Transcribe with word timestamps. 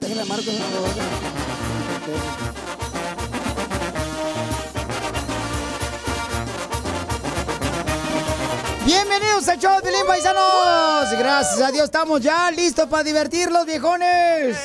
Déjale 0.00 0.24
marco 0.24 0.50
Bienvenidos 8.86 9.48
al 9.48 9.58
show 9.58 9.80
de 9.82 9.90
Paisanos. 10.06 11.12
Gracias 11.18 11.60
a 11.60 11.70
Dios 11.70 11.84
estamos 11.84 12.20
ya 12.20 12.50
listos 12.50 12.86
para 12.88 13.04
divertirlos, 13.04 13.66
viejones. 13.66 14.56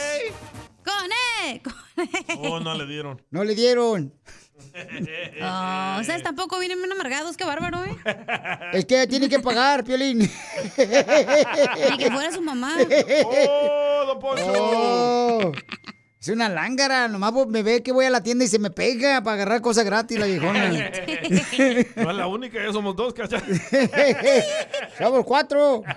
¡Con 0.83 1.11
E! 1.45 1.61
¡Con 1.61 1.73
E! 1.97 2.37
Oh, 2.39 2.59
no 2.59 2.73
le 2.73 2.85
dieron. 2.87 3.21
No 3.29 3.43
le 3.43 3.55
dieron. 3.55 4.13
Oh, 5.41 5.97
ustedes 6.01 6.23
tampoco 6.23 6.59
vienen 6.59 6.77
bien 6.79 6.91
amargados, 6.91 7.37
qué 7.37 7.45
bárbaro, 7.45 7.83
¿eh? 7.83 7.95
Es 8.73 8.85
que 8.85 9.07
tiene 9.07 9.29
que 9.29 9.39
pagar, 9.39 9.83
Piolín. 9.83 10.19
Ni 10.19 11.97
que 11.97 12.11
fuera 12.11 12.31
su 12.31 12.41
mamá. 12.41 12.77
¡Oh, 13.25 14.05
don 14.07 14.19
Poncho! 14.19 14.43
Oh, 14.47 15.51
es 16.19 16.27
una 16.29 16.49
lángara. 16.49 17.07
Nomás 17.07 17.33
me 17.47 17.63
ve 17.63 17.83
que 17.83 17.91
voy 17.91 18.05
a 18.05 18.09
la 18.09 18.23
tienda 18.23 18.45
y 18.45 18.47
se 18.47 18.59
me 18.59 18.69
pega 18.69 19.21
para 19.21 19.35
agarrar 19.35 19.61
cosas 19.61 19.85
gratis 19.85 20.19
la 20.19 20.25
viejona. 20.25 20.69
No 21.95 22.11
es 22.11 22.17
la 22.17 22.27
única, 22.27 22.63
ya 22.63 22.71
somos 22.71 22.95
dos, 22.95 23.13
¿cachai? 23.13 23.41
Somos 24.97 25.25
cuatro. 25.25 25.83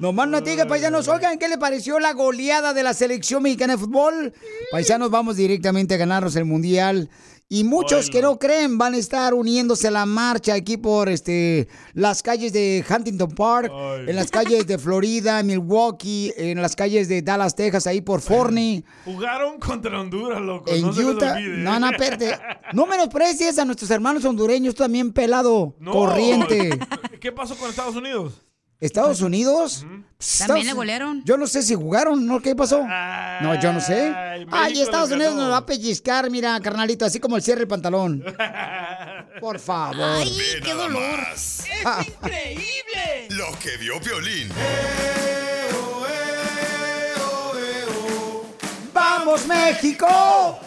Nomás 0.00 0.28
no 0.28 0.40
diga, 0.40 0.66
paisanos, 0.66 1.08
oigan, 1.08 1.38
¿qué 1.38 1.46
le 1.48 1.58
pareció 1.58 1.98
la 2.00 2.12
goleada 2.14 2.72
de 2.72 2.82
la 2.82 2.94
selección 2.94 3.42
mexicana 3.42 3.74
de 3.74 3.78
fútbol? 3.78 4.32
Paisanos, 4.72 5.10
vamos 5.10 5.36
directamente 5.36 5.94
a 5.94 5.98
ganarnos 5.98 6.34
el 6.36 6.46
mundial. 6.46 7.10
Y 7.52 7.64
muchos 7.64 8.08
que 8.10 8.22
no 8.22 8.38
creen 8.38 8.78
van 8.78 8.94
a 8.94 8.96
estar 8.96 9.34
uniéndose 9.34 9.88
a 9.88 9.90
la 9.90 10.06
marcha 10.06 10.54
aquí 10.54 10.76
por 10.76 11.08
este, 11.08 11.66
las 11.94 12.22
calles 12.22 12.52
de 12.52 12.84
Huntington 12.88 13.32
Park, 13.32 13.72
en 14.06 14.14
las 14.14 14.30
calles 14.30 14.68
de 14.68 14.78
Florida, 14.78 15.42
Milwaukee, 15.42 16.32
en 16.36 16.62
las 16.62 16.76
calles 16.76 17.08
de 17.08 17.22
Dallas, 17.22 17.56
Texas, 17.56 17.88
ahí 17.88 18.00
por 18.02 18.20
Forney. 18.20 18.84
Jugaron 19.04 19.58
contra 19.58 20.00
Honduras, 20.00 20.40
loco. 20.40 20.70
En 20.70 20.80
no 20.82 20.92
se 20.92 21.02
les 21.02 21.10
Utah, 21.14 21.32
olvide. 21.32 21.56
no, 21.58 21.80
no, 21.80 21.90
espérate. 21.90 22.38
No 22.72 22.86
menosprecies 22.86 23.58
a 23.58 23.64
nuestros 23.64 23.90
hermanos 23.90 24.24
hondureños, 24.24 24.76
también 24.76 25.12
pelado, 25.12 25.74
No. 25.80 25.90
corriente. 25.90 26.70
¿Qué 27.20 27.32
pasó 27.32 27.56
con 27.56 27.68
Estados 27.68 27.96
Unidos? 27.96 28.40
Estados 28.80 29.20
Unidos. 29.20 29.84
También 30.38 30.66
le 30.66 30.72
golearon. 30.72 31.22
Yo 31.24 31.36
no 31.36 31.46
sé 31.46 31.62
si 31.62 31.74
jugaron, 31.74 32.26
¿no? 32.26 32.40
¿Qué 32.40 32.54
pasó? 32.56 32.82
No, 33.40 33.60
yo 33.60 33.72
no 33.72 33.80
sé. 33.80 34.14
Ay, 34.50 34.80
Estados 34.80 35.10
Unidos 35.10 35.34
nos 35.34 35.50
va 35.50 35.58
a 35.58 35.66
pellizcar, 35.66 36.30
mira, 36.30 36.58
carnalito, 36.60 37.04
así 37.04 37.20
como 37.20 37.36
el 37.36 37.42
cierre 37.42 37.60
del 37.60 37.68
pantalón. 37.68 38.24
Por 39.40 39.58
favor. 39.58 39.96
Ay, 40.00 40.36
Ve 40.36 40.60
qué 40.62 40.74
dolor. 40.74 41.18
más. 41.18 41.64
Lo 43.30 43.46
que 43.58 43.76
vio 43.78 44.00
Violín. 44.00 44.48
¡Vamos, 48.92 49.46
México! 49.46 50.58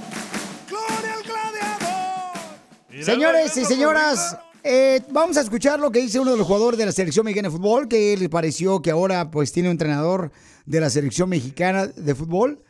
Señores 3.02 3.57
y 3.57 3.66
señoras, 3.66 4.38
eh, 4.63 5.01
vamos 5.12 5.38
a 5.38 5.41
escuchar 5.41 5.79
lo 5.79 5.91
que 5.91 6.00
dice 6.00 6.19
uno 6.19 6.31
de 6.31 6.38
los 6.38 6.47
jugadores 6.47 6.78
de 6.78 6.85
la 6.85 6.91
selección 6.91 7.25
mexicana 7.25 7.50
de 7.50 7.56
fútbol, 7.56 7.88
que 7.88 8.16
le 8.18 8.29
pareció 8.29 8.81
que 8.81 8.91
ahora 8.91 9.29
pues 9.29 9.51
tiene 9.51 9.69
un 9.69 9.74
entrenador 9.74 10.31
de 10.66 10.79
la 10.79 10.90
selección 10.90 11.29
mexicana 11.29 11.88
de 11.88 12.16
fútbol. 12.16 12.63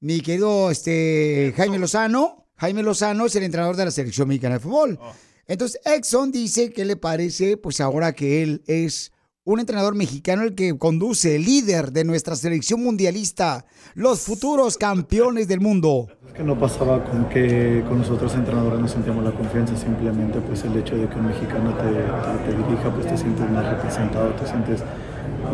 Mi 0.00 0.20
querido 0.20 0.70
este, 0.70 1.54
Jaime 1.56 1.78
Lozano. 1.78 2.46
Jaime 2.56 2.82
Lozano 2.82 3.26
es 3.26 3.36
el 3.36 3.44
entrenador 3.44 3.76
de 3.76 3.84
la 3.84 3.90
selección 3.90 4.28
mexicana 4.28 4.54
de 4.56 4.60
fútbol. 4.60 4.98
Entonces, 5.46 5.80
Exxon 5.84 6.32
dice 6.32 6.72
que 6.72 6.84
le 6.84 6.96
parece, 6.96 7.56
pues 7.56 7.80
ahora 7.80 8.12
que 8.14 8.42
él 8.42 8.62
es 8.66 9.12
un 9.46 9.60
entrenador 9.60 9.94
mexicano 9.94 10.42
el 10.42 10.54
que 10.56 10.76
conduce, 10.76 11.36
el 11.36 11.44
líder 11.44 11.92
de 11.92 12.02
nuestra 12.04 12.34
selección 12.34 12.82
mundialista, 12.82 13.64
los 13.94 14.20
futuros 14.20 14.76
campeones 14.76 15.46
del 15.46 15.60
mundo. 15.60 16.08
que 16.36 16.42
no 16.42 16.58
pasaba 16.58 17.02
con 17.04 17.28
que 17.30 17.82
con 17.88 17.98
nosotros 17.98 18.34
entrenadores 18.34 18.78
no 18.80 18.88
sentíamos 18.88 19.24
la 19.24 19.30
confianza, 19.30 19.76
simplemente 19.76 20.40
pues 20.40 20.64
el 20.64 20.76
hecho 20.76 20.96
de 20.96 21.08
que 21.08 21.16
un 21.16 21.26
mexicano 21.28 21.72
te, 21.76 21.84
te- 21.84 22.50
te 22.50 22.56
dirija, 22.62 22.90
pues 22.92 23.06
te 23.06 23.16
sientes 23.16 23.48
más 23.50 23.64
representado, 23.70 24.30
te 24.30 24.46
sientes 24.46 24.82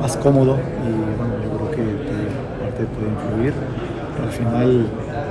más 0.00 0.16
cómodo 0.16 0.56
y 0.56 1.16
bueno, 1.18 1.34
yo 1.44 1.56
creo 1.56 1.70
que 1.70 1.76
te- 2.02 2.62
parte 2.64 2.84
puede 2.96 3.08
influir, 3.12 3.52
pero 4.14 4.24
al 4.26 4.32
final 4.32 4.86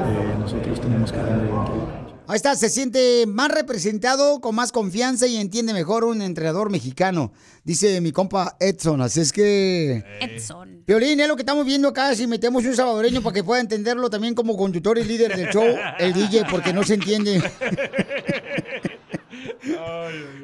eh, 0.07 0.35
nosotros 0.39 0.79
tenemos 0.79 1.11
que 1.11 1.17
rendir 1.21 1.49
dentro. 1.49 2.00
Ahí 2.31 2.37
está, 2.37 2.55
se 2.55 2.69
siente 2.69 3.25
más 3.27 3.51
representado, 3.51 4.39
con 4.39 4.55
más 4.55 4.71
confianza 4.71 5.27
y 5.27 5.35
entiende 5.35 5.73
mejor 5.73 6.05
un 6.05 6.21
entrenador 6.21 6.69
mexicano, 6.69 7.33
dice 7.65 7.99
mi 7.99 8.13
compa 8.13 8.55
Edson. 8.61 9.01
Así 9.01 9.19
es 9.19 9.33
que, 9.33 10.01
Edson. 10.21 10.85
Violín, 10.87 11.19
es 11.19 11.27
lo 11.27 11.35
que 11.35 11.41
estamos 11.41 11.65
viendo 11.65 11.89
acá. 11.89 12.15
Si 12.15 12.27
metemos 12.27 12.63
un 12.63 12.73
salvadoreño 12.73 13.21
para 13.21 13.33
que 13.33 13.43
pueda 13.43 13.59
entenderlo 13.59 14.09
también 14.09 14.33
como 14.33 14.55
conductor 14.55 14.97
y 14.97 15.03
líder 15.03 15.35
del 15.35 15.49
show, 15.49 15.75
el 15.99 16.13
DJ, 16.13 16.45
porque 16.49 16.71
no 16.71 16.83
se 16.83 16.93
entiende. 16.93 17.43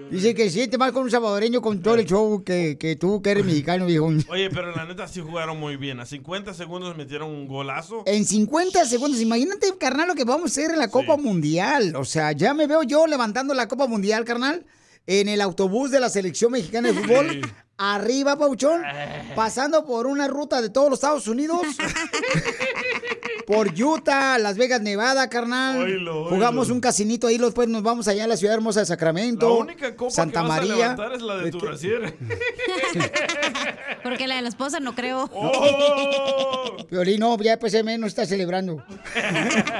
Dice 0.09 0.33
que 0.33 0.49
siente 0.49 0.77
más 0.77 0.91
con 0.91 1.03
un 1.03 1.11
salvadoreño 1.11 1.61
con 1.61 1.81
todo 1.81 1.95
el 1.95 2.05
show 2.05 2.43
que, 2.43 2.77
que 2.79 2.95
tú, 2.95 3.21
que 3.21 3.31
eres 3.31 3.45
mexicano, 3.45 3.85
viejo. 3.85 4.09
Oye, 4.29 4.49
pero 4.49 4.75
la 4.75 4.85
neta 4.85 5.07
sí 5.07 5.21
jugaron 5.21 5.59
muy 5.59 5.77
bien. 5.77 5.99
A 5.99 6.05
50 6.05 6.53
segundos 6.53 6.95
metieron 6.95 7.29
un 7.29 7.47
golazo. 7.47 8.03
En 8.05 8.25
50 8.25 8.85
segundos, 8.85 9.19
imagínate, 9.21 9.77
carnal, 9.77 10.07
lo 10.07 10.15
que 10.15 10.23
vamos 10.23 10.43
a 10.43 10.61
hacer 10.61 10.71
en 10.71 10.79
la 10.79 10.89
Copa 10.89 11.17
Mundial. 11.17 11.95
O 11.95 12.05
sea, 12.05 12.31
ya 12.31 12.53
me 12.53 12.67
veo 12.67 12.83
yo 12.83 13.07
levantando 13.07 13.53
la 13.53 13.67
Copa 13.67 13.87
Mundial, 13.87 14.25
carnal, 14.25 14.65
en 15.05 15.29
el 15.29 15.41
autobús 15.41 15.91
de 15.91 15.99
la 15.99 16.09
selección 16.09 16.51
mexicana 16.51 16.91
de 16.91 16.93
fútbol. 16.93 17.41
Arriba, 17.79 18.37
Pauchón, 18.37 18.81
pasando 19.35 19.85
por 19.85 20.07
una 20.07 20.27
ruta 20.27 20.61
de 20.61 20.69
todos 20.69 20.89
los 20.89 20.97
Estados 20.97 21.27
Unidos. 21.27 21.61
por 23.47 23.69
Utah, 23.81 24.37
Las 24.39 24.57
Vegas, 24.57 24.81
Nevada, 24.81 25.29
carnal. 25.29 25.87
Jugamos 26.27 26.69
un 26.69 26.81
casinito 26.81 27.27
ahí, 27.27 27.37
después 27.37 27.69
nos 27.69 27.81
vamos 27.81 28.09
allá 28.09 28.25
a 28.25 28.27
la 28.27 28.35
ciudad 28.35 28.55
hermosa 28.55 28.81
de 28.81 28.83
La 28.83 28.87
Sacramento. 28.87 29.59
única 29.59 29.95
copa 29.95 30.11
Santa 30.11 30.41
que 30.41 30.47
vas 30.49 30.67
María. 30.67 30.91
a 30.91 31.15
es 31.15 31.21
la 31.21 31.37
de 31.37 31.51
tu. 31.51 31.59
Porque 34.03 34.27
la 34.27 34.35
de 34.35 34.41
la 34.41 34.49
esposa 34.49 34.81
no 34.81 34.93
creo. 34.95 35.29
¡Oh! 35.33 36.75
Violín, 36.91 37.21
no, 37.21 37.41
ya 37.41 37.57
PCM 37.57 37.97
no 37.97 38.07
está 38.07 38.25
celebrando. 38.25 38.83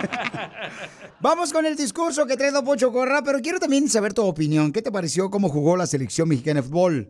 Vamos 1.20 1.52
con 1.52 1.66
el 1.66 1.76
discurso 1.76 2.26
que 2.26 2.38
trae 2.38 2.52
Don 2.52 2.64
Pocho 2.64 2.94
Corra, 2.94 3.22
pero 3.22 3.42
quiero 3.42 3.60
también 3.60 3.90
saber 3.90 4.14
tu 4.14 4.24
opinión. 4.24 4.72
¿Qué 4.72 4.82
te 4.82 4.94
pareció 4.94 5.30
cómo 5.30 5.50
jugó 5.50 5.76
la 5.76 5.88
selección 5.88 6.30
mexicana 6.30 6.62
de 6.62 6.68
fútbol? 6.70 7.10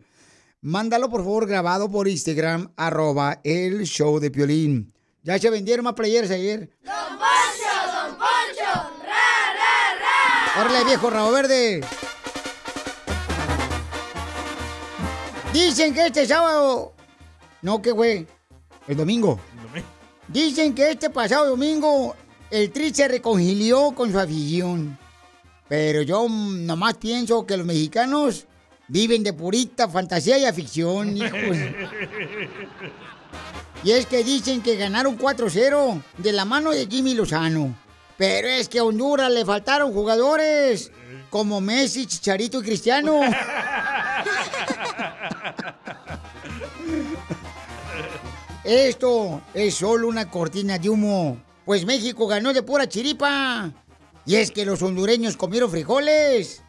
Mándalo, 0.61 1.11
por 1.11 1.21
favor, 1.21 1.45
grabado 1.45 1.91
por 1.91 2.07
Instagram, 2.07 2.71
arroba 2.77 3.41
el 3.43 3.83
show 3.83 4.19
de 4.19 4.31
Piolín. 4.31 4.91
Ya 5.27 5.37
se 5.37 5.49
vendieron 5.49 5.83
más 5.83 5.93
playeras 5.93 6.31
ayer. 6.31 6.69
¡Don 6.85 6.95
Poncho, 7.19 7.91
Don 7.91 8.11
Poncho! 8.11 8.89
¡Ra, 9.03 9.53
ra, 9.57 10.55
ra! 10.55 10.61
¡Órale, 10.61 10.85
viejo 10.85 11.09
rabo 11.09 11.31
verde! 11.33 11.81
Dicen 15.51 15.93
que 15.93 16.05
este 16.05 16.25
sábado... 16.25 16.93
No, 17.61 17.81
¿qué 17.81 17.91
güey? 17.91 18.25
El 18.87 18.95
domingo. 18.95 19.37
Dicen 20.29 20.73
que 20.73 20.91
este 20.91 21.09
pasado 21.09 21.49
domingo 21.49 22.15
el 22.49 22.71
Tri 22.71 22.93
se 22.93 23.09
reconcilió 23.09 23.91
con 23.91 24.09
su 24.09 24.17
afición. 24.17 24.97
Pero 25.67 26.03
yo 26.03 26.25
nomás 26.29 26.95
pienso 26.95 27.45
que 27.45 27.57
los 27.57 27.65
mexicanos 27.65 28.47
Viven 28.89 29.21
de 29.21 29.33
purita 29.33 29.89
fantasía 29.89 30.37
y 30.37 30.45
afición, 30.45 31.17
hijos. 31.17 31.31
Y 33.83 33.91
es 33.91 34.05
que 34.05 34.23
dicen 34.23 34.61
que 34.61 34.75
ganaron 34.75 35.17
4-0 35.17 36.01
de 36.17 36.31
la 36.31 36.45
mano 36.45 36.71
de 36.71 36.87
Jimmy 36.87 37.13
Lozano. 37.13 37.75
Pero 38.17 38.47
es 38.47 38.67
que 38.67 38.79
a 38.79 38.83
Honduras 38.83 39.31
le 39.31 39.45
faltaron 39.45 39.93
jugadores 39.93 40.91
como 41.29 41.61
Messi, 41.61 42.07
Chicharito 42.07 42.59
y 42.59 42.63
Cristiano. 42.63 43.21
Esto 48.63 49.41
es 49.53 49.75
solo 49.75 50.09
una 50.09 50.29
cortina 50.29 50.77
de 50.77 50.89
humo, 50.89 51.41
pues 51.63 51.85
México 51.85 52.27
ganó 52.27 52.53
de 52.53 52.63
pura 52.63 52.89
chiripa. 52.89 53.71
Y 54.25 54.35
es 54.35 54.51
que 54.51 54.65
los 54.65 54.81
hondureños 54.81 55.37
comieron 55.37 55.71
frijoles 55.71 56.63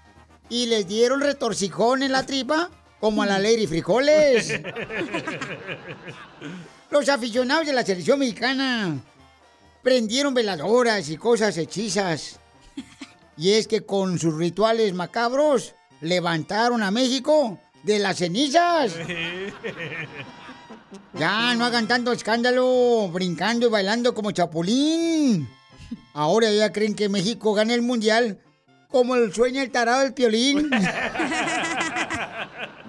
y 0.49 0.67
les 0.67 0.87
dieron 0.87 1.21
retorcijón 1.21 2.05
en 2.05 2.13
la 2.13 2.25
tripa 2.25 2.71
como 3.01 3.23
a 3.23 3.27
la 3.27 3.41
Lady 3.41 3.67
Frijoles. 3.67 4.61
Los 6.91 7.09
aficionados 7.09 7.67
de 7.67 7.73
la 7.73 7.85
selección 7.85 8.19
mexicana 8.19 8.99
prendieron 9.83 10.35
veladoras 10.35 11.09
y 11.11 11.17
cosas 11.17 11.57
hechizas. 11.59 12.41
Y 13.37 13.53
es 13.53 13.69
que 13.69 13.83
con 13.83 14.19
sus 14.19 14.35
rituales 14.35 14.95
macabros 14.95 15.75
levantaron 16.01 16.83
a 16.83 16.91
México 16.91 17.59
de 17.83 17.99
las 17.99 18.19
cenizas. 18.19 18.93
Ya, 21.13 21.55
no 21.55 21.67
hagan 21.67 21.87
tanto 21.87 22.13
escándalo, 22.13 23.11
brincando 23.13 23.67
y 23.67 23.71
bailando 23.71 24.15
como 24.15 24.31
chapulín. 24.31 25.47
Ahora 26.15 26.51
ya 26.51 26.73
creen 26.73 26.95
que 26.95 27.11
México 27.11 27.53
gana 27.53 27.75
el 27.75 27.83
mundial 27.83 28.39
como 28.89 29.15
el 29.15 29.33
sueño 29.35 29.61
el 29.61 29.71
tarado 29.71 30.01
del 30.01 30.15
piolín. 30.15 30.71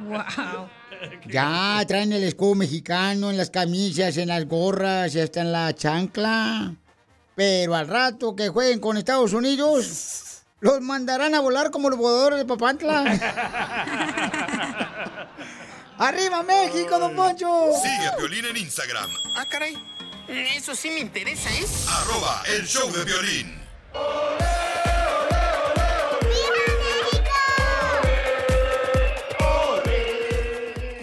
Wow. 0.10 0.70
Ya 1.32 1.84
traen 1.88 2.14
el 2.14 2.24
escudo 2.24 2.56
mexicano 2.56 3.30
en 3.30 3.38
las 3.38 3.50
camisas, 3.50 4.18
en 4.18 4.30
las 4.30 4.46
gorras 4.48 5.14
y 5.16 5.20
hasta 5.20 5.42
en 5.42 5.52
la 5.52 5.74
chancla. 5.76 6.74
Pero 7.36 7.76
al 7.76 7.88
rato 7.88 8.36
que 8.36 8.50
jueguen 8.50 8.80
con 8.80 8.98
Estados 8.98 9.34
Unidos, 9.34 10.44
los 10.60 10.82
mandarán 10.82 11.36
a 11.36 11.40
volar 11.40 11.72
como 11.72 11.90
los 11.90 12.00
voladores 12.00 12.40
de 12.40 12.46
Papantla. 12.46 13.04
¡Arriba 16.00 16.44
México, 16.44 16.98
don 16.98 17.16
Poncho! 17.16 17.72
Sigue 17.82 18.08
a 18.08 18.16
Piolín 18.16 18.46
en 18.46 18.58
Instagram, 18.58 19.10
Ah, 19.36 19.46
caray. 19.50 19.78
Eso 20.28 20.76
sí 20.76 20.90
me 20.92 21.00
interesa, 21.00 21.50
¿eh? 21.50 21.66
arroba 21.88 22.44
el 22.56 22.66
show 22.68 22.90
de 22.92 23.04
violín. 23.04 23.60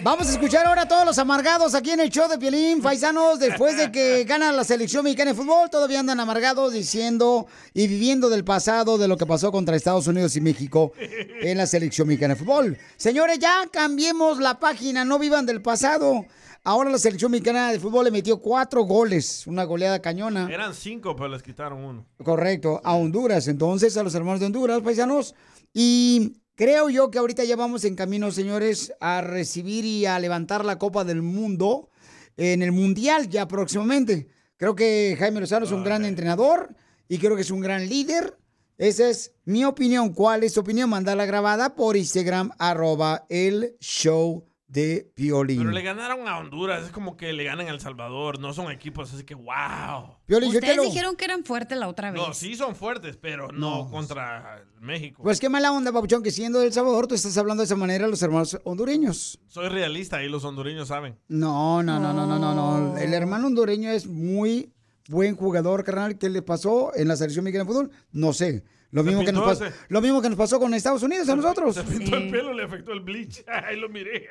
Vamos 0.09 0.29
a 0.29 0.31
escuchar 0.31 0.65
ahora 0.65 0.83
a 0.83 0.87
todos 0.87 1.05
los 1.05 1.19
amargados 1.19 1.75
aquí 1.75 1.91
en 1.91 1.99
el 1.99 2.09
show 2.09 2.29
de 2.29 2.37
Piolín, 2.37 2.81
paisanos, 2.81 3.39
después 3.39 3.75
de 3.75 3.91
que 3.91 4.23
gana 4.25 4.53
la 4.53 4.63
selección 4.63 5.03
mexicana 5.03 5.31
de 5.31 5.37
fútbol, 5.37 5.69
todavía 5.69 5.99
andan 5.99 6.17
amargados 6.21 6.71
diciendo 6.71 7.45
y 7.73 7.87
viviendo 7.87 8.29
del 8.29 8.45
pasado 8.45 8.97
de 8.97 9.09
lo 9.09 9.17
que 9.17 9.25
pasó 9.25 9.51
contra 9.51 9.75
Estados 9.75 10.07
Unidos 10.07 10.37
y 10.37 10.39
México 10.39 10.93
en 11.41 11.57
la 11.57 11.67
selección 11.67 12.07
mexicana 12.07 12.35
de 12.35 12.39
fútbol. 12.39 12.77
Señores, 12.95 13.39
ya 13.39 13.67
cambiemos 13.69 14.39
la 14.39 14.57
página, 14.61 15.03
no 15.03 15.19
vivan 15.19 15.45
del 15.45 15.61
pasado. 15.61 16.25
Ahora 16.63 16.89
la 16.89 16.99
selección 16.99 17.29
mexicana 17.29 17.73
de 17.73 17.79
fútbol 17.81 18.05
le 18.05 18.11
metió 18.11 18.39
cuatro 18.39 18.83
goles, 18.83 19.45
una 19.45 19.65
goleada 19.65 20.01
cañona. 20.01 20.47
Eran 20.49 20.73
cinco, 20.73 21.17
pero 21.17 21.27
les 21.27 21.43
quitaron 21.43 21.83
uno. 21.83 22.05
Correcto, 22.23 22.79
a 22.81 22.95
Honduras, 22.95 23.49
entonces, 23.49 23.97
a 23.97 24.03
los 24.03 24.15
hermanos 24.15 24.39
de 24.39 24.45
Honduras, 24.45 24.79
paisanos. 24.81 25.35
Y 25.73 26.31
creo 26.57 26.89
yo 26.89 27.09
que 27.09 27.19
ahorita 27.19 27.45
ya 27.45 27.55
vamos 27.55 27.85
en 27.85 27.95
camino, 27.95 28.31
señores, 28.31 28.91
a 28.99 29.21
recibir 29.21 29.85
y 29.85 30.05
a 30.05 30.19
levantar 30.19 30.65
la 30.65 30.77
Copa 30.77 31.05
del 31.05 31.21
Mundo 31.21 31.89
en 32.35 32.61
el 32.61 32.73
Mundial 32.73 33.29
ya 33.29 33.47
próximamente. 33.47 34.27
Creo 34.57 34.75
que 34.75 35.15
Jaime 35.17 35.39
Lozano 35.39 35.65
es 35.65 35.71
un 35.71 35.83
gran 35.83 36.03
entrenador 36.03 36.75
y 37.07 37.19
creo 37.19 37.35
que 37.35 37.43
es 37.43 37.51
un 37.51 37.61
gran 37.61 37.87
líder. 37.87 38.37
Esa 38.77 39.09
es 39.09 39.33
mi 39.45 39.63
opinión. 39.65 40.13
¿Cuál 40.13 40.43
es 40.43 40.53
tu 40.53 40.61
opinión? 40.61 40.89
Mandala 40.89 41.25
grabada 41.25 41.75
por 41.75 41.95
Instagram, 41.95 42.51
arroba 42.57 43.25
el 43.29 43.77
show 43.79 44.43
de 44.67 45.09
Piolín. 45.15 45.59
Pero 45.59 45.71
le 45.71 45.81
ganaron 45.81 46.27
a 46.27 46.37
Honduras. 46.39 46.83
Es 46.85 46.91
como 46.91 47.15
que 47.15 47.31
le 47.31 47.45
ganan 47.45 47.67
a 47.67 47.69
El 47.69 47.79
Salvador. 47.79 48.37
No 48.39 48.53
son 48.53 48.69
equipos, 48.71 49.13
así 49.13 49.23
que 49.23 49.33
wow. 49.33 50.17
Piolín, 50.25 50.49
Ustedes 50.53 50.75
lo- 50.75 50.83
dijeron 50.83 51.15
que 51.15 51.23
eran 51.25 51.45
fuertes 51.45 51.77
la 51.77 51.87
otra 51.87 52.11
vez. 52.11 52.21
No, 52.21 52.33
sí 52.33 52.55
son 52.55 52.75
fuertes, 52.75 53.15
pero 53.17 53.47
no, 53.51 53.85
No. 53.85 53.89
contra 53.89 54.65
México. 54.81 55.23
Pues 55.23 55.39
qué 55.39 55.47
mala 55.47 55.71
onda, 55.71 55.91
Papuchón, 55.93 56.21
que 56.21 56.31
siendo 56.31 56.61
El 56.61 56.73
Salvador 56.73 57.07
tú 57.07 57.15
estás 57.15 57.37
hablando 57.37 57.61
de 57.61 57.65
esa 57.65 57.75
manera 57.77 58.05
a 58.05 58.07
los 58.09 58.21
hermanos 58.21 58.59
hondureños. 58.65 59.39
Soy 59.47 59.69
realista 59.69 60.21
y 60.23 60.27
los 60.29 60.43
hondureños 60.43 60.89
saben. 60.89 61.17
No, 61.29 61.81
no, 61.81 61.99
no, 61.99 62.13
no, 62.13 62.25
no, 62.27 62.37
no, 62.37 62.53
no. 62.53 62.97
El 62.97 63.13
hermano 63.13 63.47
hondureño 63.47 63.89
es 63.89 64.05
muy 64.05 64.73
buen 65.07 65.37
jugador, 65.37 65.85
carnal. 65.85 66.17
¿Qué 66.17 66.29
le 66.29 66.41
pasó 66.41 66.91
en 66.93 67.07
la 67.07 67.15
selección 67.15 67.45
mexicana 67.45 67.63
de 67.63 67.73
fútbol? 67.73 67.91
No 68.11 68.33
sé. 68.33 68.65
Lo 68.91 69.03
mismo, 69.03 69.23
que 69.25 69.31
nos 69.33 69.43
pasó, 69.43 69.65
ese- 69.65 69.75
lo 69.89 70.01
mismo 70.01 70.21
que 70.21 70.29
nos 70.29 70.37
pasó 70.37 70.59
con 70.59 70.73
Estados 70.73 71.03
Unidos 71.03 71.27
a 71.29 71.35
nosotros. 71.35 71.75
Se 71.75 71.83
pintó 71.83 72.15
el 72.17 72.31
pelo, 72.31 72.53
le 72.53 72.63
afectó 72.63 72.93
el 72.93 73.01
bleach. 73.01 73.43
Ahí 73.47 73.77
lo 73.79 73.89
miré. 73.89 74.27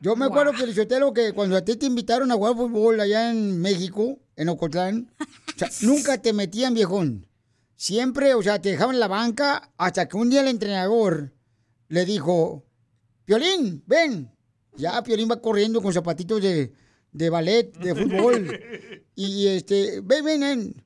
Yo 0.00 0.16
me 0.16 0.26
acuerdo, 0.26 0.52
Felicitelo, 0.52 1.12
que 1.14 1.32
cuando 1.32 1.56
a 1.56 1.64
ti 1.64 1.76
te 1.76 1.86
invitaron 1.86 2.30
a 2.30 2.34
jugar 2.34 2.54
fútbol 2.54 3.00
allá 3.00 3.30
en 3.30 3.60
México, 3.60 4.18
en 4.36 4.48
Ocotlán, 4.50 5.10
o 5.18 5.58
sea, 5.58 5.70
nunca 5.82 6.18
te 6.20 6.32
metían, 6.32 6.74
viejón. 6.74 7.26
Siempre, 7.76 8.34
o 8.34 8.42
sea, 8.42 8.60
te 8.60 8.70
dejaban 8.70 8.94
en 8.96 9.00
la 9.00 9.08
banca 9.08 9.72
hasta 9.78 10.08
que 10.08 10.16
un 10.16 10.28
día 10.30 10.42
el 10.42 10.48
entrenador 10.48 11.32
le 11.88 12.04
dijo, 12.04 12.64
Piolín, 13.24 13.82
ven. 13.86 14.30
Ya 14.76 15.02
Piolín 15.02 15.28
va 15.30 15.40
corriendo 15.40 15.80
con 15.80 15.92
zapatitos 15.92 16.42
de, 16.42 16.72
de 17.12 17.30
ballet, 17.30 17.72
de 17.78 17.94
fútbol. 18.00 18.60
y 19.14 19.46
este, 19.46 20.00
ven, 20.02 20.24
ven, 20.24 20.40
ven. 20.40 20.84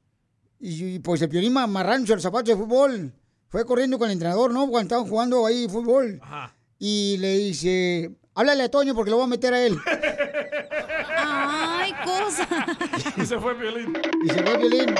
Y, 0.61 0.95
y, 0.95 0.99
pues 0.99 1.23
el 1.23 1.29
Piolín 1.29 1.57
amarrándose 1.57 2.15
los 2.15 2.23
zapatos 2.23 2.49
de 2.49 2.57
fútbol. 2.57 3.13
Fue 3.49 3.65
corriendo 3.65 3.99
con 3.99 4.09
el 4.09 4.13
entrenador, 4.15 4.53
¿no? 4.53 4.69
Cuando 4.69 4.83
estaban 4.89 5.07
jugando 5.09 5.47
ahí 5.47 5.69
fútbol. 5.69 6.19
Ajá. 6.23 6.55
Y 6.79 7.17
le 7.19 7.37
dice, 7.39 8.11
háblale 8.35 8.65
a 8.65 8.71
Toño 8.71 8.95
porque 8.95 9.11
lo 9.11 9.17
voy 9.17 9.25
a 9.25 9.29
meter 9.29 9.55
a 9.55 9.65
él. 9.65 9.77
Ay, 11.17 11.93
cosa. 12.05 12.49
Y 13.17 13.25
se 13.27 13.39
fue 13.39 13.55
Violín. 13.55 13.93
Y 14.25 14.29
se 14.29 14.43
fue 14.43 14.59
Violín. 14.59 14.95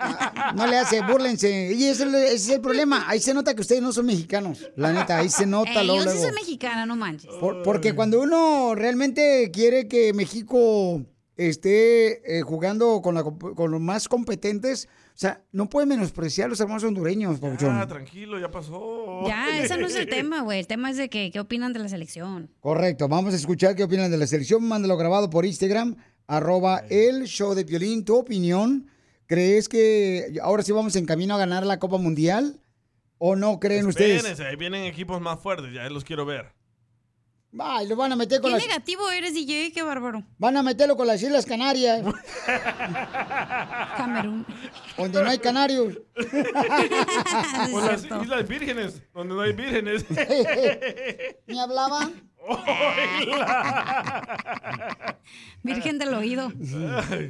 Ah, 0.00 0.52
No 0.56 0.66
le 0.66 0.78
hace, 0.78 1.00
búrlense. 1.02 1.72
Y 1.74 1.84
ese, 1.84 1.90
es 1.90 2.00
el- 2.08 2.14
ese 2.14 2.34
es 2.34 2.48
el 2.50 2.60
problema. 2.60 3.04
Ahí 3.08 3.20
se 3.20 3.34
nota 3.34 3.54
que 3.54 3.60
ustedes 3.60 3.82
no 3.82 3.92
son 3.92 4.06
mexicanos. 4.06 4.70
La 4.76 4.92
neta, 4.92 5.18
ahí 5.18 5.28
se 5.28 5.46
nota 5.46 5.80
Ey, 5.80 5.86
luego, 5.86 6.04
yo 6.04 6.10
sí 6.10 6.16
luego. 6.18 6.22
soy 6.32 6.32
mexicana, 6.34 6.86
no 6.86 6.96
manches. 6.96 7.30
Por- 7.40 7.62
porque 7.62 7.94
cuando 7.94 8.20
uno 8.20 8.74
realmente 8.74 9.50
quiere 9.52 9.86
que 9.88 10.12
México 10.12 11.02
esté 11.48 12.38
eh, 12.38 12.42
jugando 12.42 13.00
con, 13.02 13.14
la 13.14 13.22
con 13.22 13.70
los 13.70 13.80
más 13.80 14.08
competentes, 14.08 14.88
o 15.14 15.18
sea, 15.18 15.42
no 15.52 15.68
puede 15.68 15.86
menospreciar 15.86 16.46
a 16.46 16.48
los 16.48 16.60
hermanos 16.60 16.84
hondureños, 16.84 17.38
Pabuchón. 17.38 17.76
Ah, 17.76 17.86
tranquilo, 17.86 18.40
ya 18.40 18.50
pasó. 18.50 19.26
Ya, 19.26 19.62
ese 19.62 19.76
no 19.76 19.86
es 19.86 19.94
el 19.94 20.08
tema, 20.08 20.40
güey. 20.40 20.60
El 20.60 20.66
tema 20.66 20.90
es 20.90 20.96
de 20.96 21.10
que, 21.10 21.30
qué 21.30 21.38
opinan 21.38 21.72
de 21.72 21.80
la 21.80 21.88
selección. 21.88 22.50
Correcto, 22.60 23.08
vamos 23.08 23.34
a 23.34 23.36
escuchar 23.36 23.76
qué 23.76 23.84
opinan 23.84 24.10
de 24.10 24.16
la 24.16 24.26
selección. 24.26 24.64
Mándalo 24.64 24.96
grabado 24.96 25.28
por 25.28 25.44
Instagram, 25.44 25.96
arroba 26.26 26.82
el 26.88 27.24
show 27.24 27.54
de 27.54 27.64
Piolín. 27.64 28.04
Tu 28.04 28.16
opinión, 28.16 28.88
¿crees 29.26 29.68
que 29.68 30.34
ahora 30.42 30.62
sí 30.62 30.72
vamos 30.72 30.96
en 30.96 31.04
camino 31.04 31.34
a 31.34 31.38
ganar 31.38 31.66
la 31.66 31.78
Copa 31.78 31.98
Mundial? 31.98 32.60
¿O 33.18 33.36
no 33.36 33.60
creen 33.60 33.86
ustedes? 33.86 34.16
Espérense, 34.16 34.44
ahí 34.44 34.56
vienen 34.56 34.84
equipos 34.84 35.20
más 35.20 35.38
fuertes, 35.38 35.72
ya 35.72 35.88
los 35.90 36.04
quiero 36.04 36.24
ver. 36.24 36.52
Ay, 37.58 37.86
lo 37.86 37.96
van 37.96 38.12
a 38.12 38.16
meter 38.16 38.38
Qué 38.38 38.42
con 38.42 38.52
las... 38.52 38.62
negativo 38.62 39.10
eres, 39.10 39.34
DJ, 39.34 39.72
qué 39.72 39.82
bárbaro. 39.82 40.24
Van 40.38 40.56
a 40.56 40.62
meterlo 40.62 40.96
con 40.96 41.06
las 41.06 41.22
Islas 41.22 41.44
Canarias, 41.44 42.02
Camerún. 43.96 44.46
donde 44.96 45.22
no 45.22 45.28
hay 45.28 45.38
canarios. 45.38 45.98
O 47.72 47.80
las 47.80 48.04
Islas 48.04 48.48
Vírgenes, 48.48 49.02
donde 49.14 49.34
no 49.34 49.40
hay 49.42 49.52
vírgenes. 49.52 50.04
¿Me 51.46 51.60
hablaba? 51.60 52.10
Virgen 55.62 55.98
del 55.98 56.14
oído. 56.14 56.52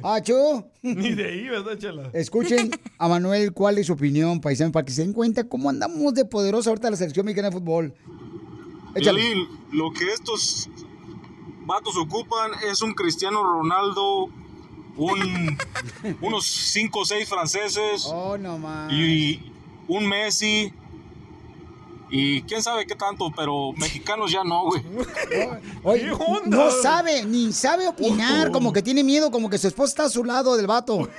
Acho. 0.03 0.71
Ni 0.81 1.13
de 1.13 1.25
ahí, 1.25 1.47
¿verdad, 1.49 1.77
Chela? 1.77 2.09
Escuchen 2.13 2.71
a 2.97 3.07
Manuel 3.07 3.53
cuál 3.53 3.77
es 3.77 3.87
su 3.87 3.93
opinión, 3.93 4.41
paisano, 4.41 4.71
para 4.71 4.85
que 4.85 4.91
se 4.91 5.03
den 5.03 5.13
cuenta 5.13 5.47
cómo 5.47 5.69
andamos 5.69 6.13
de 6.15 6.25
poderosa 6.25 6.69
ahorita 6.71 6.89
la 6.89 6.97
selección 6.97 7.25
mexicana 7.25 7.49
de 7.51 7.55
fútbol. 7.57 7.93
Piolín, 8.93 9.47
lo 9.71 9.91
que 9.91 10.11
estos 10.11 10.69
vatos 11.65 11.97
ocupan 11.97 12.51
es 12.69 12.81
un 12.81 12.93
Cristiano 12.93 13.43
Ronaldo, 13.43 14.29
un, 14.95 15.57
unos 16.21 16.45
5 16.45 16.99
o 16.99 17.05
6 17.05 17.29
franceses 17.29 18.05
Oh, 18.07 18.37
no 18.37 18.59
y 18.91 19.51
un 19.87 20.07
Messi 20.07 20.71
Y 22.15 22.43
quién 22.43 22.61
sabe 22.61 22.85
qué 22.85 22.93
tanto, 22.93 23.31
pero 23.35 23.71
mexicanos 23.73 24.31
ya 24.31 24.43
no, 24.43 24.65
güey. 24.65 24.83
Oye, 25.83 26.11
no 26.45 26.69
sabe, 26.69 27.25
ni 27.25 27.51
sabe 27.51 27.87
opinar, 27.87 28.51
como 28.51 28.71
que 28.71 28.83
tiene 28.83 29.03
miedo, 29.03 29.31
como 29.31 29.49
que 29.49 29.57
su 29.57 29.67
esposa 29.67 29.89
está 29.89 30.03
a 30.03 30.09
su 30.09 30.23
lado 30.23 30.55
del 30.55 30.67
vato. 30.67 31.09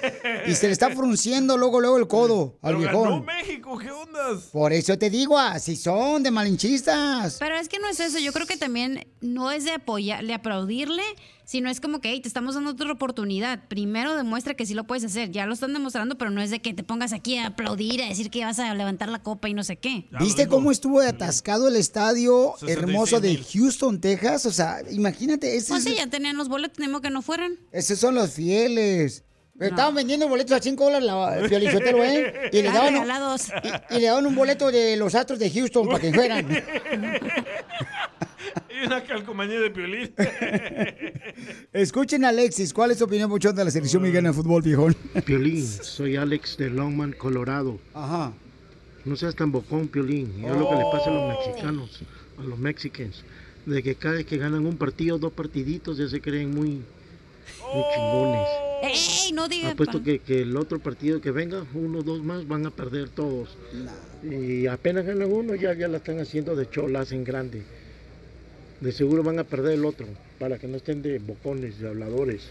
Y 0.46 0.54
se 0.54 0.68
le 0.68 0.72
está 0.72 0.90
frunciendo 0.90 1.56
luego, 1.56 1.80
luego 1.80 1.98
el 1.98 2.06
codo 2.06 2.58
al 2.62 2.76
viejón. 2.76 3.24
México, 3.24 3.76
¿qué 3.76 3.90
ondas? 3.90 4.44
Por 4.52 4.72
eso 4.72 4.96
te 4.96 5.10
digo, 5.10 5.36
así 5.36 5.74
son 5.74 6.22
de 6.22 6.30
malinchistas. 6.30 7.38
Pero 7.40 7.56
es 7.56 7.68
que 7.68 7.80
no 7.80 7.88
es 7.88 7.98
eso. 7.98 8.20
Yo 8.20 8.32
creo 8.32 8.46
que 8.46 8.56
también 8.56 9.04
no 9.20 9.50
es 9.50 9.64
de 9.64 9.72
apoyar, 9.72 10.24
de 10.24 10.34
aplaudirle, 10.34 11.02
sino 11.44 11.68
es 11.70 11.80
como 11.80 12.00
que, 12.00 12.10
hey, 12.10 12.20
te 12.20 12.28
estamos 12.28 12.54
dando 12.54 12.70
otra 12.70 12.90
oportunidad. 12.92 13.68
Primero 13.68 14.16
demuestra 14.16 14.54
que 14.54 14.66
sí 14.66 14.74
lo 14.74 14.84
puedes 14.84 15.04
hacer. 15.04 15.30
Ya 15.30 15.46
lo 15.46 15.54
están 15.54 15.72
demostrando, 15.72 16.16
pero 16.18 16.30
no 16.30 16.40
es 16.40 16.50
de 16.50 16.60
que 16.60 16.74
te 16.74 16.82
pongas 16.84 17.12
aquí 17.12 17.36
a 17.36 17.48
aplaudir, 17.48 18.02
a 18.02 18.08
decir 18.08 18.30
que 18.30 18.44
vas 18.44 18.58
a 18.58 18.74
levantar 18.74 19.08
la 19.08 19.22
copa 19.22 19.48
y 19.48 19.54
no 19.54 19.62
sé 19.64 19.76
qué. 19.76 20.06
¿Viste 20.18 20.46
cómo 20.48 20.70
estuvo 20.70 21.00
atascado 21.00 21.68
el 21.68 21.76
estadio 21.76 22.54
66 22.60 22.78
hermoso 22.78 23.20
de 23.20 23.36
Houston, 23.36 24.00
Texas? 24.00 24.46
O 24.46 24.50
sea, 24.52 24.78
imagínate, 24.90 25.56
ese 25.56 25.68
Pues 25.68 25.84
es- 25.86 25.92
sí, 25.92 25.98
ya 25.98 26.06
tenían 26.08 26.36
los 26.36 26.48
boletos, 26.48 26.76
tenemos 26.76 27.00
que 27.00 27.10
no 27.10 27.22
fueran. 27.22 27.58
esos 27.72 27.98
son 27.98 28.14
los 28.14 28.30
fieles. 28.32 29.24
Estaban 29.60 29.94
vendiendo 29.94 30.28
boletos 30.28 30.56
a 30.56 30.60
5 30.60 30.84
dólares 30.84 31.06
la 31.06 31.48
Piolichotelo, 31.48 32.02
¿eh? 32.04 32.50
Y 32.52 32.62
le, 32.62 32.72
daban, 32.72 32.94
y, 32.94 33.96
y 33.96 34.00
le 34.00 34.06
daban 34.06 34.26
un 34.26 34.34
boleto 34.34 34.70
de 34.70 34.96
los 34.96 35.14
Astros 35.14 35.38
de 35.38 35.50
Houston 35.50 35.86
para 35.86 36.00
que 36.00 36.12
fueran. 36.12 36.46
Y 38.68 38.86
una 38.86 39.02
calcomanía 39.04 39.60
de 39.60 39.70
piolín. 39.70 40.12
Escuchen 41.72 42.24
a 42.24 42.30
Alexis, 42.30 42.72
¿cuál 42.72 42.90
es 42.90 42.98
tu 42.98 43.04
opinión, 43.04 43.30
Puchón, 43.30 43.54
de 43.54 43.64
la 43.64 43.70
selección 43.70 44.02
mexicana 44.02 44.30
de 44.30 44.34
fútbol, 44.34 44.62
viejón? 44.62 44.96
Piolín, 45.24 45.64
soy 45.64 46.16
Alex 46.16 46.56
de 46.56 46.70
Longman, 46.70 47.12
Colorado. 47.12 47.78
Ajá. 47.94 48.32
No 49.04 49.16
seas 49.16 49.34
tan 49.34 49.52
bocón, 49.52 49.88
Piolín. 49.88 50.44
Es 50.44 50.56
lo 50.56 50.68
que 50.68 50.76
le 50.76 50.84
pasa 50.90 51.10
a 51.10 51.14
los 51.14 51.28
mexicanos, 51.28 52.00
a 52.38 52.42
los 52.42 52.58
mexicanos. 52.58 53.24
De 53.66 53.82
que 53.82 53.94
cada 53.94 54.16
vez 54.16 54.26
que 54.26 54.38
ganan 54.38 54.66
un 54.66 54.76
partido, 54.76 55.18
dos 55.18 55.32
partiditos, 55.32 55.96
ya 55.96 56.08
se 56.08 56.20
creen 56.20 56.54
muy, 56.54 56.82
muy 57.72 57.84
chingones. 57.94 58.48
¡Ey! 58.82 59.32
No 59.32 59.48
digas. 59.48 59.72
Apuesto 59.72 60.02
que, 60.02 60.18
que 60.18 60.42
el 60.42 60.56
otro 60.56 60.78
partido 60.78 61.20
que 61.20 61.30
venga, 61.30 61.64
uno 61.74 62.00
o 62.00 62.02
dos 62.02 62.22
más, 62.22 62.46
van 62.46 62.66
a 62.66 62.70
perder 62.70 63.08
todos. 63.08 63.56
Y 64.22 64.66
apenas 64.66 65.04
ganan 65.04 65.30
uno, 65.30 65.54
ya, 65.54 65.74
ya 65.74 65.88
la 65.88 65.98
están 65.98 66.20
haciendo 66.20 66.54
de 66.56 66.68
cholas 66.68 67.12
en 67.12 67.24
grande. 67.24 67.62
De 68.80 68.92
seguro 68.92 69.22
van 69.22 69.38
a 69.38 69.44
perder 69.44 69.74
el 69.74 69.84
otro, 69.84 70.06
para 70.38 70.58
que 70.58 70.66
no 70.66 70.76
estén 70.76 71.02
de 71.02 71.18
bocones, 71.18 71.78
de 71.78 71.88
habladores. 71.88 72.50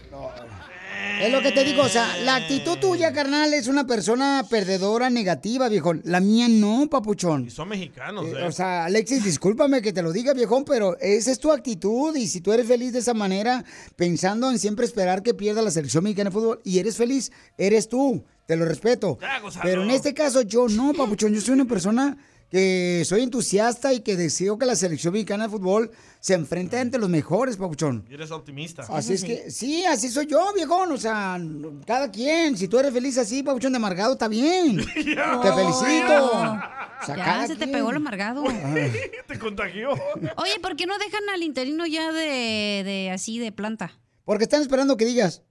Es 1.20 1.30
lo 1.32 1.40
que 1.42 1.52
te 1.52 1.64
digo, 1.64 1.82
o 1.82 1.88
sea, 1.88 2.16
la 2.18 2.36
actitud 2.36 2.76
tuya, 2.78 3.12
carnal, 3.12 3.54
es 3.54 3.68
una 3.68 3.86
persona 3.86 4.44
perdedora 4.50 5.10
negativa, 5.10 5.68
viejón. 5.68 6.02
La 6.04 6.20
mía 6.20 6.48
no, 6.48 6.88
papuchón. 6.90 7.50
Son 7.50 7.68
mexicanos, 7.68 8.26
Eh, 8.26 8.34
¿eh? 8.36 8.42
O 8.44 8.52
sea, 8.52 8.86
Alexis, 8.86 9.22
discúlpame 9.24 9.80
que 9.80 9.92
te 9.92 10.02
lo 10.02 10.12
diga, 10.12 10.34
viejón, 10.34 10.64
pero 10.64 10.98
esa 11.00 11.30
es 11.30 11.38
tu 11.38 11.52
actitud. 11.52 12.14
Y 12.16 12.26
si 12.26 12.40
tú 12.40 12.52
eres 12.52 12.66
feliz 12.66 12.92
de 12.92 12.98
esa 12.98 13.14
manera, 13.14 13.64
pensando 13.96 14.50
en 14.50 14.58
siempre 14.58 14.84
esperar 14.84 15.22
que 15.22 15.34
pierda 15.34 15.62
la 15.62 15.70
selección 15.70 16.04
mexicana 16.04 16.30
de 16.30 16.34
fútbol, 16.34 16.60
y 16.64 16.78
eres 16.78 16.96
feliz, 16.96 17.30
eres 17.56 17.88
tú. 17.88 18.24
Te 18.46 18.56
lo 18.56 18.66
respeto. 18.66 19.18
Pero 19.62 19.84
en 19.84 19.90
este 19.90 20.12
caso, 20.12 20.42
yo 20.42 20.68
no, 20.68 20.92
papuchón. 20.92 21.32
Yo 21.32 21.40
soy 21.40 21.54
una 21.54 21.64
persona 21.64 22.18
que 22.50 23.02
soy 23.04 23.22
entusiasta 23.22 23.92
y 23.92 24.00
que 24.00 24.16
deseo 24.16 24.58
que 24.58 24.66
la 24.66 24.76
selección 24.76 25.12
mexicana 25.12 25.44
de 25.44 25.50
fútbol 25.50 25.90
se 26.20 26.34
enfrente 26.34 26.78
ante 26.78 26.98
los 26.98 27.08
mejores, 27.08 27.56
papuchón. 27.56 28.04
Y 28.08 28.14
eres 28.14 28.30
optimista. 28.30 28.84
Así 28.88 29.14
es 29.14 29.24
que, 29.24 29.50
sí, 29.50 29.84
así 29.84 30.08
soy 30.08 30.26
yo, 30.26 30.52
viejón. 30.54 30.90
O 30.92 30.96
sea, 30.96 31.38
cada 31.86 32.10
quien. 32.10 32.56
Si 32.56 32.68
tú 32.68 32.78
eres 32.78 32.92
feliz 32.92 33.18
así, 33.18 33.42
papuchón 33.42 33.72
de 33.72 33.76
amargado, 33.76 34.12
está 34.14 34.28
bien. 34.28 34.76
Te 34.94 35.02
felicito. 35.02 36.26
O 36.26 37.06
sea, 37.06 37.16
Ya 37.16 37.24
cada 37.24 37.46
se 37.46 37.56
te 37.56 37.66
pegó 37.66 37.90
el 37.90 37.96
amargado. 37.96 38.44
Te 39.26 39.38
contagió. 39.38 39.90
Oye, 39.90 40.60
¿por 40.62 40.76
qué 40.76 40.86
no 40.86 40.96
dejan 40.98 41.28
al 41.32 41.42
interino 41.42 41.86
ya 41.86 42.12
de, 42.12 42.82
de 42.84 43.10
así 43.12 43.38
de 43.38 43.52
planta? 43.52 43.92
Porque 44.24 44.44
están 44.44 44.62
esperando 44.62 44.96
que 44.96 45.04
digas. 45.04 45.42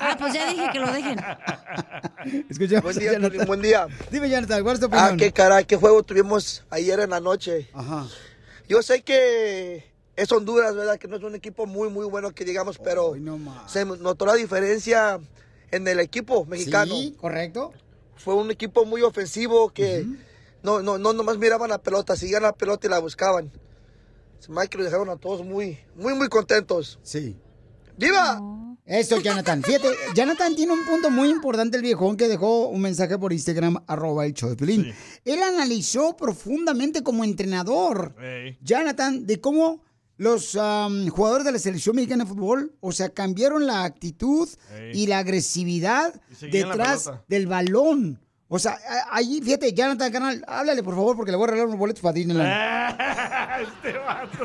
Ah, 0.00 0.16
pues 0.18 0.32
ya 0.32 0.52
dije 0.52 0.66
que 0.72 0.78
lo 0.78 0.92
dejen. 0.92 1.18
Escuchamos 2.48 2.84
Buen 2.84 2.98
día, 2.98 3.12
Jonathan. 3.12 3.46
Buen 3.46 3.62
día. 3.62 3.86
Dime, 4.10 4.30
Jonathan, 4.30 4.62
¿cuál 4.62 4.74
es 4.74 4.80
tu 4.80 4.86
opinión? 4.86 5.10
Ah, 5.12 5.16
qué 5.16 5.32
caray, 5.32 5.64
qué 5.64 5.76
juego 5.76 6.02
tuvimos 6.02 6.64
ayer 6.70 7.00
en 7.00 7.10
la 7.10 7.20
noche. 7.20 7.68
Ajá. 7.72 8.06
Yo 8.68 8.82
sé 8.82 9.02
que 9.02 9.92
es 10.14 10.32
Honduras, 10.32 10.74
¿verdad? 10.76 10.98
Que 10.98 11.08
no 11.08 11.16
es 11.16 11.22
un 11.22 11.34
equipo 11.34 11.66
muy, 11.66 11.90
muy 11.90 12.06
bueno 12.06 12.32
que 12.32 12.44
digamos, 12.44 12.78
pero 12.78 13.14
se 13.66 13.84
notó 13.84 14.26
la 14.26 14.34
diferencia 14.34 15.20
en 15.70 15.88
el 15.88 16.00
equipo 16.00 16.44
mexicano. 16.44 16.94
Sí, 16.94 17.16
correcto. 17.20 17.72
Fue 18.16 18.34
un 18.34 18.50
equipo 18.50 18.84
muy 18.84 19.02
ofensivo 19.02 19.70
que 19.70 20.06
no, 20.62 20.80
no, 20.80 20.98
no 20.98 21.12
nomás 21.12 21.38
miraban 21.38 21.70
la 21.70 21.78
pelota, 21.78 22.16
seguían 22.16 22.42
la 22.42 22.54
pelota 22.54 22.86
y 22.86 22.90
la 22.90 22.98
buscaban. 22.98 23.50
Mike 24.48 24.78
lo 24.78 24.84
dejaron 24.84 25.08
a 25.10 25.16
todos 25.16 25.44
muy, 25.44 25.78
muy, 25.96 26.14
muy 26.14 26.28
contentos. 26.28 27.00
Sí. 27.02 27.36
¡Viva! 27.98 28.40
Eso, 28.84 29.20
Jonathan. 29.20 29.62
Fíjate, 29.64 29.88
Jonathan 30.14 30.54
tiene 30.54 30.72
un 30.72 30.84
punto 30.84 31.10
muy 31.10 31.28
importante, 31.28 31.76
el 31.76 31.82
viejón, 31.82 32.16
que 32.16 32.28
dejó 32.28 32.68
un 32.68 32.80
mensaje 32.80 33.18
por 33.18 33.32
Instagram, 33.32 33.82
arroba 33.88 34.26
el 34.26 34.32
show 34.32 34.48
de 34.48 34.56
Pelín. 34.56 34.94
Él 35.24 35.42
analizó 35.42 36.16
profundamente 36.16 37.02
como 37.02 37.24
entrenador, 37.24 38.14
Jonathan, 38.60 39.26
de 39.26 39.40
cómo 39.40 39.82
los 40.18 40.56
am, 40.56 41.08
jugadores 41.08 41.44
de 41.44 41.52
la 41.52 41.58
selección 41.58 41.96
mexicana 41.96 42.24
de 42.24 42.30
fútbol, 42.30 42.74
o 42.80 42.92
sea, 42.92 43.08
cambiaron 43.08 43.66
la 43.66 43.84
actitud 43.84 44.48
y 44.92 45.08
la 45.08 45.18
agresividad 45.18 46.14
Y 46.30 46.34
seguían 46.36 46.68
la 46.68 46.76
detrás 46.76 47.10
del 47.28 47.46
balón. 47.48 48.20
O 48.48 48.60
sea, 48.60 48.78
ahí, 49.10 49.40
fíjate, 49.42 49.72
Jonathan, 49.72 50.12
canal, 50.12 50.44
háblale 50.46 50.84
por 50.84 50.94
favor, 50.94 51.16
porque 51.16 51.32
le 51.32 51.36
voy 51.36 51.48
a 51.48 51.50
regalar 51.50 51.66
unos 51.66 51.80
boletos 51.80 52.00
para 52.00 52.12
Disneyland. 52.12 52.48
este 53.62 53.98
vato. 53.98 54.44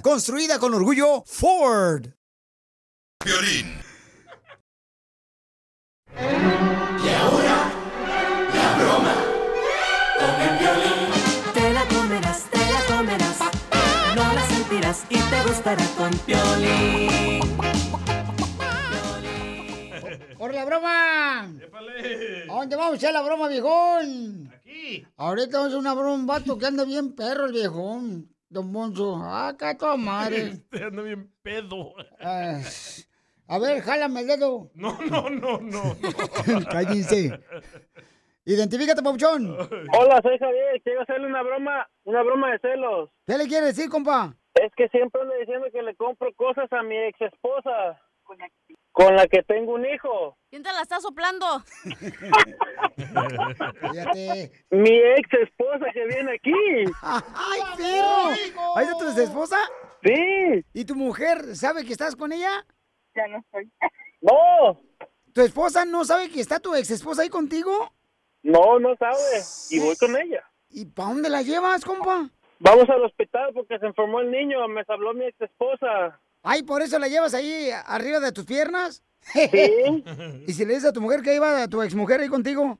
Construida 0.00 0.60
con 0.60 0.74
orgullo 0.74 1.24
Ford. 1.26 2.06
Piolín. 3.18 3.80
Y 6.14 7.08
ahora, 7.08 7.72
la 8.54 8.76
broma 8.78 9.14
con 10.18 10.34
el 10.40 10.58
violín. 10.58 11.08
Te 11.52 11.72
la 11.72 11.84
comerás, 11.88 12.44
te 12.50 12.58
la 12.58 12.96
comerás. 12.96 13.38
No 14.14 14.34
la 14.34 14.46
sentirás 14.46 15.02
y 15.10 15.18
te 15.18 15.42
gustará 15.48 15.84
con 15.96 16.10
violín. 16.24 17.40
¡Corre 20.38 20.54
la 20.54 20.64
broma! 20.64 21.40
¿A 21.40 22.54
dónde 22.54 22.76
vamos 22.76 22.92
a 22.92 22.96
hacer 22.96 23.12
la 23.12 23.22
broma, 23.22 23.48
viejón? 23.48 24.48
Aquí. 24.54 25.04
Ahorita 25.16 25.58
vamos 25.58 25.74
a 25.74 25.78
una 25.78 25.94
broma, 25.94 26.14
un 26.14 26.26
vato 26.26 26.56
que 26.56 26.66
anda 26.66 26.84
bien 26.84 27.16
perro 27.16 27.46
el 27.46 27.52
viejón. 27.52 28.32
Don 28.52 28.70
Monzo. 28.70 29.16
Acá 29.16 29.74
toda 29.74 29.96
madre. 29.96 30.36
Este 30.52 30.84
anda 30.84 31.02
bien 31.02 31.32
pedo. 31.42 31.94
Ah, 32.20 32.60
a 33.48 33.58
ver, 33.58 33.80
jálame 33.80 34.20
el 34.20 34.26
dedo. 34.26 34.70
No, 34.74 34.98
no, 35.10 35.30
no, 35.30 35.58
no. 35.58 35.96
Cállense. 36.70 37.40
Identifícate, 38.44 39.02
Pauchón. 39.02 39.56
Hola, 39.96 40.20
soy 40.22 40.38
Javier. 40.38 40.82
Quiero 40.84 41.00
hacerle 41.00 41.28
una 41.28 41.42
broma, 41.42 41.88
una 42.04 42.22
broma 42.22 42.50
de 42.52 42.58
celos. 42.58 43.08
¿Qué 43.26 43.38
le 43.38 43.46
quiere 43.46 43.66
decir, 43.66 43.88
compa? 43.88 44.36
Es 44.54 44.70
que 44.76 44.88
siempre 44.88 45.22
ando 45.22 45.34
diciendo 45.40 45.68
que 45.72 45.82
le 45.82 45.94
compro 45.96 46.30
cosas 46.34 46.70
a 46.72 46.82
mi 46.82 46.96
ex 46.96 47.18
esposa. 47.22 47.98
Con 48.92 49.16
la 49.16 49.26
que 49.26 49.42
tengo 49.42 49.74
un 49.74 49.84
hijo. 49.86 50.36
¿Quién 50.50 50.62
te 50.62 50.70
la 50.70 50.82
está 50.82 51.00
soplando? 51.00 51.46
Mi 54.70 54.90
ex 54.90 55.32
esposa 55.40 55.86
que 55.94 56.06
viene 56.06 56.34
aquí. 56.34 56.52
¡Ay, 57.02 57.60
perro! 57.78 58.28
¿Ahí 58.76 58.84
está 58.86 58.98
tu 58.98 59.08
esposa? 59.18 59.56
Sí. 60.04 60.62
¿Y 60.74 60.84
tu 60.84 60.94
mujer 60.94 61.56
sabe 61.56 61.86
que 61.86 61.92
estás 61.92 62.14
con 62.14 62.32
ella? 62.32 62.66
Ya 63.14 63.26
no 63.28 63.38
estoy. 63.38 63.70
No. 64.22 64.78
¿Tu 65.34 65.40
esposa 65.40 65.84
no 65.84 66.04
sabe 66.04 66.30
que 66.30 66.40
está 66.40 66.60
tu 66.60 66.76
ex 66.76 66.92
esposa 66.92 67.22
ahí 67.22 67.28
contigo? 67.28 67.92
No, 68.44 68.78
no 68.78 68.94
sabe. 68.94 69.16
Y 69.70 69.80
voy 69.80 69.96
con 69.96 70.16
ella. 70.16 70.44
¿Y 70.68 70.84
para 70.84 71.08
dónde 71.08 71.28
la 71.28 71.42
llevas, 71.42 71.84
compa? 71.84 72.30
Vamos 72.60 72.88
al 72.88 73.02
hospital 73.02 73.50
porque 73.52 73.80
se 73.80 73.86
enfermó 73.86 74.20
el 74.20 74.30
niño. 74.30 74.68
Me 74.68 74.84
habló 74.86 75.12
mi 75.12 75.24
ex 75.24 75.40
esposa. 75.40 76.20
Ay, 76.42 76.62
¿por 76.62 76.82
eso 76.82 76.98
la 76.98 77.08
llevas 77.08 77.34
ahí 77.34 77.70
arriba 77.86 78.20
de 78.20 78.32
tus 78.32 78.44
piernas? 78.44 79.02
Sí. 79.20 79.38
¿Y 80.46 80.52
si 80.52 80.64
le 80.64 80.74
dices 80.74 80.90
a 80.90 80.92
tu 80.92 81.00
mujer 81.00 81.22
que 81.22 81.34
iba 81.34 81.62
a 81.62 81.68
tu 81.68 81.82
exmujer 81.82 82.20
ahí 82.20 82.28
contigo? 82.28 82.78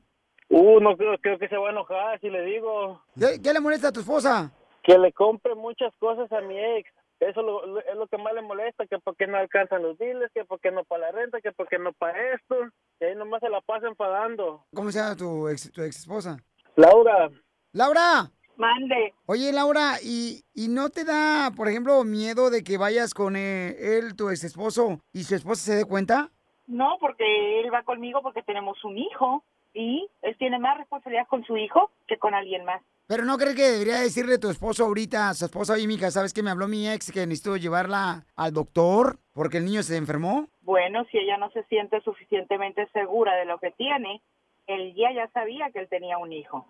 Uh, 0.49 0.79
no 0.81 0.95
creo, 0.97 1.17
creo 1.19 1.39
que 1.39 1.47
se 1.47 1.57
va 1.57 1.69
a 1.69 1.71
enojar 1.71 2.19
si 2.19 2.29
le 2.29 2.43
digo. 2.43 3.01
¿Qué, 3.17 3.41
qué 3.41 3.53
le 3.53 3.59
molesta 3.59 3.87
a 3.87 3.91
tu 3.91 4.01
esposa? 4.01 4.51
Que 4.83 4.97
le 4.97 5.11
compre 5.13 5.55
muchas 5.55 5.93
cosas 5.97 6.31
a 6.31 6.41
mi 6.41 6.59
ex. 6.59 6.89
Eso 7.21 7.41
lo- 7.41 7.65
lo- 7.65 7.79
es 7.79 7.95
lo 7.95 8.05
que 8.07 8.17
más 8.17 8.33
le 8.33 8.41
molesta, 8.41 8.85
que 8.85 8.99
porque 8.99 9.25
no 9.27 9.37
alcanzan 9.37 9.81
los 9.81 9.97
biles, 9.97 10.29
que 10.33 10.43
porque 10.43 10.71
no 10.71 10.83
para 10.83 11.03
la 11.05 11.11
renta, 11.13 11.39
que 11.39 11.53
porque 11.53 11.79
no 11.79 11.93
para 11.93 12.33
esto. 12.33 12.55
Y 12.99 13.05
ahí 13.05 13.15
nomás 13.15 13.39
se 13.39 13.49
la 13.49 13.61
pasa 13.61 13.87
enfadando. 13.87 14.65
¿Cómo 14.75 14.91
se 14.91 14.99
llama 14.99 15.15
tu 15.15 15.47
ex, 15.47 15.71
tu 15.71 15.81
ex 15.81 15.99
esposa? 15.99 16.37
Laura. 16.75 17.29
¡Laura! 17.71 18.29
Mande. 18.57 19.13
Oye, 19.25 19.51
Laura, 19.51 19.95
¿y, 20.03 20.43
¿y 20.53 20.67
no 20.67 20.89
te 20.89 21.03
da, 21.03 21.51
por 21.55 21.67
ejemplo, 21.67 22.03
miedo 22.03 22.49
de 22.49 22.63
que 22.63 22.77
vayas 22.77 23.13
con 23.13 23.35
eh, 23.35 23.97
él, 23.97 24.15
tu 24.15 24.29
ex 24.29 24.43
esposo, 24.43 24.99
y 25.11 25.23
su 25.23 25.35
esposa 25.35 25.63
se 25.63 25.75
dé 25.75 25.85
cuenta? 25.85 26.29
No, 26.67 26.97
porque 26.99 27.59
él 27.59 27.73
va 27.73 27.83
conmigo 27.83 28.21
porque 28.21 28.43
tenemos 28.43 28.83
un 28.83 28.97
hijo 28.97 29.43
y 29.73 30.07
él 30.21 30.35
tiene 30.37 30.59
más 30.59 30.77
responsabilidad 30.77 31.27
con 31.27 31.43
su 31.43 31.57
hijo 31.57 31.91
que 32.07 32.17
con 32.17 32.33
alguien 32.33 32.63
más. 32.63 32.81
Pero 33.07 33.25
¿no 33.25 33.37
crees 33.37 33.55
que 33.55 33.63
debería 33.63 33.99
decirle 33.99 34.35
a 34.35 34.39
tu 34.39 34.49
esposo 34.49 34.85
ahorita, 34.85 35.29
a 35.29 35.33
su 35.33 35.45
esposa, 35.45 35.73
oye, 35.73 35.87
mija, 35.87 36.09
¿sabes 36.09 36.33
que 36.33 36.41
me 36.41 36.51
habló 36.51 36.67
mi 36.67 36.87
ex 36.87 37.11
que 37.11 37.27
necesito 37.27 37.57
llevarla 37.57 38.25
al 38.35 38.53
doctor 38.53 39.17
porque 39.33 39.57
el 39.57 39.65
niño 39.65 39.83
se 39.83 39.97
enfermó? 39.97 40.47
Bueno, 40.61 41.03
si 41.11 41.17
ella 41.17 41.37
no 41.37 41.51
se 41.51 41.63
siente 41.63 41.99
suficientemente 42.01 42.87
segura 42.93 43.35
de 43.35 43.45
lo 43.45 43.59
que 43.59 43.71
tiene, 43.71 44.21
él 44.67 44.93
ya 44.95 45.11
ya 45.11 45.27
sabía 45.31 45.69
que 45.71 45.79
él 45.79 45.89
tenía 45.89 46.17
un 46.17 46.31
hijo. 46.31 46.65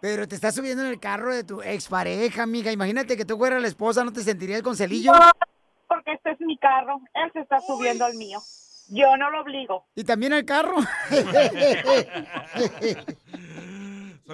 Pero 0.00 0.28
te 0.28 0.34
estás 0.34 0.54
subiendo 0.54 0.84
en 0.84 0.90
el 0.90 1.00
carro 1.00 1.34
de 1.34 1.44
tu 1.44 1.62
expareja, 1.62 2.42
amiga. 2.42 2.70
Imagínate 2.70 3.16
que 3.16 3.24
tú 3.24 3.38
fueras 3.38 3.62
la 3.62 3.68
esposa, 3.68 4.04
¿no 4.04 4.12
te 4.12 4.22
sentirías 4.22 4.62
con 4.62 4.76
celillo? 4.76 5.12
No, 5.12 5.30
porque 5.88 6.12
este 6.12 6.32
es 6.32 6.40
mi 6.40 6.58
carro, 6.58 7.00
él 7.14 7.30
se 7.32 7.40
está 7.40 7.60
subiendo 7.60 8.04
al 8.04 8.14
mío. 8.14 8.38
Yo 8.88 9.16
no 9.16 9.30
lo 9.30 9.40
obligo. 9.40 9.84
¿Y 9.96 10.04
también 10.04 10.32
al 10.32 10.44
carro? 10.44 10.76
¿Se 11.10 11.24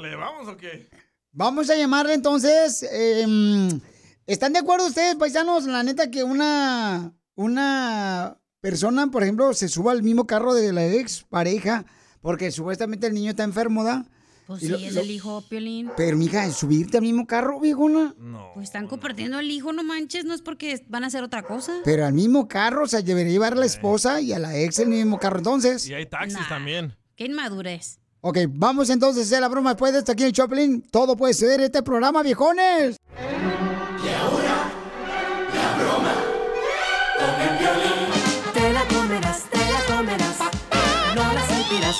le 0.00 0.09
llevamos 0.09 0.49
o 0.49 0.57
qué? 0.57 0.88
Vamos 1.33 1.71
a 1.71 1.76
llamarle 1.76 2.14
entonces. 2.14 2.87
em, 2.92 3.81
¿Están 4.26 4.52
de 4.52 4.59
acuerdo 4.59 4.87
ustedes, 4.87 5.16
paisanos? 5.16 5.64
La 5.64 5.83
neta 5.83 6.11
que 6.11 6.23
una, 6.23 7.12
una 7.35 8.37
persona, 8.61 9.07
por 9.07 9.23
ejemplo, 9.23 9.54
se 9.54 9.69
suba 9.69 9.92
al 9.92 10.02
mismo 10.02 10.26
carro 10.26 10.54
de 10.54 10.73
la 10.73 10.87
ex 10.87 11.25
pareja 11.25 11.85
porque 12.21 12.50
supuestamente 12.50 13.07
el 13.07 13.14
niño 13.14 13.31
está 13.31 13.42
enfermo, 13.42 13.85
¿da? 13.85 14.04
Pues 14.46 14.62
Y 14.62 14.66
sí, 14.66 14.72
lo- 14.72 14.78
es 14.78 14.94
lo- 14.94 15.00
el 15.02 15.11
hijo, 15.11 15.42
Piolín. 15.49 15.90
Pero, 15.96 16.16
mija, 16.16 16.50
subirte 16.50 16.96
al 16.99 17.02
mismo 17.04 17.26
carro, 17.26 17.61
viejona. 17.61 18.14
Pues 18.54 18.64
están 18.64 18.86
compartiendo 18.88 19.38
el 19.38 19.50
hijo, 19.50 19.73
no 19.73 19.84
manches, 19.84 20.25
no 20.25 20.34
es 20.34 20.43
porque 20.43 20.84
van 20.88 21.04
a 21.04 21.06
hacer 21.06 21.23
otra 21.23 21.43
cosa. 21.43 21.73
Pero 21.84 22.04
al 22.04 22.12
mismo 22.12 22.49
carro, 22.49 22.84
o 22.84 22.88
sea, 22.88 23.00
debería 23.02 23.32
llevar 23.32 23.52
a 23.52 23.56
la 23.56 23.67
esposa 23.67 24.21
y 24.21 24.32
a 24.32 24.38
la 24.38 24.56
ex 24.56 24.78
el 24.80 24.88
mismo 24.88 25.19
carro 25.19 25.38
entonces. 25.38 25.88
Y 25.88 25.95
hay 25.95 26.06
taxis 26.06 26.47
también. 26.49 26.95
Qué 27.17 27.26
inmadurez. 27.26 27.99
Ok, 28.21 28.38
vamos 28.50 28.88
entonces 28.90 29.25
a 29.25 29.26
hacer 29.26 29.40
la 29.40 29.49
broma 29.49 29.71
después 29.71 29.93
de 29.93 29.99
esto 30.00 30.12
aquí 30.12 30.23
en 30.23 30.28
el 30.28 30.32
Choplin. 30.32 30.82
Todo 30.82 31.17
puede 31.17 31.34
en 31.54 31.60
este 31.60 31.82
programa, 31.82 32.23
viejones. 32.23 32.97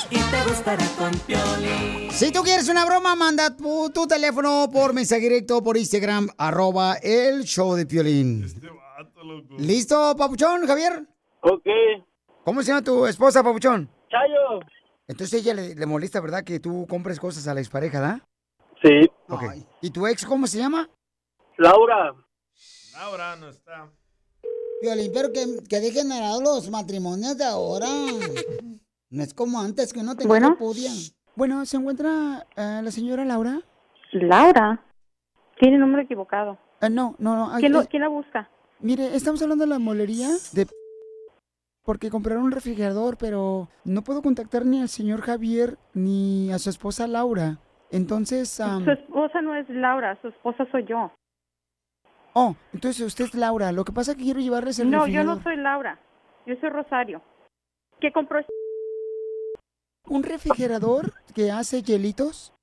Y 0.09 0.15
te 0.15 0.43
gustará 0.49 0.85
con 0.97 1.11
Piolín. 1.19 2.11
Si 2.11 2.31
tú 2.31 2.41
quieres 2.41 2.67
una 2.69 2.85
broma, 2.85 3.15
manda 3.15 3.55
tu, 3.55 3.89
tu 3.91 4.07
teléfono 4.07 4.67
por 4.71 4.93
mensaje 4.93 5.21
directo 5.21 5.61
por 5.61 5.77
Instagram, 5.77 6.29
arroba 6.37 6.95
el 6.95 7.43
show 7.43 7.75
de 7.75 7.85
Piolín. 7.85 8.45
¿Listo, 9.57 10.15
Papuchón, 10.17 10.65
Javier? 10.65 11.07
Ok. 11.41 11.65
¿Cómo 12.43 12.61
se 12.61 12.69
llama 12.69 12.83
tu 12.83 13.05
esposa, 13.05 13.43
Papuchón? 13.43 13.89
Chayo. 14.09 14.65
Entonces 15.07 15.41
ella 15.41 15.53
le, 15.53 15.75
le 15.75 15.85
molesta, 15.85 16.19
¿verdad? 16.21 16.43
Que 16.43 16.59
tú 16.59 16.87
compres 16.89 17.19
cosas 17.19 17.47
a 17.47 17.53
la 17.53 17.59
expareja, 17.61 17.99
¿da? 17.99 18.27
Sí. 18.81 19.09
Ok. 19.29 19.43
¿Y 19.81 19.91
tu 19.91 20.07
ex 20.07 20.25
cómo 20.25 20.47
se 20.47 20.57
llama? 20.57 20.89
Laura. 21.57 22.13
Laura 22.93 23.35
no 23.35 23.49
está. 23.49 23.91
Piolín, 24.81 25.11
pero 25.13 25.31
que, 25.31 25.45
que 25.69 25.79
dejen 25.79 26.09
de 26.09 26.19
lado 26.19 26.41
los 26.41 26.69
matrimonios 26.69 27.37
de 27.37 27.45
ahora. 27.45 27.87
No 29.13 29.21
es 29.21 29.33
como 29.35 29.59
antes 29.61 29.93
que 29.93 29.99
uno 29.99 30.15
tenía 30.15 30.27
Bueno. 30.27 30.57
Bueno, 31.35 31.65
¿se 31.65 31.77
encuentra 31.77 32.47
eh, 32.55 32.81
la 32.83 32.89
señora 32.89 33.23
Laura? 33.23 33.59
Laura. 34.11 34.83
Tiene 35.59 35.77
nombre 35.77 36.01
equivocado. 36.01 36.57
Eh, 36.81 36.89
no, 36.89 37.15
no, 37.19 37.35
no. 37.35 37.51
ay, 37.53 37.59
¿Quién, 37.61 37.73
lo- 37.73 37.85
quién 37.85 38.01
la 38.01 38.07
busca? 38.09 38.49
Mire, 38.79 39.15
estamos 39.15 39.39
hablando 39.43 39.65
de 39.65 39.69
la 39.69 39.77
molería 39.79 40.29
de... 40.53 40.67
Porque 41.83 42.09
compraron 42.09 42.43
un 42.45 42.51
refrigerador, 42.51 43.17
pero 43.17 43.67
no 43.85 44.01
puedo 44.03 44.23
contactar 44.23 44.65
ni 44.65 44.81
al 44.81 44.89
señor 44.89 45.21
Javier 45.21 45.77
ni 45.93 46.51
a 46.51 46.57
su 46.57 46.71
esposa 46.71 47.05
Laura. 47.07 47.57
Entonces, 47.91 48.49
Su 48.49 48.89
esposa 48.91 49.41
no 49.41 49.55
es 49.55 49.69
Laura, 49.69 50.17
su 50.23 50.29
esposa 50.29 50.65
soy 50.71 50.85
yo. 50.85 51.11
oh, 52.33 52.55
entonces 52.73 53.05
usted 53.05 53.25
es 53.25 53.35
Laura. 53.35 53.71
Lo 53.71 53.85
que 53.85 53.91
pasa 53.91 54.11
es 54.11 54.17
que 54.17 54.23
quiero 54.23 54.39
llevarles 54.39 54.79
el 54.79 54.89
No, 54.89 55.05
yo 55.07 55.23
no 55.23 55.39
soy 55.43 55.55
Laura. 55.57 55.99
Yo 56.47 56.55
soy 56.59 56.69
Rosario. 56.69 57.21
¿Qué 57.99 58.11
compró? 58.11 58.39
¿Un 60.13 60.21
refrigerador 60.21 61.11
que 61.33 61.49
hace 61.49 61.81
hielitos? 61.81 62.53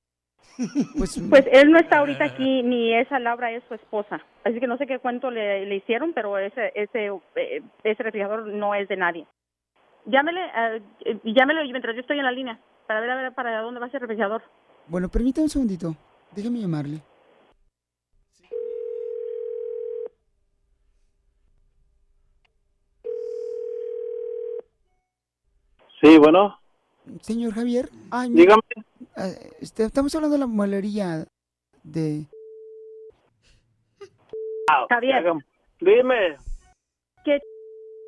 Pues, 0.97 1.21
Pues 1.29 1.45
él 1.51 1.69
no 1.69 1.79
está 1.79 1.97
ahorita 1.97 2.23
aquí, 2.23 2.63
ni 2.63 2.93
esa 2.93 3.19
Laura 3.19 3.51
es 3.51 3.61
su 3.67 3.73
esposa. 3.73 4.21
Así 4.45 4.57
que 4.61 4.67
no 4.67 4.77
sé 4.77 4.87
qué 4.87 4.99
cuento 4.99 5.29
le, 5.29 5.65
le 5.65 5.75
hicieron, 5.75 6.13
pero 6.13 6.37
ese, 6.37 6.71
ese, 6.75 7.07
eh, 7.35 7.61
ese 7.83 8.03
refrigerador 8.03 8.47
no 8.47 8.73
es 8.73 8.87
de 8.87 8.95
nadie. 8.95 9.27
Llámele, 10.05 10.39
eh, 10.45 11.19
llámele 11.25 11.69
mientras 11.69 11.93
yo 11.93 11.99
estoy 11.99 12.19
en 12.19 12.23
la 12.23 12.31
línea, 12.31 12.57
para 12.87 13.01
ver, 13.01 13.09
a 13.09 13.15
ver 13.21 13.33
para 13.33 13.59
dónde 13.59 13.81
va 13.81 13.87
ese 13.87 13.99
refrigerador. 13.99 14.41
Bueno, 14.87 15.09
permítame 15.09 15.43
un 15.43 15.49
segundito. 15.49 15.93
Déjeme 16.33 16.59
llamarle. 16.59 17.01
Sí, 25.99 26.17
bueno. 26.17 26.60
Señor 27.21 27.53
Javier. 27.53 27.89
Ay, 28.11 28.29
Dígame. 28.31 28.61
eh, 29.17 29.51
este, 29.59 29.83
estamos 29.83 30.13
hablando 30.15 30.33
de 30.35 30.39
la 30.39 30.47
molería 30.47 31.25
de... 31.83 32.25
Javier. 34.89 35.33
Dime. 35.79 36.37
¿Qué 37.25 37.39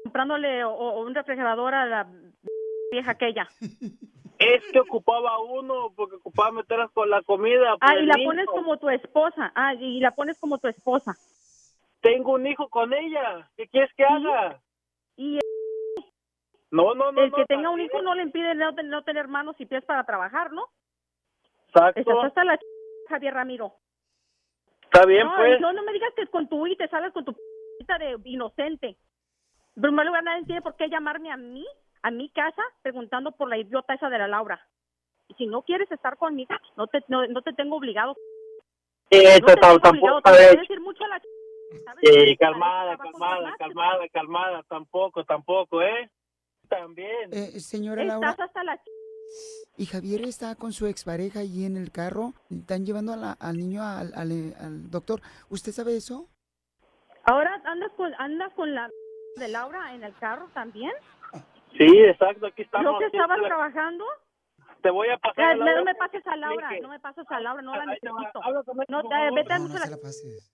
comprándole 0.04 0.64
o- 0.64 0.72
o 0.74 1.02
un 1.06 1.14
refrigerador 1.14 1.74
a 1.76 1.86
la 1.86 2.08
vieja 2.92 3.12
aquella? 3.12 3.48
Es 4.40 4.64
que 4.72 4.80
ocupaba 4.80 5.40
uno 5.40 5.92
porque 5.96 6.16
ocupaba 6.16 6.52
meterlas 6.52 6.92
con 6.92 7.10
la 7.10 7.22
comida. 7.24 7.78
por 7.78 7.90
Ah, 7.90 7.98
y 7.98 8.06
la 8.06 8.16
pones 8.24 8.46
como 8.48 8.78
tu 8.78 8.90
esposa. 8.90 9.52
Ah, 9.56 9.74
y 9.74 10.00
la 10.00 10.12
pones 10.12 10.38
como 10.40 10.58
tu 10.58 10.68
esposa. 10.68 11.16
Tengo 12.02 12.34
un 12.34 12.48
hijo 12.48 12.68
con 12.70 12.94
ella. 12.94 13.50
¿Qué 13.56 13.68
quieres 13.68 13.92
que 13.96 14.04
haga? 14.04 14.62
No, 16.74 16.96
no, 16.96 17.12
no. 17.12 17.22
el 17.22 17.30
no, 17.30 17.36
que 17.38 17.46
tenga 17.46 17.70
un 17.70 17.80
hijo 17.80 18.02
no 18.02 18.16
le 18.16 18.24
impide 18.24 18.56
no, 18.56 18.72
no 18.72 19.04
tener 19.04 19.28
manos 19.28 19.56
y 19.60 19.66
pies 19.68 19.86
para 19.86 20.04
trabajar, 20.06 20.52
¿no? 20.52 20.70
Exacto. 21.68 22.00
Estás 22.00 22.24
hasta 22.26 22.44
la 22.44 22.58
ch- 22.58 22.66
Javier 23.10 23.36
Ramiro. 23.36 23.76
Está 24.82 25.06
bien, 25.06 25.28
no, 25.28 25.36
pues. 25.36 25.62
No, 25.62 25.72
no 25.72 25.84
me 25.84 25.94
digas 25.94 26.12
que 26.16 26.24
es 26.24 26.30
con 26.32 26.48
tu 26.50 26.66
y 26.66 26.76
te 26.76 26.88
sales 26.88 27.14
con 27.14 27.26
tu 27.26 27.34
p*** 27.34 27.40
de 28.00 28.18
inocente. 28.26 28.98
En 29.76 29.82
primer 29.84 30.08
lugar, 30.08 30.24
nadie 30.24 30.46
tiene 30.46 30.64
por 30.64 30.76
qué 30.76 30.90
llamarme 30.90 31.32
a 31.32 31.38
mí 31.38 31.64
a 32.02 32.10
mi 32.10 32.30
casa 32.32 32.64
preguntando 32.82 33.32
por 33.34 33.50
la 33.50 33.58
idiota 33.58 33.94
esa 33.94 34.10
de 34.10 34.18
la 34.18 34.28
Laura. 34.28 34.60
Y 35.28 35.36
si 35.36 35.46
no 35.46 35.62
quieres 35.62 35.92
estar 35.92 36.18
conmigo, 36.18 36.56
no 36.76 36.88
te, 36.88 37.04
no, 37.08 37.26
no 37.28 37.44
te 37.44 37.54
tengo 37.54 37.76
obligado. 37.78 38.16
Sí, 39.12 39.22
no 39.24 39.30
esto 39.30 39.46
te 39.46 39.56
tengo 39.62 39.80
tampoco, 39.80 40.18
obligado. 40.18 40.22
Te 40.24 40.32
voy 40.32 40.58
a 40.58 40.60
decir 40.60 40.82
mucho 40.82 41.04
a 41.04 41.08
la 41.08 41.22
ch- 41.22 42.38
calmada, 42.40 42.98
calmada, 42.98 43.56
calmada, 43.58 44.08
calmada, 44.10 44.64
tampoco, 44.64 45.24
tampoco, 45.24 45.82
¿eh? 45.84 46.10
También. 46.70 47.30
Eh, 47.34 47.60
señora 47.60 48.02
Estás 48.04 48.20
Laura, 48.22 48.36
hasta 48.46 48.64
la 48.64 48.76
ch- 48.76 48.90
¿y 49.78 49.86
Javier 49.86 50.22
está 50.24 50.56
con 50.56 50.74
su 50.74 50.88
expareja 50.88 51.40
ahí 51.40 51.66
en 51.66 51.78
el 51.78 51.92
carro? 51.92 52.34
¿Están 52.50 52.86
llevando 52.86 53.14
a 53.14 53.18
la- 53.18 53.32
al 53.34 53.58
niño 53.58 53.84
al, 53.84 54.14
al- 54.16 54.56
al 54.60 54.90
doctor? 54.90 55.22
¿Usted 55.50 55.72
sabe 55.72 55.96
eso? 55.98 56.30
Ahora 57.26 57.62
andas 57.66 57.92
con, 57.96 58.14
andas 58.18 58.52
con 58.54 58.74
la 58.74 58.90
de 59.38 59.48
Laura 59.48 59.94
en 59.96 60.04
el 60.04 60.16
carro 60.18 60.50
también. 60.54 60.92
Sí, 61.78 61.88
exacto, 62.06 62.46
aquí 62.48 62.62
estamos. 62.64 62.94
¿Yo 62.94 63.00
que 63.00 63.06
estabas 63.18 63.40
trabajando? 63.42 64.06
Te 64.82 64.90
voy 64.92 65.08
a 65.10 65.18
pasar. 65.18 65.36
Ya, 65.38 65.52
a 65.52 65.56
Laura 65.56 65.76
no 65.80 65.86
me 65.86 65.96
pases 65.96 66.28
a 66.28 66.36
Laura, 66.36 66.70
no 66.82 66.90
me 66.90 67.00
pases 67.00 67.26
a 67.30 67.40
Laura, 67.40 67.62
no 67.62 67.76
la 67.76 67.86
necesito. 67.86 68.14
No, 68.90 69.02
te, 69.04 69.16
vete 69.34 69.54
a 69.54 69.58
No, 69.58 69.64
mucho 69.64 69.74
no 69.76 69.80
la 69.80 69.86
se 69.86 69.92
la 69.92 69.98
pases. 69.98 70.52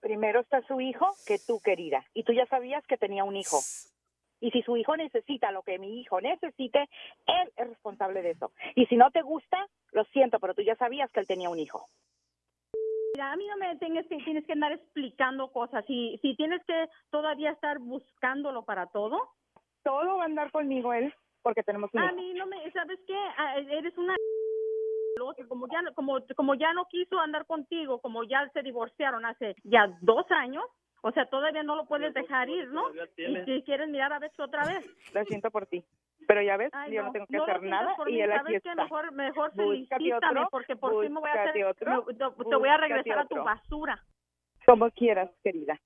Primero 0.00 0.40
está 0.40 0.60
su 0.66 0.80
hijo 0.80 1.06
que 1.26 1.38
tú, 1.38 1.60
querida, 1.60 2.04
y 2.12 2.24
tú 2.24 2.32
ya 2.32 2.44
sabías 2.46 2.84
que 2.86 2.96
tenía 2.98 3.24
un 3.24 3.36
hijo. 3.36 3.58
Y 4.42 4.50
si 4.50 4.60
su 4.62 4.76
hijo 4.76 4.96
necesita 4.96 5.52
lo 5.52 5.62
que 5.62 5.78
mi 5.78 6.00
hijo 6.00 6.20
necesite, 6.20 6.90
él 7.26 7.52
es 7.56 7.68
responsable 7.68 8.22
de 8.22 8.32
eso. 8.32 8.50
Y 8.74 8.86
si 8.86 8.96
no 8.96 9.10
te 9.12 9.22
gusta, 9.22 9.68
lo 9.92 10.02
siento, 10.06 10.40
pero 10.40 10.52
tú 10.52 10.62
ya 10.62 10.74
sabías 10.74 11.10
que 11.12 11.20
él 11.20 11.28
tenía 11.28 11.48
un 11.48 11.60
hijo. 11.60 11.86
Mira, 13.14 13.32
a 13.32 13.36
mí 13.36 13.46
no 13.46 13.56
me 13.56 13.76
tienes 13.76 14.06
que, 14.08 14.16
tienes 14.16 14.44
que 14.44 14.52
andar 14.52 14.72
explicando 14.72 15.52
cosas. 15.52 15.84
Si, 15.86 16.18
si 16.22 16.34
tienes 16.34 16.60
que 16.64 16.88
todavía 17.10 17.52
estar 17.52 17.78
buscándolo 17.78 18.64
para 18.64 18.86
todo. 18.88 19.30
Todo 19.84 20.16
va 20.16 20.22
a 20.24 20.26
andar 20.26 20.50
conmigo 20.50 20.92
él, 20.92 21.14
porque 21.42 21.62
tenemos 21.62 21.90
un 21.94 22.00
A 22.00 22.10
mí 22.10 22.34
no 22.34 22.46
me, 22.46 22.68
¿sabes 22.72 22.98
qué? 23.06 23.16
Eres 23.70 23.96
una 23.96 24.16
como 25.48 25.68
ya 25.68 25.80
como 25.94 26.18
como 26.34 26.54
ya 26.54 26.72
no 26.72 26.86
quiso 26.86 27.18
andar 27.20 27.46
contigo, 27.46 28.00
como 28.00 28.24
ya 28.24 28.48
se 28.52 28.62
divorciaron 28.62 29.24
hace 29.24 29.54
ya 29.62 29.86
dos 30.00 30.26
años, 30.30 30.64
o 31.02 31.12
sea 31.12 31.26
todavía 31.26 31.62
no 31.62 31.76
lo 31.76 31.84
puedes 31.84 32.14
dejar 32.14 32.48
ir, 32.48 32.68
¿no? 32.68 32.84
Y 33.16 33.44
si 33.44 33.62
quieres 33.64 33.88
mirar 33.88 34.12
a 34.12 34.18
ver 34.18 34.30
si 34.34 34.40
otra 34.42 34.64
vez. 34.64 34.84
Lo 35.12 35.24
siento 35.24 35.50
por 35.50 35.66
ti. 35.66 35.84
Pero 36.26 36.40
ya 36.40 36.56
ves, 36.56 36.70
Ay, 36.72 36.94
yo 36.94 37.02
no, 37.02 37.12
tengo 37.12 37.26
que 37.26 37.36
hacer 37.36 37.62
nada 37.62 37.94
y 38.06 38.20
él 38.20 38.30
aquí 38.32 38.38
¿sabes 38.44 38.62
qué? 38.62 38.68
está. 38.70 38.82
Mejor, 38.84 39.12
mejor 39.12 39.52
felicítame 39.54 40.14
otro, 40.14 40.48
porque 40.50 40.76
por 40.76 41.02
fin 41.02 41.12
me 41.12 41.20
voy 41.20 41.28
a 41.30 41.32
hacer, 41.32 41.64
búscate 41.64 41.64
otro, 41.64 42.04
me- 42.06 42.14
te, 42.14 42.50
te 42.50 42.56
voy 42.56 42.68
a 42.68 42.76
regresar 42.76 43.18
a 43.18 43.26
tu 43.26 43.34
basura. 43.42 44.02
Como 44.64 44.88
quieras, 44.92 45.30
querida. 45.42 45.78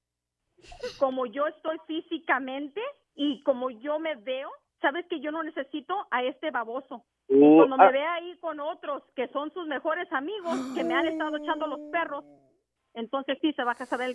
Como 0.98 1.26
yo 1.26 1.46
estoy 1.46 1.78
físicamente 1.86 2.82
y 3.14 3.42
como 3.42 3.70
yo 3.70 3.98
me 3.98 4.16
veo, 4.16 4.50
sabes 4.82 5.06
que 5.06 5.20
yo 5.20 5.32
no 5.32 5.42
necesito 5.42 6.06
a 6.10 6.22
este 6.22 6.50
baboso. 6.50 7.04
Uh, 7.28 7.56
Cuando 7.56 7.76
me 7.78 7.84
ah. 7.84 7.90
ve 7.90 8.04
ahí 8.04 8.38
con 8.38 8.60
otros 8.60 9.02
que 9.14 9.28
son 9.28 9.50
sus 9.52 9.66
mejores 9.66 10.12
amigos, 10.12 10.58
que 10.74 10.84
me 10.84 10.94
han 10.94 11.06
estado 11.06 11.38
echando 11.38 11.66
los 11.66 11.80
perros, 11.90 12.24
entonces 12.94 13.38
sí 13.40 13.52
se 13.54 13.64
va 13.64 13.72
a 13.72 13.76
casar 13.76 14.02
él. 14.02 14.14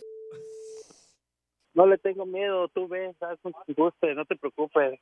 No 1.73 1.85
le 1.85 1.97
tengo 1.97 2.25
miedo, 2.25 2.67
tú 2.69 2.87
ves, 2.87 3.15
haz 3.21 3.39
con 3.41 3.53
tu 3.65 3.73
guste, 3.75 4.13
no 4.13 4.25
te 4.25 4.35
preocupes. 4.35 4.99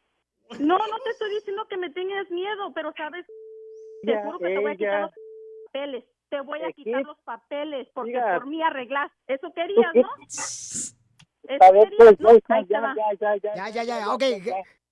No, 0.59 0.77
no 0.77 0.99
te 1.03 1.09
estoy 1.11 1.33
diciendo 1.35 1.65
que 1.67 1.77
me 1.77 1.89
tengas 1.89 2.29
miedo, 2.29 2.71
pero 2.73 2.93
sabes, 2.95 3.25
te 4.03 4.17
juro 4.23 4.39
que 4.39 4.47
te 4.47 4.59
voy 4.59 4.71
a 4.71 4.75
quitar 4.75 5.01
los 5.01 5.11
papeles. 5.71 6.03
Te 6.29 6.41
voy 6.41 6.59
a 6.61 6.71
quitar 6.73 7.01
los 7.03 7.17
papeles 7.21 7.87
porque 7.93 8.11
Diga. 8.11 8.35
por 8.35 8.45
mí 8.47 8.61
arreglas. 8.61 9.11
Eso 9.27 9.51
querías, 9.53 9.93
¿no? 9.95 10.09
Eso 11.47 11.63
A 11.63 11.71
ver, 11.71 11.89
querías, 11.89 12.19
¿no? 12.19 12.33
no, 12.33 12.39
Ahí 12.49 12.65
te 12.65 12.73
ya, 12.73 12.81
va. 12.81 12.95
ya, 12.95 13.13
ya, 13.19 13.35
ya. 13.37 13.55
Ya, 13.55 13.69
ya, 13.69 13.83
ya, 13.83 14.13
ok. 14.13 14.23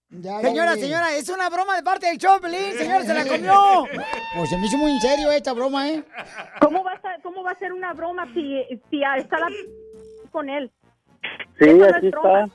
Ya, 0.10 0.40
Señora, 0.42 0.76
ya. 0.76 0.82
señora, 0.82 1.16
es 1.16 1.30
una 1.30 1.50
broma 1.50 1.76
de 1.76 1.84
parte 1.84 2.08
del 2.08 2.18
show, 2.18 2.40
Pelín. 2.42 2.74
Señora, 2.74 3.04
se 3.04 3.14
la 3.14 3.28
comió. 3.28 3.54
Pues 4.36 4.50
se 4.50 4.58
me 4.58 4.66
hizo 4.66 4.78
muy 4.78 4.92
en 4.94 5.02
serio 5.02 5.30
esta 5.32 5.54
broma, 5.54 5.90
¿eh? 5.90 6.04
¿Cómo 6.62 6.84
va 6.84 6.94
a, 6.94 7.02
ser- 7.02 7.22
cómo 7.22 7.44
va 7.44 7.52
a 7.52 7.60
ser 7.60 7.74
una 7.74 7.94
broma 7.94 8.26
si, 8.34 8.64
si 8.90 9.04
está 9.04 9.38
la 9.40 9.48
con 10.32 10.50
él? 10.50 10.72
Sí, 11.60 11.66
Eso 11.70 11.78
no 11.78 11.86
es 11.86 11.96
aquí 11.96 12.08
está. 12.08 12.50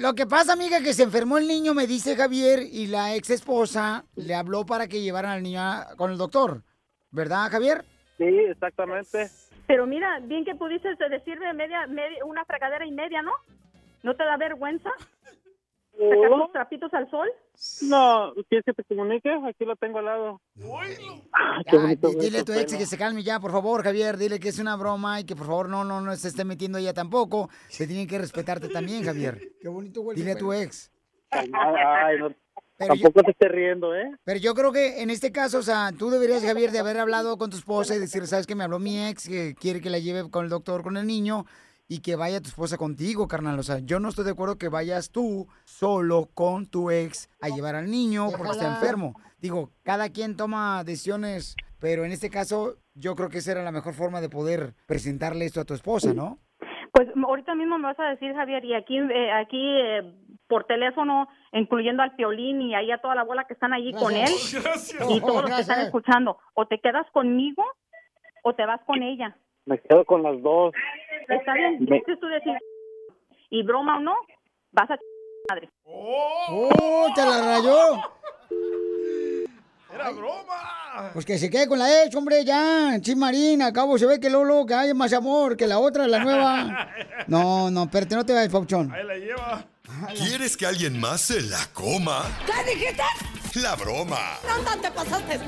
Lo 0.00 0.14
que 0.14 0.26
pasa, 0.26 0.52
amiga, 0.52 0.80
que 0.80 0.92
se 0.92 1.04
enfermó 1.04 1.38
el 1.38 1.48
niño, 1.48 1.72
me 1.72 1.86
dice 1.86 2.16
Javier, 2.16 2.60
y 2.70 2.86
la 2.86 3.14
ex 3.14 3.30
esposa 3.30 4.04
le 4.14 4.34
habló 4.34 4.66
para 4.66 4.88
que 4.88 5.00
llevaran 5.00 5.30
al 5.32 5.42
niño 5.42 5.60
a- 5.62 5.94
con 5.96 6.10
el 6.10 6.18
doctor. 6.18 6.62
¿Verdad, 7.10 7.50
Javier? 7.50 7.84
Sí, 8.18 8.24
exactamente. 8.24 9.30
Pero 9.66 9.86
mira, 9.86 10.18
bien 10.22 10.44
que 10.44 10.54
pudiste 10.54 10.88
decirme 11.08 11.52
media, 11.54 11.86
media, 11.86 12.22
una 12.26 12.44
fregadera 12.44 12.84
y 12.84 12.90
media, 12.92 13.22
¿no? 13.22 13.32
¿No 14.02 14.14
te 14.14 14.24
da 14.24 14.36
vergüenza? 14.36 14.90
¿Sacar 15.98 16.30
los 16.38 16.52
trapitos 16.52 16.92
al 16.92 17.08
sol? 17.10 17.28
No, 17.82 18.32
¿quieres 18.48 18.64
que 18.64 18.72
te 18.72 18.82
comunique? 18.84 19.30
Aquí 19.48 19.64
lo 19.64 19.76
tengo 19.76 19.98
al 20.00 20.04
lado. 20.06 20.40
Ah, 21.32 21.60
qué 21.68 21.76
bonito 21.76 22.08
dile 22.10 22.40
a 22.40 22.44
tu 22.44 22.52
ex 22.52 22.74
que 22.76 22.86
se 22.86 22.98
calme 22.98 23.22
ya, 23.22 23.38
por 23.40 23.52
favor, 23.52 23.82
Javier. 23.82 24.16
Dile 24.16 24.40
que 24.40 24.48
es 24.48 24.58
una 24.58 24.76
broma 24.76 25.20
y 25.20 25.24
que 25.24 25.36
por 25.36 25.46
favor 25.46 25.68
no, 25.68 25.84
no, 25.84 26.00
no 26.00 26.14
se 26.16 26.28
esté 26.28 26.44
metiendo 26.44 26.78
ella 26.78 26.92
tampoco. 26.94 27.48
Se 27.68 27.86
tiene 27.86 28.06
que 28.06 28.18
respetarte 28.18 28.68
también, 28.68 29.04
Javier. 29.04 29.40
Qué 29.60 29.68
bonito 29.68 30.00
huele. 30.02 30.20
Dile 30.20 30.32
a 30.32 30.36
tu 30.38 30.52
ex. 30.52 30.90
Ay, 31.30 31.48
no, 32.18 32.34
Pero 32.76 32.94
yo- 32.94 33.02
tampoco 33.02 33.22
te 33.24 33.30
estés 33.30 33.52
riendo, 33.52 33.94
¿eh? 33.94 34.10
Pero 34.24 34.40
yo 34.40 34.54
creo 34.54 34.72
que 34.72 35.00
en 35.02 35.10
este 35.10 35.30
caso, 35.30 35.58
o 35.58 35.62
sea, 35.62 35.90
tú 35.96 36.10
deberías, 36.10 36.44
Javier, 36.44 36.72
de 36.72 36.80
haber 36.80 36.98
hablado 36.98 37.38
con 37.38 37.50
tu 37.50 37.56
esposa 37.56 37.94
y 37.94 38.00
decir, 38.00 38.26
sabes 38.26 38.46
que 38.48 38.54
me 38.56 38.64
habló 38.64 38.78
mi 38.80 39.06
ex, 39.06 39.28
que 39.28 39.54
quiere 39.54 39.80
que 39.80 39.90
la 39.90 39.98
lleve 40.00 40.28
con 40.30 40.44
el 40.44 40.50
doctor, 40.50 40.82
con 40.82 40.96
el 40.96 41.06
niño, 41.06 41.46
y 41.88 42.00
que 42.00 42.16
vaya 42.16 42.40
tu 42.40 42.48
esposa 42.48 42.76
contigo, 42.76 43.28
carnal. 43.28 43.58
O 43.58 43.62
sea, 43.62 43.78
yo 43.80 44.00
no 44.00 44.08
estoy 44.08 44.24
de 44.24 44.32
acuerdo 44.32 44.58
que 44.58 44.68
vayas 44.68 45.10
tú 45.10 45.46
solo 45.64 46.28
con 46.34 46.66
tu 46.66 46.90
ex 46.90 47.28
a 47.40 47.48
llevar 47.48 47.74
al 47.74 47.90
niño 47.90 48.28
porque 48.36 48.52
está 48.52 48.68
enfermo. 48.68 49.14
Digo, 49.38 49.70
cada 49.82 50.08
quien 50.10 50.36
toma 50.36 50.84
decisiones, 50.84 51.56
pero 51.78 52.04
en 52.04 52.12
este 52.12 52.30
caso 52.30 52.76
yo 52.94 53.14
creo 53.14 53.28
que 53.28 53.38
esa 53.38 53.52
era 53.52 53.62
la 53.62 53.72
mejor 53.72 53.94
forma 53.94 54.20
de 54.20 54.30
poder 54.30 54.74
presentarle 54.86 55.44
esto 55.44 55.60
a 55.60 55.64
tu 55.64 55.74
esposa, 55.74 56.14
¿no? 56.14 56.38
Pues 56.92 57.08
ahorita 57.16 57.54
mismo 57.54 57.76
me 57.76 57.88
vas 57.88 57.98
a 57.98 58.10
decir, 58.10 58.32
Javier, 58.34 58.64
y 58.64 58.74
aquí, 58.74 58.98
eh, 58.98 59.32
aquí 59.32 59.60
eh, 59.60 60.14
por 60.46 60.64
teléfono, 60.64 61.28
incluyendo 61.52 62.02
al 62.02 62.14
Piolín 62.14 62.62
y 62.62 62.74
ahí 62.74 62.90
a 62.92 62.98
toda 62.98 63.16
la 63.16 63.24
bola 63.24 63.44
que 63.44 63.54
están 63.54 63.72
allí 63.72 63.92
con 63.92 64.14
él 64.14 64.28
Gracias. 64.62 65.10
y 65.10 65.20
todos 65.20 65.42
los 65.42 65.50
que 65.50 65.60
están 65.60 65.80
escuchando, 65.80 66.38
o 66.54 66.66
te 66.66 66.78
quedas 66.78 67.06
conmigo 67.12 67.64
o 68.44 68.54
te 68.54 68.64
vas 68.64 68.80
con 68.86 69.02
ella. 69.02 69.36
Me 69.66 69.78
quedo 69.80 70.04
con 70.04 70.22
las 70.22 70.40
dos. 70.42 70.74
Está 71.28 71.54
bien, 71.54 71.78
Me- 71.88 71.96
dices 71.98 72.18
tú 72.20 72.26
decir, 72.26 72.52
y 73.50 73.62
broma 73.62 73.96
o 73.96 74.00
no, 74.00 74.14
vas 74.72 74.90
a 74.90 74.98
madre. 75.48 75.70
¡Oh, 75.84 77.06
te 77.14 77.22
la 77.22 77.40
rayó! 77.42 78.02
¡Era 79.92 80.10
broma! 80.10 81.10
Pues 81.12 81.24
que 81.24 81.38
se 81.38 81.48
quede 81.48 81.68
con 81.68 81.78
la 81.78 82.04
ex, 82.04 82.14
hombre, 82.16 82.44
ya. 82.44 82.98
Sí, 83.02 83.14
Marina, 83.16 83.66
al 83.66 83.72
cabo 83.72 83.96
se 83.96 84.06
ve 84.06 84.18
que 84.20 84.28
Lolo, 84.30 84.66
que 84.66 84.74
hay 84.74 84.92
más 84.92 85.12
amor 85.12 85.56
que 85.56 85.66
la 85.66 85.78
otra, 85.78 86.06
la 86.06 86.18
nueva. 86.22 86.88
No, 87.26 87.70
no, 87.70 87.84
espérate, 87.84 88.16
no 88.16 88.26
te 88.26 88.34
vayas, 88.34 88.52
Pauchón. 88.52 88.92
Ahí 88.92 89.02
la 89.04 89.16
lleva. 89.16 89.64
¿Quieres 90.14 90.58
que 90.58 90.66
alguien 90.66 91.00
más 91.00 91.22
se 91.22 91.40
la 91.40 91.58
coma? 91.72 92.22
¿Qué 92.44 92.74
dijiste? 92.74 93.02
La 93.54 93.76
broma. 93.76 94.38
No 94.42 94.80
te 94.80 94.90
pasaste. 94.90 95.38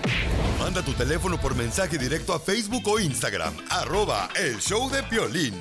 Manda 0.60 0.80
tu 0.80 0.92
teléfono 0.92 1.38
por 1.38 1.56
mensaje 1.56 1.98
directo 1.98 2.32
a 2.34 2.38
Facebook 2.38 2.86
o 2.86 3.00
Instagram. 3.00 3.52
Arroba 3.68 4.28
el 4.36 4.60
show 4.60 4.88
de 4.88 5.02
Piolín. 5.02 5.54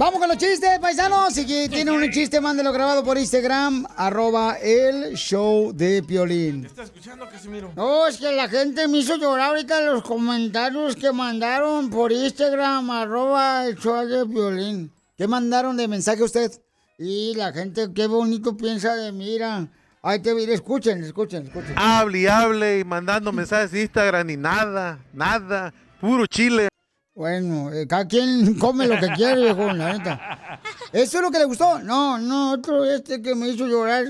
Vamos 0.00 0.18
con 0.18 0.30
los 0.30 0.38
chistes, 0.38 0.78
paisanos. 0.78 1.34
Si 1.34 1.44
que 1.44 1.68
tiene 1.68 1.90
un 1.90 2.10
chiste, 2.10 2.40
mándelo 2.40 2.72
grabado 2.72 3.04
por 3.04 3.18
Instagram, 3.18 3.84
arroba 3.98 4.54
el 4.54 5.14
show 5.14 5.74
de 5.74 6.02
Piolín. 6.02 6.64
¿Está 6.64 6.84
escuchando, 6.84 7.28
Casimiro? 7.28 7.70
No, 7.76 8.06
es 8.06 8.16
que 8.16 8.32
la 8.32 8.48
gente 8.48 8.88
me 8.88 8.96
hizo 8.96 9.16
llorar 9.18 9.50
ahorita 9.50 9.78
los 9.82 10.02
comentarios 10.02 10.96
que 10.96 11.12
mandaron 11.12 11.90
por 11.90 12.12
Instagram, 12.12 12.90
arroba 12.90 13.66
el 13.66 13.76
show 13.76 14.06
de 14.06 14.24
Piolín. 14.24 14.90
¿Qué 15.18 15.28
mandaron 15.28 15.76
de 15.76 15.86
mensaje 15.86 16.22
a 16.22 16.24
usted? 16.24 16.50
Y 16.98 17.34
la 17.34 17.52
gente, 17.52 17.92
qué 17.94 18.06
bonito 18.06 18.56
piensa 18.56 18.94
de 18.94 19.12
mira. 19.12 19.68
Ay, 20.00 20.20
te 20.20 20.34
mira, 20.34 20.54
escuchen, 20.54 21.04
escuchen, 21.04 21.42
escuchen. 21.48 21.74
Hable 21.76 22.20
y 22.20 22.26
hable 22.26 22.78
y 22.78 22.84
mandando 22.84 23.32
mensajes 23.32 23.70
de 23.72 23.82
Instagram 23.82 24.30
y 24.30 24.38
nada, 24.38 24.98
nada, 25.12 25.74
puro 26.00 26.26
chile. 26.26 26.69
Bueno, 27.14 27.72
eh, 27.72 27.86
cada 27.88 28.06
quien 28.06 28.54
come 28.58 28.86
lo 28.86 28.98
que 28.98 29.08
quiere, 29.08 29.40
viejo, 29.42 29.72
la 29.72 29.92
neta. 29.98 30.60
¿Eso 30.92 31.18
es 31.18 31.22
lo 31.22 31.30
que 31.30 31.38
le 31.38 31.44
gustó? 31.44 31.80
No, 31.80 32.18
no, 32.18 32.52
otro 32.52 32.84
este 32.84 33.20
que 33.20 33.34
me 33.34 33.48
hizo 33.48 33.66
llorar. 33.66 34.04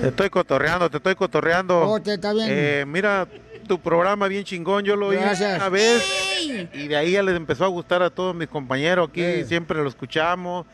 Te 0.00 0.08
estoy 0.08 0.30
cotorreando, 0.30 0.90
te 0.90 0.96
estoy 0.96 1.14
cotorreando. 1.14 1.82
Oh, 1.88 2.00
te 2.00 2.14
está 2.14 2.32
bien. 2.32 2.46
Eh, 2.50 2.84
mira, 2.86 3.28
tu 3.68 3.78
programa 3.78 4.28
bien 4.28 4.44
chingón, 4.44 4.84
yo 4.84 4.96
lo 4.96 5.08
oí 5.08 5.16
Gracias. 5.16 5.56
una 5.56 5.68
vez 5.68 6.02
¡Ey! 6.38 6.68
Y 6.72 6.88
de 6.88 6.96
ahí 6.96 7.12
ya 7.12 7.22
les 7.22 7.36
empezó 7.36 7.64
a 7.64 7.68
gustar 7.68 8.02
a 8.02 8.10
todos 8.10 8.34
mis 8.34 8.48
compañeros 8.48 9.08
aquí, 9.10 9.20
Eh. 9.22 9.44
siempre 9.46 9.82
lo 9.82 9.88
escuchamos. 9.88 10.64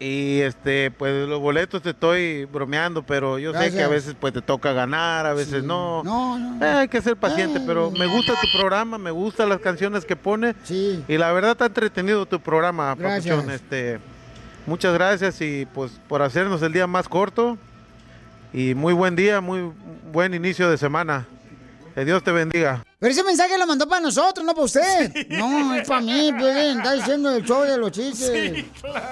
Y 0.00 0.40
este, 0.40 0.90
pues 0.90 1.28
los 1.28 1.40
boletos 1.40 1.80
te 1.80 1.90
estoy 1.90 2.46
bromeando, 2.46 3.02
pero 3.04 3.38
yo 3.38 3.52
sé 3.54 3.70
que 3.70 3.82
a 3.82 3.88
veces 3.88 4.16
pues 4.18 4.32
te 4.32 4.42
toca 4.42 4.72
ganar, 4.72 5.24
a 5.24 5.34
veces 5.34 5.62
no. 5.62 6.02
No, 6.02 6.38
no. 6.38 6.64
Eh, 6.64 6.68
hay 6.68 6.88
que 6.88 7.00
ser 7.00 7.16
paciente, 7.16 7.60
pero 7.64 7.90
me 7.90 8.06
gusta 8.06 8.34
tu 8.40 8.48
programa, 8.58 8.98
me 8.98 9.12
gustan 9.12 9.48
las 9.48 9.60
canciones 9.60 10.04
que 10.04 10.16
pone. 10.16 10.54
Y 10.68 11.16
la 11.16 11.32
verdad 11.32 11.52
está 11.52 11.66
entretenido 11.66 12.26
tu 12.26 12.40
programa, 12.40 12.94
Gracias. 12.98 13.34
Papuchón. 13.34 13.54
Este, 13.54 14.00
muchas 14.66 14.94
gracias 14.94 15.40
y 15.40 15.66
pues 15.72 15.92
por 16.08 16.22
hacernos 16.22 16.60
el 16.62 16.72
día 16.72 16.86
más 16.86 17.08
corto. 17.08 17.56
Y 18.52 18.74
muy 18.74 18.94
buen 18.94 19.16
día, 19.16 19.40
muy 19.40 19.72
buen 20.12 20.34
inicio 20.34 20.70
de 20.70 20.76
semana. 20.76 21.26
Que 21.94 22.04
Dios 22.04 22.24
te 22.24 22.32
bendiga. 22.32 22.84
Pero 22.98 23.12
ese 23.12 23.22
mensaje 23.22 23.56
lo 23.56 23.66
mandó 23.66 23.86
para 23.88 24.00
nosotros, 24.00 24.44
no 24.44 24.52
para 24.52 24.64
usted. 24.64 25.28
No, 25.28 25.74
es 25.74 25.86
para 25.86 26.00
mí, 26.00 26.32
Piolín. 26.32 26.78
Está 26.78 26.92
diciendo 26.92 27.30
el 27.34 27.44
show 27.44 27.62
de 27.62 27.78
los 27.78 27.92
chistes. 27.92 28.64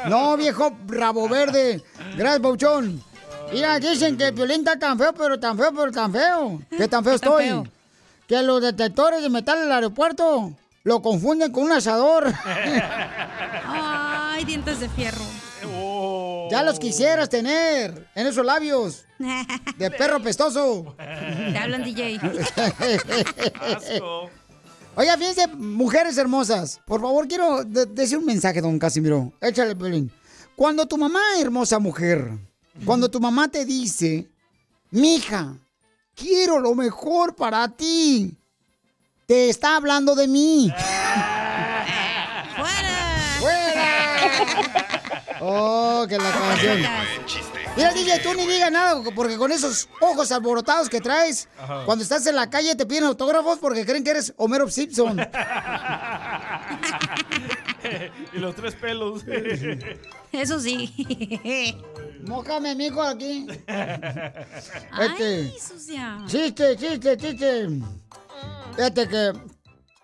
No, 0.09 0.37
viejo 0.37 0.77
rabo 0.89 1.29
verde. 1.29 1.81
Gracias, 2.17 2.41
Bauchón. 2.41 3.03
Mira, 3.53 3.79
dicen 3.79 4.17
que 4.17 4.29
el 4.29 4.35
Piolín 4.35 4.61
está 4.61 4.79
tan 4.79 4.99
feo, 4.99 5.13
pero 5.13 5.39
tan 5.39 5.57
feo, 5.57 5.71
pero 5.75 5.93
tan 5.93 6.13
feo. 6.13 6.61
¿Qué 6.71 6.89
tan 6.89 7.05
feo 7.05 7.19
Tan 7.19 7.31
estoy? 7.31 7.45
feo. 7.45 7.67
Que 8.27 8.43
los 8.43 8.61
detectores 8.63 9.23
de 9.23 9.29
metal 9.31 9.61
del 9.61 9.71
aeropuerto 9.71 10.53
lo 10.85 11.03
confunden 11.03 11.53
con 11.53 11.65
un 11.65 11.73
asador. 11.73 12.33
Ay, 13.67 14.45
dientes 14.45 14.81
de 14.81 14.89
fierro. 14.89 15.25
Ya 16.53 16.63
los 16.63 16.79
quisieras 16.79 17.29
tener 17.29 18.09
en 18.15 18.27
esos 18.27 18.45
labios. 18.45 19.05
De 19.79 19.91
perro 19.99 20.21
pestoso. 20.23 20.95
Te 20.97 21.59
hablan, 21.59 21.83
DJ. 21.85 22.21
Oiga, 24.95 25.17
fíjense, 25.17 25.47
mujeres 25.49 26.19
hermosas. 26.19 26.81
Por 26.87 27.01
favor, 27.01 27.27
quiero 27.27 27.65
de- 27.65 27.87
decir 27.87 28.19
un 28.19 28.27
mensaje, 28.27 28.61
don 28.61 28.79
Casimiro. 28.79 29.33
Échale, 29.41 29.75
Pelín. 29.75 30.11
Cuando 30.55 30.87
tu 30.87 30.99
mamá, 30.99 31.21
hermosa 31.41 31.79
mujer, 31.79 32.31
cuando 32.85 33.11
tu 33.11 33.19
mamá 33.19 33.49
te 33.49 33.65
dice, 33.65 34.29
mija, 34.91 35.57
quiero 36.15 36.61
lo 36.61 36.75
mejor 36.75 37.35
para 37.35 37.67
ti, 37.69 38.37
te 39.27 39.49
está 39.49 39.77
hablando 39.77 40.15
de 40.15 40.29
mí. 40.29 40.71
Oh, 45.45 46.07
que 46.09 46.17
la 46.19 46.31
canción. 46.31 46.79
Mira, 47.77 47.93
DJ, 47.93 48.21
tú 48.21 48.33
ni 48.35 48.47
digas 48.47 48.71
nada, 48.71 49.03
porque 49.15 49.37
con 49.37 49.51
esos 49.51 49.89
ojos 50.01 50.31
alborotados 50.31 50.89
que 50.89 51.01
traes, 51.01 51.49
Ajá. 51.59 51.85
cuando 51.85 52.05
estás 52.05 52.25
en 52.29 52.37
la 52.37 52.49
calle 52.49 52.77
te 52.77 52.87
piden 52.87 53.05
autógrafos 53.05 53.59
porque 53.59 53.85
creen 53.85 54.05
que 54.05 54.11
eres 54.11 54.33
Homero 54.37 54.71
Simpson. 54.71 55.19
y 58.33 58.39
los 58.39 58.55
tres 58.55 58.75
pelos. 58.77 59.23
Eso 60.31 60.61
sí. 60.61 61.77
Mójame, 62.25 62.77
mijo, 62.77 63.03
aquí. 63.03 63.49
Ay, 64.93 65.53
sucia. 65.59 66.19
Chiste, 66.27 66.77
chiste, 66.77 67.17
chiste. 67.17 67.69
Fíjate 68.77 69.09
que. 69.09 69.33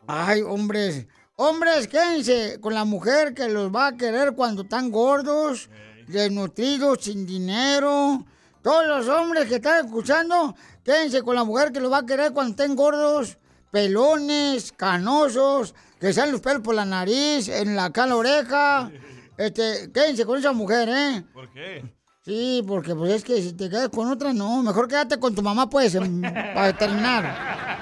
Ay, 0.08 0.42
hombres. 0.42 1.06
Hombres, 1.40 1.86
quédense 1.86 2.58
con 2.60 2.74
la 2.74 2.84
mujer 2.84 3.32
que 3.32 3.48
los 3.48 3.72
va 3.72 3.86
a 3.86 3.96
querer 3.96 4.32
cuando 4.32 4.62
están 4.62 4.90
gordos, 4.90 5.70
desnutridos, 6.08 6.98
sin 7.02 7.26
dinero. 7.26 8.24
Todos 8.60 8.88
los 8.88 9.06
hombres 9.06 9.46
que 9.46 9.54
están 9.54 9.86
escuchando, 9.86 10.56
quédense 10.82 11.22
con 11.22 11.36
la 11.36 11.44
mujer 11.44 11.70
que 11.70 11.78
los 11.78 11.92
va 11.92 11.98
a 11.98 12.06
querer 12.06 12.32
cuando 12.32 12.50
estén 12.50 12.74
gordos, 12.74 13.38
pelones, 13.70 14.72
canosos, 14.72 15.76
que 16.00 16.12
salen 16.12 16.32
los 16.32 16.40
pelos 16.40 16.60
por 16.60 16.74
la 16.74 16.84
nariz, 16.84 17.48
en 17.48 17.76
la, 17.76 17.92
la 17.94 18.16
oreja. 18.16 18.90
Este, 19.38 19.92
quédense 19.92 20.26
con 20.26 20.36
esa 20.40 20.50
mujer, 20.50 20.88
¿eh? 20.88 21.24
¿Por 21.32 21.48
qué? 21.52 21.84
Sí, 22.24 22.64
porque 22.66 22.92
pues 22.96 23.12
es 23.12 23.22
que 23.22 23.40
si 23.40 23.52
te 23.52 23.70
quedas 23.70 23.90
con 23.90 24.10
otra, 24.10 24.32
no. 24.32 24.60
Mejor 24.64 24.88
quédate 24.88 25.20
con 25.20 25.32
tu 25.32 25.42
mamá, 25.42 25.70
pues, 25.70 25.94
para 25.94 26.76
terminar. 26.76 27.78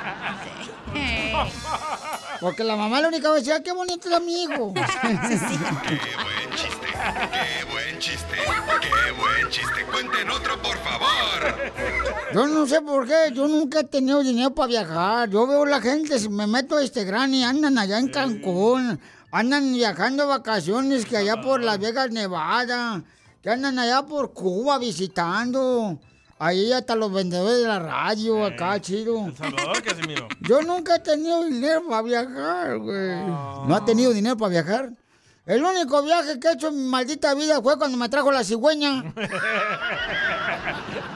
Porque 2.46 2.62
la 2.62 2.76
mamá 2.76 3.00
lo 3.00 3.09
única 3.09 3.32
vez 3.32 3.44
decía, 3.44 3.61
qué 3.61 3.72
bonito 3.72 4.09
es 4.09 4.22
mi 4.22 4.44
hijo. 4.44 4.72
Qué 4.72 4.85
buen 7.72 7.98
chiste, 7.98 8.37
qué 8.80 9.12
buen 9.18 9.50
chiste. 9.50 9.85
Cuenten 9.90 10.30
otro, 10.30 10.62
por 10.62 10.76
favor. 10.78 11.72
Yo 12.32 12.46
no 12.46 12.64
sé 12.68 12.80
por 12.82 13.04
qué, 13.04 13.32
yo 13.35 13.48
nunca 13.48 13.80
he 13.80 13.85
tenido 13.85 14.22
dinero 14.22 14.54
para 14.54 14.68
viajar. 14.68 15.28
Yo 15.28 15.44
veo 15.48 15.66
la 15.66 15.80
gente, 15.80 16.20
si 16.20 16.28
me 16.28 16.46
meto 16.46 16.76
a 16.76 16.82
Instagram 16.82 17.35
y 17.35 17.42
andan 17.42 17.78
allá 17.78 17.98
en 17.98 18.11
Cancún, 18.11 19.00
andan 19.32 19.72
viajando 19.72 20.22
de 20.22 20.28
vacaciones 20.28 21.04
que 21.04 21.16
allá 21.16 21.40
por 21.40 21.61
Las 21.61 21.80
Vegas, 21.80 22.12
Nevada, 22.12 23.02
que 23.42 23.50
andan 23.50 23.76
allá 23.76 24.06
por 24.06 24.32
Cuba 24.32 24.78
visitando. 24.78 25.98
Ahí 26.38 26.70
hasta 26.70 26.94
los 26.94 27.11
vendedores 27.11 27.62
de 27.62 27.66
la 27.66 27.79
radio, 27.79 28.44
acá, 28.44 28.79
chido. 28.79 29.33
Salvador, 29.38 29.83
Casimiro. 29.83 30.29
Yo 30.40 30.61
nunca 30.61 30.96
he 30.96 30.99
tenido 30.99 31.42
dinero 31.44 31.83
para 31.88 32.03
viajar, 32.03 32.77
güey. 32.79 33.16
¿No 33.66 33.75
ha 33.75 33.83
tenido 33.85 34.12
dinero 34.12 34.37
para 34.37 34.51
viajar? 34.51 34.90
El 35.46 35.64
único 35.64 36.03
viaje 36.03 36.38
que 36.38 36.49
he 36.49 36.53
hecho 36.53 36.68
en 36.68 36.77
mi 36.77 36.90
maldita 36.90 37.33
vida 37.35 37.62
fue 37.62 37.79
cuando 37.79 37.96
me 37.96 38.09
trajo 38.11 38.31
la 38.33 38.44
cigüeña. 38.44 38.99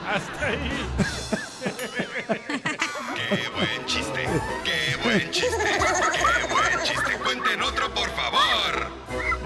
Hasta 0.09 0.47
ahí. 0.47 0.71
Qué 3.29 3.49
buen 3.55 3.87
chiste, 3.87 4.27
qué 4.65 4.97
buen 5.03 5.31
chiste, 5.31 5.57
qué 5.59 6.47
buen 6.55 6.83
chiste. 6.83 7.19
Cuenten 7.23 7.61
otro, 7.61 7.93
por 7.93 8.09
favor. 8.11 8.89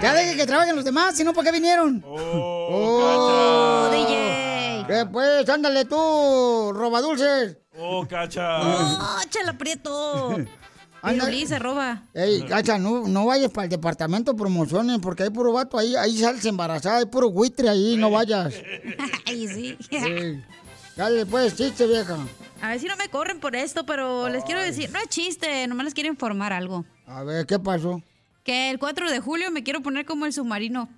Ya 0.01 0.13
deje 0.13 0.37
que 0.37 0.45
trabajen 0.45 0.75
los 0.75 0.85
demás, 0.85 1.17
si 1.17 1.23
no, 1.23 1.33
¿para 1.33 1.45
qué 1.45 1.51
vinieron? 1.51 2.03
Oh, 2.07 3.89
DJ. 3.91 4.24
¿Qué 4.87 5.05
pues? 5.11 5.49
Ándale 5.49 5.85
tú, 5.85 6.71
robadulces. 6.73 7.57
Oh, 7.77 8.05
cacha. 8.07 8.61
¡Oh, 8.61 9.21
chela 9.29 9.53
prieto! 9.57 10.37
Piolín 11.03 11.47
se 11.47 11.59
roba. 11.59 12.03
Ey, 12.13 12.43
cacha, 12.43 12.77
no, 12.77 13.07
no 13.07 13.25
vayas 13.25 13.51
para 13.51 13.65
el 13.65 13.69
departamento 13.69 14.31
de 14.31 14.37
promociones, 14.37 14.99
porque 14.99 15.23
hay 15.23 15.29
puro 15.29 15.53
vato 15.53 15.77
ahí, 15.77 15.95
ahí 15.95 16.17
sales 16.17 16.45
embarazada, 16.45 16.97
hay 16.97 17.05
puro 17.05 17.29
buitre 17.29 17.69
ahí, 17.69 17.95
no 17.97 18.09
vayas. 18.09 18.55
Ay, 19.27 19.47
sí. 19.47 19.77
Ey, 19.91 20.43
Dale, 20.95 21.25
pues, 21.25 21.55
chiste, 21.55 21.85
vieja. 21.87 22.17
A 22.61 22.69
ver 22.69 22.79
si 22.79 22.87
no 22.87 22.95
me 22.95 23.09
corren 23.09 23.39
por 23.39 23.55
esto, 23.55 23.85
pero 23.85 24.29
les 24.29 24.43
quiero 24.45 24.61
decir, 24.61 24.89
no 24.91 24.99
es 24.99 25.09
chiste, 25.09 25.67
nomás 25.67 25.85
les 25.85 25.93
quiero 25.93 26.09
informar 26.09 26.53
algo. 26.53 26.85
A 27.05 27.23
ver, 27.23 27.45
¿qué 27.45 27.59
pasó? 27.59 28.01
Que 28.43 28.69
el 28.71 28.79
4 28.79 29.11
de 29.11 29.19
julio 29.19 29.51
me 29.51 29.63
quiero 29.63 29.81
poner 29.81 30.05
como 30.05 30.25
el 30.25 30.33
submarino. 30.33 30.89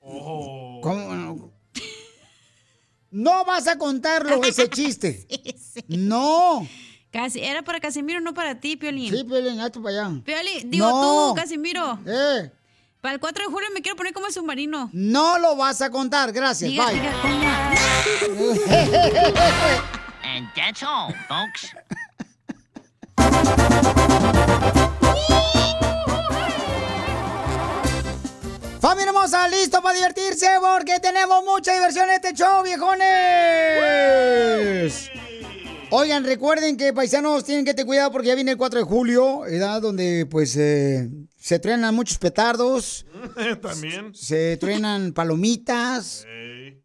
¿Cómo? 0.00 1.53
No? 3.14 3.44
Vas 3.44 3.66
a 3.68 3.78
contarlo, 3.78 4.42
ese 4.44 4.68
chiste. 4.68 5.26
No. 5.88 6.66
Casi, 7.10 7.40
era 7.40 7.62
para 7.62 7.80
Casimiro, 7.80 8.20
no 8.20 8.32
para 8.34 8.58
ti, 8.60 8.76
Piolín. 8.76 9.10
Sí, 9.14 9.24
Piolín, 9.24 9.60
hazte 9.60 9.80
para 9.80 10.06
allá. 10.06 10.20
Piolín, 10.24 10.70
digo 10.70 10.88
No. 10.88 11.30
tú, 11.30 11.34
Casimiro. 11.40 11.98
Eh, 12.06 12.50
Para 13.00 13.14
el 13.14 13.20
4 13.20 13.44
de 13.44 13.50
julio 13.52 13.68
me 13.74 13.82
quiero 13.82 13.96
poner 13.96 14.12
como 14.12 14.26
el 14.26 14.32
submarino. 14.32 14.88
no 14.92 15.38
lo 15.38 15.56
vas 15.56 15.80
a 15.82 15.90
contar, 15.90 16.32
gracias, 16.32 16.70
Diga, 16.70 16.86
bye. 16.86 16.94
diga. 16.94 18.24
And 20.24 20.48
that's 20.56 20.82
all, 20.82 21.12
folks. 21.28 21.74
Familia 28.94 29.10
hermosa, 29.10 29.48
listo 29.48 29.82
para 29.82 29.96
divertirse 29.96 30.46
porque 30.60 31.00
tenemos 31.00 31.44
mucha 31.44 31.72
diversión 31.72 32.08
en 32.10 32.14
este 32.14 32.32
show, 32.32 32.62
viejones. 32.62 33.10
Oigan, 35.90 36.22
recuerden 36.22 36.76
que 36.76 36.92
paisanos 36.92 37.42
tienen 37.42 37.64
que 37.64 37.74
tener 37.74 37.86
cuidado 37.86 38.12
porque 38.12 38.28
ya 38.28 38.36
viene 38.36 38.52
el 38.52 38.56
4 38.56 38.78
de 38.78 38.84
julio, 38.84 39.46
edad 39.46 39.82
donde 39.82 40.26
pues 40.30 40.54
eh, 40.56 41.10
se 41.36 41.58
truenan 41.58 41.92
muchos 41.92 42.18
petardos, 42.18 43.04
También. 43.60 44.14
se 44.14 44.56
truenan 44.58 45.12
palomitas, 45.12 46.24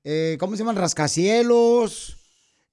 eh, 0.04 0.36
¿cómo 0.40 0.56
se 0.56 0.64
llaman? 0.64 0.78
Rascacielos. 0.78 2.19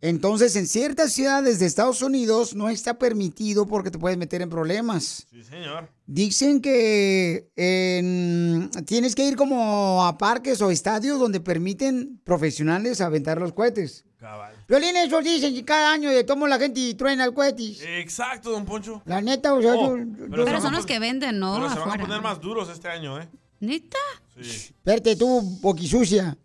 Entonces, 0.09 0.55
en 0.55 0.69
ciertas 0.69 1.12
ciudades 1.12 1.59
de 1.59 1.66
Estados 1.66 2.01
Unidos 2.01 2.55
no 2.55 2.69
está 2.69 2.95
permitido 2.99 3.66
porque 3.66 3.90
te 3.90 3.99
puedes 3.99 4.16
meter 4.16 4.40
en 4.40 4.49
problemas. 4.49 5.27
Sí, 5.33 5.42
señor. 5.42 5.88
Dicen 6.07 6.61
que 6.61 7.49
en- 7.57 8.71
tienes 8.87 9.14
que 9.16 9.27
ir 9.27 9.37
como 9.37 10.05
a 10.05 10.16
parques 10.16 10.62
o 10.62 10.71
estadios 10.71 11.19
donde 11.19 11.40
permiten 11.40 12.21
profesionales 12.23 13.01
aventar 13.01 13.38
los 13.40 13.53
cohetes. 13.53 14.05
Cabal. 14.19 14.55
Violín, 14.69 14.97
eso 14.97 15.21
dicen 15.23 15.53
que 15.55 15.64
cada 15.64 15.92
año 15.92 16.11
de 16.11 16.23
tomo 16.25 16.47
la 16.47 16.59
gente 16.59 16.79
y 16.81 16.95
truena 16.95 17.25
el 17.25 17.35
cohete. 17.35 18.01
Exacto, 18.01 18.51
don 18.53 18.64
Poncho. 18.64 19.03
La 19.07 19.21
neta, 19.21 19.55
o 19.55 19.61
sea, 19.61 19.75
Oh, 19.75 19.97
yo- 19.97 20.05
pero 20.31 20.47
yo- 20.47 20.61
Son 20.61 20.73
los 20.73 20.87
que 20.87 20.99
venden, 21.01 21.38
¿no? 21.40 21.55
Pero 21.57 21.71
se 21.73 21.79
van 21.81 21.90
a 22.01 22.05
poner 22.05 22.23
más 22.23 22.40
duros 22.40 22.69
este 22.69 22.88
año, 22.88 23.21
¿eh? 23.21 23.29
¿Neta? 23.59 23.99
Sí. 24.40 24.49
Espérate 24.51 25.16
tú, 25.16 25.40
boquisucia. 25.61 26.37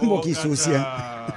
Oh, 0.00 0.06
boquisucia. 0.06 1.36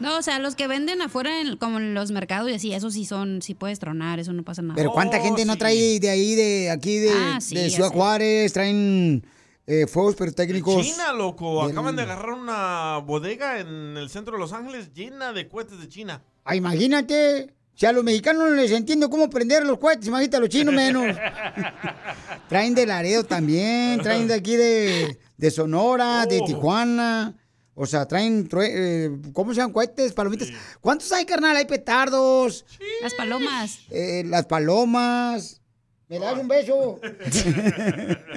No, 0.00 0.18
o 0.18 0.22
sea, 0.22 0.38
los 0.38 0.54
que 0.54 0.66
venden 0.68 1.02
afuera, 1.02 1.40
en- 1.40 1.56
como 1.56 1.78
en 1.78 1.94
los 1.94 2.10
mercados 2.10 2.50
y 2.50 2.54
así, 2.54 2.72
eso 2.72 2.90
sí 2.90 3.04
son, 3.04 3.42
sí 3.42 3.54
puedes 3.54 3.78
tronar, 3.78 4.18
eso 4.20 4.32
no 4.32 4.42
pasa 4.44 4.62
nada. 4.62 4.74
Pero 4.76 4.92
¿cuánta 4.92 5.20
gente 5.20 5.44
no 5.44 5.56
trae 5.56 5.98
de 5.98 6.10
ahí, 6.10 6.34
de 6.34 6.70
aquí, 6.70 6.98
de, 6.98 7.10
Ah, 7.12 7.38
sí, 7.40 7.54
de 7.56 7.70
Ciudad. 7.70 7.90
Juárez? 7.90 8.52
Traen 8.52 9.26
eh, 9.66 9.86
fuegos 9.86 10.14
pirotécnicos. 10.14 10.86
China, 10.86 11.12
loco. 11.12 11.62
Del- 11.66 11.72
Acaban 11.72 11.96
de 11.96 12.02
agarrar 12.02 12.32
una 12.32 12.98
bodega 12.98 13.58
en 13.60 13.96
el 13.96 14.08
centro 14.08 14.34
de 14.34 14.38
Los 14.40 14.52
Ángeles 14.52 14.92
llena 14.94 15.32
de 15.32 15.48
cohetes 15.48 15.78
de 15.80 15.88
China. 15.88 16.22
Ah, 16.44 16.54
imagínate. 16.54 17.52
Si 17.74 17.86
a 17.86 17.92
los 17.92 18.02
mexicanos 18.02 18.48
no 18.48 18.54
les 18.56 18.72
entiendo 18.72 19.08
cómo 19.08 19.30
prender 19.30 19.64
los 19.64 19.78
cohetes, 19.78 20.08
imagínate 20.08 20.36
a 20.36 20.40
los 20.40 20.48
chinos 20.48 20.74
menos. 20.74 21.04
traen 22.48 22.74
de 22.74 22.86
Laredo 22.86 23.24
también, 23.24 24.00
traen 24.00 24.26
de 24.26 24.34
aquí 24.34 24.56
de, 24.56 25.18
de 25.36 25.50
Sonora, 25.50 26.26
de 26.26 26.40
Oh. 26.40 26.44
Tijuana. 26.44 27.34
O 27.80 27.86
sea, 27.86 28.06
traen, 28.08 28.48
true- 28.48 28.66
eh, 28.68 29.10
¿cómo 29.32 29.54
se 29.54 29.58
llaman 29.60 29.72
cohetes? 29.72 30.12
Palomitas. 30.12 30.48
¿Cuántos 30.80 31.10
hay, 31.12 31.24
carnal? 31.24 31.56
Hay 31.56 31.64
petardos. 31.64 32.66
Las 33.00 33.14
palomas. 33.14 33.78
Eh, 33.90 34.24
las 34.26 34.46
palomas. 34.46 35.62
¿Me 36.08 36.18
das 36.18 36.36
un 36.38 36.48
beso? 36.48 37.00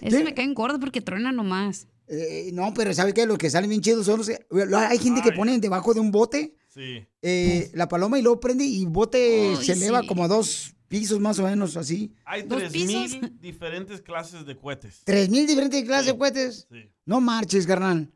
Ese 0.00 0.24
me 0.24 0.34
caen 0.34 0.54
gordo 0.54 0.78
porque 0.80 1.00
truena 1.00 1.32
nomás. 1.32 1.86
Eh, 2.08 2.50
no, 2.52 2.74
pero 2.74 2.92
¿sabes 2.92 3.14
qué? 3.14 3.26
Los 3.26 3.38
que 3.38 3.48
salen 3.48 3.70
bien 3.70 3.80
chidos 3.80 4.06
son 4.06 4.18
los 4.18 4.28
que... 4.28 4.38
Hay 4.76 4.98
gente 4.98 5.22
que 5.22 5.32
pone 5.32 5.58
debajo 5.58 5.94
de 5.94 6.00
un 6.00 6.10
bote 6.10 6.56
Sí. 6.68 7.06
eh, 7.20 7.70
la 7.74 7.86
paloma 7.86 8.18
y 8.18 8.22
luego 8.22 8.40
prende 8.40 8.64
y 8.64 8.82
el 8.82 8.88
bote 8.88 9.54
Ay, 9.58 9.64
se 9.64 9.72
eleva 9.72 10.00
sí. 10.00 10.06
como 10.06 10.24
a 10.24 10.28
dos 10.28 10.74
pisos 10.88 11.20
más 11.20 11.38
o 11.38 11.42
menos, 11.44 11.76
así. 11.76 12.14
Hay 12.24 12.42
¿Dos 12.42 12.62
3.000 12.62 13.38
diferentes 13.40 14.00
clases 14.00 14.46
de 14.46 14.56
cohetes. 14.56 15.02
¿Tres 15.04 15.28
mil 15.28 15.46
diferentes 15.46 15.84
clases 15.84 16.06
de 16.06 16.16
cohetes? 16.18 16.66
No 17.04 17.20
marches, 17.20 17.66
carnal. 17.66 18.10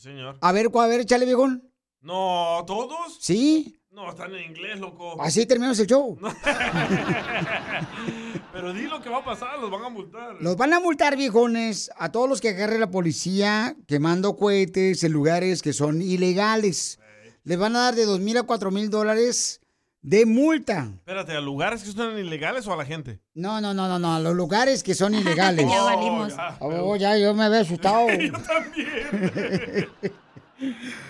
Señor. 0.00 0.38
A 0.40 0.52
ver, 0.52 0.70
a 0.74 0.86
ver, 0.86 1.00
échale, 1.00 1.26
viejón. 1.26 1.70
No, 2.00 2.64
¿todos? 2.66 3.18
¿Sí? 3.20 3.78
No, 3.90 4.08
están 4.08 4.34
en 4.34 4.50
inglés, 4.50 4.80
loco. 4.80 5.20
Así 5.20 5.44
terminamos 5.44 5.78
el 5.78 5.86
show. 5.86 6.18
Pero 8.52 8.72
di 8.72 8.84
lo 8.84 9.02
que 9.02 9.10
va 9.10 9.18
a 9.18 9.24
pasar, 9.24 9.58
los 9.58 9.70
van 9.70 9.84
a 9.84 9.90
multar. 9.90 10.36
Los 10.40 10.56
van 10.56 10.72
a 10.72 10.80
multar, 10.80 11.18
viejones, 11.18 11.90
a 11.98 12.10
todos 12.10 12.30
los 12.30 12.40
que 12.40 12.48
agarre 12.48 12.78
la 12.78 12.90
policía 12.90 13.76
quemando 13.86 14.36
cohetes 14.36 15.04
en 15.04 15.12
lugares 15.12 15.60
que 15.60 15.74
son 15.74 16.00
ilegales. 16.00 16.98
Les 17.44 17.58
van 17.58 17.76
a 17.76 17.80
dar 17.80 17.94
de 17.94 18.06
dos 18.06 18.20
mil 18.20 18.38
a 18.38 18.44
cuatro 18.44 18.70
mil 18.70 18.88
dólares 18.88 19.59
de 20.02 20.26
multa. 20.26 20.88
Espérate, 20.96 21.32
¿a 21.36 21.40
lugares 21.40 21.82
que 21.82 21.92
son 21.92 22.18
ilegales 22.18 22.66
o 22.66 22.72
a 22.72 22.76
la 22.76 22.84
gente? 22.84 23.20
No, 23.34 23.60
no, 23.60 23.74
no, 23.74 23.88
no, 23.88 23.98
no, 23.98 24.14
a 24.14 24.20
los 24.20 24.34
lugares 24.34 24.82
que 24.82 24.94
son 24.94 25.14
ilegales. 25.22 25.66
Ya 25.68 25.82
valimos. 25.82 26.34
Oh, 26.60 26.96
ya, 26.96 27.16
yo 27.18 27.34
me 27.34 27.44
había 27.44 27.60
asustado. 27.60 28.08
Yo 28.18 28.32
también. 28.32 29.88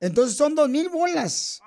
Entonces 0.00 0.36
son 0.36 0.54
dos 0.54 0.68
mil 0.68 0.88
bolas. 0.88 1.60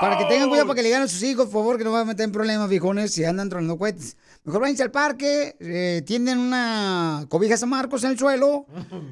Para 0.00 0.18
que 0.18 0.24
tengan 0.26 0.48
cuidado, 0.48 0.66
para 0.66 0.76
que 0.76 0.82
le 0.82 0.88
digan 0.88 1.02
a 1.02 1.08
sus 1.08 1.22
hijos, 1.22 1.46
por 1.46 1.62
favor, 1.62 1.78
que 1.78 1.84
no 1.84 1.92
van 1.92 2.02
a 2.02 2.04
meter 2.06 2.24
en 2.24 2.32
problemas, 2.32 2.68
viejones, 2.68 3.12
si 3.12 3.24
andan 3.24 3.48
tronando 3.48 3.78
cohetes. 3.78 4.16
Mejor 4.44 4.60
váyanse 4.62 4.82
al 4.82 4.90
parque, 4.90 5.56
eh, 5.60 6.02
tienden 6.06 6.38
una 6.38 7.26
cobija 7.28 7.56
San 7.56 7.68
Marcos 7.70 8.04
en 8.04 8.10
el 8.10 8.18
suelo, 8.18 8.66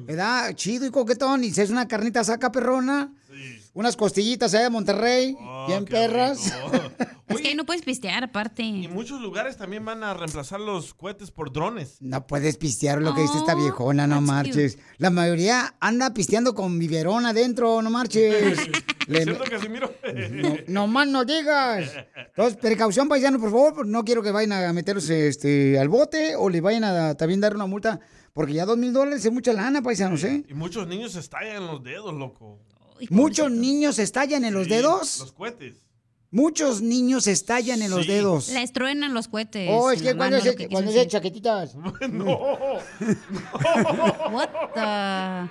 ¿verdad? 0.05 0.53
Chido 0.53 0.85
y 0.85 0.91
coquetón, 0.91 1.43
y 1.43 1.51
se 1.51 1.63
hace 1.63 1.71
una 1.71 1.87
carnita 1.87 2.23
saca 2.23 2.51
perrona, 2.51 3.11
unas 3.73 3.95
costillitas 3.95 4.53
allá 4.53 4.63
de 4.65 4.69
Monterrey, 4.69 5.37
bien 5.67 5.85
perras. 5.85 6.53
Es 7.29 7.41
que 7.41 7.49
ahí 7.49 7.53
no 7.53 7.63
puedes 7.63 7.83
pistear, 7.83 8.23
aparte. 8.23 8.63
Y 8.63 8.87
muchos 8.87 9.21
lugares 9.21 9.55
también 9.55 9.85
van 9.85 10.03
a 10.03 10.15
reemplazar 10.15 10.59
los 10.59 10.95
cohetes 10.95 11.29
por 11.29 11.53
drones. 11.53 11.97
No 12.01 12.25
puedes 12.25 12.57
pistear 12.57 12.99
lo 13.03 13.13
que 13.13 13.21
dice 13.21 13.37
esta 13.37 13.53
viejona, 13.53 14.07
no 14.07 14.19
marches. 14.19 14.79
La 14.97 15.11
mayoría 15.11 15.75
anda 15.79 16.11
pisteando 16.11 16.55
con 16.55 16.79
biberón 16.79 17.27
adentro, 17.27 17.83
no 17.83 17.91
marches. 17.91 18.57
Le- 19.07 19.25
¿Cierto, 19.25 19.43
Casimiro? 19.43 19.93
No, 20.31 20.55
no 20.67 20.87
más 20.87 21.07
no 21.07 21.23
digas. 21.23 21.91
Entonces, 22.15 22.57
precaución, 22.59 23.07
paisano, 23.07 23.39
por 23.39 23.51
favor. 23.51 23.73
porque 23.75 23.91
No 23.91 24.03
quiero 24.03 24.23
que 24.23 24.31
vayan 24.31 24.51
a 24.53 24.73
meterlos 24.73 25.07
este, 25.11 25.77
al 25.77 25.87
bote 25.87 26.35
o 26.35 26.49
le 26.49 26.61
vayan 26.61 26.83
a 26.83 27.13
también 27.13 27.41
dar 27.41 27.53
una 27.53 27.67
multa. 27.67 27.99
Porque 28.33 28.53
ya 28.53 28.65
dos 28.65 28.77
mil 28.79 28.91
dólares 28.91 29.23
es 29.23 29.31
mucha 29.31 29.53
lana, 29.53 29.83
paisanos, 29.83 30.23
¿eh? 30.23 30.43
Y 30.49 30.55
muchos 30.55 30.87
niños 30.87 31.11
se 31.11 31.19
estallan 31.19 31.67
los 31.67 31.83
dedos, 31.83 32.11
loco. 32.11 32.57
Muchos 33.09 33.51
niños 33.51 33.99
estallan 33.99 34.43
en 34.45 34.53
los 34.53 34.65
Sí, 34.65 34.69
dedos. 34.69 35.19
Los 35.19 35.31
cohetes. 35.31 35.77
Muchos 36.31 36.81
niños 36.81 37.25
estallan 37.25 37.81
en 37.81 37.89
los 37.89 38.05
dedos. 38.05 38.49
Les 38.49 38.71
truenan 38.71 39.15
los 39.15 39.27
cohetes. 39.27 39.67
Oh, 39.71 39.89
es 39.89 39.99
que 40.01 40.15
cuando 40.15 40.37
es, 40.37 40.55
que 40.55 40.69
cuando 40.69 40.91
es 40.91 41.07
chaquetitas. 41.07 41.73
No. 42.09 42.25
What 44.31 44.49
the... 44.75 45.49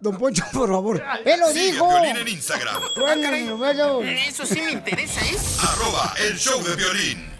Don 0.00 0.18
Poncho, 0.18 0.44
por 0.52 0.68
favor. 0.68 1.02
¡Él 1.24 1.40
lo 1.40 1.48
Sigue 1.48 1.72
dijo! 1.72 1.90
a 1.90 2.02
Piolín 2.02 2.16
en 2.18 2.28
Instagram. 2.28 2.82
Los 3.48 3.60
dedos. 3.60 4.04
Eso 4.04 4.44
sí 4.44 4.60
me 4.60 4.72
interesa, 4.72 5.22
¿eh? 5.22 5.36
Arroba 5.62 6.12
el 6.28 6.36
show 6.38 6.62
de 6.62 6.76
violín. 6.76 7.30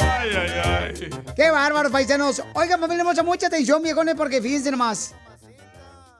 Ay, 0.00 0.30
ay, 0.36 0.50
ay. 0.64 1.10
¡Qué 1.36 1.50
bárbaros, 1.50 1.92
paisanos! 1.92 2.42
Oigan, 2.54 2.80
familia, 2.80 3.04
mucha, 3.04 3.22
mucha 3.22 3.46
atención, 3.46 3.80
viejones, 3.82 4.14
porque 4.16 4.42
fíjense 4.42 4.70
nomás. 4.72 5.14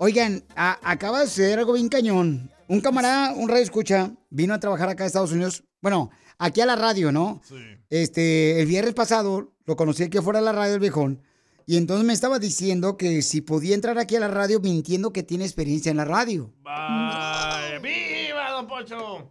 Oigan, 0.06 0.42
a- 0.56 0.80
acaba 0.82 1.20
de 1.20 1.28
suceder 1.28 1.60
algo 1.60 1.74
bien 1.74 1.88
cañón. 1.88 2.50
Un 2.66 2.80
camarada, 2.80 3.34
un 3.34 3.48
radio 3.48 3.62
escucha, 3.62 4.10
vino 4.30 4.52
a 4.52 4.58
trabajar 4.58 4.88
acá 4.88 5.04
a 5.04 5.06
Estados 5.06 5.30
Unidos. 5.30 5.62
Bueno, 5.80 6.10
aquí 6.38 6.60
a 6.60 6.66
la 6.66 6.74
radio, 6.74 7.12
¿no? 7.12 7.40
Este, 7.88 8.60
el 8.60 8.66
viernes 8.66 8.94
pasado 8.94 9.52
lo 9.64 9.76
conocí 9.76 10.02
aquí 10.02 10.18
afuera 10.18 10.40
de 10.40 10.44
la 10.44 10.50
radio, 10.50 10.74
el 10.74 10.80
viejón. 10.80 11.22
Y 11.66 11.76
entonces 11.76 12.04
me 12.04 12.12
estaba 12.14 12.40
diciendo 12.40 12.96
que 12.96 13.22
si 13.22 13.42
podía 13.42 13.76
entrar 13.76 13.96
aquí 14.00 14.16
a 14.16 14.20
la 14.20 14.26
radio 14.26 14.58
mintiendo 14.58 15.12
que 15.12 15.22
tiene 15.22 15.44
experiencia 15.44 15.90
en 15.92 15.98
la 15.98 16.04
radio. 16.04 16.52
Bye. 16.64 17.78
¡Viva, 17.78 18.50
don 18.50 18.66
Poncho! 18.66 19.30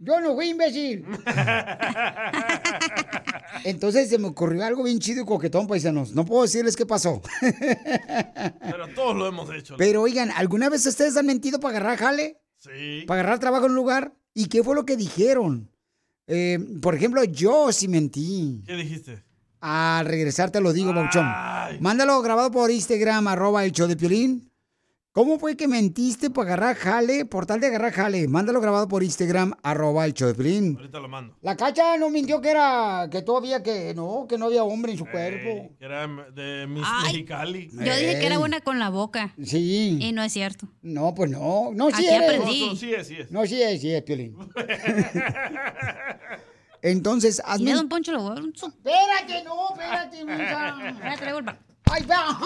Yo 0.00 0.20
no 0.20 0.34
fui 0.34 0.48
imbécil. 0.50 1.04
Entonces 3.64 4.08
se 4.08 4.18
me 4.18 4.28
ocurrió 4.28 4.64
algo 4.64 4.84
bien 4.84 4.98
chido 4.98 5.22
y 5.22 5.26
coquetón, 5.26 5.66
paisanos. 5.66 6.12
No 6.12 6.24
puedo 6.24 6.42
decirles 6.42 6.76
qué 6.76 6.86
pasó. 6.86 7.22
Pero 7.40 8.88
todos 8.94 9.16
lo 9.16 9.26
hemos 9.26 9.52
hecho. 9.54 9.76
Pero 9.76 10.02
oigan, 10.02 10.30
¿alguna 10.36 10.68
vez 10.68 10.86
ustedes 10.86 11.16
han 11.16 11.26
mentido 11.26 11.60
para 11.60 11.78
agarrar 11.78 11.98
jale? 11.98 12.40
Sí. 12.56 13.04
¿Para 13.06 13.20
agarrar 13.20 13.38
trabajo 13.38 13.66
en 13.66 13.72
un 13.72 13.76
lugar? 13.76 14.14
¿Y 14.34 14.46
qué 14.46 14.62
fue 14.62 14.74
lo 14.74 14.84
que 14.84 14.96
dijeron? 14.96 15.70
Eh, 16.26 16.58
por 16.82 16.94
ejemplo, 16.94 17.24
yo 17.24 17.72
sí 17.72 17.88
mentí. 17.88 18.62
¿Qué 18.66 18.74
dijiste? 18.74 19.24
Al 19.60 20.06
regresar 20.06 20.50
te 20.50 20.60
lo 20.60 20.72
digo, 20.72 20.92
Bauchón. 20.92 21.26
Mándalo 21.80 22.20
grabado 22.22 22.50
por 22.50 22.70
Instagram, 22.70 23.26
arroba 23.26 23.64
el 23.64 23.72
show 23.72 23.88
de 23.88 23.96
Piolín. 23.96 24.52
¿Cómo 25.18 25.40
fue 25.40 25.56
que 25.56 25.66
mentiste 25.66 26.30
para 26.30 26.52
agarrar 26.54 26.76
jale, 26.76 27.24
por 27.24 27.44
tal 27.44 27.58
de 27.58 27.66
agarrar 27.66 27.90
jale? 27.92 28.28
Mándalo 28.28 28.60
grabado 28.60 28.86
por 28.86 29.02
Instagram, 29.02 29.52
arroba 29.64 30.06
el 30.06 30.14
Piolín. 30.14 30.76
Ahorita 30.76 31.00
lo 31.00 31.08
mando. 31.08 31.34
La 31.42 31.56
cacha 31.56 31.96
no 31.96 32.08
mintió 32.08 32.40
que 32.40 32.50
era, 32.52 33.08
que 33.10 33.22
todavía 33.22 33.60
que, 33.60 33.94
no, 33.96 34.26
que 34.28 34.38
no 34.38 34.46
había 34.46 34.62
hombre 34.62 34.92
en 34.92 34.98
su 34.98 35.06
cuerpo. 35.06 35.74
Que 35.76 35.84
era 35.84 36.06
de 36.06 36.68
Miss 36.68 36.84
Ay. 36.86 37.06
Mexicali. 37.06 37.68
Yo 37.72 37.96
dije 37.96 38.20
que 38.20 38.26
era 38.26 38.38
buena 38.38 38.60
con 38.60 38.78
la 38.78 38.90
boca. 38.90 39.34
Sí. 39.42 39.98
Y 40.00 40.12
no 40.12 40.22
es 40.22 40.32
cierto. 40.32 40.68
No, 40.82 41.12
pues 41.16 41.28
no. 41.32 41.72
No, 41.74 41.88
sí 41.88 41.94
Aquí 41.96 42.06
eres. 42.06 42.28
aprendí. 42.28 42.60
No, 42.60 42.66
no, 42.68 42.76
sí 42.76 42.94
es, 42.94 43.08
sí 43.08 43.16
es. 43.16 43.30
No, 43.32 43.44
sí 43.44 43.60
es, 43.60 43.80
sí 43.80 43.90
es, 43.92 44.02
Piolín. 44.04 44.36
Entonces, 46.80 47.42
hazme... 47.44 47.64
Mira, 47.64 47.78
don 47.78 47.88
Poncho, 47.88 48.12
lo 48.12 48.22
voy 48.22 48.30
a 48.30 48.34
dar 48.34 48.44
un 48.44 48.54
su- 48.54 48.66
Espérate, 48.66 49.42
no, 49.42 49.70
espérate, 49.70 50.24
mija. 50.24 51.58
Ay, 51.90 52.04
va. 52.04 52.38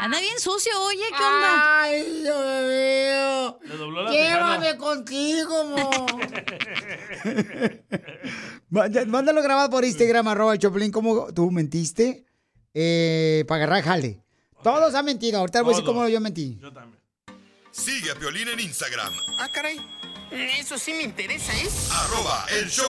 Anda 0.00 0.18
bien 0.20 0.38
sucio, 0.38 0.72
oye, 0.82 1.04
¿qué 1.08 1.22
onda? 1.22 1.82
Ay, 1.82 2.22
Dios 2.22 2.36
mío. 2.66 3.78
Dobló 3.78 4.02
la 4.02 4.10
Llévame 4.10 4.76
contigo, 4.76 5.64
mo. 5.64 6.06
Mándalo 9.06 9.42
grabado 9.42 9.70
por 9.70 9.84
Instagram, 9.84 10.28
arroba 10.28 10.54
el 10.54 10.58
Choplin, 10.58 10.90
cómo 10.90 11.32
tú 11.34 11.50
mentiste 11.50 12.24
eh, 12.72 13.44
para 13.48 13.64
agarrar 13.64 13.82
jale. 13.84 14.22
Todos 14.62 14.94
han 14.94 15.04
mentido. 15.04 15.38
Ahorita 15.38 15.62
voy 15.62 15.72
a 15.72 15.76
decir 15.76 15.86
cómo 15.86 16.06
yo 16.08 16.20
mentí. 16.20 16.58
Yo 16.60 16.72
también. 16.72 17.00
Sigue 17.70 18.10
a 18.10 18.14
Piolín 18.14 18.48
en 18.48 18.60
Instagram. 18.60 19.12
Ah, 19.38 19.48
caray. 19.52 19.80
Eso 20.30 20.78
sí 20.78 20.92
me 20.92 21.02
interesa, 21.02 21.52
¿eh? 21.54 21.68
Arroba 21.92 22.46
el 22.50 22.68
show. 22.68 22.89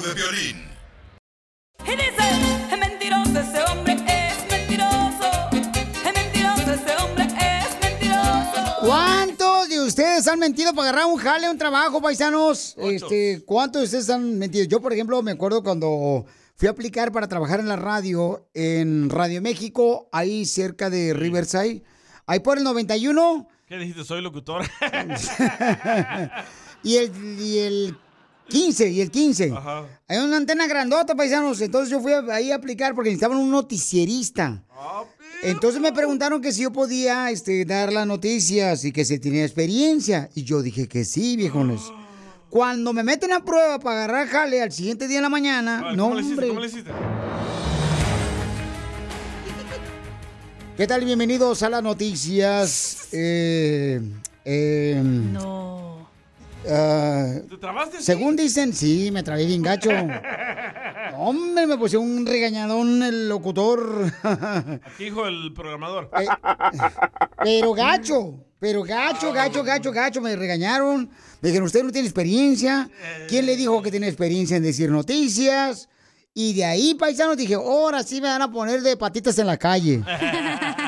De 0.00 0.14
violín. 0.14 0.56
Y 1.86 1.90
dice, 1.92 2.24
es 2.72 2.78
mentiroso 2.78 3.38
ese 3.38 3.62
hombre, 3.70 3.92
es 3.92 4.50
mentiroso. 4.50 5.30
Es 5.52 6.14
mentiroso 6.14 6.72
ese 6.72 6.96
hombre, 7.02 7.26
es 7.38 7.78
mentiroso. 7.80 8.76
¿Cuántos 8.80 9.68
de 9.68 9.80
ustedes 9.82 10.26
han 10.26 10.38
mentido 10.38 10.74
para 10.74 10.88
agarrar 10.88 11.06
un 11.06 11.18
jale, 11.18 11.50
un 11.50 11.58
trabajo, 11.58 12.00
paisanos? 12.00 12.74
Este, 12.78 13.42
¿Cuántos 13.44 13.82
de 13.82 13.84
ustedes 13.84 14.08
han 14.10 14.38
mentido? 14.38 14.64
Yo, 14.64 14.80
por 14.80 14.92
ejemplo, 14.92 15.22
me 15.22 15.32
acuerdo 15.32 15.62
cuando 15.62 16.24
fui 16.56 16.68
a 16.68 16.72
aplicar 16.72 17.12
para 17.12 17.28
trabajar 17.28 17.60
en 17.60 17.68
la 17.68 17.76
radio, 17.76 18.48
en 18.54 19.10
Radio 19.10 19.42
México, 19.42 20.08
ahí 20.10 20.46
cerca 20.46 20.88
de 20.90 21.12
Riverside. 21.12 21.82
Ahí 22.26 22.40
por 22.40 22.58
el 22.58 22.64
91 22.64 23.48
¿Qué 23.66 23.76
dijiste? 23.78 24.04
Soy 24.04 24.20
locutor. 24.20 24.62
y 26.82 26.96
el, 26.96 27.40
y 27.40 27.58
el 27.58 27.96
15, 28.48 28.90
y 28.90 29.00
el 29.00 29.10
15. 29.10 29.52
Ajá. 29.56 29.86
Hay 30.08 30.18
una 30.18 30.36
antena 30.36 30.66
grandota, 30.66 31.14
paisanos. 31.14 31.60
Entonces 31.60 31.90
yo 31.90 32.00
fui 32.00 32.12
a- 32.12 32.24
ahí 32.34 32.50
a 32.52 32.56
aplicar 32.56 32.94
porque 32.94 33.10
necesitaban 33.10 33.38
un 33.38 33.50
noticierista. 33.50 34.62
Entonces 35.42 35.80
me 35.80 35.92
preguntaron 35.92 36.40
que 36.40 36.52
si 36.52 36.62
yo 36.62 36.72
podía 36.72 37.30
este, 37.30 37.64
dar 37.64 37.92
las 37.92 38.06
noticias 38.06 38.84
y 38.84 38.92
que 38.92 39.04
si 39.04 39.18
tenía 39.18 39.44
experiencia. 39.44 40.28
Y 40.34 40.44
yo 40.44 40.62
dije 40.62 40.86
que 40.88 41.04
sí, 41.04 41.36
viejones. 41.36 41.80
Cuando 42.50 42.92
me 42.92 43.02
meten 43.02 43.32
a 43.32 43.42
prueba 43.44 43.78
para 43.78 44.04
agarrar 44.04 44.28
jale 44.28 44.60
al 44.62 44.70
siguiente 44.72 45.08
día 45.08 45.18
en 45.18 45.22
la 45.22 45.28
mañana, 45.30 45.92
no, 45.96 46.04
¿Cómo 46.04 46.14
le 46.16 46.22
hiciste? 46.22 46.48
¿Cómo 46.48 46.60
le 46.60 46.66
hiciste? 46.66 46.90
¿Qué 50.76 50.86
tal? 50.86 51.04
Bienvenidos 51.04 51.62
a 51.62 51.70
las 51.70 51.82
noticias. 51.82 53.08
Eh, 53.12 54.00
no. 55.02 55.91
¿Te 56.62 57.56
trabaste? 57.58 58.00
Según 58.00 58.36
dicen, 58.36 58.72
sí, 58.72 59.10
me 59.12 59.22
trabé 59.22 59.46
bien 59.46 59.62
gacho. 59.62 59.90
Hombre, 61.16 61.66
me 61.66 61.76
puse 61.76 61.96
un 61.96 62.24
regañadón 62.24 63.02
el 63.02 63.28
locutor. 63.28 64.12
Aquí 64.22 65.04
dijo 65.04 65.26
el 65.26 65.52
programador. 65.54 66.10
Eh, 66.20 66.26
Pero 67.42 67.72
gacho, 67.74 68.44
pero 68.58 68.82
gacho, 68.82 69.32
gacho, 69.32 69.62
gacho, 69.62 69.92
gacho, 69.92 70.20
me 70.20 70.34
regañaron. 70.36 71.10
Me 71.40 71.48
dijeron, 71.48 71.66
usted 71.66 71.82
no 71.82 71.90
tiene 71.90 72.06
experiencia. 72.06 72.88
¿Quién 73.28 73.46
le 73.46 73.56
dijo 73.56 73.82
que 73.82 73.90
tiene 73.90 74.06
experiencia 74.08 74.56
en 74.56 74.62
decir 74.62 74.90
noticias? 74.90 75.88
Y 76.34 76.54
de 76.54 76.64
ahí, 76.64 76.94
paisanos, 76.94 77.36
dije, 77.36 77.54
ahora 77.54 78.02
sí 78.02 78.20
me 78.20 78.28
van 78.28 78.40
a 78.40 78.50
poner 78.50 78.80
de 78.80 78.96
patitas 78.96 79.38
en 79.38 79.46
la 79.48 79.56
calle. 79.58 80.02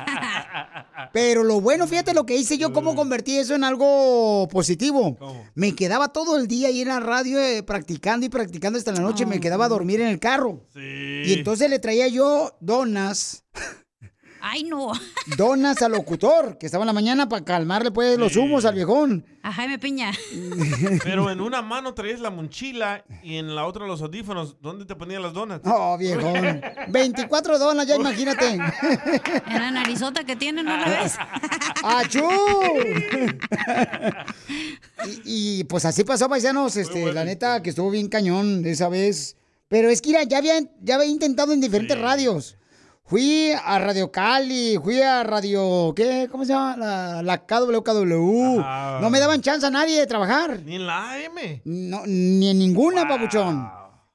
Pero 1.13 1.45
lo 1.45 1.61
bueno, 1.61 1.87
fíjate 1.87 2.15
lo 2.15 2.27
que 2.27 2.37
hice 2.37 2.59
yo, 2.59 2.73
cómo 2.73 2.95
convertí 2.95 3.39
eso 3.39 3.55
en 3.55 3.65
algo 3.65 4.49
positivo. 4.51 5.17
Me 5.55 5.75
quedaba 5.75 6.09
todo 6.09 6.37
el 6.37 6.49
día 6.49 6.69
ahí 6.69 6.81
en 6.81 6.89
la 6.89 7.01
radio 7.01 7.39
eh, 7.41 7.63
practicando 7.63 8.27
y 8.27 8.29
practicando 8.29 8.79
hasta 8.79 8.93
la 8.93 9.01
noche. 9.01 9.27
Me 9.27 9.41
quedaba 9.41 9.67
a 9.67 9.69
dormir 9.69 10.01
en 10.01 10.09
el 10.09 10.19
carro. 10.19 10.67
Y 10.75 11.33
entonces 11.33 11.71
le 11.71 11.79
traía 11.79 12.09
yo 12.09 12.57
donas. 12.61 13.45
Ay, 14.47 14.63
no. 14.63 14.93
Donas 15.39 15.81
al 15.81 15.93
locutor, 15.93 16.59
que 16.59 16.67
estaba 16.67 16.83
en 16.83 16.89
la 16.89 16.93
mañana 16.93 17.31
para 17.31 17.43
calmarle 17.43 17.91
pues 17.91 18.19
los 18.19 18.37
humos 18.37 18.67
al 18.67 18.75
viejón. 18.75 19.25
A 19.43 19.51
Jaime 19.51 19.79
Piña. 19.79 20.13
Pero 21.03 21.31
en 21.31 21.41
una 21.41 21.63
mano 21.63 21.95
traías 21.95 22.21
la 22.21 22.29
mochila 22.29 23.07
y 23.23 23.39
en 23.39 23.55
la 23.55 23.65
otra 23.65 23.87
los 23.87 24.03
audífonos. 24.03 24.61
¿Dónde 24.61 24.85
te 24.85 24.97
ponían 24.97 25.23
las 25.23 25.33
donas? 25.33 25.63
Oh, 25.65 25.97
viejón. 25.97 26.61
24 26.89 27.59
donas, 27.59 27.87
ya 27.87 27.97
imagínate. 27.97 28.45
En 29.47 29.61
la 29.63 29.71
narizota 29.71 30.25
que 30.25 30.37
tiene, 30.37 30.63
¿no 30.63 30.77
la 30.77 30.89
ves? 30.89 31.15
¡Achú! 31.83 32.29
y, 35.25 35.61
y, 35.61 35.65
pues 35.65 35.87
así 35.87 36.05
pasó, 36.05 36.29
paisanos. 36.29 36.77
Este, 36.77 37.13
la 37.15 37.25
neta 37.25 37.63
que 37.63 37.71
estuvo 37.71 37.91
bien 37.91 38.09
cañón 38.09 38.63
esa 38.67 38.91
vez. 38.91 39.37
Pero 39.69 39.89
es 39.89 40.03
que 40.03 40.13
ya 40.29 40.39
había, 40.39 40.61
ya 40.83 40.97
había 40.97 41.07
intentado 41.07 41.53
en 41.55 41.63
diferentes 41.63 41.99
radios. 41.99 42.59
Fui 43.07 43.53
a 43.53 43.79
Radio 43.79 44.11
Cali, 44.11 44.79
fui 44.83 44.99
a 45.03 45.23
Radio, 45.25 45.93
¿qué? 45.95 46.27
¿Cómo 46.31 46.45
se 46.47 46.53
llama? 46.55 46.75
La, 46.79 47.23
la 47.23 47.45
KWKW. 47.47 48.61
Ajá. 48.61 48.99
No 49.03 49.11
me 49.11 49.21
daban 49.21 49.43
chance 49.43 49.67
a 49.67 49.71
nadie 49.71 50.01
de 50.01 50.07
trabajar. 50.07 50.63
Ni 50.65 50.77
en 50.77 50.87
la 50.87 51.13
AM. 51.13 51.61
No, 51.67 52.03
ni 52.07 52.49
en 52.49 52.59
ninguna, 52.59 53.07
papuchón. 53.07 53.69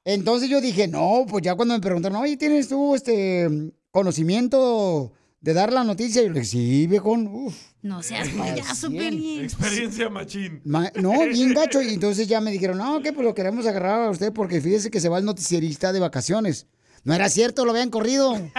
Entonces 0.04 0.48
yo 0.50 0.60
dije, 0.60 0.88
no, 0.88 1.24
pues 1.28 1.44
ya 1.44 1.54
cuando 1.54 1.74
me 1.74 1.80
preguntaron, 1.80 2.18
oye, 2.20 2.36
¿tienes 2.36 2.68
tú 2.68 2.96
este 2.96 3.48
conocimiento 3.92 5.12
de 5.40 5.54
dar 5.54 5.72
la 5.72 5.84
noticia? 5.84 6.22
Yo 6.22 6.28
le 6.30 6.40
dije, 6.40 6.46
sí, 6.50 6.86
viejón, 6.88 7.28
uf. 7.28 7.54
No 7.82 8.02
seas 8.02 8.28
payaso, 8.30 8.90
Piolín. 8.90 9.44
Experiencia 9.44 10.08
machín. 10.08 10.62
Ma- 10.64 10.90
No, 10.96 11.12
bien 11.28 11.54
gacho. 11.54 11.80
Y 11.80 11.94
entonces 11.94 12.26
ya 12.26 12.40
me 12.40 12.50
dijeron, 12.50 12.78
no, 12.78 13.00
que 13.02 13.12
pues 13.12 13.24
lo 13.24 13.34
queremos 13.34 13.66
agarrar 13.68 14.08
a 14.08 14.10
usted 14.10 14.32
porque 14.32 14.60
fíjese 14.60 14.90
que 14.90 15.00
se 15.00 15.08
va 15.08 15.18
el 15.18 15.24
noticierista 15.24 15.92
de 15.92 16.00
vacaciones. 16.00 16.66
No 17.04 17.14
era 17.14 17.28
cierto, 17.28 17.64
lo 17.64 17.72
habían 17.72 17.90
corrido. 17.90 18.34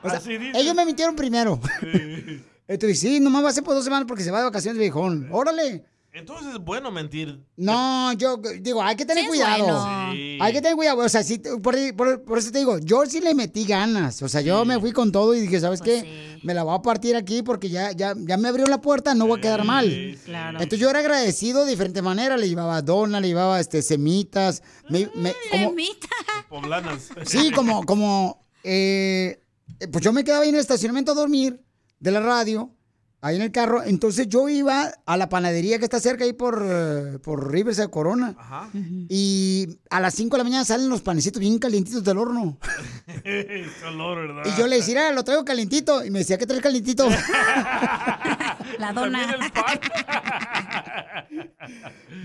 O 0.00 0.08
sea, 0.08 0.20
ellos 0.54 0.76
me 0.76 0.86
mintieron 0.86 1.16
primero. 1.16 1.60
Entonces, 2.68 3.00
sí, 3.00 3.18
nomás 3.18 3.44
va 3.44 3.48
a 3.48 3.52
ser 3.52 3.64
por 3.64 3.74
dos 3.74 3.82
semanas 3.82 4.06
porque 4.06 4.22
se 4.22 4.30
va 4.30 4.38
de 4.38 4.44
vacaciones, 4.44 4.78
viejón. 4.78 5.28
Órale. 5.32 5.84
Entonces 6.18 6.54
es 6.54 6.58
bueno 6.58 6.90
mentir. 6.90 7.40
No, 7.56 8.12
yo 8.14 8.36
digo, 8.60 8.82
hay 8.82 8.96
que 8.96 9.04
tener 9.06 9.24
Sí 9.24 9.28
cuidado. 9.28 9.64
bueno. 9.64 10.12
Sí. 10.12 10.38
Hay 10.40 10.52
que 10.52 10.60
tener 10.60 10.76
cuidado. 10.76 10.98
O 10.98 11.08
sea, 11.08 11.22
sí, 11.22 11.38
por, 11.62 11.76
por- 11.96 12.24
por 12.24 12.38
eso 12.38 12.50
te 12.50 12.58
digo, 12.58 12.78
yo 12.78 13.06
sí 13.06 13.20
le 13.20 13.34
metí 13.34 13.64
ganas. 13.64 14.20
O 14.22 14.28
sea, 14.28 14.40
yo 14.40 14.64
me 14.64 14.78
fui 14.80 14.92
con 14.92 15.12
todo 15.12 15.34
y 15.34 15.40
dije, 15.40 15.60
¿sabes 15.60 15.80
qué? 15.80 16.38
Me 16.42 16.54
la 16.54 16.62
voy 16.64 16.74
a 16.76 16.82
partir 16.82 17.14
aquí 17.16 17.42
porque 17.42 17.68
ya, 17.68 17.92
ya, 17.92 18.14
ya 18.16 18.36
me 18.36 18.48
abrió 18.48 18.66
la 18.66 18.80
puerta, 18.80 19.14
no 19.14 19.26
voy 19.26 19.38
a 19.38 19.42
quedar 19.42 19.64
mal. 19.64 20.18
Claro. 20.24 20.58
Entonces 20.58 20.80
yo 20.80 20.90
era 20.90 20.98
agradecido 20.98 21.64
de 21.64 21.70
diferente 21.70 22.02
manera. 22.02 22.36
Le 22.36 22.48
llevaba 22.48 22.82
dona, 22.82 23.20
le 23.20 23.28
llevaba 23.28 23.60
este, 23.60 23.82
semitas. 23.82 24.62
me- 24.88 25.10
me- 25.14 25.34
como- 25.50 25.74
Poblanas. 26.48 27.08
Sí, 27.26 27.50
como, 27.52 27.84
como, 27.84 28.44
eh, 28.64 29.40
pues 29.92 30.02
yo 30.04 30.12
me 30.12 30.24
quedaba 30.24 30.42
ahí 30.42 30.48
en 30.48 30.54
el 30.54 30.60
estacionamiento 30.60 31.12
a 31.12 31.14
dormir 31.14 31.60
de 32.00 32.10
la 32.10 32.20
radio, 32.20 32.74
ahí 33.20 33.36
en 33.36 33.42
el 33.42 33.52
carro. 33.52 33.82
Entonces 33.82 34.28
yo 34.28 34.48
iba 34.48 34.90
a 35.06 35.16
la 35.16 35.28
panadería 35.28 35.78
que 35.78 35.84
está 35.84 36.00
cerca 36.00 36.24
ahí 36.24 36.32
por, 36.32 36.62
eh, 36.64 37.18
por 37.22 37.50
Riverside 37.52 37.90
Corona. 37.90 38.34
Ajá. 38.38 38.70
Y 39.08 39.78
a 39.90 40.00
las 40.00 40.14
5 40.14 40.36
de 40.36 40.38
la 40.38 40.44
mañana 40.44 40.64
salen 40.64 40.88
los 40.88 41.02
panecitos 41.02 41.40
bien 41.40 41.58
calientitos 41.58 42.04
del 42.04 42.18
horno. 42.18 42.58
Olor, 43.88 44.28
¿verdad? 44.28 44.42
Y 44.46 44.58
yo 44.58 44.66
le 44.66 44.76
decía, 44.76 45.08
"Ah, 45.08 45.12
lo 45.12 45.24
traigo 45.24 45.44
calientito. 45.44 46.04
Y 46.04 46.10
me 46.10 46.20
decía, 46.20 46.38
¿qué 46.38 46.46
traes 46.46 46.62
calientito? 46.62 47.08
La 48.78 48.92
dona. 48.92 49.36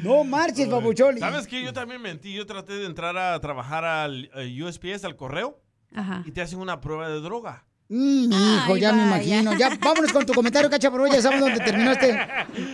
no 0.04 0.24
marches, 0.24 0.68
papuchón. 0.68 1.18
¿Sabes 1.20 1.48
qué? 1.48 1.64
Yo 1.64 1.74
también 1.74 2.02
mentí. 2.02 2.34
Yo 2.34 2.46
traté 2.46 2.74
de 2.74 2.86
entrar 2.86 3.18
a 3.18 3.40
trabajar 3.40 3.86
al 3.86 4.30
eh, 4.36 4.64
USPS, 4.64 5.04
al 5.06 5.16
correo, 5.16 5.60
Ajá. 5.96 6.24
y 6.26 6.32
te 6.32 6.42
hacen 6.42 6.60
una 6.60 6.80
prueba 6.82 7.10
de 7.10 7.20
droga. 7.22 7.66
Mm, 7.90 8.28
mi 8.30 8.36
hijo, 8.56 8.74
Ay, 8.74 8.82
ya 8.82 8.94
me 8.94 9.04
imagino. 9.04 9.54
Ya, 9.58 9.70
vámonos 9.80 10.12
con 10.12 10.26
tu 10.26 10.34
comentario, 10.34 10.70
cachaparro. 10.70 11.06
Ya 11.08 11.22
sabes 11.22 11.40
dónde 11.40 11.60
terminaste. 11.60 12.18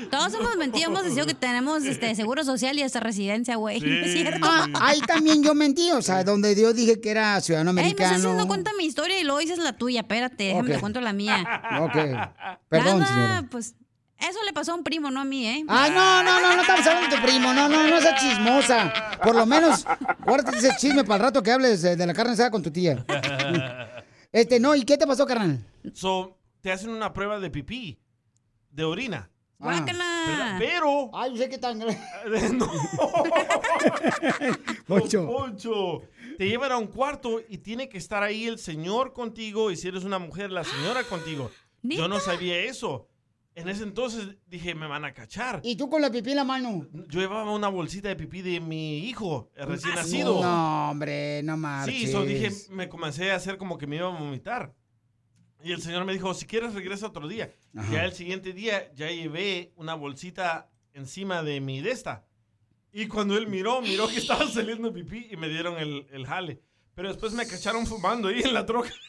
Todos 0.09 0.33
hemos 0.35 0.55
mentido, 0.55 0.89
hemos 0.89 1.03
dicho 1.03 1.25
que 1.25 1.33
tenemos 1.33 1.83
este 1.83 2.15
seguro 2.15 2.43
social 2.43 2.77
y 2.77 2.83
hasta 2.83 2.99
residencia, 2.99 3.55
güey. 3.55 3.79
¿No 3.81 4.05
es 4.05 4.13
cierto? 4.13 4.47
Ah, 4.49 4.67
ahí 4.79 5.01
también 5.01 5.43
yo 5.43 5.53
mentí, 5.55 5.91
o 5.91 6.01
sea, 6.01 6.23
donde 6.23 6.55
yo 6.55 6.73
dije 6.73 7.01
que 7.01 7.11
era 7.11 7.41
ciudadano 7.41 7.71
Ey, 7.71 7.75
me 7.75 7.81
estás 7.81 8.07
americano. 8.07 8.29
haciendo 8.29 8.47
cuenta 8.47 8.71
mi 8.77 8.85
historia 8.85 9.19
y 9.19 9.23
luego 9.23 9.39
dices 9.39 9.57
la 9.57 9.73
tuya. 9.73 10.01
Espérate, 10.01 10.43
déjame 10.45 10.73
te 10.75 10.79
cuento 10.79 11.01
la 11.01 11.11
mía. 11.11 11.43
Ok. 11.81 11.93
Perdón, 12.69 12.99
Nada, 12.99 13.07
señora. 13.07 13.45
pues 13.49 13.75
eso 14.19 14.39
le 14.45 14.53
pasó 14.53 14.73
a 14.73 14.75
un 14.75 14.83
primo, 14.83 15.09
no 15.11 15.21
a 15.21 15.25
mí, 15.25 15.45
¿eh? 15.47 15.65
Ay, 15.67 15.91
no, 15.91 16.23
no, 16.23 16.39
no, 16.39 16.55
no 16.55 16.61
estamos 16.61 16.85
hablando 16.85 17.09
de 17.09 17.21
tu 17.21 17.27
primo. 17.27 17.53
No, 17.53 17.67
no, 17.67 17.87
no 17.89 17.99
seas 18.01 18.21
chismosa. 18.21 18.93
Por 19.23 19.35
lo 19.35 19.45
menos, 19.45 19.85
guárdate 20.25 20.57
ese 20.59 20.75
chisme 20.77 21.03
para 21.03 21.15
el 21.15 21.21
rato 21.23 21.41
que 21.43 21.51
hables 21.51 21.81
de 21.81 21.95
de 21.95 22.05
la 22.05 22.13
carne 22.13 22.33
asada 22.33 22.51
con 22.51 22.61
tu 22.61 22.71
tía. 22.71 23.03
Este, 24.31 24.59
no, 24.59 24.75
¿y 24.75 24.83
qué 24.83 24.97
te 24.97 25.07
pasó, 25.07 25.25
carnal? 25.25 25.65
So, 25.93 26.37
te 26.61 26.71
hacen 26.71 26.91
una 26.91 27.13
prueba 27.13 27.39
de 27.39 27.49
pipí, 27.49 27.99
de 28.69 28.83
orina. 28.83 29.31
Guácala. 29.57 30.55
Pero. 30.57 31.09
Ay, 31.13 31.37
sé 31.37 31.49
qué 31.49 31.57
tan. 31.57 31.79
no. 32.57 32.71
Poncho. 34.87 35.25
Poncho. 35.27 36.01
Te 36.37 36.47
llevan 36.47 36.71
a 36.71 36.77
un 36.77 36.87
cuarto 36.87 37.41
y 37.49 37.57
tiene 37.57 37.89
que 37.89 37.97
estar 37.97 38.23
ahí 38.23 38.45
el 38.45 38.57
señor 38.57 39.11
contigo 39.11 39.69
y 39.71 39.75
si 39.75 39.89
eres 39.89 40.05
una 40.05 40.17
mujer, 40.17 40.51
la 40.51 40.63
señora 40.63 41.03
contigo. 41.03 41.51
Yo 41.81 42.07
no 42.07 42.21
sabía 42.21 42.59
eso. 42.59 43.08
En 43.59 43.67
ese 43.67 43.83
entonces 43.83 44.37
dije, 44.47 44.73
me 44.73 44.87
van 44.87 45.03
a 45.03 45.13
cachar. 45.13 45.59
¿Y 45.63 45.75
tú 45.75 45.89
con 45.89 46.01
la 46.01 46.09
pipí 46.09 46.29
en 46.31 46.37
la 46.37 46.43
mano? 46.45 46.87
Yo 47.09 47.19
llevaba 47.19 47.51
una 47.51 47.67
bolsita 47.67 48.07
de 48.07 48.15
pipí 48.15 48.41
de 48.41 48.61
mi 48.61 48.99
hijo, 48.99 49.51
el 49.55 49.67
recién 49.67 49.95
nacido. 49.95 50.41
No, 50.41 50.91
hombre, 50.91 51.43
no 51.43 51.57
marches. 51.57 51.93
Sí, 51.93 52.07
so 52.07 52.23
dije, 52.23 52.49
me 52.69 52.87
comencé 52.87 53.31
a 53.31 53.35
hacer 53.35 53.57
como 53.57 53.77
que 53.77 53.85
me 53.85 53.97
iba 53.97 54.07
a 54.07 54.17
vomitar. 54.17 54.73
Y 55.61 55.73
el 55.73 55.81
señor 55.81 56.05
me 56.05 56.13
dijo, 56.13 56.33
si 56.33 56.45
quieres 56.45 56.73
regresa 56.73 57.07
otro 57.07 57.27
día. 57.27 57.53
Ajá. 57.75 57.91
Ya 57.91 58.05
el 58.05 58.13
siguiente 58.13 58.53
día 58.53 58.93
ya 58.93 59.11
llevé 59.11 59.73
una 59.75 59.93
bolsita 59.93 60.69
encima 60.93 61.43
de 61.43 61.59
mi 61.59 61.81
de 61.81 61.91
esta. 61.91 62.25
Y 62.93 63.07
cuando 63.07 63.37
él 63.37 63.47
miró, 63.47 63.81
miró 63.81 64.07
que 64.07 64.17
estaba 64.19 64.47
saliendo 64.47 64.93
pipí 64.93 65.27
y 65.29 65.35
me 65.35 65.49
dieron 65.49 65.77
el, 65.77 66.07
el 66.11 66.25
jale. 66.25 66.61
Pero 66.99 67.07
después 67.07 67.31
me 67.31 67.47
cacharon 67.47 67.87
fumando 67.87 68.27
ahí 68.27 68.41
en 68.41 68.53
la 68.53 68.65
troca. 68.65 68.89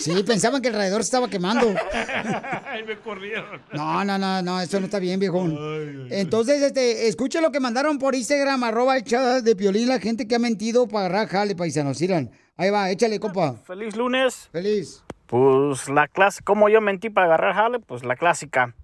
Sí, 0.00 0.22
pensaban 0.24 0.60
que 0.60 0.68
el 0.68 0.74
radiador 0.74 1.02
se 1.02 1.08
estaba 1.08 1.28
quemando. 1.30 1.68
y 2.80 2.82
me 2.82 2.98
corrieron. 2.98 3.62
No, 3.72 4.04
no, 4.04 4.18
no, 4.18 4.42
no, 4.42 4.60
eso 4.60 4.80
no 4.80 4.86
está 4.86 4.98
bien, 4.98 5.20
viejón. 5.20 6.08
Entonces, 6.10 6.60
este, 6.62 7.06
escuche 7.06 7.40
lo 7.40 7.52
que 7.52 7.60
mandaron 7.60 7.98
por 7.98 8.16
Instagram, 8.16 8.64
arroba 8.64 8.96
el 8.96 9.04
chat 9.04 9.44
de 9.44 9.54
Piolín, 9.54 9.88
la 9.88 10.00
gente 10.00 10.26
que 10.26 10.34
ha 10.34 10.38
mentido 10.40 10.88
para 10.88 11.06
agarrar 11.06 11.28
jale, 11.28 11.54
paisanos. 11.54 12.00
Miran, 12.00 12.32
ahí 12.56 12.70
va, 12.70 12.90
échale, 12.90 13.20
compa. 13.20 13.54
Feliz 13.64 13.94
lunes. 13.94 14.48
Feliz. 14.50 15.04
Pues 15.26 15.88
la 15.88 16.08
clase, 16.08 16.42
como 16.42 16.68
yo 16.68 16.80
mentí 16.80 17.10
para 17.10 17.26
agarrar 17.26 17.54
jale, 17.54 17.78
pues 17.78 18.04
la 18.04 18.16
clásica. 18.16 18.74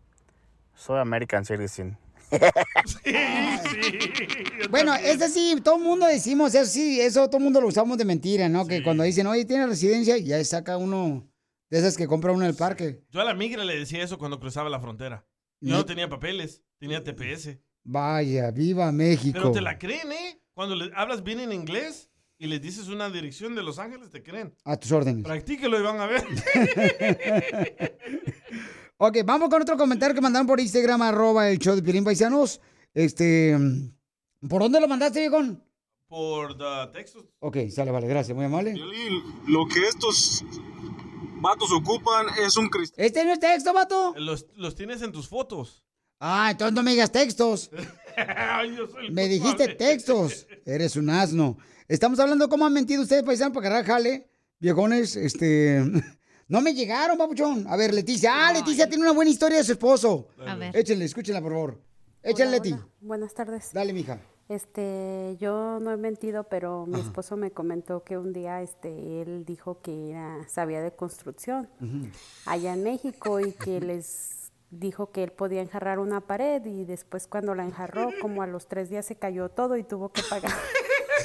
Soy 0.75 1.01
American 1.01 1.45
Citizen. 1.45 1.99
Bueno, 4.71 4.95
eso 4.95 5.29
sí, 5.29 5.57
todo 5.63 5.77
el 5.77 5.83
mundo 5.83 6.07
decimos 6.07 6.55
eso, 6.55 6.71
sí, 6.71 7.01
eso 7.01 7.27
todo 7.29 7.39
el 7.39 7.45
mundo 7.45 7.61
lo 7.61 7.69
usamos 7.69 7.99
de 7.99 8.05
mentira, 8.05 8.49
¿no? 8.49 8.67
Que 8.67 8.83
cuando 8.83 9.05
dicen, 9.05 9.27
oye, 9.27 9.45
tiene 9.45 9.67
residencia, 9.67 10.17
ya 10.19 10.43
saca 10.45 10.77
uno 10.77 11.29
de 11.71 11.79
esas 11.79 11.97
que 11.97 12.07
compra 12.07 12.33
uno 12.33 12.45
en 12.45 12.51
el 12.51 12.57
parque. 12.57 13.03
Yo 13.11 13.21
a 13.21 13.25
la 13.25 13.35
migra 13.35 13.65
le 13.65 13.79
decía 13.79 14.03
eso 14.03 14.19
cuando 14.19 14.41
cruzaba 14.41 14.71
la 14.71 14.81
frontera. 14.81 15.27
Yo 15.61 15.77
no 15.77 15.85
tenía 15.85 16.09
papeles, 16.09 16.63
tenía 16.79 17.03
TPS. 17.03 17.59
Vaya, 17.85 18.51
viva 18.51 18.91
México. 18.93 19.39
Pero 19.39 19.53
te 19.53 19.61
la 19.61 19.79
creen, 19.79 20.13
¿eh? 20.13 20.41
Cuando 20.55 20.75
le 20.75 20.91
hablas 20.95 21.23
bien 21.23 21.41
en 21.41 21.53
inglés 21.53 22.11
y 22.39 22.47
les 22.47 22.61
dices 22.61 22.89
una 22.89 23.11
dirección 23.11 23.55
de 23.55 23.63
Los 23.63 23.79
Ángeles, 23.79 24.11
te 24.11 24.23
creen. 24.23 24.55
A 24.65 24.77
tus 24.77 24.93
órdenes. 24.93 25.25
Practíquelo 25.25 25.79
y 25.79 25.83
van 25.83 26.01
a 26.01 26.07
ver. 26.07 26.25
Ok, 28.97 29.19
vamos 29.25 29.49
con 29.51 29.61
otro 29.61 29.77
comentario 29.77 30.15
que 30.15 30.21
mandaron 30.21 30.47
por 30.47 30.61
Instagram, 30.61 31.03
arroba 31.03 31.51
el 31.51 31.59
show 31.59 31.75
de 31.75 31.83
Piolín 31.83 32.05
Paisanos. 32.05 32.61
Este, 32.95 33.57
¿por 34.49 34.63
dónde 34.63 34.81
lo 34.81 34.87
mandaste, 34.89 35.21
viejón? 35.21 35.63
Por 36.07 36.57
the 36.57 36.93
textos. 36.93 37.25
Ok, 37.41 37.57
sale, 37.71 37.91
vale, 37.91 38.07
gracias, 38.07 38.37
muy 38.37 38.45
amable. 38.45 38.75
Lo 39.47 39.67
que 39.67 39.89
estos 39.89 40.45
vatos 41.41 41.73
ocupan 41.73 42.27
es 42.41 42.57
un 42.57 42.69
cristiano. 42.69 43.05
¿Este 43.07 43.25
no 43.25 43.33
es 43.33 43.41
texto, 43.41 43.73
vato? 43.73 44.15
Los, 44.17 44.47
los 44.55 44.75
tienes 44.77 45.03
en 45.03 45.11
tus 45.11 45.29
fotos. 45.29 45.85
Ah, 46.21 46.49
entonces 46.53 46.73
no 46.75 46.83
me 46.85 46.93
digas 46.93 47.11
textos. 47.11 47.71
Ay, 48.17 48.77
yo 48.77 48.87
soy 48.87 49.07
el 49.07 49.13
Me 49.13 49.27
dijiste 49.29 49.65
culpable. 49.67 49.75
textos. 49.75 50.47
Eres 50.65 50.95
un 50.95 51.11
asno. 51.11 51.59
Estamos 51.89 52.21
hablando 52.21 52.45
de 52.47 52.49
cómo 52.49 52.65
han 52.65 52.73
mentido 52.73 53.03
ustedes, 53.03 53.25
paisanos, 53.25 53.53
para 53.55 53.67
agarrar 53.67 53.85
jale. 53.87 54.29
Viejones, 54.61 55.17
este... 55.17 55.83
No 56.49 56.61
me 56.61 56.75
llegaron, 56.75 57.17
papuchón. 57.19 57.67
A 57.69 57.77
ver, 57.77 57.93
Leticia. 57.95 58.49
Ah, 58.49 58.53
Leticia 58.53 58.89
tiene 58.89 59.03
una 59.05 59.13
buena 59.13 59.31
historia 59.31 59.59
de 59.59 59.65
su 59.65 59.73
esposo. 59.73 60.29
A 60.47 60.55
ver. 60.55 60.77
Échenle, 60.77 61.05
escúchenla, 61.07 61.41
por 61.41 61.53
favor. 61.53 61.81
Échale, 62.23 62.49
Hola, 62.51 62.57
Leti. 62.57 62.73
hola. 62.73 62.87
Buenas 63.01 63.35
tardes. 63.35 63.71
Dale, 63.73 63.93
mija. 63.93 64.21
Este, 64.49 65.37
yo 65.41 65.79
no 65.81 65.91
he 65.91 65.97
mentido, 65.97 66.45
pero 66.45 66.85
mi 66.87 67.01
esposo 67.01 67.37
me 67.39 67.51
comentó 67.51 68.05
que 68.05 68.19
un 68.19 68.35
día, 68.35 68.61
este, 68.61 69.23
él 69.23 69.45
dijo 69.47 69.81
que 69.81 70.11
era, 70.11 70.47
sabía 70.49 70.83
de 70.83 70.95
construcción 70.95 71.71
allá 72.45 72.75
en 72.75 72.83
México 72.83 73.41
y 73.41 73.53
que 73.53 73.81
les 73.81 74.53
dijo 74.71 75.13
que 75.13 75.23
él 75.23 75.33
podía 75.33 75.63
enjarrar 75.63 75.99
una 75.99 76.21
pared 76.21 76.63
y 76.67 76.85
después 76.85 77.27
cuando 77.27 77.55
la 77.55 77.65
enjarró, 77.65 78.11
como 78.21 78.43
a 78.43 78.47
los 78.47 78.67
tres 78.69 78.91
días 78.91 79.07
se 79.07 79.17
cayó 79.17 79.49
todo 79.49 79.79
y 79.79 79.83
tuvo 79.85 80.13
que 80.13 80.21
pagar. 80.29 80.53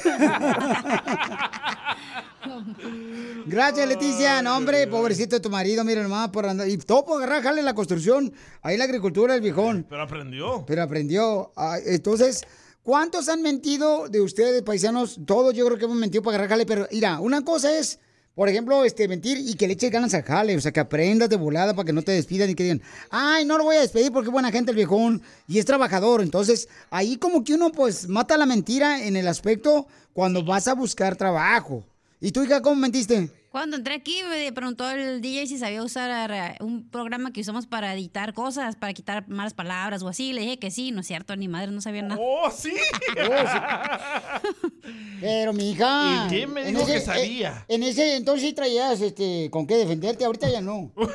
Gracias, 3.46 3.88
Leticia. 3.88 4.42
No, 4.42 4.58
hombre, 4.58 4.88
pobrecito 4.88 5.36
de 5.36 5.40
tu 5.40 5.50
marido, 5.50 5.84
mira 5.84 6.02
nomás 6.04 6.30
por 6.30 6.46
andar. 6.46 6.68
Y 6.68 6.78
todo 6.78 7.06
por 7.06 7.18
agarrar 7.18 7.44
jale 7.44 7.60
en 7.60 7.66
la 7.66 7.74
construcción. 7.74 8.34
Ahí 8.62 8.78
la 8.78 8.86
agricultura, 8.86 9.36
el 9.36 9.42
viejón. 9.42 9.86
Pero 9.90 10.02
aprendió. 10.02 10.64
Pero 10.66 10.84
aprendió. 10.84 11.52
Ah, 11.56 11.78
entonces, 11.86 12.44
¿cuántos 12.84 13.30
han 13.30 13.42
mentido 13.42 14.08
de 14.10 14.22
ustedes, 14.22 14.62
paisanos? 14.62 15.20
Todos 15.26 15.54
yo 15.54 15.66
creo 15.66 15.78
que 15.78 15.86
hemos 15.86 15.98
mentido 15.98 16.24
para 16.24 16.36
agarrar 16.36 16.50
jale, 16.50 16.66
pero 16.66 16.88
mira, 16.92 17.20
una 17.20 17.44
cosa 17.44 17.78
es, 17.78 18.00
por 18.36 18.48
ejemplo, 18.48 18.86
este, 18.86 19.08
mentir 19.08 19.38
y 19.38 19.56
que 19.56 19.68
le 19.68 19.74
eches 19.74 19.92
ganas 19.92 20.14
al 20.14 20.24
jale, 20.24 20.56
o 20.56 20.62
sea, 20.62 20.72
que 20.72 20.80
aprendas 20.80 21.30
de 21.30 21.36
volada 21.36 21.74
para 21.74 21.86
que 21.86 21.94
no 21.94 22.02
te 22.02 22.12
despidan 22.12 22.50
y 22.50 22.56
que 22.56 22.64
digan, 22.64 22.82
ay, 23.10 23.46
no 23.46 23.58
lo 23.58 23.66
voy 23.66 23.76
a 23.76 23.82
despedir 23.82 24.12
porque 24.12 24.30
es 24.30 24.34
buena 24.34 24.52
gente 24.52 24.72
el 24.72 24.78
viejón 24.78 25.22
y 25.48 25.60
es 25.60 25.66
trabajador. 25.66 26.22
Entonces, 26.22 26.70
ahí 26.90 27.18
como 27.18 27.44
que 27.44 27.56
uno, 27.56 27.72
pues, 27.72 28.08
mata 28.08 28.38
la 28.38 28.46
mentira 28.46 29.04
en 29.06 29.18
el 29.18 29.28
aspecto 29.28 29.88
cuando 30.14 30.44
vas 30.44 30.68
a 30.68 30.74
buscar 30.74 31.16
trabajo. 31.16 31.86
¿Y 32.22 32.32
tú, 32.32 32.44
hija, 32.44 32.62
cómo 32.62 32.76
mentiste? 32.76 33.32
Cuando 33.50 33.78
entré 33.78 33.96
aquí 33.96 34.22
me 34.30 34.52
preguntó 34.52 34.90
el 34.92 35.22
DJ 35.22 35.48
si 35.48 35.58
sabía 35.58 35.82
usar 35.82 36.32
eh, 36.32 36.58
un 36.60 36.88
programa 36.90 37.32
que 37.32 37.40
usamos 37.42 37.66
para 37.66 37.94
editar 37.94 38.34
cosas, 38.34 38.76
para 38.76 38.94
quitar 38.94 39.28
malas 39.30 39.54
palabras 39.54 40.04
o 40.04 40.10
así. 40.10 40.34
Le 40.34 40.42
dije 40.42 40.60
que 40.60 40.70
sí, 40.70 40.92
no 40.92 41.00
es 41.00 41.08
cierto, 41.08 41.36
ni 41.38 41.48
madre, 41.48 41.72
no 41.72 41.80
sabía 41.82 42.02
nada. 42.04 42.20
¡Oh, 42.22 42.52
sí! 42.52 42.74
Pero, 45.22 45.54
mi 45.54 45.72
hija. 45.72 46.26
¿Y 46.26 46.30
quién 46.30 46.54
me 46.54 46.66
dijo 46.66 46.86
que 46.86 47.00
sabía? 47.00 47.66
en 47.70 47.84
ese 47.84 48.18
entonces 48.18 48.50
sí 48.50 48.54
traías 48.54 49.00
este, 49.02 49.50
con 49.50 49.66
qué 49.66 49.78
defenderte, 49.78 50.26
ahorita 50.26 50.50
ya 50.50 50.60
no. 50.62 50.92
Del 50.98 51.08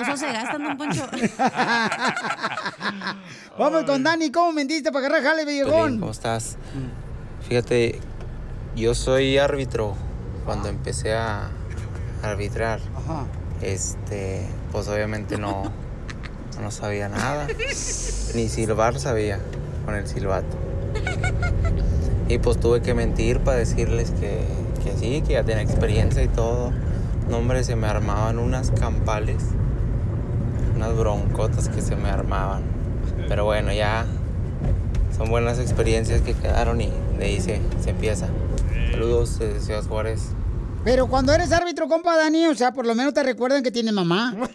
uso 0.00 0.16
se 0.16 0.32
gastan, 0.32 0.62
don 0.62 0.78
Poncho. 0.78 1.06
Vamos 3.58 3.84
con 3.84 4.02
Dani, 4.02 4.30
¿cómo 4.30 4.52
mentiste 4.52 4.90
para 4.92 5.08
agarrar 5.08 5.24
jale, 5.24 5.44
viejón? 5.44 5.98
¿Cómo 5.98 6.12
estás? 6.12 6.56
Fíjate, 7.46 8.00
yo 8.78 8.94
soy 8.94 9.38
árbitro. 9.38 9.94
Cuando 10.44 10.68
empecé 10.68 11.14
a 11.14 11.50
arbitrar, 12.22 12.80
este, 13.60 14.46
pues 14.72 14.88
obviamente 14.88 15.36
no, 15.36 15.64
no 16.62 16.70
sabía 16.70 17.08
nada. 17.08 17.46
Ni 18.34 18.48
silbar 18.48 18.98
sabía 18.98 19.40
con 19.84 19.94
el 19.94 20.06
silbato. 20.06 20.56
Y 22.28 22.38
pues 22.38 22.60
tuve 22.60 22.80
que 22.80 22.94
mentir 22.94 23.40
para 23.40 23.58
decirles 23.58 24.10
que, 24.12 24.42
que 24.84 24.96
sí, 24.98 25.22
que 25.22 25.34
ya 25.34 25.44
tenía 25.44 25.62
experiencia 25.62 26.22
y 26.22 26.28
todo. 26.28 26.72
No, 27.28 27.38
hombre, 27.38 27.64
se 27.64 27.76
me 27.76 27.86
armaban 27.86 28.38
unas 28.38 28.70
campales, 28.70 29.42
unas 30.76 30.96
broncotas 30.96 31.68
que 31.68 31.82
se 31.82 31.96
me 31.96 32.08
armaban. 32.08 32.62
Pero 33.28 33.44
bueno, 33.44 33.72
ya 33.72 34.06
son 35.16 35.28
buenas 35.30 35.58
experiencias 35.58 36.22
que 36.22 36.34
quedaron 36.34 36.80
y 36.80 36.90
de 37.18 37.24
ahí 37.24 37.40
se, 37.40 37.60
se 37.82 37.90
empieza. 37.90 38.28
Saludos 38.90 39.38
desde 39.38 39.60
Ciudad 39.60 39.84
Juárez. 39.84 40.20
Pero 40.84 41.08
cuando 41.08 41.32
eres 41.34 41.52
árbitro, 41.52 41.88
compa 41.88 42.16
Dani, 42.16 42.46
o 42.46 42.54
sea, 42.54 42.72
por 42.72 42.86
lo 42.86 42.94
menos 42.94 43.12
te 43.12 43.22
recuerdan 43.22 43.62
que 43.62 43.70
tienes 43.70 43.92
mamá. 43.92 44.34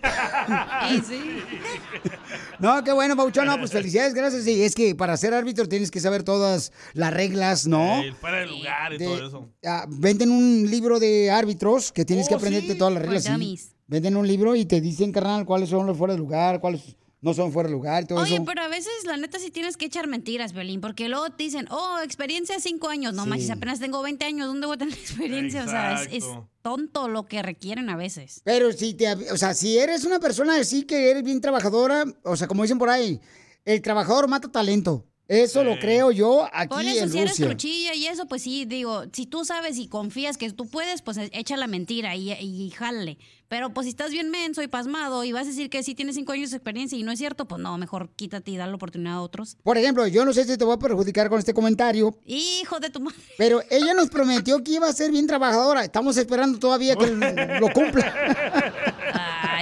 No, 2.59 2.81
qué 2.83 2.93
bueno, 2.93 3.15
Pauchón. 3.17 3.45
No, 3.45 3.57
pues 3.59 3.71
felicidades, 3.71 4.13
gracias. 4.13 4.43
Sí, 4.43 4.63
es 4.63 4.73
que 4.73 4.95
para 4.95 5.17
ser 5.17 5.33
árbitro 5.33 5.67
tienes 5.67 5.91
que 5.91 5.99
saber 5.99 6.23
todas 6.23 6.71
las 6.93 7.13
reglas, 7.13 7.67
¿no? 7.67 8.01
Eh, 8.01 8.13
fuera 8.19 8.37
de 8.37 8.45
lugar 8.47 8.93
y 8.93 8.97
De- 8.99 9.05
todo 9.05 9.27
eso. 9.27 9.49
Ah, 9.65 9.85
venden 9.89 10.31
un 10.31 10.69
libro 10.69 10.99
de 10.99 11.29
árbitros 11.29 11.91
que 11.91 12.05
tienes 12.05 12.27
que 12.29 12.35
Oh, 12.35 12.37
aprenderte 12.37 12.73
sí. 12.73 12.77
todas 12.77 12.93
las 12.93 13.03
reglas. 13.03 13.23
Sí. 13.23 13.31
dummies. 13.31 13.75
Venden 13.87 14.15
un 14.15 14.27
libro 14.27 14.55
y 14.55 14.65
te 14.65 14.79
dicen, 14.79 15.11
carnal, 15.11 15.45
cuáles 15.45 15.69
son 15.69 15.85
los 15.85 15.97
fuera 15.97 16.13
de 16.13 16.19
lugar, 16.19 16.61
cuáles 16.61 16.95
no 17.23 17.33
son 17.33 17.51
fuera 17.51 17.67
de 17.69 17.73
lugar 17.73 18.03
y 18.03 18.05
todo 18.07 18.19
Oye, 18.19 18.35
eso. 18.35 18.45
pero 18.45 18.61
a 18.61 18.67
veces 18.67 18.91
la 19.05 19.17
neta 19.17 19.39
sí 19.39 19.49
tienes 19.49 19.77
que 19.77 19.85
echar 19.85 20.07
mentiras, 20.07 20.53
Belín, 20.53 20.81
porque 20.81 21.07
luego 21.09 21.29
te 21.31 21.43
dicen, 21.43 21.67
oh, 21.71 21.97
experiencia 22.03 22.59
cinco 22.59 22.89
años. 22.89 23.13
No 23.15 23.23
Sí. 23.23 23.29
manches, 23.29 23.49
apenas 23.49 23.79
tengo 23.79 24.01
20 24.03 24.25
años, 24.25 24.45
¿dónde 24.47 24.67
voy 24.67 24.75
a 24.75 24.77
tener 24.77 24.93
experiencia? 24.99 25.63
O 25.63 25.67
sea, 25.67 26.03
es, 26.03 26.09
es 26.11 26.25
tonto 26.61 27.07
lo 27.07 27.25
que 27.25 27.41
requieren 27.41 27.89
a 27.89 27.95
veces. 27.95 28.41
Pero 28.43 28.71
si 28.73 28.93
te, 28.93 29.11
o 29.31 29.37
sea, 29.37 29.53
si 29.53 29.77
eres 29.77 30.03
una 30.05 30.19
persona 30.19 30.57
así 30.57 30.83
que 30.83 31.09
eres 31.09 31.23
bien 31.23 31.41
trabajadora, 31.41 32.03
o 32.23 32.35
sea, 32.35 32.47
como 32.47 32.61
dicen 32.63 32.77
por 32.77 32.89
ahí, 32.89 33.19
el 33.65 33.81
trabajador 33.81 34.27
mata 34.27 34.51
talento. 34.51 35.05
Eso 35.33 35.63
lo 35.63 35.79
creo 35.79 36.11
yo 36.11 36.47
aquí 36.53 36.69
Por 36.69 36.85
eso, 36.85 37.03
en 37.03 37.09
si 37.09 37.19
eres 37.19 37.35
truchilla 37.35 37.95
y 37.95 38.07
eso, 38.07 38.27
pues 38.27 38.43
sí, 38.43 38.65
digo, 38.65 39.03
si 39.11 39.25
tú 39.25 39.45
sabes 39.45 39.77
y 39.77 39.87
confías 39.87 40.37
que 40.37 40.51
tú 40.51 40.67
puedes, 40.67 41.01
pues 41.01 41.17
echa 41.17 41.57
la 41.57 41.67
mentira 41.67 42.15
y, 42.15 42.31
y 42.31 42.69
jale. 42.71 43.17
Pero 43.47 43.71
pues 43.71 43.85
si 43.85 43.89
estás 43.91 44.09
bien 44.09 44.31
menso 44.31 44.63
y 44.63 44.67
pasmado 44.67 45.23
y 45.23 45.31
vas 45.31 45.43
a 45.43 45.49
decir 45.49 45.69
que 45.69 45.83
sí 45.83 45.93
tienes 45.93 46.15
cinco 46.15 46.31
años 46.31 46.49
de 46.49 46.57
experiencia 46.57 46.97
y 46.97 47.03
no 47.03 47.11
es 47.11 47.19
cierto, 47.19 47.45
pues 47.47 47.61
no, 47.61 47.77
mejor 47.77 48.09
quítate 48.15 48.49
y 48.51 48.57
dale 48.57 48.71
la 48.71 48.77
oportunidad 48.77 49.13
a 49.15 49.21
otros. 49.21 49.57
Por 49.61 49.77
ejemplo, 49.77 50.07
yo 50.07 50.25
no 50.25 50.33
sé 50.33 50.45
si 50.45 50.57
te 50.57 50.65
voy 50.65 50.73
a 50.75 50.79
perjudicar 50.79 51.29
con 51.29 51.37
este 51.37 51.53
comentario, 51.53 52.17
Hijo 52.25 52.79
de 52.79 52.89
tu 52.89 52.99
madre. 52.99 53.17
pero 53.37 53.61
ella 53.69 53.93
nos 53.93 54.09
prometió 54.09 54.63
que 54.63 54.71
iba 54.73 54.87
a 54.87 54.93
ser 54.93 55.11
bien 55.11 55.27
trabajadora. 55.27 55.83
Estamos 55.83 56.17
esperando 56.17 56.57
todavía 56.57 56.95
que 56.95 57.07
lo 57.59 57.71
cumpla. 57.73 58.73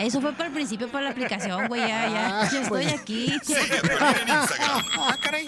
Ah, 0.01 0.05
eso 0.05 0.19
fue 0.19 0.33
para 0.33 0.47
el 0.47 0.53
principio, 0.53 0.91
para 0.91 1.03
la 1.03 1.09
aplicación, 1.11 1.67
güey, 1.67 1.81
ya, 1.81 2.09
ya, 2.09 2.49
ya 2.51 2.61
estoy 2.61 2.85
aquí. 2.85 3.37
Ah, 4.97 5.15
caray. 5.21 5.47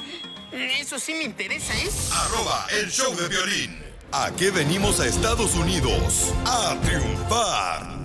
Eso 0.80 1.00
sí 1.00 1.16
me 1.16 1.24
interesa, 1.24 1.74
¿eh? 1.74 1.90
Arroba 2.12 2.68
el 2.80 2.92
show 2.92 3.16
de 3.16 3.28
violín. 3.30 3.80
¿A 4.12 4.30
qué 4.38 4.52
venimos 4.52 5.00
a 5.00 5.08
Estados 5.08 5.56
Unidos? 5.56 6.32
A 6.46 6.78
triunfar. 6.84 7.98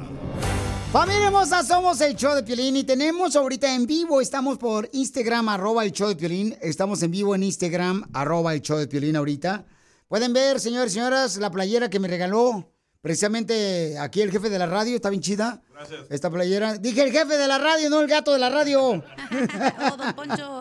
Familia 0.90 1.26
hermosa, 1.26 1.62
somos 1.62 2.00
el 2.00 2.16
show 2.16 2.34
de 2.34 2.42
Piolín 2.42 2.76
y 2.76 2.84
tenemos 2.84 3.36
ahorita 3.36 3.74
en 3.74 3.86
vivo, 3.86 4.22
estamos 4.22 4.56
por 4.56 4.88
Instagram, 4.94 5.50
arroba 5.50 5.84
el 5.84 5.92
show 5.92 6.08
de 6.08 6.16
Piolín, 6.16 6.56
estamos 6.62 7.02
en 7.02 7.10
vivo 7.10 7.34
en 7.34 7.42
Instagram, 7.42 8.08
arroba 8.14 8.54
el 8.54 8.62
show 8.62 8.78
de 8.78 8.88
Piolín 8.88 9.16
ahorita. 9.16 9.66
Pueden 10.08 10.32
ver, 10.32 10.60
señores 10.60 10.92
y 10.92 10.94
señoras, 10.94 11.36
la 11.36 11.50
playera 11.50 11.90
que 11.90 12.00
me 12.00 12.08
regaló 12.08 12.72
precisamente 13.00 13.98
aquí 13.98 14.20
el 14.22 14.30
jefe 14.30 14.50
de 14.50 14.58
la 14.58 14.66
radio, 14.66 14.96
está 14.96 15.10
bien 15.10 15.22
chida. 15.22 15.62
Gracias. 15.72 16.06
Esta 16.10 16.30
playera. 16.30 16.76
Dije 16.76 17.02
el 17.02 17.12
jefe 17.12 17.36
de 17.36 17.48
la 17.48 17.58
radio, 17.58 17.90
no 17.90 18.00
el 18.00 18.08
gato 18.08 18.32
de 18.32 18.38
la 18.38 18.50
radio. 18.50 19.02
Oh, 19.92 19.96
don 19.96 20.12
Poncho. 20.14 20.60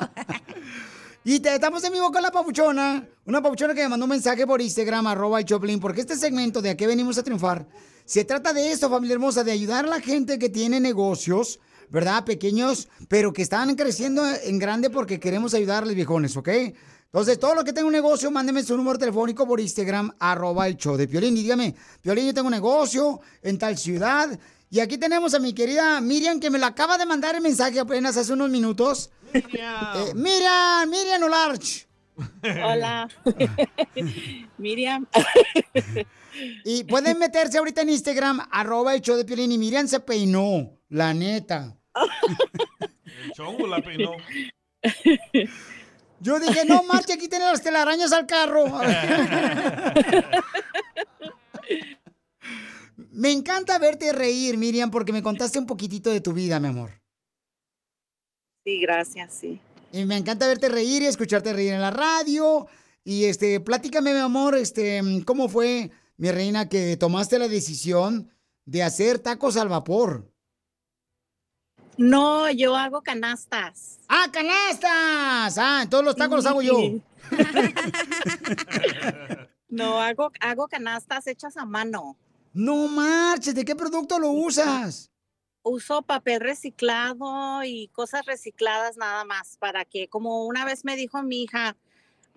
Y 1.29 1.41
te, 1.41 1.53
estamos 1.53 1.83
en 1.83 1.91
vivo 1.91 2.09
con 2.09 2.21
la 2.21 2.31
papuchona. 2.31 3.05
Una 3.25 3.41
papuchona 3.41 3.73
que 3.73 3.81
me 3.81 3.89
mandó 3.89 4.05
un 4.05 4.11
mensaje 4.11 4.47
por 4.47 4.61
Instagram, 4.61 5.07
arroba 5.07 5.39
el 5.39 5.45
Choplin, 5.45 5.77
porque 5.77 5.99
este 5.99 6.15
segmento 6.15 6.61
de 6.61 6.69
a 6.69 6.77
qué 6.77 6.87
venimos 6.87 7.17
a 7.17 7.23
triunfar, 7.23 7.67
se 8.05 8.23
trata 8.23 8.53
de 8.53 8.71
esto, 8.71 8.89
familia 8.89 9.15
hermosa, 9.15 9.43
de 9.43 9.51
ayudar 9.51 9.83
a 9.83 9.89
la 9.89 9.99
gente 9.99 10.39
que 10.39 10.47
tiene 10.47 10.79
negocios, 10.79 11.59
¿verdad? 11.89 12.23
Pequeños, 12.23 12.87
pero 13.09 13.33
que 13.33 13.41
están 13.41 13.75
creciendo 13.75 14.23
en 14.25 14.57
grande 14.57 14.89
porque 14.89 15.19
queremos 15.19 15.53
ayudarles, 15.53 15.95
viejones, 15.95 16.37
¿ok? 16.37 16.47
Entonces, 17.07 17.39
todo 17.39 17.55
lo 17.55 17.63
que 17.63 17.71
tenga 17.71 17.87
un 17.87 17.93
negocio, 17.93 18.29
mándeme 18.29 18.61
su 18.63 18.75
número 18.75 18.99
telefónico 18.99 19.47
por 19.47 19.61
Instagram, 19.61 20.11
arroba 20.19 20.67
el 20.67 20.75
show 20.75 20.97
de 20.97 21.07
Piolín. 21.07 21.37
Y 21.37 21.43
dígame, 21.43 21.73
Piolín, 22.01 22.27
yo 22.27 22.33
tengo 22.33 22.47
un 22.47 22.53
negocio 22.53 23.21
en 23.41 23.57
tal 23.57 23.77
ciudad. 23.77 24.37
Y 24.69 24.81
aquí 24.81 24.97
tenemos 24.97 25.33
a 25.33 25.39
mi 25.39 25.53
querida 25.53 26.01
Miriam, 26.01 26.39
que 26.39 26.49
me 26.49 26.59
lo 26.59 26.65
acaba 26.65 26.97
de 26.97 27.05
mandar 27.05 27.35
el 27.35 27.41
mensaje 27.41 27.79
apenas 27.79 28.17
hace 28.17 28.33
unos 28.33 28.49
minutos. 28.49 29.09
Eh, 29.33 30.11
Miriam, 30.15 30.89
Miriam 30.89 31.23
Olarch. 31.23 31.87
Hola. 32.43 33.07
Miriam. 34.57 35.07
Y 36.65 36.83
pueden 36.83 37.17
meterse 37.17 37.57
ahorita 37.57 37.81
en 37.81 37.89
Instagram, 37.89 38.41
arroba 38.51 38.93
el 38.93 39.01
show 39.01 39.15
de 39.15 39.23
Piolín. 39.23 39.53
Y 39.53 39.57
Miriam 39.57 39.87
se 39.87 40.01
peinó, 40.01 40.77
la 40.89 41.13
neta. 41.13 41.77
El 43.05 43.31
chongo 43.31 43.65
la 43.65 43.81
peinó. 43.81 44.11
Yo 46.19 46.39
dije, 46.39 46.65
no 46.65 46.83
marche, 46.83 47.13
aquí 47.13 47.27
tiene 47.27 47.45
las 47.45 47.61
telarañas 47.61 48.11
al 48.11 48.25
carro. 48.25 48.65
me 53.11 53.31
encanta 53.31 53.77
verte 53.77 54.11
reír, 54.13 54.57
Miriam, 54.57 54.89
porque 54.89 55.13
me 55.13 55.21
contaste 55.21 55.59
un 55.59 55.67
poquitito 55.67 56.09
de 56.09 56.21
tu 56.21 56.33
vida, 56.33 56.59
mi 56.59 56.69
amor. 56.69 56.91
Sí, 58.63 58.81
gracias, 58.81 59.33
sí. 59.33 59.59
Y 59.91 60.05
me 60.05 60.17
encanta 60.17 60.47
verte 60.47 60.69
reír 60.69 61.03
y 61.03 61.05
escucharte 61.05 61.53
reír 61.53 61.73
en 61.73 61.81
la 61.81 61.91
radio. 61.91 62.67
Y 63.03 63.25
este, 63.25 63.59
platícame, 63.59 64.13
mi 64.13 64.19
amor, 64.19 64.55
este, 64.55 65.01
¿cómo 65.25 65.47
fue, 65.47 65.91
mi 66.17 66.31
reina, 66.31 66.67
que 66.67 66.97
tomaste 66.97 67.39
la 67.39 67.47
decisión 67.47 68.29
de 68.65 68.83
hacer 68.83 69.19
tacos 69.19 69.55
al 69.55 69.69
vapor? 69.69 70.33
No, 71.97 72.49
yo 72.51 72.75
hago 72.75 73.01
canastas. 73.01 73.99
¡Ah, 74.07 74.27
canastas! 74.31 75.57
Ah, 75.57 75.85
todos 75.89 76.05
los 76.05 76.15
tacos 76.15 76.37
los 76.37 76.45
hago 76.45 76.61
yo. 76.61 76.77
No, 79.69 79.99
hago, 80.01 80.31
hago 80.39 80.67
canastas 80.67 81.27
hechas 81.27 81.57
a 81.57 81.65
mano. 81.65 82.17
No 82.53 82.87
marches, 82.87 83.53
¿de 83.53 83.65
qué 83.65 83.75
producto 83.75 84.17
lo 84.17 84.29
usas? 84.29 85.11
Uso 85.61 86.01
papel 86.01 86.39
reciclado 86.39 87.63
y 87.63 87.89
cosas 87.89 88.25
recicladas 88.25 88.95
nada 88.95 89.25
más 89.25 89.57
para 89.57 89.83
que, 89.83 90.07
como 90.07 90.45
una 90.45 90.63
vez 90.63 90.85
me 90.85 90.95
dijo 90.95 91.21
mi 91.23 91.43
hija, 91.43 91.75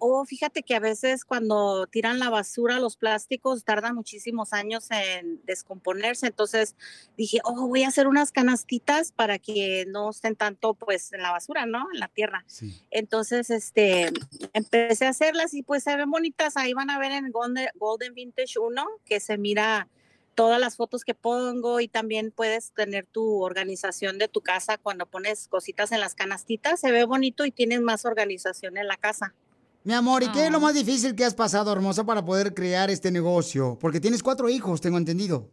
oh, 0.01 0.25
fíjate 0.25 0.63
que 0.63 0.75
a 0.75 0.81
veces 0.81 1.25
cuando 1.25 1.87
tiran 1.87 2.19
la 2.19 2.31
basura, 2.31 2.81
los 2.81 2.97
plásticos 2.97 3.65
tardan 3.65 3.95
muchísimos 3.95 4.53
años 4.53 4.91
en 4.91 5.41
descomponerse. 5.45 6.27
Entonces 6.27 6.75
dije, 7.17 7.39
oh, 7.45 7.69
voy 7.69 7.85
a 7.85 7.89
hacer 7.89 8.09
unas 8.09 8.33
canastitas 8.33 9.13
para 9.13 9.39
que 9.39 9.85
no 9.89 10.11
estén 10.11 10.37
tanto 10.37 10.75
pues 10.75 11.13
en 11.13 11.23
la 11.23 11.31
basura, 11.31 11.67
¿no? 11.67 11.87
En 11.93 12.01
la 12.01 12.09
tierra. 12.09 12.45
Entonces, 12.91 13.51
este, 13.51 14.11
empecé 14.53 15.07
a 15.07 15.11
hacerlas 15.11 15.55
y 15.55 15.63
pues 15.63 15.85
se 15.85 15.97
ven 15.97 16.11
bonitas. 16.11 16.57
Ahí 16.57 16.73
van 16.73 16.91
a 16.91 16.99
ver 16.99 17.13
en 17.13 17.31
Golden, 17.31 17.69
Golden 17.77 18.15
Vintage 18.15 18.59
1 18.59 18.85
que 19.05 19.21
se 19.21 19.39
mira 19.39 19.89
todas 20.35 20.61
las 20.61 20.77
fotos 20.77 21.05
que 21.05 21.15
pongo 21.15 21.81
y 21.81 21.89
también 21.89 22.31
puedes 22.31 22.73
tener 22.73 23.07
tu 23.07 23.43
organización 23.43 24.19
de 24.19 24.29
tu 24.29 24.41
casa 24.41 24.79
cuando 24.79 25.07
pones 25.07 25.49
cositas 25.49 25.93
en 25.93 26.01
las 26.01 26.15
canastitas. 26.15 26.81
Se 26.81 26.93
ve 26.93 27.05
bonito 27.05 27.45
y 27.45 27.51
tienes 27.51 27.81
más 27.81 28.07
organización 28.07 28.79
en 28.79 28.89
la 28.89 28.97
casa. 28.97 29.35
Mi 29.83 29.95
amor, 29.95 30.23
¿y 30.23 30.31
qué 30.31 30.47
es 30.47 30.53
lo 30.53 30.61
más 30.61 30.75
difícil 30.75 31.15
que 31.15 31.25
has 31.25 31.35
pasado, 31.35 31.73
hermosa, 31.73 32.05
para 32.05 32.23
poder 32.23 32.53
crear 32.53 32.91
este 32.91 33.11
negocio? 33.11 33.79
Porque 33.81 33.99
tienes 33.99 34.23
cuatro 34.23 34.51
hijos, 34.51 34.83
tengo 34.83 34.99
entendido. 34.99 35.51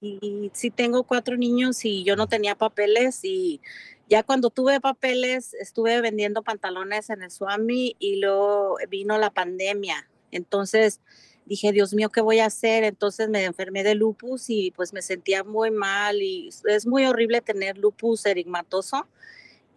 Y 0.00 0.50
sí 0.54 0.70
tengo 0.70 1.02
cuatro 1.02 1.36
niños 1.36 1.84
y 1.84 2.02
yo 2.02 2.16
no 2.16 2.28
tenía 2.28 2.54
papeles 2.54 3.20
y 3.24 3.60
ya 4.08 4.22
cuando 4.22 4.48
tuve 4.48 4.80
papeles 4.80 5.52
estuve 5.54 6.00
vendiendo 6.00 6.42
pantalones 6.42 7.10
en 7.10 7.22
el 7.22 7.30
Swami 7.30 7.94
y 7.98 8.20
luego 8.20 8.76
vino 8.88 9.18
la 9.18 9.30
pandemia. 9.30 10.08
Entonces 10.30 11.00
dije, 11.44 11.72
Dios 11.72 11.92
mío, 11.92 12.08
¿qué 12.08 12.22
voy 12.22 12.38
a 12.38 12.46
hacer? 12.46 12.84
Entonces 12.84 13.28
me 13.28 13.44
enfermé 13.44 13.82
de 13.82 13.94
lupus 13.96 14.48
y 14.48 14.70
pues 14.70 14.94
me 14.94 15.02
sentía 15.02 15.44
muy 15.44 15.70
mal 15.70 16.22
y 16.22 16.48
es 16.68 16.86
muy 16.86 17.04
horrible 17.04 17.42
tener 17.42 17.76
lupus 17.76 18.24
erigmatoso. 18.24 19.06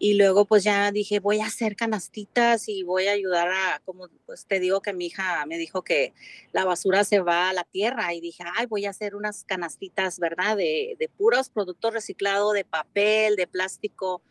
Y 0.04 0.14
luego 0.14 0.46
pues 0.46 0.64
ya 0.64 0.90
dije, 0.90 1.20
voy 1.20 1.38
a 1.38 1.46
hacer 1.46 1.76
canastitas 1.76 2.68
y 2.68 2.82
voy 2.82 3.06
a 3.06 3.12
ayudar 3.12 3.46
a, 3.50 3.80
como 3.84 4.08
pues 4.26 4.46
te 4.46 4.58
digo 4.58 4.82
que 4.82 4.92
mi 4.92 5.06
hija 5.06 5.46
me 5.46 5.58
dijo 5.58 5.82
que 5.82 6.12
la 6.50 6.64
basura 6.64 7.04
se 7.04 7.20
va 7.20 7.50
a 7.50 7.52
la 7.52 7.62
tierra 7.62 8.12
y 8.12 8.20
dije, 8.20 8.42
ay, 8.56 8.66
voy 8.66 8.86
a 8.86 8.90
hacer 8.90 9.14
unas 9.14 9.44
canastitas, 9.44 10.18
¿verdad? 10.18 10.56
De, 10.56 10.96
de 10.98 11.08
puros 11.08 11.50
productos 11.50 11.94
reciclados, 11.94 12.52
de 12.52 12.64
papel, 12.64 13.36
de 13.36 13.46
plástico. 13.46 14.22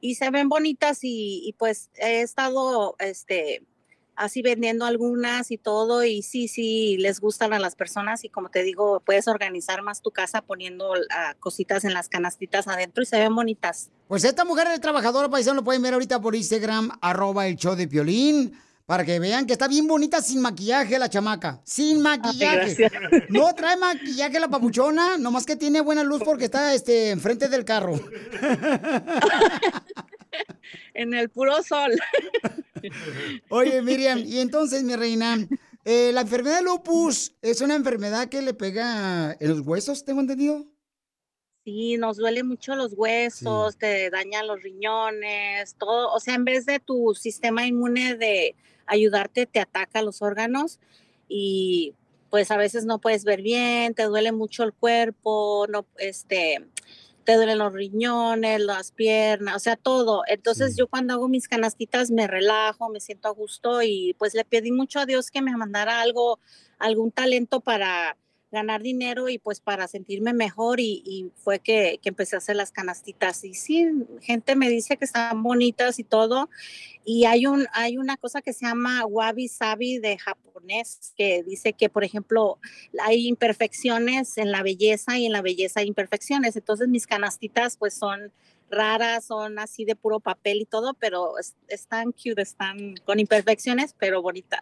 Y 0.00 0.14
se 0.14 0.30
ven 0.30 0.48
bonitas 0.48 1.02
y, 1.02 1.42
y 1.44 1.54
pues 1.54 1.90
he 1.96 2.20
estado, 2.20 2.94
este, 3.00 3.64
así 4.16 4.42
vendiendo 4.42 4.84
algunas 4.84 5.50
y 5.50 5.58
todo 5.58 6.04
y 6.04 6.22
sí, 6.22 6.48
sí, 6.48 6.96
les 6.98 7.20
gustan 7.20 7.52
a 7.52 7.58
las 7.58 7.76
personas 7.76 8.24
y 8.24 8.28
como 8.28 8.48
te 8.48 8.62
digo, 8.62 9.00
puedes 9.00 9.28
organizar 9.28 9.82
más 9.82 10.02
tu 10.02 10.10
casa 10.10 10.42
poniendo 10.42 10.92
cositas 11.38 11.84
en 11.84 11.94
las 11.94 12.08
canastitas 12.08 12.66
adentro 12.66 13.02
y 13.02 13.06
se 13.06 13.18
ven 13.18 13.34
bonitas. 13.34 13.90
Pues 14.08 14.24
esta 14.24 14.44
mujer 14.44 14.66
es 14.72 14.80
trabajadora 14.80 15.28
paisano, 15.28 15.56
lo 15.56 15.64
pueden 15.64 15.82
ver 15.82 15.94
ahorita 15.94 16.20
por 16.20 16.34
Instagram, 16.34 16.90
arroba 17.00 17.46
el 17.46 17.56
show 17.56 17.74
de 17.74 17.86
Piolín, 17.86 18.58
para 18.86 19.04
que 19.04 19.18
vean 19.18 19.46
que 19.46 19.52
está 19.52 19.68
bien 19.68 19.86
bonita 19.86 20.22
sin 20.22 20.40
maquillaje 20.40 20.98
la 20.98 21.10
chamaca. 21.10 21.60
Sin 21.64 22.00
maquillaje. 22.00 22.88
no 23.28 23.52
trae 23.54 23.76
maquillaje 23.76 24.38
la 24.38 24.48
papuchona, 24.48 25.18
nomás 25.18 25.44
que 25.44 25.56
tiene 25.56 25.80
buena 25.80 26.04
luz 26.04 26.22
porque 26.24 26.44
está 26.44 26.72
este, 26.72 27.10
enfrente 27.10 27.48
del 27.48 27.64
carro. 27.64 27.94
en 30.94 31.14
el 31.14 31.28
puro 31.30 31.62
sol. 31.62 31.92
Oye, 33.48 33.82
Miriam, 33.82 34.18
y 34.18 34.38
entonces, 34.38 34.82
mi 34.82 34.94
reina, 34.96 35.36
eh, 35.84 36.10
la 36.12 36.22
enfermedad 36.22 36.58
de 36.58 36.64
lupus 36.64 37.34
es 37.42 37.60
una 37.60 37.74
enfermedad 37.74 38.28
que 38.28 38.42
le 38.42 38.54
pega 38.54 39.36
en 39.38 39.48
los 39.48 39.60
huesos, 39.60 40.04
tengo 40.04 40.20
entendido. 40.20 40.66
Sí, 41.64 41.96
nos 41.96 42.16
duele 42.16 42.44
mucho 42.44 42.76
los 42.76 42.92
huesos, 42.92 43.76
te 43.76 44.08
dañan 44.10 44.46
los 44.46 44.62
riñones, 44.62 45.74
todo. 45.76 46.12
O 46.12 46.20
sea, 46.20 46.34
en 46.34 46.44
vez 46.44 46.64
de 46.64 46.78
tu 46.78 47.12
sistema 47.14 47.66
inmune 47.66 48.14
de 48.14 48.54
ayudarte, 48.86 49.46
te 49.46 49.58
ataca 49.58 50.00
los 50.02 50.22
órganos 50.22 50.78
y 51.28 51.94
pues 52.30 52.50
a 52.50 52.56
veces 52.56 52.84
no 52.84 53.00
puedes 53.00 53.24
ver 53.24 53.42
bien, 53.42 53.94
te 53.94 54.04
duele 54.04 54.30
mucho 54.30 54.62
el 54.62 54.72
cuerpo, 54.72 55.66
no, 55.68 55.86
este, 55.98 56.66
te 57.26 57.34
duelen 57.34 57.58
los 57.58 57.72
riñones, 57.72 58.60
las 58.60 58.92
piernas, 58.92 59.56
o 59.56 59.58
sea, 59.58 59.76
todo. 59.76 60.22
Entonces 60.28 60.76
yo 60.76 60.86
cuando 60.86 61.12
hago 61.12 61.28
mis 61.28 61.48
canastitas 61.48 62.10
me 62.10 62.28
relajo, 62.28 62.88
me 62.88 63.00
siento 63.00 63.28
a 63.28 63.32
gusto 63.32 63.82
y 63.82 64.14
pues 64.18 64.32
le 64.32 64.44
pedí 64.44 64.70
mucho 64.70 65.00
a 65.00 65.06
Dios 65.06 65.30
que 65.32 65.42
me 65.42 65.56
mandara 65.56 66.00
algo, 66.00 66.38
algún 66.78 67.10
talento 67.10 67.60
para 67.60 68.16
ganar 68.52 68.82
dinero 68.82 69.28
y 69.28 69.38
pues 69.38 69.60
para 69.60 69.88
sentirme 69.88 70.32
mejor 70.32 70.80
y, 70.80 71.30
fue 71.36 71.58
que, 71.58 71.98
que 72.02 72.08
empecé 72.08 72.36
a 72.36 72.38
hacer 72.38 72.56
las 72.56 72.72
canastitas. 72.72 73.44
Y 73.44 73.54
sí, 73.54 73.86
gente 74.20 74.56
me 74.56 74.68
dice 74.68 74.96
que 74.96 75.04
están 75.04 75.42
bonitas 75.42 75.98
y 75.98 76.04
todo 76.04 76.48
y 77.04 77.24
hay 77.24 77.46
un 77.46 77.66
hay 77.72 77.98
una 77.98 78.16
cosa 78.16 78.42
que 78.42 78.52
se 78.52 78.66
llama 78.66 79.06
wabi 79.06 79.46
sabi 79.46 79.98
de 79.98 80.18
japonés 80.18 81.14
que 81.16 81.44
dice 81.44 81.72
que 81.72 81.88
por 81.88 82.02
ejemplo 82.02 82.58
hay 83.00 83.28
imperfecciones 83.28 84.36
en 84.38 84.50
la 84.50 84.64
belleza 84.64 85.16
y 85.16 85.26
en 85.26 85.32
la 85.32 85.40
belleza 85.40 85.80
hay 85.80 85.86
imperfecciones. 85.86 86.56
Entonces 86.56 86.88
mis 86.88 87.06
canastitas 87.06 87.76
pues 87.76 87.94
son 87.94 88.32
raras, 88.70 89.26
son 89.26 89.58
así 89.58 89.84
de 89.84 89.94
puro 89.96 90.20
papel 90.20 90.58
y 90.62 90.66
todo, 90.66 90.94
pero 90.94 91.38
es- 91.38 91.54
están 91.68 92.12
cute, 92.12 92.42
están 92.42 92.94
con 93.04 93.20
imperfecciones, 93.20 93.94
pero 93.98 94.22
bonitas. 94.22 94.58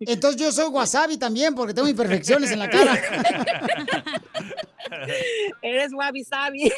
Entonces 0.00 0.40
yo 0.40 0.50
soy 0.52 0.68
wasabi 0.68 1.16
también 1.18 1.54
porque 1.54 1.74
tengo 1.74 1.88
imperfecciones 1.88 2.50
en 2.50 2.58
la 2.58 2.68
cara. 2.70 2.98
Eres 5.62 5.92
wabi 5.92 6.24
sabi. 6.24 6.72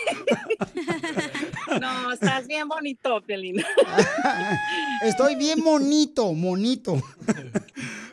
no, 1.81 2.13
estás 2.13 2.47
bien 2.47 2.69
bonito, 2.69 3.21
Piolín. 3.23 3.63
Estoy 5.03 5.37
bien 5.37 5.61
monito, 5.63 6.33
monito. 6.35 7.01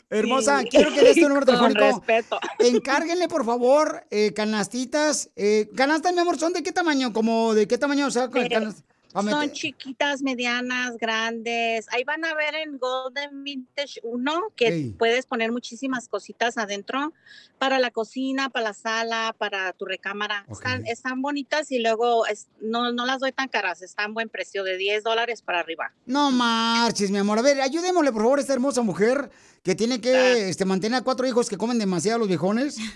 Hermosa, 0.10 0.62
Sí. 0.62 0.70
quiero 0.70 0.94
que 0.94 1.02
des 1.02 1.16
tu 1.16 1.22
número 1.30 1.46
Con 1.46 1.56
telefónico. 1.74 2.00
respeto. 2.08 2.40
Encárguenle, 2.60 3.28
por 3.28 3.46
favor, 3.46 4.06
eh, 4.10 4.34
canastitas. 4.34 5.30
Eh, 5.36 5.70
canastas, 5.76 6.14
mi 6.14 6.20
amor, 6.20 6.38
¿son 6.40 6.54
de 6.54 6.64
qué 6.64 6.72
tamaño? 6.72 7.12
Como 7.14 7.54
de 7.54 7.68
qué 7.68 7.78
tamaño? 7.78 8.08
O 8.08 8.12
sea, 8.12 8.28
De- 8.28 8.50
canas- 8.50 8.76
pa' 8.84 8.97
Son 9.24 9.40
meter- 9.42 9.52
chiquitas, 9.52 10.22
medianas, 10.22 10.98
grandes. 10.98 11.88
Ahí 11.92 12.04
van 12.04 12.24
a 12.26 12.34
ver 12.34 12.56
en 12.56 12.78
Golden 12.78 13.44
Vintage 13.44 14.00
1 14.04 14.42
que 14.56 14.68
Ey. 14.68 14.90
puedes 14.92 15.26
poner 15.26 15.52
muchísimas 15.52 16.08
cositas 16.08 16.58
adentro 16.58 17.14
para 17.58 17.80
la 17.80 17.92
cocina, 17.92 18.50
para 18.50 18.66
la 18.70 18.74
sala, 18.74 19.36
para 19.38 19.74
tu 19.74 19.86
recámara. 19.86 20.46
Están, 20.50 20.86
están 20.86 21.22
bonitas 21.22 21.72
y 21.72 21.80
luego 21.80 22.26
es- 22.28 22.48
no, 22.62 22.92
no 22.92 23.06
las 23.06 23.20
doy 23.20 23.32
tan 23.32 23.48
caras, 23.48 23.82
están 23.82 24.14
buen 24.14 24.30
precio 24.30 24.64
de 24.64 24.78
10 24.78 25.04
dólares 25.04 25.42
para 25.42 25.60
arriba. 25.60 25.92
No 26.06 26.32
marches, 26.32 27.10
mi 27.12 27.18
amor. 27.18 27.40
A 27.40 27.42
ver, 27.42 27.60
ayudémosle, 27.62 28.12
por 28.12 28.22
favor, 28.24 28.38
a 28.40 28.42
esta 28.42 28.54
hermosa 28.54 28.82
mujer 28.82 29.30
que 29.64 29.76
tiene 29.76 30.00
que 30.00 30.50
este, 30.50 30.64
mantener 30.66 31.00
a 31.00 31.04
cuatro 31.04 31.28
hijos 31.28 31.50
que 31.50 31.58
comen 31.58 31.78
demasiado 31.80 32.20
los 32.20 32.28
viejones. 32.28 32.78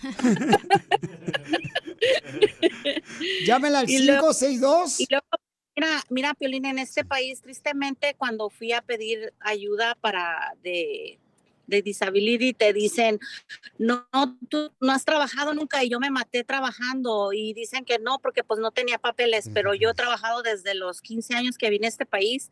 Llámela 3.46 3.80
al 3.80 3.90
Y 3.90 4.00
luego- 4.06 4.30
562. 4.32 5.00
Y 5.00 5.08
luego, 5.10 5.26
mira, 5.82 6.04
mira, 6.10 6.34
Piolín, 6.34 6.66
en 6.66 6.80
este 6.80 7.04
país, 7.04 7.42
tristemente, 7.42 8.16
cuando 8.18 8.50
fui 8.50 8.72
a 8.72 8.82
pedir 8.82 9.34
ayuda 9.40 9.96
para 9.96 10.54
de, 10.62 11.18
de 11.68 11.82
disability, 11.82 12.54
te 12.54 12.74
dicen, 12.74 13.20
no, 13.78 14.06
tú 14.50 14.72
no 14.80 14.92
has 14.92 15.06
trabajado 15.06 15.54
nunca 15.54 15.84
y 15.84 15.90
yo 15.90 16.00
me 16.00 16.12
maté 16.12 16.44
trabajando 16.44 17.34
y 17.34 17.54
dicen 17.54 17.84
que 17.86 17.98
no, 17.98 18.20
porque 18.20 18.44
pues 18.44 18.60
no 18.60 18.72
tenía 18.72 19.00
papeles, 19.00 19.50
pero 19.54 19.74
yo 19.74 19.90
he 19.90 19.94
trabajado 19.94 20.44
desde 20.44 20.76
los 20.76 21.02
15 21.02 21.36
años 21.36 21.58
que 21.58 21.70
vine 21.70 21.88
a 21.88 21.90
este 21.90 22.06
país 22.06 22.52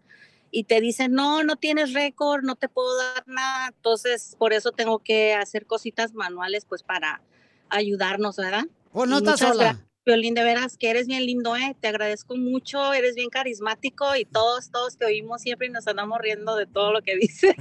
y 0.52 0.64
te 0.64 0.82
dicen, 0.82 1.12
no, 1.12 1.44
no 1.44 1.56
tienes 1.56 1.94
récord, 1.94 2.44
no 2.44 2.56
te 2.56 2.68
puedo 2.68 2.98
dar 2.98 3.28
nada, 3.28 3.68
entonces 3.68 4.36
por 4.40 4.54
eso 4.54 4.72
tengo 4.72 5.00
que 5.00 5.36
hacer 5.36 5.68
cositas 5.68 6.14
manuales 6.14 6.66
pues 6.66 6.82
para 6.82 7.22
ayudarnos, 7.70 8.38
¿verdad? 8.38 8.66
Pues 8.92 9.08
no 9.08 9.18
Y 9.18 9.20
estás 9.20 9.40
sola. 9.40 9.86
Piolín, 10.10 10.34
de 10.34 10.42
veras 10.44 10.76
que 10.76 10.90
eres 10.90 11.06
bien 11.06 11.24
lindo, 11.24 11.56
¿eh? 11.56 11.78
Te 11.80 11.88
agradezco 11.88 12.36
mucho, 12.36 12.94
eres 12.94 13.14
bien 13.14 13.30
carismático 13.30 14.16
y 14.16 14.26
todos, 14.26 14.72
todos 14.72 14.98
te 14.98 15.06
oímos 15.06 15.44
siempre 15.44 15.68
y 15.68 15.70
nos 15.70 15.86
andamos 15.88 16.18
riendo 16.20 16.56
de 16.56 16.66
todo 16.66 16.92
lo 16.92 17.04
que 17.04 17.16
dices. 17.22 17.54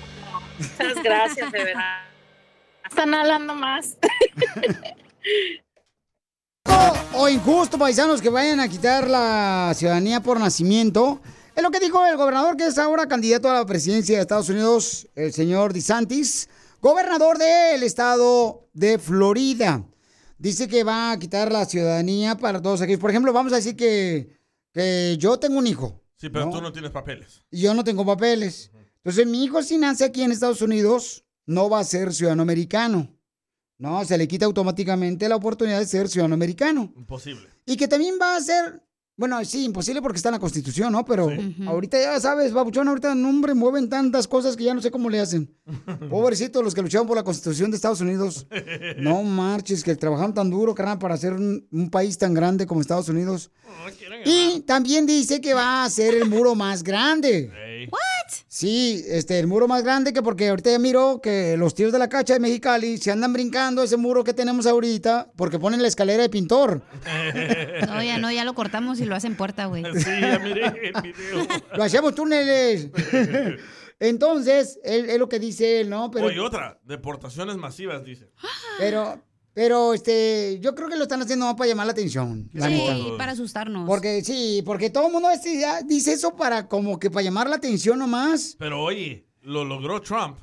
Muchas 0.59 1.01
gracias, 1.03 1.51
de 1.51 1.63
verdad. 1.63 2.10
Están 2.91 3.13
hablando 3.13 3.55
más. 3.55 3.97
o 7.13 7.29
injusto, 7.29 7.77
paisanos, 7.77 8.21
que 8.21 8.29
vayan 8.29 8.59
a 8.59 8.67
quitar 8.67 9.09
la 9.09 9.71
ciudadanía 9.75 10.19
por 10.21 10.37
nacimiento. 10.41 11.21
Es 11.55 11.63
lo 11.63 11.71
que 11.71 11.79
dijo 11.79 12.05
el 12.05 12.17
gobernador 12.17 12.57
que 12.57 12.65
es 12.67 12.77
ahora 12.77 13.07
candidato 13.07 13.49
a 13.49 13.53
la 13.53 13.65
presidencia 13.65 14.17
de 14.17 14.21
Estados 14.23 14.49
Unidos, 14.49 15.07
el 15.15 15.31
señor 15.31 15.71
DeSantis, 15.71 16.49
gobernador 16.81 17.37
del 17.37 17.81
estado 17.83 18.67
de 18.73 18.99
Florida. 18.99 19.85
Dice 20.37 20.67
que 20.67 20.83
va 20.83 21.11
a 21.11 21.19
quitar 21.19 21.49
la 21.49 21.63
ciudadanía 21.63 22.35
para 22.35 22.61
todos 22.61 22.81
aquellos. 22.81 22.99
Por 22.99 23.11
ejemplo, 23.11 23.31
vamos 23.31 23.53
a 23.53 23.57
decir 23.57 23.77
que, 23.77 24.37
que 24.73 25.15
yo 25.17 25.39
tengo 25.39 25.57
un 25.59 25.67
hijo 25.67 25.97
Sí, 26.17 26.29
pero 26.29 26.45
No. 26.45 26.51
tú 26.51 26.61
no 26.61 26.71
tienes 26.73 26.91
papeles. 26.91 27.45
y 27.49 27.61
yo 27.61 27.73
no 27.73 27.83
tengo 27.85 28.05
papeles. 28.05 28.69
Entonces, 28.97 29.25
mi 29.25 29.43
hijo 29.45 29.63
si 29.63 29.77
nace 29.77 30.03
aquí 30.03 30.21
en 30.23 30.31
Estados 30.31 30.61
Unidos, 30.61 31.23
no 31.45 31.69
va 31.69 31.79
a 31.79 31.83
ser 31.83 32.13
ciudadano 32.13 32.41
americano. 32.41 33.09
No, 33.77 34.05
se 34.05 34.15
le 34.15 34.27
quita 34.27 34.45
automáticamente 34.45 35.27
la 35.27 35.35
oportunidad 35.35 35.79
de 35.79 35.87
ser 35.87 36.07
ciudadano 36.07 36.35
americano. 36.35 36.93
Imposible. 36.95 37.47
Y 37.65 37.75
que 37.77 37.87
también 37.87 38.15
va 38.21 38.35
a 38.35 38.39
ser, 38.39 38.83
bueno, 39.17 39.43
sí, 39.43 39.65
imposible 39.65 40.03
porque 40.03 40.17
está 40.17 40.29
en 40.29 40.33
la 40.33 40.39
Constitución, 40.39 40.91
¿no? 40.91 41.03
Pero 41.03 41.29
ahorita 41.65 41.99
ya 41.99 42.19
sabes, 42.19 42.53
babuchón, 42.53 42.87
ahorita 42.87 43.13
en 43.13 43.25
hombre 43.25 43.55
mueven 43.55 43.89
tantas 43.89 44.27
cosas 44.27 44.55
que 44.55 44.65
ya 44.65 44.75
no 44.75 44.83
sé 44.83 44.91
cómo 44.91 45.09
le 45.09 45.19
hacen. 45.19 45.51
Pobrecitos 46.11 46.63
los 46.63 46.75
que 46.75 46.83
lucharon 46.83 47.07
por 47.07 47.17
la 47.17 47.23
Constitución 47.23 47.71
de 47.71 47.77
Estados 47.77 48.01
Unidos. 48.01 48.45
No 48.97 49.23
marches, 49.23 49.83
que 49.83 49.95
trabajaron 49.95 50.35
tan 50.35 50.51
duro, 50.51 50.75
carnal, 50.75 50.99
para 50.99 51.15
hacer 51.15 51.33
un, 51.33 51.67
un 51.71 51.89
país 51.89 52.19
tan 52.19 52.35
grande 52.35 52.67
como 52.67 52.81
Estados 52.81 53.09
Unidos. 53.09 53.49
Y 54.25 54.59
también 54.61 55.07
dice 55.07 55.41
que 55.41 55.55
va 55.55 55.83
a 55.83 55.89
ser 55.89 56.13
el 56.13 56.29
muro 56.29 56.53
más 56.53 56.83
grande. 56.83 57.51
¿What? 57.89 58.33
Sí, 58.47 59.03
este, 59.07 59.39
el 59.39 59.47
muro 59.47 59.67
más 59.67 59.83
grande 59.83 60.13
que 60.13 60.21
porque 60.21 60.49
ahorita 60.49 60.71
ya 60.71 60.79
miro 60.79 61.19
que 61.21 61.55
los 61.57 61.73
tíos 61.73 61.91
de 61.91 61.99
la 61.99 62.09
cacha 62.09 62.33
de 62.33 62.39
Mexicali 62.39 62.97
se 62.97 63.11
andan 63.11 63.33
brincando 63.33 63.83
ese 63.83 63.97
muro 63.97 64.23
que 64.23 64.33
tenemos 64.33 64.65
ahorita 64.65 65.31
porque 65.35 65.59
ponen 65.59 65.81
la 65.81 65.87
escalera 65.87 66.23
de 66.23 66.29
pintor. 66.29 66.81
No, 67.87 68.01
ya 68.03 68.17
no, 68.17 68.31
ya 68.31 68.45
lo 68.45 68.53
cortamos 68.53 68.99
y 68.99 69.05
lo 69.05 69.15
hacen 69.15 69.35
puerta, 69.35 69.65
güey. 69.65 69.83
Sí, 69.95 70.21
ya 70.21 70.39
miré 70.39 70.91
el 70.93 71.01
video. 71.01 71.47
Lo 71.75 71.83
hacemos 71.83 72.15
túneles. 72.15 72.89
Entonces, 73.99 74.79
es 74.83 75.19
lo 75.19 75.29
que 75.29 75.39
dice 75.39 75.81
él, 75.81 75.89
¿no? 75.89 76.09
Pero, 76.09 76.27
Oye, 76.27 76.39
otra. 76.39 76.79
Deportaciones 76.83 77.57
masivas, 77.57 78.03
dice. 78.03 78.31
pero, 78.79 79.21
pero, 79.53 79.93
este, 79.93 80.59
yo 80.61 80.73
creo 80.75 80.87
que 80.89 80.95
lo 80.95 81.03
están 81.03 81.21
haciendo 81.21 81.53
para 81.55 81.67
llamar 81.69 81.85
la 81.87 81.91
atención. 81.93 82.49
la 82.53 82.69
neta. 82.69 82.95
Sí, 82.95 83.13
para 83.17 83.31
asustarnos. 83.33 83.87
Porque 83.87 84.23
sí, 84.23 84.61
porque 84.65 84.89
todo 84.89 85.07
el 85.07 85.13
mundo 85.13 85.29
este, 85.29 85.59
ya 85.59 85.81
dice 85.81 86.13
eso 86.13 86.35
para 86.35 86.67
como 86.67 86.99
que 86.99 87.09
para 87.11 87.23
llamar 87.23 87.49
la 87.49 87.57
atención 87.57 87.99
nomás. 87.99 88.55
Pero 88.57 88.81
oye, 88.81 89.25
lo 89.41 89.65
logró 89.65 90.01
Trump. 90.01 90.37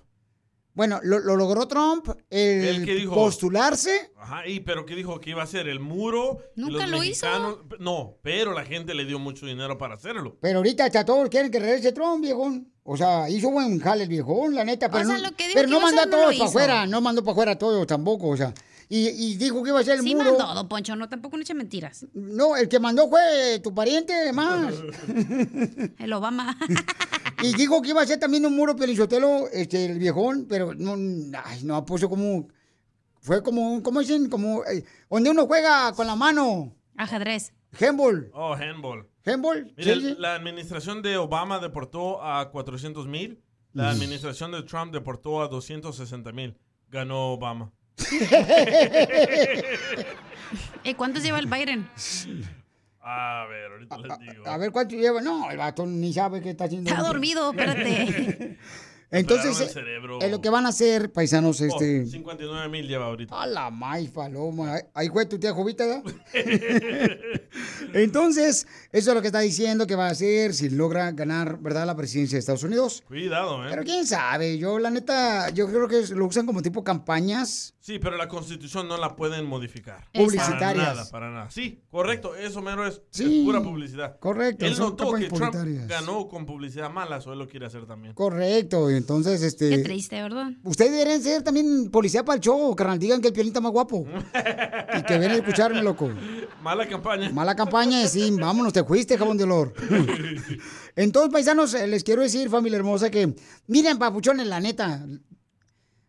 Bueno, 0.74 1.00
lo, 1.02 1.18
lo 1.18 1.34
logró 1.34 1.66
Trump, 1.66 2.09
el 2.30 2.64
¿Él 2.64 2.84
qué 2.84 2.94
dijo? 2.94 3.12
postularse. 3.12 4.12
Ajá, 4.16 4.46
y 4.46 4.61
pero 4.61 4.86
que 4.86 4.94
dijo 4.94 5.18
que 5.18 5.30
iba 5.30 5.42
a 5.42 5.46
ser 5.48 5.66
el 5.66 5.80
muro. 5.80 6.38
Nunca 6.54 6.86
los 6.86 6.90
lo 7.00 7.02
hizo. 7.04 7.26
mexicanos- 7.26 7.59
No, 7.80 8.14
pero 8.22 8.52
la 8.52 8.64
gente 8.64 8.94
le 8.94 9.04
dio 9.04 9.18
mucho 9.18 9.44
dinero 9.44 9.76
para 9.76 9.94
hacerlo. 9.94 10.36
Pero 10.40 10.59
ahorita 10.59 10.84
hasta 10.84 11.04
todos 11.04 11.28
quieren 11.30 11.50
que 11.50 11.59
regrese 11.59 11.90
Trump, 11.90 12.22
viejón. 12.22 12.72
O 12.84 12.96
sea, 12.96 13.28
hizo 13.28 13.50
buen 13.50 13.80
jale 13.80 14.04
el 14.04 14.09
viejón, 14.09 14.54
la 14.54 14.64
neta. 14.64 14.88
Pero, 14.88 15.04
sea, 15.04 15.16
no, 15.18 15.22
lo 15.24 15.36
que 15.36 15.48
dijo 15.48 15.54
pero 15.56 15.66
que 15.66 15.72
no 15.72 15.78
a 15.78 15.80
mandó 15.82 15.98
a 16.00 16.04
hacer, 16.04 16.11
no 16.12 16.16
todos 16.22 16.36
para 16.36 16.48
afuera, 16.48 16.86
no 16.86 17.00
mandó 17.00 17.22
para 17.24 17.32
afuera 17.32 17.52
a 17.52 17.59
todos 17.59 17.86
tampoco, 17.86 18.28
o 18.28 18.36
sea. 18.36 18.54
Y, 18.91 19.09
y 19.09 19.36
dijo 19.36 19.62
que 19.62 19.70
iba 19.70 19.80
a 19.80 19.84
ser 19.84 19.97
el 19.99 20.03
Sí 20.03 20.14
muro. 20.14 20.36
mandó, 20.39 20.55
don 20.55 20.68
Poncho, 20.68 20.97
no, 20.97 21.09
tampoco 21.09 21.36
no 21.36 21.43
eche 21.43 21.53
mentiras. 21.55 22.07
No, 22.14 22.57
el 22.57 22.68
que 22.68 22.80
mandó 22.80 23.09
fue 23.09 23.61
tu 23.62 23.74
pariente 23.74 24.32
más. 24.32 24.74
El 25.99 26.12
Obama. 26.12 26.57
y 27.43 27.55
dijo 27.55 27.82
que 27.82 27.91
iba 27.91 28.01
a 28.01 28.07
ser 28.07 28.18
también 28.18 28.47
un 28.47 28.57
muro 28.57 28.74
pelichotelo, 28.76 29.49
este, 29.53 29.86
el 29.86 29.99
viejón, 29.99 30.47
pero 30.49 30.74
no, 30.74 30.95
ay, 31.45 31.62
no, 31.64 31.84
puso 31.84 32.09
como, 32.09 32.49
fue 33.20 33.43
como, 33.43 33.82
¿cómo 33.82 34.01
dicen? 34.01 34.30
Como, 34.30 34.64
eh, 34.64 34.84
donde 35.11 35.30
uno 35.30 35.47
juega 35.47 35.93
con 35.93 36.07
la 36.07 36.16
mano. 36.16 36.74
Ajedrez. 36.97 37.53
Handball. 37.78 38.30
Oh, 38.32 38.55
handball. 38.55 39.07
Handball. 39.26 39.72
Mira, 39.76 39.95
sí, 39.95 40.01
sí. 40.01 40.16
la 40.18 40.34
administración 40.34 41.03
de 41.03 41.18
Obama 41.18 41.59
deportó 41.59 42.22
a 42.22 42.51
400 42.51 43.07
mil. 43.07 43.43
La 43.74 43.91
administración 43.91 44.51
de 44.51 44.62
Trump 44.62 44.93
deportó 44.93 45.43
a 45.43 45.49
260 45.49 46.32
mil. 46.32 46.57
Ganó 46.89 47.32
Obama. 47.32 47.70
¿Y 50.84 50.94
cuántos 50.96 51.22
lleva 51.22 51.38
el 51.38 51.46
Biden? 51.46 51.88
A 53.01 53.46
ver, 53.49 53.72
ahorita 53.72 53.96
les 53.99 54.18
digo. 54.18 54.46
A 54.46 54.57
ver 54.59 54.70
cuánto 54.70 54.96
lleva. 54.96 55.20
No, 55.20 55.51
el 55.51 55.57
vato 55.57 55.86
ni 55.86 56.12
sabe 56.12 56.40
qué 56.40 56.51
está 56.51 56.64
haciendo. 56.64 56.90
Está 56.90 57.03
dormido, 57.03 57.51
espérate. 57.51 58.59
Entonces, 59.11 59.74
eh, 59.74 60.01
es 60.20 60.30
lo 60.30 60.42
que 60.42 60.51
van 60.51 60.66
a 60.66 60.68
hacer, 60.68 61.11
paisanos, 61.11 61.62
Oh, 61.62 61.64
este... 61.64 62.05
59 62.05 62.68
mil 62.68 62.86
lleva 62.86 63.07
ahorita. 63.07 63.40
A 63.40 63.46
la 63.46 63.70
maíz, 63.70 64.11
paloma. 64.11 64.76
Ahí 64.92 65.09
fue 65.09 65.24
tu 65.24 65.38
tía 65.38 65.55
Jovita, 65.55 65.86
¿verdad? 65.86 66.03
Entonces, 67.94 68.66
eso 68.92 69.11
es 69.11 69.14
lo 69.14 69.22
que 69.22 69.28
está 69.28 69.40
diciendo 69.40 69.86
que 69.86 69.94
va 69.96 70.09
a 70.09 70.11
hacer 70.11 70.53
si 70.53 70.68
logra 70.68 71.11
ganar, 71.12 71.59
¿verdad?, 71.59 71.86
la 71.86 71.96
presidencia 71.96 72.36
de 72.36 72.40
Estados 72.40 72.64
Unidos. 72.64 73.03
Cuidado, 73.09 73.64
¿eh? 73.64 73.68
Pero 73.70 73.82
quién 73.82 74.07
sabe, 74.07 74.59
yo 74.59 74.78
la 74.78 74.90
neta, 74.90 75.49
yo 75.51 75.68
creo 75.68 75.88
que 75.88 76.14
lo 76.14 76.26
usan 76.26 76.44
como 76.44 76.61
tipo 76.61 76.84
campañas. 76.84 77.74
Sí, 77.89 77.99
pero 77.99 78.18
la 78.18 78.28
constitución 78.28 78.86
no 78.86 78.99
la 78.99 79.16
pueden 79.16 79.47
modificar. 79.47 80.05
Publicitarias. 80.12 80.61
Para 80.61 80.95
nada, 80.95 81.11
para 81.11 81.30
nada. 81.30 81.51
Sí, 81.51 81.80
correcto, 81.91 82.36
eso 82.36 82.61
mero 82.61 82.86
es, 82.86 83.01
Sí, 83.09 83.39
es 83.41 83.47
pura 83.47 83.62
publicidad. 83.62 84.18
correcto, 84.18 84.66
Él 84.66 84.78
notó 84.78 85.14
que 85.14 85.30
Trump 85.30 85.55
ganó 85.86 86.28
con 86.28 86.45
publicidad 86.45 86.91
mala, 86.91 87.16
eso 87.16 87.32
él 87.32 87.39
lo 87.39 87.49
quiere 87.49 87.64
hacer 87.64 87.86
también. 87.86 88.12
Correcto, 88.12 88.91
entonces, 88.91 89.41
este... 89.41 89.70
Qué 89.70 89.78
triste, 89.78 90.20
¿verdad? 90.20 90.51
Ustedes 90.64 90.91
deberían 90.91 91.22
ser 91.22 91.43
también 91.43 91.91
policía 91.91 92.22
para 92.26 92.36
el 92.36 92.43
show, 92.43 92.76
carnal. 92.76 92.99
Digan 92.99 93.22
que 93.22 93.28
el 93.28 93.32
piolín 93.32 93.53
está 93.53 93.62
más 93.62 93.72
guapo. 93.72 94.05
y 94.05 95.03
que 95.05 95.16
ven 95.16 95.30
a 95.30 95.34
escucharme, 95.36 95.80
loco. 95.80 96.11
Mala 96.62 96.86
campaña. 96.86 97.30
Mala 97.30 97.57
campaña, 97.57 98.07
sí, 98.07 98.30
vámonos, 98.39 98.74
te 98.74 98.84
fuiste, 98.84 99.16
jabón 99.16 99.39
de 99.39 99.45
olor. 99.45 99.72
Entonces, 100.95 101.32
paisanos, 101.32 101.72
les 101.72 102.05
quiero 102.05 102.20
decir, 102.20 102.51
familia 102.51 102.76
hermosa, 102.76 103.11
que 103.11 103.34
miren, 103.66 103.99
papuchones, 103.99 104.47
la 104.47 104.61
neta. 104.61 105.07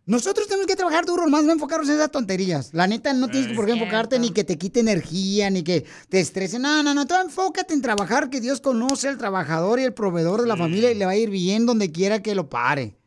Nosotros 0.10 0.48
tenemos 0.48 0.66
que 0.66 0.76
trabajar 0.76 1.06
duro, 1.06 1.30
más 1.30 1.44
no 1.44 1.52
enfocarnos 1.52 1.88
en 1.88 1.94
esas 1.94 2.10
tonterías. 2.10 2.74
La 2.74 2.88
neta, 2.88 3.14
no 3.14 3.28
tienes 3.28 3.56
por 3.56 3.68
qué 3.68 3.74
enfocarte 3.74 4.18
ni 4.18 4.32
que 4.32 4.44
te 4.44 4.58
quite 4.58 4.80
energía, 4.80 5.52
ni 5.52 5.62
que 5.62 5.86
te 6.10 6.20
estrese. 6.20 6.58
No, 6.58 6.82
no, 6.82 6.96
no, 6.96 7.06
tú 7.06 7.14
enfócate 7.14 7.76
en 7.76 7.82
trabajar, 7.84 8.32
que 8.32 8.42
Dios 8.42 8.60
conoce 8.60 9.08
al 9.08 9.20
trabajador 9.20 9.80
y 9.80 9.84
el 9.84 9.94
proveedor 9.94 10.42
de 10.42 10.48
la 10.48 10.58
familia 10.58 10.90
y 10.90 10.96
le 10.96 11.06
va 11.06 11.12
a 11.12 11.16
ir 11.16 11.30
bien 11.30 11.68
donde 11.68 11.92
quiera 11.92 12.24
que 12.24 12.34
lo 12.34 12.50
pare. 12.50 12.98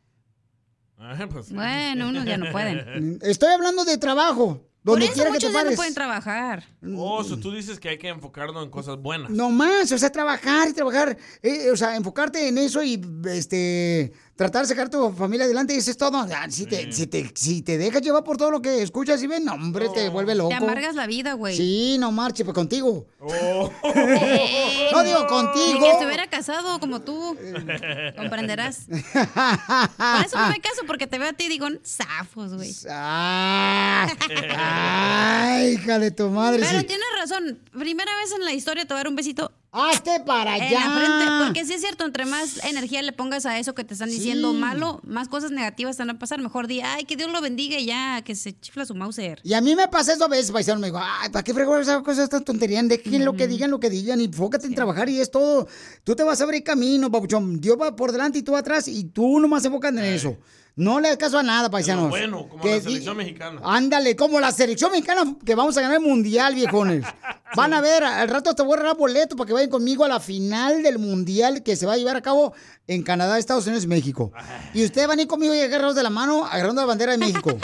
Ah, 0.97 1.27
pues 1.29 1.47
sí. 1.47 1.55
Bueno, 1.55 2.09
unos 2.09 2.25
ya 2.25 2.37
no 2.37 2.53
pueden. 2.53 3.19
Estoy 3.23 3.53
hablando 3.53 3.85
de 3.85 3.99
trabajo. 3.99 4.65
Por 4.85 4.95
Donde 4.95 5.07
eso 5.07 5.15
quiera 5.15 5.31
que 5.31 5.39
te 5.39 5.47
muchos 5.47 5.63
ya 5.63 5.71
no 5.71 5.77
pueden 5.77 5.95
trabajar. 5.95 6.65
Oh, 6.97 7.23
so 7.23 7.39
tú 7.39 7.53
dices 7.53 7.79
que 7.79 7.89
hay 7.89 7.99
que 7.99 8.09
enfocarnos 8.09 8.65
en 8.65 8.71
cosas 8.71 8.97
buenas. 8.97 9.31
No 9.31 9.51
más, 9.51 9.93
o 9.93 9.99
sea, 9.99 10.11
trabajar 10.11 10.69
y 10.69 10.73
trabajar, 10.73 11.17
eh, 11.41 11.71
o 11.71 11.77
sea, 11.77 11.95
enfocarte 11.95 12.49
en 12.49 12.59
eso 12.59 12.83
y 12.83 13.01
este 13.27 14.13
tratar 14.43 14.63
de 14.63 14.69
sacar 14.69 14.89
tu 14.89 15.13
familia 15.13 15.45
adelante 15.45 15.75
y 15.75 15.79
eso 15.79 15.91
es 15.91 15.97
todo. 15.97 16.19
Ah, 16.19 16.47
Si 16.49 16.67
te, 16.67 16.93
si 16.93 17.07
te, 17.07 17.31
si 17.35 17.63
te 17.63 17.79
dejas 17.79 18.03
llevar 18.03 18.25
por 18.25 18.37
todo 18.37 18.51
lo 18.51 18.61
que 18.61 18.83
escuchas 18.83 19.23
y 19.23 19.27
ven, 19.27 19.45
no, 19.45 19.55
hombre, 19.55 19.89
te 19.91 20.09
vuelve 20.09 20.35
loco. 20.35 20.51
Te 20.51 20.57
amargas 20.57 20.95
la 20.95 21.07
vida, 21.07 21.35
güey. 21.35 21.57
Sí, 21.57 21.97
no 21.99 22.13
marche, 22.13 22.45
pues 22.45 22.55
contigo. 22.55 23.07
Oh. 23.21 23.71
no 24.93 25.03
digo 25.05 25.27
contigo. 25.27 25.75
Ni 25.75 25.81
que 25.81 25.91
estuviera 25.91 26.27
casado 26.29 26.79
como 26.81 27.01
tú. 27.01 27.37
Comprenderás. 28.17 28.81
Por 28.89 30.27
eso 30.27 30.39
no 30.39 30.49
me 30.49 30.61
caso, 30.61 30.83
porque 30.87 31.07
te 31.07 31.19
veo 31.19 31.31
a 31.31 31.33
ti 31.33 31.45
y 31.45 31.49
digo, 31.49 31.67
zafos, 31.85 32.55
güey. 32.55 32.75
Ah, 32.91 34.09
ay, 34.57 35.73
hija 35.75 35.99
de 35.99 36.11
tu 36.11 36.29
madre. 36.29 36.63
Pero 36.67 36.81
sí. 36.81 36.87
tienes 36.87 37.07
razón. 37.19 37.59
Primera 37.79 38.11
vez 38.17 38.33
en 38.33 38.45
la 38.45 38.53
historia 38.53 38.85
te 38.85 38.95
voy 38.95 38.99
a 38.99 39.05
dar 39.05 39.09
un 39.09 39.17
besito. 39.17 39.53
¡Hazte 39.75 40.21
para 40.27 40.57
En 40.59 40.63
allá! 40.65 40.81
la 40.87 40.95
frente, 40.97 41.45
porque 41.47 41.65
sí 41.65 41.73
es 41.73 41.81
cierto, 41.81 42.05
entre 42.05 42.27
más 42.27 42.63
energía 42.63 43.01
le 43.01 43.13
pongas 43.13 43.47
a 43.47 43.59
eso 43.59 43.75
que 43.75 43.85
te 43.85 43.95
están 43.95 44.11
diciendo 44.11 44.53
Sí. 44.53 44.59
malo, 44.59 45.01
más 45.03 45.29
cosas 45.29 45.51
negativas 45.51 45.97
te 45.97 46.03
van 46.03 46.11
a 46.11 46.19
pasar. 46.19 46.39
Mejor 46.41 46.67
di, 46.67 46.83
ay, 46.83 47.05
que 47.07 47.17
Dios 47.17 47.33
lo 47.33 47.41
bendiga 47.41 47.79
y 47.79 47.87
ya, 47.87 48.21
que 48.23 48.35
se 48.35 48.53
chifla 48.61 48.85
su 48.85 48.95
Mauser. 48.95 49.41
Y 49.43 49.55
a 49.55 49.63
mí 49.63 49.75
me 49.75 49.89
pasa 49.89 50.13
eso 50.13 50.25
a 50.27 50.29
veces, 50.29 50.51
paisano. 50.53 50.79
Me 50.79 50.89
digo, 50.89 51.01
ay, 51.03 51.31
¿para 51.31 51.43
qué 51.43 51.55
fregó 51.55 51.79
esas 51.79 52.03
cosas, 52.03 52.25
estas 52.25 52.45
tonterías? 52.45 52.87
Dejen 52.87 53.25
lo 53.25 53.33
que 53.35 53.49
digan, 53.49 53.71
lo 53.71 53.81
que 53.81 53.89
digan. 53.89 54.21
Y 54.21 54.25
enfócate 54.27 54.67
en 54.67 54.75
trabajar 54.75 55.09
y 55.09 55.19
es 55.21 55.31
todo. 55.31 55.67
Tú 56.05 56.15
te 56.15 56.23
vas 56.23 56.41
a 56.43 56.45
abrir 56.45 56.63
camino, 56.63 57.11
papuchón. 57.11 57.59
Dios 57.59 57.79
va 57.81 57.97
por 57.97 58.13
delante 58.13 58.41
y 58.41 58.43
tú 58.43 58.55
atrás. 58.55 58.89
Y 58.89 59.05
tú 59.05 59.41
nomás 59.41 59.65
enfocas 59.65 59.93
en 59.93 60.01
eso. 60.01 60.37
No 60.75 61.01
le 61.01 61.09
das 61.09 61.19
caso 61.19 61.39
a 61.39 61.43
nada, 61.43 61.71
paisanos. 61.71 62.09
Bueno, 62.09 62.49
como 62.49 62.63
Que 62.63 62.77
la 62.77 62.81
selección 62.81 63.17
mexicana. 63.17 63.61
Ándale, 63.63 64.17
como 64.17 64.41
la 64.41 64.53
selección 64.53 64.91
mexicana 64.91 65.37
que 65.45 65.55
vamos 65.55 65.77
a 65.77 65.83
ganar 65.83 65.99
el 65.99 66.03
mundial, 66.03 66.55
viejones. 66.55 67.05
Van 67.55 67.75
a 67.75 67.83
ver, 67.83 68.03
al 68.03 68.29
rato 68.29 68.55
te 68.55 68.63
voy 68.63 68.73
a 68.73 68.77
regalar 68.77 68.97
boleto 68.97 69.37
para 69.37 69.47
que 69.47 69.53
vayan 69.53 69.69
conmigo 69.69 70.07
a 70.07 70.09
la 70.09 70.21
final 70.21 70.83
del 70.83 70.99
mundial 70.99 71.63
que 71.63 71.77
se 71.77 71.85
va 71.85 71.93
a 71.93 71.97
llevar 71.99 72.17
a 72.17 72.23
cabo 72.23 72.55
en 72.87 73.03
Canadá, 73.03 73.39
Estados 73.39 73.67
Unidos 73.67 73.85
y 73.85 73.89
México. 73.89 74.33
Y 74.73 74.83
ustedes 74.83 75.07
van 75.07 75.19
a 75.19 75.23
ir 75.23 75.29
conmigo 75.29 75.55
y 75.55 75.61
agarrados 75.61 75.95
de 75.95 76.03
la 76.03 76.09
mano, 76.09 76.47
agarrando 76.47 76.81
la 76.81 76.87
bandera 76.87 77.13
de 77.13 77.19
México. 77.19 77.59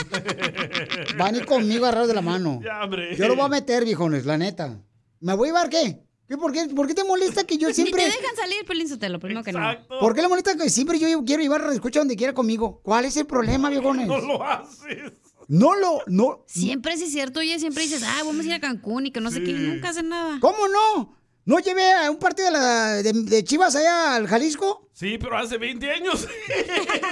Van 1.17 1.35
a 1.35 1.39
ir 1.39 1.47
conmigo 1.47 1.87
agarrados 1.87 2.09
de 2.09 2.15
la 2.15 2.21
mano. 2.21 2.61
Ya. 2.63 2.83
Yo 3.17 3.29
lo 3.29 3.35
voy 3.37 3.47
a 3.47 3.49
meter, 3.49 3.87
viejones, 3.87 4.27
la 4.27 4.37
neta. 4.37 4.79
¿Me 5.21 5.33
voy 5.35 5.49
a 5.49 5.53
llevar 5.53 5.71
qué? 5.71 6.03
¿Qué 6.29 6.37
por, 6.37 6.53
qué 6.53 6.66
por 6.66 6.87
qué 6.87 6.95
te 6.95 7.05
molesta 7.05 7.45
que 7.45 7.57
yo 7.57 7.72
siempre... 7.74 8.05
Ni 8.05 8.11
te 8.11 8.16
dejan 8.20 8.37
salir, 8.37 8.64
Pelín 8.66 8.89
Sotelo, 8.89 9.18
primero 9.18 9.43
que 9.43 9.53
no. 9.53 9.61
¿Por 10.01 10.14
qué 10.14 10.22
le 10.22 10.29
molesta 10.29 10.57
que 10.57 10.68
siempre 10.68 10.99
yo 10.99 11.24
quiero 11.24 11.43
llevar 11.43 11.62
a 11.62 11.72
escucha 11.72 12.01
donde 12.01 12.16
quiera 12.16 12.35
conmigo? 12.35 12.81
¿Cuál 12.83 13.07
es 13.07 13.16
el 13.16 13.26
problema, 13.26 13.70
viejones? 13.70 14.07
No 14.07 14.18
lo 14.18 14.45
haces. 14.45 15.12
No 15.49 15.74
lo, 15.74 16.03
no. 16.07 16.45
Siempre 16.47 16.99
sí 16.99 17.05
es 17.05 17.12
cierto, 17.12 17.41
oye, 17.41 17.59
siempre 17.59 17.83
dices, 17.83 18.03
ah, 18.07 18.20
vamos 18.26 18.45
a 18.45 18.49
ir 18.49 18.53
a 18.53 18.61
Cancún 18.61 19.07
y 19.07 19.11
que 19.11 19.20
no 19.20 19.31
sé 19.31 19.43
qué, 19.43 19.53
y 19.53 19.55
nunca 19.55 19.89
hacen 19.89 20.11
nada. 20.11 20.39
¿Cómo 20.41 20.68
no? 20.68 21.18
¿No 21.49 21.59
llevé 21.61 21.91
a 21.95 22.11
un 22.11 22.19
partido 22.19 22.49
de, 22.49 22.53
la- 22.53 23.03
de- 23.03 23.13
de 23.15 23.43
Chivas 23.43 23.75
allá 23.75 24.17
al 24.17 24.27
Jalisco? 24.29 24.91
Sí, 24.93 25.17
pero 25.17 25.39
hace 25.39 25.57
20 25.57 25.91
años. 25.91 26.29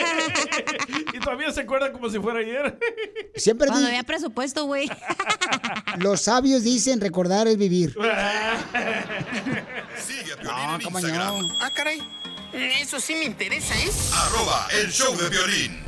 y 1.15 1.19
todavía 1.21 1.51
se 1.53 1.63
acuerda 1.63 1.91
como 1.91 2.11
si 2.11 2.19
fuera 2.19 2.41
ayer. 2.41 2.79
Siempre 3.35 3.69
Cuando 3.69 3.89
había 3.89 4.03
presupuesto, 4.03 4.67
güey. 4.67 4.91
los 6.01 6.21
sabios 6.21 6.65
dicen 6.65 7.01
recordar 7.01 7.49
es 7.49 7.57
vivir. 7.57 7.95
Sigue 10.07 10.35
a 10.35 10.37
Piolín 10.37 10.67
No, 10.67 10.75
en 10.75 10.81
cómo 10.83 10.99
Instagram. 10.99 11.39
no. 11.39 11.49
Ah, 11.63 11.71
caray. 11.75 12.03
Eso 12.53 13.01
sí 13.01 13.15
me 13.15 13.25
interesa, 13.25 13.75
¿eh? 13.75 13.91
Arroba 14.13 14.69
el 14.83 14.93
show 14.93 15.17
de 15.17 15.31
violín. 15.31 15.83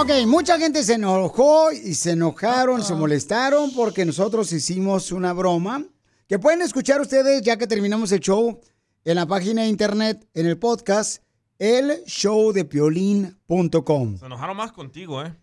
Ok, 0.00 0.10
mucha 0.26 0.58
gente 0.58 0.82
se 0.84 0.94
enojó 0.94 1.72
y 1.72 1.94
se 1.94 2.12
enojaron, 2.12 2.84
se 2.84 2.94
molestaron 2.94 3.72
porque 3.74 4.04
nosotros 4.04 4.52
hicimos 4.52 5.10
una 5.10 5.32
broma 5.32 5.84
que 6.28 6.38
pueden 6.38 6.62
escuchar 6.62 7.00
ustedes 7.00 7.42
ya 7.42 7.56
que 7.56 7.66
terminamos 7.66 8.12
el 8.12 8.20
show 8.20 8.60
en 9.04 9.16
la 9.16 9.26
página 9.26 9.62
de 9.62 9.68
internet, 9.68 10.24
en 10.34 10.46
el 10.46 10.56
podcast, 10.56 11.24
elshowdepiolín.com. 11.58 14.18
Se 14.18 14.26
enojaron 14.26 14.56
más 14.56 14.70
contigo, 14.70 15.24
¿eh? 15.24 15.36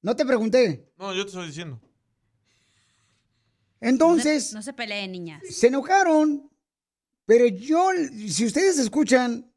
No 0.00 0.16
te 0.16 0.24
pregunté. 0.24 0.90
No, 0.96 1.12
yo 1.12 1.24
te 1.24 1.28
estoy 1.28 1.48
diciendo. 1.48 1.78
Entonces, 3.80 4.54
No 4.54 4.62
se 4.62 4.72
peleen, 4.72 5.12
niñas. 5.12 5.42
se 5.50 5.66
enojaron, 5.66 6.50
pero 7.26 7.46
yo, 7.46 7.90
si 8.26 8.46
ustedes 8.46 8.78
escuchan 8.78 9.52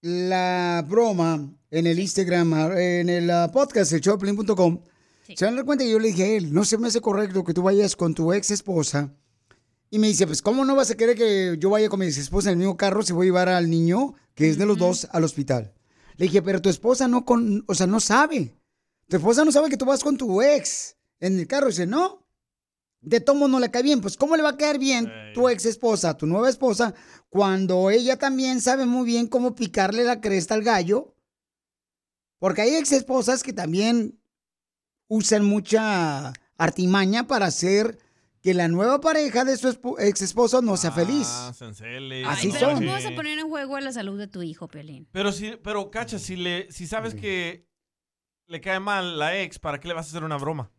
la 0.00 0.82
broma 0.88 1.52
en 1.70 1.86
el 1.86 1.98
Instagram, 1.98 2.76
en 2.76 3.08
el 3.08 3.30
ah, 3.30 3.50
podcast, 3.52 3.92
el 3.92 4.00
showdepiolín.com, 4.00 4.80
se 5.34 5.44
van 5.44 5.54
a 5.54 5.56
dar 5.56 5.64
cuenta 5.64 5.84
que 5.84 5.90
yo 5.90 5.98
le 5.98 6.08
dije 6.08 6.22
a 6.22 6.36
él, 6.36 6.52
no 6.52 6.64
se 6.64 6.78
me 6.78 6.88
hace 6.88 7.00
correcto 7.00 7.44
que 7.44 7.54
tú 7.54 7.62
vayas 7.62 7.96
con 7.96 8.14
tu 8.14 8.32
ex 8.32 8.50
esposa. 8.50 9.12
Y 9.90 9.98
me 9.98 10.08
dice, 10.08 10.26
pues, 10.26 10.42
¿cómo 10.42 10.64
no 10.64 10.76
vas 10.76 10.90
a 10.90 10.96
querer 10.96 11.16
que 11.16 11.56
yo 11.58 11.70
vaya 11.70 11.88
con 11.88 12.00
mi 12.00 12.06
ex 12.06 12.18
esposa 12.18 12.48
en 12.48 12.54
el 12.54 12.58
mismo 12.58 12.76
carro 12.76 13.02
si 13.02 13.12
voy 13.12 13.26
a 13.26 13.28
llevar 13.28 13.48
al 13.48 13.70
niño, 13.70 14.14
que 14.34 14.48
es 14.48 14.58
de 14.58 14.66
los 14.66 14.78
dos, 14.78 15.08
al 15.12 15.24
hospital? 15.24 15.72
Le 16.16 16.26
dije, 16.26 16.42
pero 16.42 16.62
tu 16.62 16.68
esposa 16.68 17.08
no 17.08 17.24
con, 17.24 17.64
o 17.66 17.74
sea, 17.74 17.86
no 17.86 18.00
sabe. 18.00 18.54
Tu 19.08 19.16
esposa 19.16 19.44
no 19.44 19.52
sabe 19.52 19.68
que 19.68 19.76
tú 19.76 19.84
vas 19.84 20.02
con 20.02 20.16
tu 20.16 20.42
ex 20.42 20.96
en 21.20 21.38
el 21.38 21.46
carro. 21.46 21.68
dice, 21.68 21.86
no, 21.86 22.26
de 23.00 23.20
tomo 23.20 23.48
no 23.48 23.60
le 23.60 23.70
cae 23.70 23.82
bien. 23.82 24.00
Pues, 24.00 24.16
¿cómo 24.16 24.36
le 24.36 24.42
va 24.42 24.50
a 24.50 24.56
caer 24.56 24.78
bien 24.78 25.10
tu 25.34 25.48
ex 25.48 25.66
esposa, 25.66 26.16
tu 26.16 26.26
nueva 26.26 26.48
esposa, 26.48 26.94
cuando 27.28 27.90
ella 27.90 28.16
también 28.18 28.60
sabe 28.60 28.86
muy 28.86 29.06
bien 29.06 29.28
cómo 29.28 29.54
picarle 29.54 30.04
la 30.04 30.20
cresta 30.20 30.54
al 30.54 30.62
gallo? 30.62 31.15
Porque 32.38 32.62
hay 32.62 32.74
ex 32.76 32.92
esposas 32.92 33.42
que 33.42 33.52
también 33.52 34.18
usan 35.08 35.44
mucha 35.44 36.32
artimaña 36.58 37.26
para 37.26 37.46
hacer 37.46 37.98
que 38.42 38.54
la 38.54 38.68
nueva 38.68 39.00
pareja 39.00 39.44
de 39.44 39.56
su 39.56 39.76
ex 39.98 40.22
esposo 40.22 40.62
no 40.62 40.76
sea 40.76 40.92
feliz. 40.92 41.26
Ah, 41.28 41.52
Cencele, 41.52 42.24
Así 42.24 42.48
no, 42.48 42.54
Pero 42.54 42.66
son. 42.66 42.74
¿cómo 42.78 42.92
vas 42.92 43.06
a 43.06 43.14
poner 43.14 43.38
en 43.38 43.48
juego 43.48 43.80
la 43.80 43.92
salud 43.92 44.18
de 44.18 44.28
tu 44.28 44.42
hijo, 44.42 44.68
Pelín? 44.68 45.08
Pero 45.10 45.32
si, 45.32 45.56
pero 45.62 45.90
cacha, 45.90 46.18
si 46.18 46.36
le, 46.36 46.70
si 46.70 46.86
sabes 46.86 47.14
que 47.14 47.66
le 48.46 48.60
cae 48.60 48.78
mal 48.78 49.18
la 49.18 49.40
ex, 49.40 49.58
¿para 49.58 49.80
qué 49.80 49.88
le 49.88 49.94
vas 49.94 50.06
a 50.06 50.10
hacer 50.10 50.22
una 50.22 50.36
broma? 50.36 50.70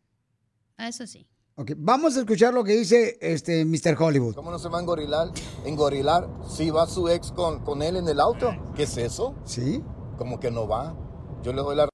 Eso 0.78 1.06
sí. 1.06 1.28
Ok, 1.56 1.72
vamos 1.76 2.16
a 2.16 2.20
escuchar 2.20 2.54
lo 2.54 2.64
que 2.64 2.74
dice 2.74 3.18
este 3.20 3.66
Mr. 3.66 3.98
Hollywood. 4.00 4.36
¿Cómo 4.36 4.52
no 4.52 4.60
se 4.60 4.70
va 4.70 4.78
a 4.78 4.82
engorilar? 4.82 5.30
Engorilar 5.66 6.30
si 6.48 6.70
va 6.70 6.86
su 6.86 7.10
ex 7.10 7.32
con, 7.32 7.64
con 7.66 7.82
él 7.82 7.98
en 7.98 8.08
el 8.08 8.20
auto. 8.20 8.56
¿Qué 8.76 8.84
es 8.84 8.96
eso? 8.96 9.36
Sí. 9.44 9.84
Como 10.18 10.40
que 10.40 10.52
no 10.52 10.68
va. 10.68 10.96
Yo 11.48 11.54
le 11.54 11.62
doy 11.62 11.78
la 11.78 11.88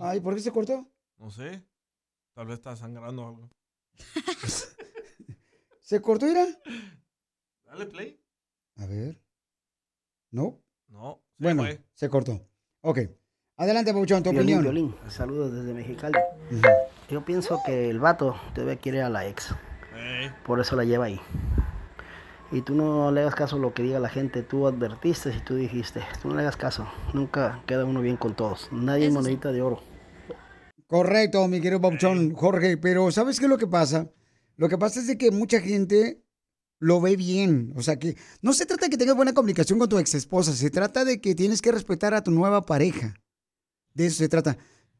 Ay, 0.00 0.18
¿por 0.18 0.34
qué 0.34 0.40
se 0.40 0.50
cortó? 0.50 0.84
No 1.16 1.30
sé. 1.30 1.64
Tal 2.34 2.48
vez 2.48 2.58
está 2.58 2.74
sangrando 2.74 3.24
algo. 3.24 3.48
¿Se 5.80 6.02
cortó, 6.02 6.26
Ira? 6.26 6.44
Dale 7.66 7.86
play. 7.86 8.20
A 8.78 8.86
ver. 8.86 9.22
¿No? 10.32 10.60
No. 10.88 11.22
se 11.38 11.44
Bueno, 11.44 11.62
fue. 11.62 11.84
se 11.94 12.08
cortó. 12.08 12.40
Ok. 12.80 12.98
Adelante, 13.58 13.92
Pauchón, 13.92 14.24
tu 14.24 14.30
Violín, 14.30 14.56
opinión. 14.58 14.74
Violín, 14.74 14.96
saludos 15.08 15.52
desde 15.52 15.72
Mexicali. 15.72 16.18
Yo 17.08 17.24
pienso 17.24 17.60
que 17.64 17.90
el 17.90 18.00
vato 18.00 18.34
debe 18.56 18.76
quiere 18.78 19.02
a 19.02 19.08
la 19.08 19.28
ex. 19.28 19.54
Ey. 19.94 20.32
Por 20.44 20.58
eso 20.58 20.74
la 20.74 20.82
lleva 20.82 21.04
ahí. 21.04 21.20
Y 22.52 22.62
tú 22.62 22.74
no 22.74 23.12
le 23.12 23.20
hagas 23.20 23.34
caso 23.34 23.56
a 23.56 23.58
lo 23.58 23.72
que 23.72 23.82
diga 23.82 24.00
la 24.00 24.08
gente, 24.08 24.42
tú 24.42 24.66
advertiste 24.66 25.34
y 25.36 25.40
tú 25.40 25.54
dijiste, 25.54 26.02
tú 26.20 26.28
no 26.28 26.34
le 26.34 26.42
hagas 26.42 26.56
caso, 26.56 26.86
nunca 27.14 27.62
queda 27.66 27.84
uno 27.84 28.00
bien 28.00 28.16
con 28.16 28.34
todos, 28.34 28.68
nadie 28.72 29.06
es 29.06 29.12
monedita 29.12 29.52
de 29.52 29.62
oro. 29.62 29.80
Correcto, 30.86 31.46
mi 31.46 31.60
querido 31.60 31.80
Papuchón, 31.80 32.34
Jorge, 32.34 32.76
pero 32.76 33.10
¿sabes 33.12 33.38
qué 33.38 33.46
es 33.46 33.50
lo 33.50 33.58
que 33.58 33.68
pasa? 33.68 34.10
Lo 34.56 34.68
que 34.68 34.78
pasa 34.78 35.00
es 35.00 35.06
de 35.06 35.16
que 35.16 35.30
mucha 35.30 35.60
gente 35.60 36.22
lo 36.80 37.00
ve 37.00 37.16
bien, 37.16 37.72
o 37.76 37.82
sea 37.82 37.98
que 37.98 38.16
no 38.42 38.52
se 38.52 38.66
trata 38.66 38.86
de 38.86 38.90
que 38.90 38.96
tengas 38.96 39.16
buena 39.16 39.34
comunicación 39.34 39.78
con 39.78 39.88
tu 39.88 39.98
ex 39.98 40.14
esposa, 40.14 40.52
se 40.52 40.70
trata 40.70 41.04
de 41.04 41.20
que 41.20 41.34
tienes 41.34 41.62
que 41.62 41.70
respetar 41.70 42.14
a 42.14 42.24
tu 42.24 42.30
nueva 42.30 42.66
pareja. 42.66 43.14
De 43.94 44.06
eso 44.06 44.18
se 44.18 44.28
trata. 44.28 44.56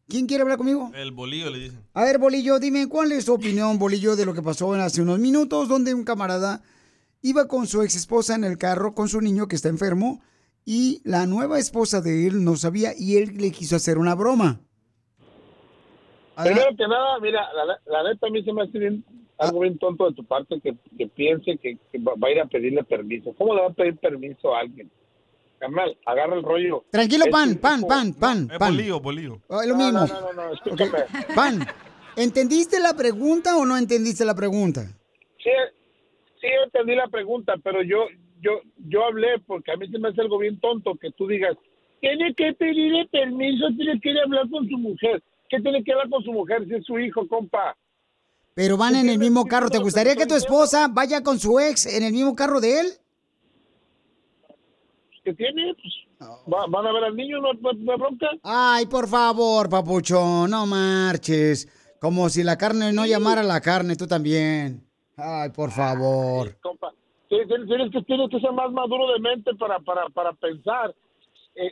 ¿Quién 0.09 0.27
quiere 0.27 0.43
hablar 0.43 0.59
conmigo? 0.59 0.91
El 0.95 1.13
bolillo 1.13 1.51
le 1.51 1.59
dicen. 1.59 1.81
A 1.95 2.03
ver, 2.03 2.19
Bolillo, 2.19 2.59
dime, 2.59 2.89
¿cuál 2.89 3.13
es 3.13 3.27
tu 3.27 3.35
opinión, 3.35 3.79
Bolillo, 3.79 4.17
de 4.17 4.27
lo 4.27 4.35
que 4.35 4.43
pasó 4.43 4.75
hace 4.75 5.01
unos 5.03 5.21
minutos, 5.21 5.69
donde 5.69 5.95
un 5.95 6.03
camarada 6.03 6.63
iba 7.23 7.47
con 7.49 7.66
su 7.66 7.83
ex 7.83 7.95
esposa 7.97 8.35
en 8.35 8.45
el 8.45 8.59
carro, 8.59 8.95
con 8.95 9.09
su 9.09 9.21
niño 9.21 9.49
que 9.49 9.57
está 9.57 9.68
enfermo, 9.68 10.21
y 10.64 11.01
la 11.05 11.27
nueva 11.27 11.59
esposa 11.59 12.01
de 12.01 12.27
él 12.27 12.45
no 12.45 12.57
sabía 12.57 12.93
y 12.97 13.16
él 13.16 13.37
le 13.39 13.51
quiso 13.51 13.77
hacer 13.77 13.99
una 13.99 14.14
broma. 14.14 14.61
Primero 16.43 16.68
que 16.77 16.87
nada, 16.89 17.18
mira, 17.21 17.41
la, 17.53 17.79
la 18.03 18.11
neta 18.11 18.27
a 18.27 18.31
mí 18.31 18.43
se 18.43 18.53
me 18.53 18.62
hace 18.62 18.79
bien, 18.79 19.05
algo 19.39 19.61
bien 19.61 19.79
tonto 19.79 20.09
de 20.09 20.14
tu 20.14 20.25
parte 20.25 20.59
que, 20.62 20.75
que 20.97 21.07
piense 21.09 21.59
que, 21.59 21.77
que 21.93 21.99
va 21.99 22.12
a 22.29 22.31
ir 22.31 22.41
a 22.41 22.47
pedirle 22.47 22.83
permiso. 22.85 23.35
¿Cómo 23.37 23.55
le 23.55 23.61
va 23.62 23.68
a 23.68 23.73
pedir 23.75 23.99
permiso 23.99 24.55
a 24.55 24.61
alguien? 24.61 24.91
Carnal, 25.59 25.99
agarra 26.07 26.37
el 26.37 26.43
rollo. 26.43 26.85
Tranquilo, 26.91 27.27
Es 27.27 27.31
pan, 27.31 27.49
un 27.51 27.57
pan, 27.59 27.81
tipo- 27.81 27.89
pan, 27.89 28.14
pan, 28.14 28.49
Eh, 28.55 28.59
pan. 28.59 28.73
bolillo, 28.75 29.01
bolillo. 29.01 29.41
Ah, 29.51 29.59
es 29.62 29.68
lo 29.68 29.77
No, 29.77 29.85
mismo. 29.85 29.99
No, 30.07 30.07
no, 30.07 30.33
no, 30.33 30.45
no, 30.47 30.55
escúchame. 30.55 30.99
Pan, 31.35 31.66
¿entendiste 32.16 32.81
la 32.81 32.95
pregunta 32.95 33.59
o 33.59 33.66
no 33.66 33.77
entendiste 33.77 34.25
la 34.25 34.35
pregunta? 34.35 34.85
Sí, 35.43 35.51
sí 36.41 36.47
entendí 36.64 36.95
la 36.95 37.09
pregunta, 37.09 37.55
pero 37.62 37.82
yo, 37.82 38.07
yo, 38.41 38.61
yo 38.88 39.05
hablé 39.05 39.38
porque 39.47 39.72
a 39.72 39.76
mí 39.76 39.88
se 39.88 39.99
me 39.99 40.09
hace 40.09 40.20
algo 40.20 40.38
bien 40.38 40.59
tonto 40.61 40.95
que 40.97 41.11
tú 41.12 41.26
digas, 41.26 41.57
tiene 42.01 42.34
que 42.34 42.53
pedirle 42.55 43.07
permiso, 43.11 43.66
tiene 43.76 44.01
que 44.01 44.11
ir 44.11 44.18
a 44.18 44.22
hablar 44.24 44.49
con 44.51 44.68
su 44.68 44.78
mujer. 44.78 45.22
¿Qué 45.49 45.61
tiene 45.61 45.82
que 45.84 45.93
hablar 45.93 46.09
con 46.09 46.22
su 46.22 46.32
mujer 46.32 46.64
si 46.66 46.74
es 46.74 46.84
su 46.84 46.99
hijo, 46.99 47.26
compa? 47.28 47.76
Pero 48.55 48.76
van 48.76 48.95
en 48.97 49.09
el 49.09 49.18
mismo 49.18 49.45
carro. 49.47 49.68
¿Te 49.70 49.78
gustaría 49.78 50.14
que 50.16 50.26
tu 50.26 50.34
esposa 50.34 50.88
vaya 50.88 51.22
con 51.22 51.38
su 51.38 51.59
ex 51.61 51.86
en 51.86 52.03
el 52.03 52.12
mismo 52.12 52.34
carro 52.34 52.61
de 52.61 52.80
él? 52.80 52.86
¿Qué 55.24 55.34
tiene? 55.34 55.74
Pues, 55.74 55.95
va- 56.53 56.66
van 56.68 56.86
a 56.86 56.93
ver 56.93 57.05
al 57.05 57.16
niño, 57.16 57.41
no, 57.41 57.53
no, 57.55 57.72
no 57.72 57.93
hay 57.93 57.99
bronca. 57.99 58.26
Ay, 58.43 58.86
por 58.86 59.09
favor, 59.09 59.68
papuchón, 59.68 60.51
no 60.51 60.66
marches. 60.66 61.68
Como 62.01 62.28
si 62.30 62.43
la 62.43 62.57
carne 62.57 62.93
no 62.93 63.05
llamara 63.07 63.43
a 63.43 63.45
la 63.45 63.61
carne, 63.61 63.97
tú 63.97 64.07
también. 64.07 64.82
Ay, 65.23 65.51
por 65.51 65.71
favor. 65.71 66.57
compa. 66.62 66.93
Tienes, 67.29 67.47
tienes- 67.49 67.68
tienes 67.68 67.93
que, 67.93 68.03
tienes 68.03 68.29
que 68.31 68.41
ser 68.41 68.53
más 68.53 68.73
maduro 68.73 69.12
de 69.12 69.21
mente 69.21 69.55
para, 69.55 69.79
para, 69.81 70.09
para 70.09 70.33
pensar 70.33 70.95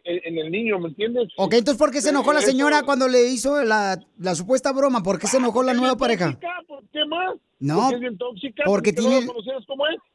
en, 0.05 0.39
el 0.39 0.51
niño, 0.51 0.79
¿me 0.79 0.89
entiendes? 0.89 1.29
Ok, 1.37 1.55
entonces, 1.55 1.79
¿por 1.79 1.91
qué 1.91 2.01
se 2.01 2.11
enojó 2.11 2.33
la 2.33 2.41
señora 2.41 2.83
cuando 2.83 3.09
le 3.09 3.29
hizo 3.29 3.63
la, 3.63 3.99
la 4.19 4.35
supuesta 4.35 4.73
broma? 4.73 5.03
¿Por 5.03 5.19
qué 5.19 5.27
se 5.27 5.39
enojó 5.39 5.63
la 5.63 5.75
nueva 5.75 5.97
pareja? 5.97 6.39
¿Por 6.67 6.85
qué 6.91 7.05
más? 7.07 7.35
No, 7.61 7.81
Porque 7.81 7.95
es 7.97 8.01
bien 8.01 8.19
tóxica, 8.19 8.63
porque 8.67 8.93
no 8.93 9.01
tiene- 9.03 9.19
es. 9.19 9.27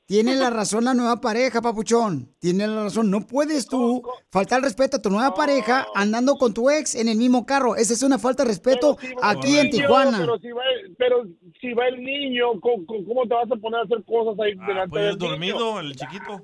Tiene 0.05 0.35
la 0.35 0.49
razón 0.49 0.85
la 0.85 0.93
nueva 0.93 1.19
pareja, 1.19 1.61
papuchón. 1.61 2.29
Tiene 2.39 2.67
la 2.67 2.83
razón. 2.83 3.09
No 3.11 3.27
puedes 3.27 3.67
tú 3.67 4.01
faltar 4.31 4.59
el 4.59 4.63
respeto 4.65 4.95
a 4.97 5.01
tu 5.01 5.09
nueva 5.09 5.33
pareja 5.33 5.85
andando 5.95 6.35
con 6.35 6.53
tu 6.53 6.69
ex 6.69 6.95
en 6.95 7.09
el 7.09 7.17
mismo 7.17 7.45
carro. 7.45 7.75
Esa 7.75 7.93
es 7.93 8.03
una 8.03 8.17
falta 8.17 8.43
de 8.43 8.49
respeto 8.49 8.97
aquí 9.21 9.57
en 9.57 9.65
Niño, 9.69 9.71
Tijuana. 9.71 10.19
Pero 10.19 10.37
si 10.39 10.51
va, 10.51 10.61
pero 10.97 11.23
si 11.59 11.73
va 11.73 11.87
el 11.89 12.01
niño, 12.01 12.59
¿cómo, 12.61 12.85
cómo- 12.85 13.23
te 13.27 13.33
vas 13.33 13.51
a 13.51 13.55
poner 13.57 13.79
a 13.81 13.83
hacer 13.83 14.03
cosas 14.05 14.39
ahí 14.39 14.53
delante 14.55 14.89
Pues 14.89 15.03
del 15.05 15.17
dormido, 15.17 15.79
el 15.81 15.95
chiquito. 15.97 16.41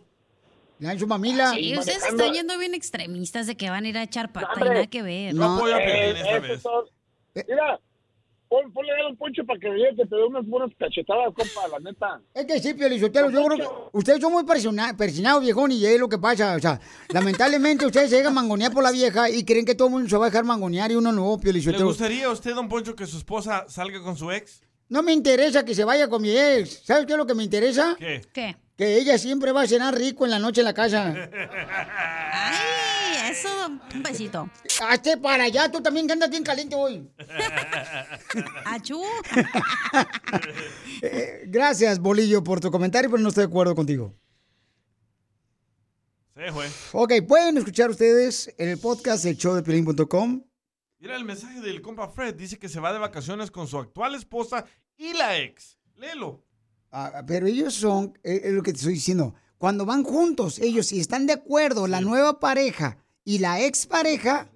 Le 0.80 0.98
su 0.98 1.08
mamila. 1.08 1.52
Sí, 1.52 1.78
ustedes 1.78 2.04
están 2.06 2.34
yendo 2.34 2.58
bien 2.58 2.74
extremistas 2.74 3.48
de 3.48 3.56
que 3.58 3.70
van 3.70 3.86
a 3.86 3.90
ir 3.90 3.98
a 3.98 4.04
echar 4.04 4.32
pata 4.32 4.50
y 4.56 4.60
nada 4.64 4.88
que 4.88 5.02
ver. 5.02 5.36
Eh, 5.36 6.14
esos 6.46 6.62
son- 6.62 6.86
Mira, 7.36 7.80
pon, 8.48 8.72
ponle 8.74 8.92
a 9.02 9.08
un 9.08 9.16
poncho 9.18 9.46
para 9.46 9.60
que 9.60 9.70
vea 9.70 9.90
que 9.96 10.06
te 10.06 10.16
dé 10.16 10.24
unas 10.26 10.46
buenas 10.46 10.72
cachetadas, 10.80 11.28
compa, 11.34 11.68
la 11.72 11.80
neta. 11.80 12.22
Es 12.34 12.46
que 12.46 12.60
sí, 12.60 12.74
Piolizotelo, 12.74 13.30
yo 13.30 13.46
creo 13.46 13.58
que 13.58 13.98
ustedes 13.98 14.20
son 14.22 14.34
muy 14.34 14.44
persinados, 14.46 15.42
viejón, 15.44 15.72
y 15.72 15.86
es 15.86 16.00
lo 16.00 16.10
que 16.10 16.18
pasa. 16.18 16.56
O 16.56 16.60
sea, 16.60 16.80
lamentablemente 17.14 17.86
ustedes 17.86 18.10
se 18.10 18.16
llegan 18.18 18.32
a 18.32 18.36
mangonear 18.36 18.72
por 18.74 18.84
la 18.84 18.92
vieja 18.92 19.30
y 19.30 19.44
creen 19.46 19.66
que 19.66 19.76
todo 19.76 19.88
el 19.90 19.94
mundo 19.94 20.10
se 20.10 20.18
va 20.18 20.26
a 20.26 20.30
dejar 20.30 20.44
mangonear 20.46 20.92
y 20.92 20.96
uno 20.96 21.12
no, 21.12 21.36
¿Le 21.36 21.42
Piolizotelo. 21.44 21.86
gustaría 21.86 22.26
a 22.26 22.32
usted, 22.32 22.56
don 22.56 22.68
Poncho, 22.68 22.96
que 22.96 23.06
su 23.06 23.18
esposa 23.18 23.66
salga 23.70 24.02
con 24.02 24.18
su 24.18 24.32
ex? 24.32 24.62
No 24.90 25.04
me 25.04 25.14
interesa 25.14 25.64
que 25.64 25.76
se 25.76 25.84
vaya 25.84 26.08
con 26.10 26.22
mi 26.22 26.32
ex. 26.36 26.82
¿Sabes 26.84 27.06
qué 27.06 27.12
es 27.14 27.18
lo 27.18 27.28
que 27.28 27.36
me 27.36 27.44
interesa? 27.44 27.96
¿Qué? 28.00 28.22
¿Qué? 28.34 28.56
Que 28.80 28.96
ella 28.96 29.18
siempre 29.18 29.52
va 29.52 29.64
a 29.64 29.68
cenar 29.68 29.94
rico 29.94 30.24
en 30.24 30.32
la 30.32 30.40
noche 30.40 30.62
en 30.62 30.66
la 30.66 30.74
casa. 30.74 31.14
Ay, 32.32 33.30
eso, 33.30 33.50
un 33.94 34.02
besito. 34.02 34.50
Hazte 34.82 35.18
para 35.18 35.44
allá, 35.44 35.70
tú 35.70 35.82
también 35.82 36.08
que 36.08 36.14
andas 36.14 36.30
bien 36.30 36.46
caliente 36.46 36.78
hoy. 36.78 37.06
Achú. 38.66 39.02
Eh, 41.02 41.44
gracias, 41.48 42.00
Bolillo, 42.00 42.42
por 42.44 42.60
tu 42.62 42.72
comentario, 42.72 43.10
pero 43.10 43.22
no 43.22 43.30
estoy 43.30 43.44
de 43.44 43.50
acuerdo 43.50 43.76
contigo. 43.76 44.14
Se 46.36 46.52
fue. 46.54 46.68
Ok, 46.94 47.14
pueden 47.28 47.58
escuchar 47.58 47.90
ustedes 47.90 48.54
en 48.58 48.70
el 48.70 48.78
podcast 48.78 49.26
el 49.26 49.36
show 49.36 49.56
de 49.56 49.64
Piolín.com. 49.64 50.44
Mira 51.00 51.16
el 51.18 51.26
mensaje 51.26 51.60
del 51.60 51.82
compa 51.82 52.08
Fred. 52.10 52.36
Dice 52.36 52.58
que 52.60 52.70
se 52.70 52.80
va 52.80 52.94
de 52.94 53.00
vacaciones 53.00 53.52
con 53.52 53.68
su 53.68 53.78
actual 53.78 54.16
esposa 54.16 54.66
y 54.98 55.14
la 55.14 55.38
ex. 55.38 55.78
Léelo. 55.96 56.46
Ah, 56.92 57.24
pero 57.28 57.48
ellos 57.48 57.74
son, 57.76 58.18
eh, 58.24 58.42
es 58.46 58.54
lo 58.54 58.64
que 58.64 58.72
te 58.72 58.78
estoy 58.78 58.94
diciendo, 58.94 59.36
cuando 59.58 59.86
van 59.86 60.04
juntos, 60.04 60.60
ellos 60.60 60.88
si 60.88 61.00
están 61.00 61.28
de 61.28 61.34
acuerdo, 61.34 61.88
la 61.88 62.02
nueva 62.02 62.40
pareja 62.40 62.98
y 63.24 63.40
la 63.40 63.62
expareja, 63.62 64.50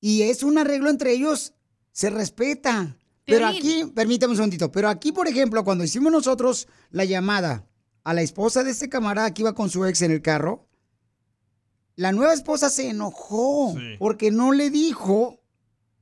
y 0.00 0.22
es 0.22 0.42
un 0.42 0.58
arreglo 0.58 0.90
entre 0.90 1.12
ellos, 1.12 1.52
se 1.92 2.10
respeta. 2.10 2.96
Pero 3.24 3.46
aquí, 3.46 3.84
permítame 3.94 4.32
un 4.32 4.36
segundito, 4.36 4.70
pero 4.70 4.88
aquí, 4.88 5.12
por 5.12 5.26
ejemplo, 5.26 5.64
cuando 5.64 5.84
hicimos 5.84 6.12
nosotros 6.12 6.68
la 6.90 7.04
llamada 7.04 7.66
a 8.04 8.14
la 8.14 8.22
esposa 8.22 8.62
de 8.62 8.70
este 8.70 8.88
camarada 8.88 9.34
que 9.34 9.42
iba 9.42 9.54
con 9.54 9.68
su 9.68 9.84
ex 9.84 10.02
en 10.02 10.12
el 10.12 10.22
carro, 10.22 10.66
la 11.96 12.12
nueva 12.12 12.34
esposa 12.34 12.70
se 12.70 12.90
enojó 12.90 13.74
porque 13.98 14.30
no 14.30 14.52
le 14.52 14.70
dijo, 14.70 15.40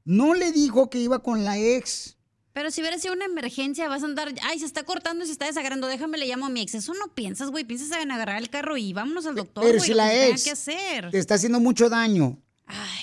no 0.04 0.34
le 0.34 0.52
dijo 0.52 0.90
que 0.90 0.98
iba 0.98 1.20
con 1.20 1.44
la 1.44 1.58
ex. 1.58 2.18
Pero 2.54 2.70
si 2.70 2.80
hubiera 2.80 2.98
sido 2.98 3.12
una 3.14 3.24
emergencia, 3.24 3.88
vas 3.88 4.02
a 4.02 4.06
andar, 4.06 4.32
ay, 4.42 4.60
se 4.60 4.64
está 4.64 4.84
cortando 4.84 5.24
y 5.24 5.26
se 5.26 5.32
está 5.32 5.46
desagrando, 5.46 5.88
déjame 5.88 6.18
le 6.18 6.26
llamo 6.26 6.46
a 6.46 6.48
mi 6.48 6.62
ex. 6.62 6.74
Eso 6.76 6.94
no 6.94 7.08
piensas, 7.12 7.50
güey, 7.50 7.64
piensas 7.64 8.00
en 8.00 8.12
agarrar 8.12 8.38
el 8.38 8.48
carro 8.48 8.76
y 8.76 8.92
vámonos 8.92 9.26
al 9.26 9.34
doctor, 9.34 9.64
Pero 9.64 9.78
güey, 9.78 9.88
si 9.88 9.92
la 9.94 10.26
ex 10.28 10.44
que 10.44 10.50
hacer. 10.52 11.10
te 11.10 11.18
está 11.18 11.34
haciendo 11.34 11.58
mucho 11.58 11.90
daño 11.90 12.38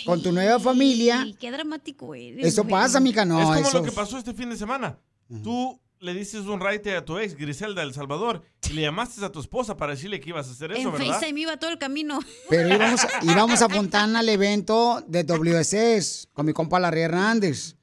con 0.05 0.23
tu 0.23 0.31
nueva 0.31 0.57
familia, 0.59 1.25
Y 1.27 1.33
qué 1.33 1.51
dramático 1.51 2.15
eres. 2.15 2.45
eso 2.45 2.63
güey. 2.63 2.71
pasa, 2.71 2.99
mija, 3.01 3.25
no. 3.25 3.39
es 3.39 3.45
como 3.45 3.59
eso 3.59 3.77
lo 3.79 3.83
que 3.83 3.91
pasó 3.91 4.17
este 4.17 4.33
fin 4.33 4.49
de 4.49 4.55
semana. 4.57 4.97
Tú 5.43 5.79
le 5.99 6.13
dices 6.13 6.45
un 6.45 6.59
raite 6.61 6.95
a 6.95 7.03
tu 7.05 7.19
ex, 7.19 7.35
Griselda 7.35 7.81
del 7.81 7.93
Salvador, 7.93 8.41
y 8.69 8.73
le 8.73 8.81
llamaste 8.83 9.23
a 9.23 9.31
tu 9.33 9.41
esposa 9.41 9.75
para 9.77 9.93
decirle 9.93 10.19
que 10.21 10.29
ibas 10.29 10.47
a 10.47 10.51
hacer 10.51 10.71
eso, 10.71 10.81
En 10.81 10.91
¿verdad? 10.93 11.07
FaceTime 11.19 11.41
iba 11.41 11.57
todo 11.57 11.69
el 11.71 11.77
camino. 11.77 12.19
Pero 12.49 12.73
íbamos, 12.73 13.01
íbamos 13.21 13.61
a 13.61 13.67
Fontana 13.69 14.19
al 14.19 14.29
evento 14.29 15.03
de 15.07 15.23
WSS 15.25 16.29
con 16.33 16.45
mi 16.45 16.53
compa 16.53 16.79
Larry 16.79 17.01
Hernández 17.01 17.75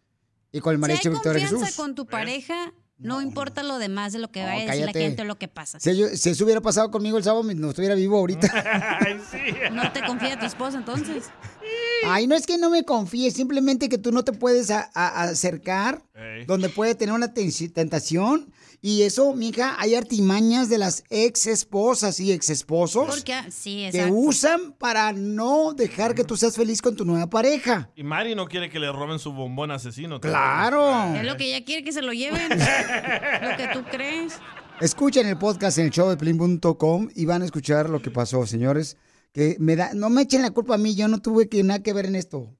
y 0.52 0.60
con 0.60 0.72
el 0.72 0.76
Si 0.78 0.78
hay 0.78 0.80
mariachi 0.80 1.08
Victoria 1.10 1.40
confianza 1.42 1.66
Jesús. 1.66 1.76
con 1.76 1.94
tu 1.94 2.06
pareja, 2.06 2.72
no, 2.98 3.22
importa 3.22 3.62
lo 3.62 3.78
demás 3.78 4.12
de 4.12 4.18
lo 4.18 4.30
que 4.30 4.42
vaya 4.44 4.62
a 4.62 4.74
decir 4.74 4.86
la 4.86 4.92
gente 4.92 5.22
o 5.22 5.24
lo 5.24 5.36
que 5.38 5.46
pasa. 5.48 5.78
Si, 5.78 5.96
yo- 5.96 6.08
si 6.08 6.30
eso 6.30 6.44
hubiera 6.44 6.60
pasado 6.60 6.90
conmigo 6.90 7.16
el 7.18 7.24
sábado, 7.24 7.44
no 7.54 7.70
estuviera 7.70 7.94
vivo 7.94 8.16
ahorita. 8.18 8.48
No 9.72 9.92
te 9.92 10.04
confía 10.04 10.38
tu 10.38 10.46
esposa 10.46 10.78
entonces. 10.78 11.24
Ay, 12.04 12.26
no 12.26 12.34
es 12.36 12.46
que 12.46 12.58
no 12.58 12.70
me 12.70 12.84
confíes, 12.84 13.34
simplemente 13.34 13.88
que 13.88 13.98
tú 13.98 14.12
no 14.12 14.22
te 14.24 14.32
puedes 14.32 14.70
a- 14.70 14.88
a- 14.94 15.24
acercar 15.24 16.02
donde 16.46 16.68
puede 16.68 16.94
tener 16.94 17.14
una 17.14 17.32
tentación. 17.34 18.52
Y 18.80 19.02
eso, 19.02 19.34
mija, 19.34 19.74
hay 19.80 19.96
artimañas 19.96 20.68
de 20.68 20.78
las 20.78 21.02
ex 21.10 21.48
esposas 21.48 22.20
y 22.20 22.30
ex 22.30 22.48
esposos 22.50 23.08
Porque, 23.08 23.34
sí, 23.50 23.88
que 23.90 24.06
usan 24.06 24.72
para 24.78 25.12
no 25.12 25.72
dejar 25.74 26.14
que 26.14 26.22
tú 26.22 26.36
seas 26.36 26.54
feliz 26.54 26.80
con 26.80 26.94
tu 26.94 27.04
nueva 27.04 27.28
pareja. 27.28 27.90
Y 27.96 28.04
Mari 28.04 28.36
no 28.36 28.46
quiere 28.46 28.70
que 28.70 28.78
le 28.78 28.92
roben 28.92 29.18
su 29.18 29.32
bombón 29.32 29.72
asesino. 29.72 30.20
Claro. 30.20 31.12
Es 31.16 31.24
lo 31.24 31.36
que 31.36 31.46
ella 31.52 31.64
quiere 31.64 31.82
que 31.82 31.90
se 31.92 32.02
lo 32.02 32.12
lleven. 32.12 32.48
lo 32.50 33.56
que 33.56 33.68
tú 33.72 33.82
crees. 33.90 34.34
Escuchen 34.80 35.26
el 35.26 35.36
podcast 35.38 35.78
en 35.78 35.86
el 35.86 35.90
show 35.90 36.08
de 36.08 36.16
Pelín.com 36.16 37.08
y 37.16 37.24
van 37.24 37.42
a 37.42 37.46
escuchar 37.46 37.90
lo 37.90 38.00
que 38.00 38.12
pasó, 38.12 38.46
señores. 38.46 38.96
Que 39.38 39.54
me 39.60 39.76
da, 39.76 39.94
no 39.94 40.10
me 40.10 40.22
echen 40.22 40.42
la 40.42 40.50
culpa 40.50 40.74
a 40.74 40.78
mí, 40.78 40.96
yo 40.96 41.06
no 41.06 41.22
tuve 41.22 41.48
que 41.48 41.62
nada 41.62 41.80
que 41.80 41.92
ver 41.92 42.06
en 42.06 42.16
esto. 42.16 42.58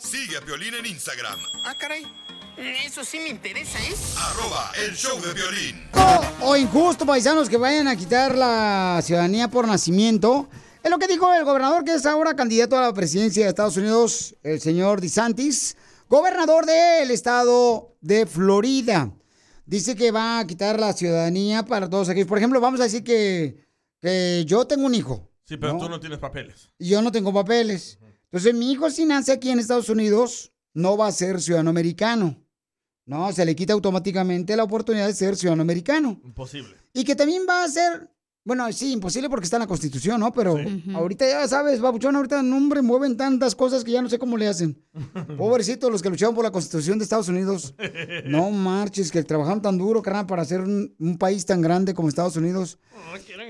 Sigue 0.00 0.38
a 0.38 0.40
Piolín 0.40 0.74
en 0.74 0.84
Instagram, 0.86 1.38
Ah, 1.64 1.76
caray. 1.78 2.02
Eso 2.84 3.04
sí 3.04 3.20
me 3.20 3.28
interesa, 3.28 3.78
¿eh? 3.78 3.94
arroba 4.18 4.72
el 4.84 4.96
show 4.96 5.16
de 5.20 5.32
violín. 5.32 5.80
O 6.40 6.56
injusto, 6.56 7.06
paisanos, 7.06 7.48
que 7.48 7.56
vayan 7.56 7.86
a 7.86 7.94
quitar 7.94 8.36
la 8.36 9.00
ciudadanía 9.04 9.46
por 9.46 9.68
nacimiento. 9.68 10.48
Es 10.82 10.90
lo 10.90 10.98
que 10.98 11.06
dijo 11.06 11.32
el 11.32 11.44
gobernador 11.44 11.84
que 11.84 11.94
es 11.94 12.04
ahora 12.04 12.34
candidato 12.34 12.76
a 12.76 12.82
la 12.82 12.92
presidencia 12.92 13.44
de 13.44 13.50
Estados 13.50 13.76
Unidos, 13.76 14.34
el 14.42 14.60
señor 14.60 15.00
DeSantis, 15.00 15.76
gobernador 16.08 16.66
del 16.66 17.12
estado 17.12 17.94
de 18.00 18.26
Florida. 18.26 19.12
dice 19.64 19.94
que 19.94 20.10
va 20.10 20.40
a 20.40 20.46
quitar 20.48 20.80
la 20.80 20.92
ciudadanía 20.92 21.64
para 21.64 21.88
todos 21.88 22.08
aquellos. 22.08 22.26
Por 22.26 22.38
ejemplo, 22.38 22.60
vamos 22.60 22.80
a 22.80 22.84
decir 22.84 23.04
que, 23.04 23.64
que 24.00 24.42
yo 24.44 24.66
tengo 24.66 24.86
un 24.86 24.96
hijo 24.96 25.29
Sí, 25.50 25.56
pero 25.56 25.72
¿no? 25.72 25.80
tú 25.80 25.88
no 25.88 25.98
tienes 25.98 26.20
papeles. 26.20 26.70
y 26.78 26.90
yo 26.90 27.02
no 27.02 27.10
tengo 27.10 27.32
papeles. 27.34 27.98
Entonces, 28.26 28.54
mi 28.54 28.70
hijo 28.70 28.88
si 28.88 29.04
nace 29.04 29.32
aquí 29.32 29.50
en 29.50 29.58
Estados 29.58 29.88
Unidos, 29.88 30.52
no 30.74 30.96
va 30.96 31.08
a 31.08 31.12
ser 31.12 31.40
ciudadano 31.40 31.70
americano. 31.70 32.40
No, 33.04 33.32
se 33.32 33.44
le 33.44 33.56
quita 33.56 33.72
automáticamente 33.72 34.54
la 34.54 34.62
oportunidad 34.62 35.08
de 35.08 35.12
ser 35.12 35.34
ciudadano 35.34 35.62
americano. 35.62 36.20
Imposible. 36.22 36.76
Y 36.92 37.02
que 37.02 37.16
también 37.16 37.42
va 37.48 37.64
a 37.64 37.68
ser, 37.68 38.14
bueno, 38.42 38.72
sí, 38.72 38.92
imposible 38.92 39.28
porque 39.28 39.44
está 39.44 39.56
en 39.56 39.60
la 39.60 39.66
Constitución, 39.66 40.18
¿no? 40.18 40.32
Pero 40.32 40.56
ahorita 40.94 41.28
ya 41.28 41.46
sabes, 41.46 41.80
babuchón, 41.80 42.16
ahorita 42.16 42.42
no, 42.42 42.56
hombre, 42.56 42.80
mueven 42.80 43.16
tantas 43.16 43.54
cosas 43.54 43.84
que 43.84 43.92
ya 43.92 44.00
no 44.00 44.08
sé 44.08 44.18
cómo 44.18 44.36
le 44.38 44.48
hacen. 44.48 44.82
Pobrecitos 45.36 45.90
los 45.90 46.00
que 46.00 46.08
lucharon 46.08 46.34
por 46.34 46.44
la 46.44 46.50
Constitución 46.50 46.98
de 46.98 47.04
Estados 47.04 47.28
Unidos. 47.28 47.74
No 48.24 48.50
marches, 48.50 49.10
que 49.10 49.22
trabajaron 49.24 49.60
tan 49.60 49.76
duro, 49.78 50.02
carnal, 50.02 50.26
para 50.26 50.42
hacer 50.42 50.60
un, 50.60 50.94
un 50.98 51.18
país 51.18 51.44
tan 51.44 51.60
grande 51.60 51.94
como 51.94 52.08
Estados 52.08 52.36
Unidos. 52.36 52.78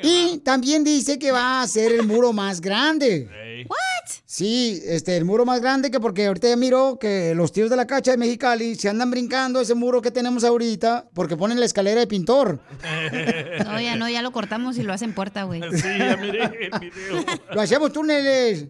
Y 0.02 0.38
también 0.38 0.84
dice 0.84 1.18
que 1.18 1.32
va 1.32 1.60
a 1.62 1.66
ser 1.66 1.92
el 1.92 2.06
muro 2.06 2.32
más 2.32 2.60
grande. 2.60 3.28
¿What? 3.68 4.10
Sí, 4.24 4.80
este, 4.84 5.16
el 5.16 5.24
muro 5.24 5.44
más 5.44 5.60
grande 5.60 5.90
que 5.90 6.00
porque 6.00 6.26
ahorita 6.26 6.48
ya 6.48 6.56
miro 6.56 6.98
que 6.98 7.34
los 7.34 7.52
tíos 7.52 7.70
de 7.70 7.76
la 7.76 7.86
cacha 7.86 8.12
de 8.12 8.16
Mexicali 8.16 8.74
se 8.74 8.88
andan 8.88 9.10
brincando 9.10 9.60
ese 9.60 9.74
muro 9.74 10.00
que 10.02 10.10
tenemos 10.10 10.44
ahorita 10.44 11.08
porque 11.14 11.36
ponen 11.36 11.60
la 11.60 11.66
escalera 11.66 12.00
de 12.00 12.06
pintor. 12.06 12.60
No, 13.64 13.80
ya 13.80 13.96
no, 13.96 14.08
ya 14.08 14.22
lo 14.22 14.32
cortamos 14.32 14.78
y 14.78 14.82
lo 14.82 14.92
hacen 14.92 15.14
puerta, 15.14 15.44
güey. 15.44 15.62
Sí, 15.72 15.98
ya 15.98 16.16
miré 16.16 16.68
el 16.72 16.80
video. 16.80 17.24
Lo 17.52 17.60
hacemos 17.60 17.92
túneles. 17.92 18.66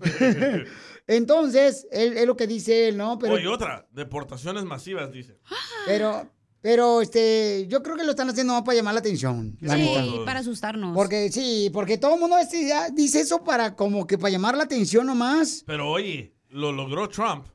Entonces, 1.07 1.87
es 1.91 2.27
lo 2.27 2.37
que 2.37 2.47
dice 2.47 2.89
él, 2.89 2.97
¿no? 2.97 3.19
Pero, 3.19 3.35
Oye, 3.35 3.49
otra. 3.49 3.87
Deportaciones 3.91 4.65
masivas, 4.65 5.11
dice. 5.11 5.39
pero, 5.87 6.31
pero, 6.61 7.01
este, 7.01 7.67
yo 7.69 7.83
creo 7.83 7.97
que 7.97 8.05
lo 8.05 8.11
están 8.11 8.29
haciendo 8.31 8.53
más 8.53 8.63
para 8.63 8.77
llamar 8.77 8.95
la 8.95 9.01
atención. 9.01 9.57
la 9.61 9.77
neta. 9.77 10.03
Sí, 10.05 10.21
para 10.25 10.41
asustarnos. 10.41 10.95
Porque 10.95 11.31
sí, 11.33 11.71
porque 11.73 11.99
todo 11.99 12.15
el 12.15 12.21
mundo 12.21 12.37
este, 12.39 12.67
ya 12.69 12.91
dice 12.91 13.21
eso 13.21 13.43
para 13.45 13.75
como 13.77 14.07
que 14.07 14.19
para 14.19 14.31
llamar 14.31 14.57
la 14.57 14.65
atención 14.65 15.07
nomás. 15.07 15.65
Pero 15.67 15.91
oye, 15.91 16.35
lo 16.51 16.73
logró 16.73 17.09
Trump. 17.09 17.47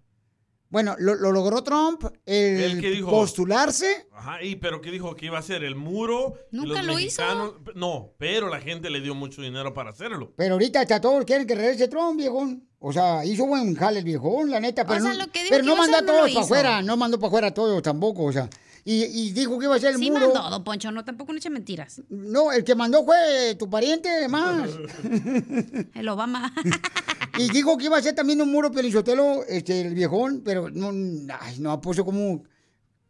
Bueno, 0.68 0.96
lo, 1.00 1.16
lo 1.16 1.32
logró 1.32 1.64
Trump, 1.64 2.04
el 2.26 2.60
¿Él 2.60 2.82
qué 2.82 2.90
dijo? 2.90 3.10
postularse. 3.10 4.08
Ajá, 4.12 4.44
y 4.44 4.56
pero 4.58 4.82
que 4.82 4.92
dijo 4.92 5.16
que 5.16 5.28
iba 5.28 5.38
a 5.38 5.42
ser 5.42 5.64
el 5.64 5.76
muro. 5.76 6.34
Nunca 6.52 6.82
los 6.82 6.86
lo 6.96 7.00
hizo. 7.00 7.22
mexicanos- 7.22 7.54
No, 7.76 8.12
pero 8.18 8.50
la 8.50 8.60
gente 8.60 8.90
le 8.90 9.00
dio 9.00 9.16
mucho 9.16 9.42
dinero 9.42 9.74
para 9.74 9.92
hacerlo. 9.92 10.34
Pero 10.36 10.56
ahorita 10.56 10.82
hasta 10.82 11.00
todos 11.00 11.24
quieren 11.24 11.48
que 11.48 11.56
regrese 11.56 11.88
Trump, 11.88 12.18
viejón. 12.18 12.68
O 12.80 12.92
sea, 12.92 13.24
hizo 13.24 13.46
buen 13.46 13.74
jale 13.76 14.00
el 14.00 14.06
viejón, 14.06 14.50
la 14.52 14.60
neta. 14.60 14.86
Pero 14.86 15.02
sea, 15.02 15.14
no, 15.14 15.18
lo 15.26 15.32
que 15.32 15.40
dijo 15.44 15.52
pero 15.52 15.64
que 15.64 15.68
no 15.68 15.74
a 15.74 15.78
mandó 15.78 15.96
a 15.96 16.00
hacer, 16.00 16.08
todos 16.08 16.32
para 16.34 16.44
afuera, 16.46 16.82
no 16.82 16.98
mandó 16.98 17.20
para 17.20 17.28
afuera 17.30 17.48
a 17.48 17.54
todos 17.54 17.82
tampoco, 17.82 18.24
o 18.26 18.32
sea. 18.34 18.50
Y, 18.88 19.04
y 19.06 19.32
dijo 19.32 19.58
que 19.58 19.66
iba 19.66 19.76
a 19.76 19.80
ser 19.80 19.96
el 19.96 19.98
Sí 19.98 20.12
muro. 20.12 20.32
mandó, 20.32 20.48
don 20.48 20.64
Poncho, 20.64 20.92
no, 20.92 21.04
tampoco 21.04 21.32
no 21.34 21.40
eche 21.40 21.50
mentiras. 21.50 22.04
No, 22.08 22.52
el 22.52 22.64
que 22.64 22.76
mandó 22.76 23.04
fue 23.04 23.56
tu 23.58 23.68
pariente 23.68 24.28
más. 24.30 24.70
El 25.96 26.08
Obama. 26.08 26.54
y 27.40 27.50
dijo 27.50 27.78
que 27.80 27.86
iba 27.86 27.98
a 27.98 28.02
ser 28.04 28.14
también 28.14 28.42
un 28.42 28.52
muro 28.52 28.72
pelizotelo, 28.72 29.44
este, 29.48 29.82
el 29.82 29.96
viejón, 29.96 30.42
pero 30.46 30.70
no, 30.70 30.90
ay, 31.40 31.58
no, 31.60 31.82
puso 31.82 32.06
como, 32.06 32.44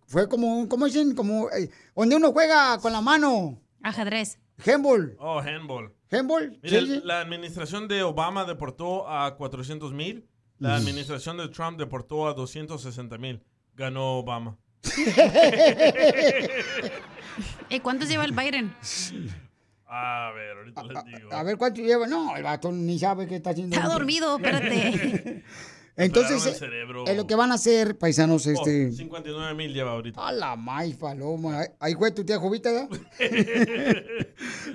fue 0.08 0.30
como, 0.30 0.60
un- 0.60 0.68
¿cómo 0.68 0.86
dicen? 0.86 1.14
Como, 1.14 1.50
eh, 1.52 1.70
donde 1.94 2.16
uno 2.16 2.32
juega 2.32 2.80
con 2.80 2.94
la 2.94 3.02
mano. 3.02 3.60
Ajedrez. 3.84 4.40
Handball. 4.66 5.18
Oh, 5.20 5.40
handball. 5.40 5.94
Handball. 6.10 6.58
Mira, 6.64 6.80
sí, 6.80 6.88
sí. 6.88 7.02
la 7.04 7.20
administración 7.20 7.90
de 7.90 8.02
Obama 8.04 8.46
deportó 8.46 9.10
a 9.10 9.36
400 9.36 9.92
mil. 9.92 10.26
La 10.58 10.78
administración 10.78 11.36
de 11.36 11.50
Trump 11.50 11.78
deportó 11.78 12.28
a 12.30 12.34
260 12.34 13.18
mil. 13.18 13.44
Ganó 13.76 14.20
Obama. 14.20 14.58
¿Y 17.70 17.80
cuántos 17.84 18.10
lleva 18.10 18.26
el 18.26 18.32
Biden? 18.32 18.74
A 19.88 20.32
ver, 20.36 20.58
ahorita 20.58 20.84
les 20.84 21.06
digo. 21.06 21.34
A 21.34 21.44
ver 21.44 21.58
cuánto 21.58 21.82
lleva. 21.82 22.08
No, 22.08 22.36
el 22.36 22.44
vato 22.44 22.72
ni 22.72 23.00
sabe 23.00 23.28
qué 23.28 23.36
está 23.38 23.52
haciendo. 23.52 23.76
Está 23.76 23.88
dormido, 23.88 24.38
espérate. 24.38 25.44
Entonces, 25.98 26.62
el 26.62 26.74
eh, 26.74 27.04
es 27.08 27.16
lo 27.16 27.26
que 27.26 27.36
van 27.36 27.52
a 27.52 27.56
hacer, 27.56 27.98
paisanos, 27.98 28.46
este... 28.46 28.88
Oh, 28.88 28.92
59 28.92 29.54
mil 29.54 29.74
lleva 29.74 29.92
ahorita. 29.92 30.28
A 30.28 30.34
la 30.34 30.58
maíz, 30.58 30.98
paloma. 30.98 31.62
Ahí 31.80 31.94
fue 31.94 32.12
tu 32.12 32.26
tía 32.26 32.38
Jovita, 32.38 32.70
¿verdad? 32.70 32.90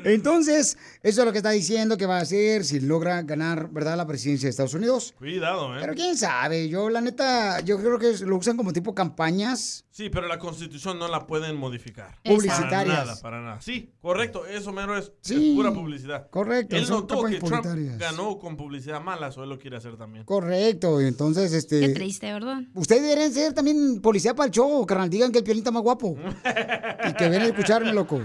Entonces, 0.04 0.78
eso 1.02 1.20
es 1.20 1.26
lo 1.26 1.32
que 1.32 1.38
está 1.38 1.50
diciendo 1.50 1.98
que 1.98 2.06
va 2.06 2.18
a 2.18 2.22
hacer 2.22 2.64
si 2.64 2.80
logra 2.80 3.20
ganar, 3.20 3.68
¿verdad?, 3.70 3.98
la 3.98 4.06
presidencia 4.06 4.46
de 4.46 4.50
Estados 4.50 4.72
Unidos. 4.72 5.14
Cuidado, 5.18 5.76
¿eh? 5.76 5.80
Pero 5.82 5.94
quién 5.94 6.16
sabe, 6.16 6.70
yo 6.70 6.88
la 6.88 7.02
neta, 7.02 7.60
yo 7.60 7.78
creo 7.78 7.98
que 7.98 8.24
lo 8.24 8.38
usan 8.38 8.56
como 8.56 8.72
tipo 8.72 8.94
campañas. 8.94 9.84
Sí, 9.92 10.08
pero 10.08 10.28
la 10.28 10.38
constitución 10.38 11.00
no 11.00 11.08
la 11.08 11.26
pueden 11.26 11.56
modificar. 11.56 12.16
Publicitarias. 12.22 12.70
Para 12.70 13.04
nada, 13.04 13.20
para 13.20 13.40
nada. 13.42 13.60
Sí, 13.60 13.90
correcto. 14.00 14.46
Eso 14.46 14.72
mero 14.72 14.96
es, 14.96 15.10
Sí, 15.20 15.50
es 15.50 15.56
pura 15.56 15.72
publicidad. 15.72 16.30
correcto, 16.30 16.76
Él 16.76 16.88
notó 16.88 17.24
que 17.24 17.38
Trump 17.38 17.50
publicitarias. 17.62 17.98
ganó 17.98 18.38
con 18.38 18.56
publicidad 18.56 19.00
mala, 19.00 19.28
eso 19.28 19.42
él 19.42 19.48
lo 19.48 19.58
quiere 19.58 19.76
hacer 19.78 19.96
también. 19.96 20.24
Correcto, 20.24 21.00
entonces, 21.00 21.52
este... 21.52 21.80
Qué 21.80 21.88
triste, 21.88 22.32
¿verdad? 22.32 22.60
Ustedes 22.74 23.02
deberían 23.02 23.32
ser 23.32 23.52
también 23.52 24.00
policía 24.00 24.32
para 24.32 24.46
el 24.46 24.52
show, 24.52 24.86
carnal. 24.86 25.10
Digan 25.10 25.32
que 25.32 25.38
el 25.38 25.44
piolín 25.44 25.62
está 25.62 25.72
más 25.72 25.82
guapo. 25.82 26.16
y 27.08 27.12
que 27.14 27.28
ven 27.28 27.42
a 27.42 27.46
escucharme, 27.46 27.92
loco. 27.92 28.20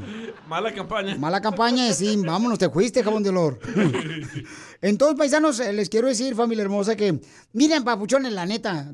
Mala 0.47 0.72
campaña. 0.72 1.16
Mala 1.18 1.41
campaña, 1.41 1.91
sí, 1.93 2.16
vámonos, 2.18 2.59
te 2.59 2.70
fuiste, 2.70 3.03
jabón 3.03 3.24
de 3.24 3.30
olor. 3.30 3.59
Entonces, 4.82 5.18
paisanos, 5.18 5.57
les 5.57 5.89
quiero 5.89 6.07
decir, 6.07 6.36
familia 6.36 6.63
hermosa, 6.63 6.95
que 6.95 7.20
miren, 7.53 7.84
papuchones, 7.84 8.32
la 8.34 8.45
neta. 8.45 8.91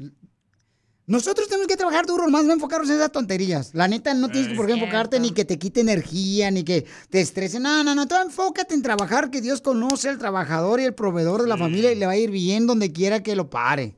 Nosotros 1.11 1.49
tenemos 1.49 1.67
que 1.67 1.75
trabajar 1.75 2.05
duro, 2.05 2.29
más 2.29 2.45
no 2.45 2.53
enfocarnos 2.53 2.89
en 2.89 2.95
esas 2.95 3.11
tonterías. 3.11 3.71
La 3.73 3.89
neta, 3.89 4.13
no 4.13 4.29
tienes 4.29 4.55
por 4.55 4.65
qué 4.65 4.71
enfocarte 4.71 5.19
ni 5.19 5.31
que 5.31 5.43
te 5.43 5.59
quite 5.59 5.81
energía, 5.81 6.49
ni 6.51 6.63
que 6.63 6.85
te 7.09 7.19
estrese. 7.19 7.59
No, 7.59 7.83
no, 7.83 7.93
no, 7.93 8.07
tú 8.07 8.15
enfócate 8.15 8.73
en 8.75 8.81
trabajar, 8.81 9.29
que 9.29 9.41
Dios 9.41 9.59
conoce 9.59 10.07
al 10.07 10.17
trabajador 10.17 10.79
y 10.79 10.85
el 10.85 10.93
proveedor 10.93 11.41
de 11.41 11.49
la 11.49 11.57
familia 11.57 11.91
y 11.91 11.95
le 11.95 12.05
va 12.05 12.13
a 12.13 12.17
ir 12.17 12.31
bien 12.31 12.65
donde 12.65 12.93
quiera 12.93 13.21
que 13.21 13.35
lo 13.35 13.49
pare. 13.49 13.97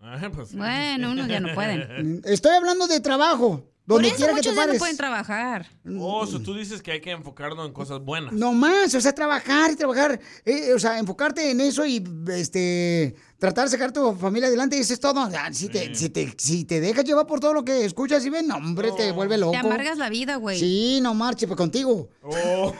Ajá, 0.00 0.30
pues 0.30 0.50
sí. 0.50 0.56
Bueno, 0.56 1.10
unos 1.10 1.26
ya 1.26 1.40
no 1.40 1.52
pueden. 1.56 2.22
Estoy 2.24 2.54
hablando 2.54 2.86
de 2.86 3.00
trabajo. 3.00 3.68
Por 3.86 4.02
Donde 4.02 4.08
eso 4.08 4.18
que 4.18 4.26
te 4.26 4.32
muchos 4.32 4.54
ya 4.56 4.66
no 4.66 4.78
pueden 4.78 4.96
trabajar. 4.96 5.66
Oh, 5.98 6.26
so 6.26 6.40
tú 6.40 6.54
dices 6.54 6.82
que 6.82 6.90
hay 6.90 7.00
que 7.00 7.12
enfocarnos 7.12 7.66
en 7.66 7.72
cosas 7.72 8.00
buenas. 8.00 8.32
No 8.32 8.52
más, 8.52 8.92
o 8.96 9.00
sea, 9.00 9.12
trabajar 9.12 9.70
y 9.70 9.76
trabajar, 9.76 10.20
eh, 10.44 10.72
o 10.74 10.78
sea, 10.80 10.98
enfocarte 10.98 11.48
en 11.52 11.60
eso 11.60 11.86
y 11.86 12.02
este 12.28 13.14
tratar 13.38 13.64
de 13.64 13.70
sacar 13.70 13.92
tu 13.92 14.14
familia 14.14 14.48
adelante 14.48 14.76
y 14.76 14.80
eso 14.80 14.92
es 14.92 15.00
todo. 15.00 15.20
Ah, 15.20 15.48
Si 15.52 15.68
te, 15.68 15.94
si 15.94 16.08
te, 16.08 16.34
si 16.38 16.64
te 16.64 16.80
dejas 16.80 17.04
llevar 17.04 17.26
por 17.26 17.40
todo 17.40 17.52
lo 17.52 17.64
que 17.64 17.84
escuchas 17.84 18.24
y 18.24 18.30
ven, 18.30 18.46
no, 18.46 18.56
hombre, 18.56 18.92
te 18.92 19.12
vuelve 19.12 19.38
loco. 19.38 19.52
Te 19.52 19.58
amargas 19.58 19.98
la 19.98 20.08
vida, 20.08 20.36
güey. 20.36 20.58
Sí, 20.58 21.00
no 21.02 21.14
marche, 21.14 21.46
pues 21.46 21.56
contigo. 21.56 22.08
Oh. 22.22 22.74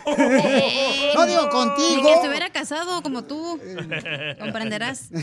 no 1.15 1.27
digo 1.27 1.49
contigo. 1.51 1.97
Ni 1.97 2.03
que 2.03 2.15
estuviera 2.15 2.51
casado 2.51 3.03
como 3.03 3.25
tú. 3.25 3.61
Comprenderás. 4.39 5.09
Por 5.11 5.21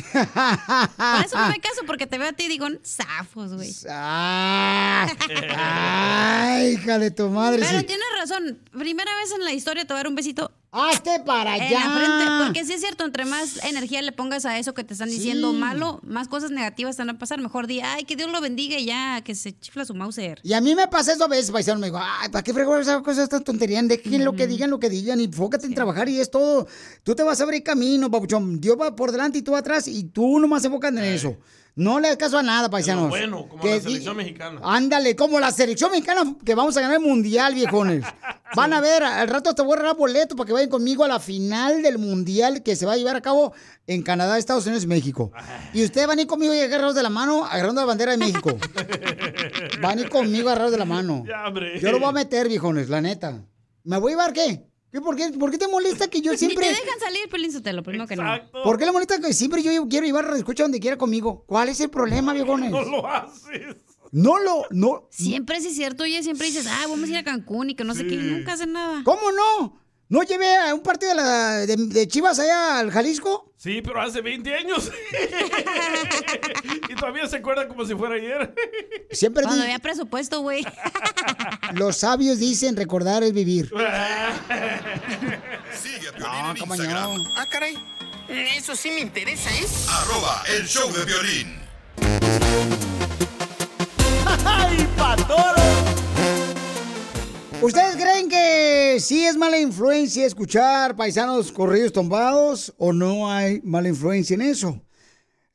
eso 1.26 1.38
no 1.38 1.50
me 1.50 1.60
caso, 1.60 1.82
porque 1.86 2.08
te 2.08 2.18
veo 2.18 2.30
a 2.30 2.34
ti 2.34 2.46
y 2.46 2.48
digo, 2.50 2.68
zafos, 2.86 3.54
güey. 3.54 3.74
Ah, 3.90 5.08
ay, 5.56 6.74
hija 6.74 7.00
de 7.00 7.12
tu 7.12 7.30
madre. 7.30 7.64
Pero 7.66 7.80
sí. 7.80 7.86
tienes 7.86 8.06
razón. 8.20 8.60
Primera 8.72 9.12
vez 9.18 9.32
en 9.32 9.44
la 9.44 9.54
historia 9.54 9.84
te 9.86 9.94
voy 9.94 9.98
a 10.00 10.04
dar 10.04 10.08
un 10.08 10.16
besito. 10.16 10.52
Hazte 10.74 11.20
para 11.26 11.56
En 11.56 11.62
allá. 11.62 11.86
la 11.86 11.96
frente. 11.96 12.44
Porque 12.46 12.66
sí 12.66 12.74
es 12.74 12.80
cierto, 12.82 13.06
entre 13.06 13.26
más 13.26 13.64
energía 13.64 14.02
le 14.02 14.12
pongas 14.12 14.46
a 14.46 14.58
eso 14.58 14.74
que 14.74 14.84
te 14.84 14.94
están 14.94 15.10
diciendo 15.10 15.52
Sí. 15.52 15.58
malo, 15.58 16.00
más 16.04 16.28
cosas 16.28 16.50
negativas 16.50 16.96
te 16.96 17.02
van 17.04 17.12
a 17.12 17.20
pasar. 17.20 17.40
Mejor 17.40 17.68
di, 17.68 17.80
ay, 17.82 18.06
que 18.06 18.16
Dios 18.16 18.32
lo 18.32 18.42
bendiga 18.42 18.78
y 18.80 18.86
ya, 18.86 19.22
que 19.22 19.36
se 19.36 19.58
chifla 19.58 19.86
su 19.86 19.94
Mauser. 19.94 20.40
Y 20.44 20.54
a 20.54 20.62
mí 20.62 20.74
me 20.76 20.88
pasa 20.88 21.14
eso 21.14 21.26
a 21.26 21.28
veces, 21.28 21.52
paisano. 21.52 21.80
Me 21.80 21.88
digo, 21.88 22.00
ay, 22.02 22.30
¿para 22.30 22.44
qué 22.44 22.54
fregó 22.54 22.76
esas 22.78 23.02
cosas 23.04 23.30
tan 23.30 23.44
tonterías? 23.44 23.88
Dejen 23.88 24.26
lo 24.26 24.34
que 24.36 24.48
digan, 24.48 24.70
lo 24.72 24.80
que 24.80 24.90
digan. 24.90 25.20
Y 25.22 25.26
enfócate 25.26 25.68
en 25.68 25.76
trabajar 25.76 26.10
y 26.10 26.20
es 26.20 26.32
todo. 26.32 26.68
Tú 27.04 27.14
te 27.14 27.22
vas 27.24 27.40
a 27.40 27.44
abrir 27.44 27.62
camino, 27.62 28.10
papuchón. 28.10 28.60
Dios 28.60 28.76
va 28.80 28.96
por 28.96 29.12
delante 29.12 29.38
y 29.38 29.42
tú 29.44 29.56
atrás. 29.56 29.88
Y 29.88 30.06
tú 30.06 30.40
nomás 30.40 30.66
enfocas 30.66 30.92
en 30.92 31.00
eso. 31.04 31.38
No 31.76 32.00
le 32.00 32.10
das 32.10 32.18
caso 32.18 32.38
a 32.38 32.44
nada, 32.44 32.70
paisanos. 32.70 33.10
Bueno, 33.10 33.48
como 33.50 33.62
Que 33.62 33.76
la 33.76 33.82
selección 33.82 34.16
mexicana. 34.16 34.60
Ándale, 34.64 35.16
como 35.16 35.40
la 35.40 35.52
selección 35.52 35.90
mexicana 35.90 36.36
que 36.46 36.54
vamos 36.54 36.78
a 36.78 36.82
ganar 36.82 36.98
el 36.98 37.04
mundial, 37.04 37.56
viejones. 37.56 38.06
Van 38.56 38.72
a 38.74 38.82
ver, 38.82 39.02
al 39.02 39.28
rato 39.28 39.56
te 39.56 39.64
voy 39.64 39.74
a 39.74 39.78
regalar 39.78 39.98
boleto 39.98 40.36
para 40.36 40.46
que 40.46 40.54
vayan 40.54 40.70
conmigo 40.70 41.04
a 41.04 41.08
la 41.08 41.20
final 41.20 41.82
del 41.82 41.98
mundial 41.98 42.62
que 42.62 42.76
se 42.76 42.86
va 42.86 42.94
a 42.94 42.98
llevar 42.98 43.16
a 43.16 43.22
cabo 43.22 43.52
en 43.88 44.04
Canadá, 44.04 44.38
Estados 44.38 44.68
Unidos 44.68 44.84
y 44.84 44.88
México. 44.88 45.32
Y 45.74 45.84
ustedes 45.84 46.06
van 46.06 46.20
a 46.20 46.22
ir 46.22 46.28
conmigo 46.28 46.54
y 46.54 46.60
agarrados 46.60 46.94
de 46.94 47.02
la 47.02 47.10
mano, 47.10 47.46
agarrando 47.46 47.82
la 47.82 47.88
bandera 47.88 48.12
de 48.12 48.20
México. 48.20 48.56
Van 49.82 49.98
a 49.98 50.02
ir 50.02 50.10
conmigo 50.10 50.50
agarrados 50.50 50.72
de 50.72 50.78
la 50.78 50.86
mano. 50.86 51.24
Ya, 51.28 51.48
hombre. 51.48 51.80
Yo 51.80 51.92
lo 51.92 52.00
voy 52.00 52.10
a 52.10 52.12
meter, 52.12 52.48
viejones, 52.48 52.90
la 52.90 53.02
neta. 53.02 53.44
¿Me 53.84 53.98
voy 53.98 54.12
a 54.12 54.16
llevar 54.16 54.34
qué? 54.34 54.64
¿Qué, 54.94 55.02
por, 55.02 55.16
qué 55.16 55.32
¿Por 55.32 55.50
qué 55.50 55.58
te 55.58 55.68
molesta 55.68 56.08
que 56.08 56.22
yo 56.22 56.34
siempre... 56.38 56.68
Ni 56.68 56.76
te 56.76 56.80
dejan 56.80 57.00
salir, 57.00 57.28
Pelín 57.28 57.52
Sotelo, 57.52 57.82
primero 57.82 58.08
que 58.08 58.16
no. 58.16 58.24
¿Por 58.64 58.78
qué 58.78 58.86
le 58.86 58.92
molesta 58.92 59.20
que 59.20 59.34
siempre 59.34 59.64
yo 59.64 59.88
quiero 59.90 60.06
llevar 60.06 60.26
a 60.32 60.38
escucha 60.38 60.64
donde 60.64 60.80
quiera 60.80 60.98
conmigo? 60.98 61.44
¿Cuál 61.48 61.70
es 61.70 61.80
el 61.82 61.90
problema, 61.90 62.32
viejones? 62.32 62.70
No 62.70 62.84
lo 62.84 63.08
haces. 63.08 63.76
No 64.12 64.38
lo, 64.38 64.68
no. 64.70 65.08
Siempre 65.10 65.60
sí 65.62 65.70
es 65.70 65.76
cierto, 65.76 66.04
oye, 66.04 66.22
siempre 66.22 66.46
dices, 66.46 66.68
ah, 66.70 66.86
vamos 66.88 67.10
a 67.10 67.12
ir 67.12 67.18
a 67.18 67.24
Cancún 67.24 67.72
y 67.72 67.76
que 67.76 67.84
no 67.84 67.96
sé 67.96 68.06
qué, 68.06 68.14
y 68.14 68.18
nunca 68.20 68.54
hacen 68.54 68.72
nada. 68.74 69.02
¿Cómo 69.04 69.32
no? 69.32 69.83
¿No 70.14 70.22
llevé 70.22 70.56
a 70.56 70.76
un 70.76 70.84
partido 70.84 71.10
de, 71.10 71.16
la- 71.16 71.66
de- 71.66 71.76
de 71.76 72.08
Chivas 72.08 72.38
allá 72.38 72.78
al 72.78 72.92
Jalisco? 72.92 73.52
Sí, 73.58 73.82
pero 73.82 74.00
hace 74.00 74.22
20 74.22 74.54
años. 74.54 74.92
y 76.90 76.94
todavía 76.94 77.28
se 77.28 77.38
acuerda 77.38 77.68
como 77.68 77.84
si 77.84 77.96
fuera 77.96 78.14
ayer. 78.14 78.54
Siempre 79.10 79.42
Cuando 79.42 79.64
había 79.64 79.80
presupuesto, 79.80 80.42
güey. 80.42 80.64
los 81.74 81.98
sabios 81.98 82.38
dicen 82.38 82.76
recordar 82.76 83.24
es 83.24 83.34
vivir. 83.34 83.70
Sigue 85.82 86.10
a 86.10 86.20
No, 86.20 86.52
en 86.52 86.58
cómo 86.58 86.76
Instagram. 86.76 87.16
no. 87.16 87.24
Ah, 87.36 87.48
caray. 87.50 87.76
Eso 88.30 88.76
sí 88.76 88.92
me 88.92 89.00
interesa, 89.00 89.50
¿eh? 89.50 89.66
Arroba 89.90 90.44
el 90.56 90.68
show 90.68 90.94
de 90.94 91.06
violín. 91.06 91.58
¡Ay, 94.46 94.88
¿Ustedes 97.62 97.96
creen 97.96 98.30
que 98.30 98.98
sí 99.00 99.26
es 99.26 99.38
mala 99.38 99.60
influencia 99.60 100.26
escuchar 100.26 100.96
paisanos 100.96 101.52
corridos 101.52 101.94
tumbados 101.94 102.74
o 102.78 102.92
no 102.92 103.32
hay 103.32 103.62
mala 103.64 103.88
influencia 103.88 104.34
en 104.34 104.42
eso? 104.42 104.82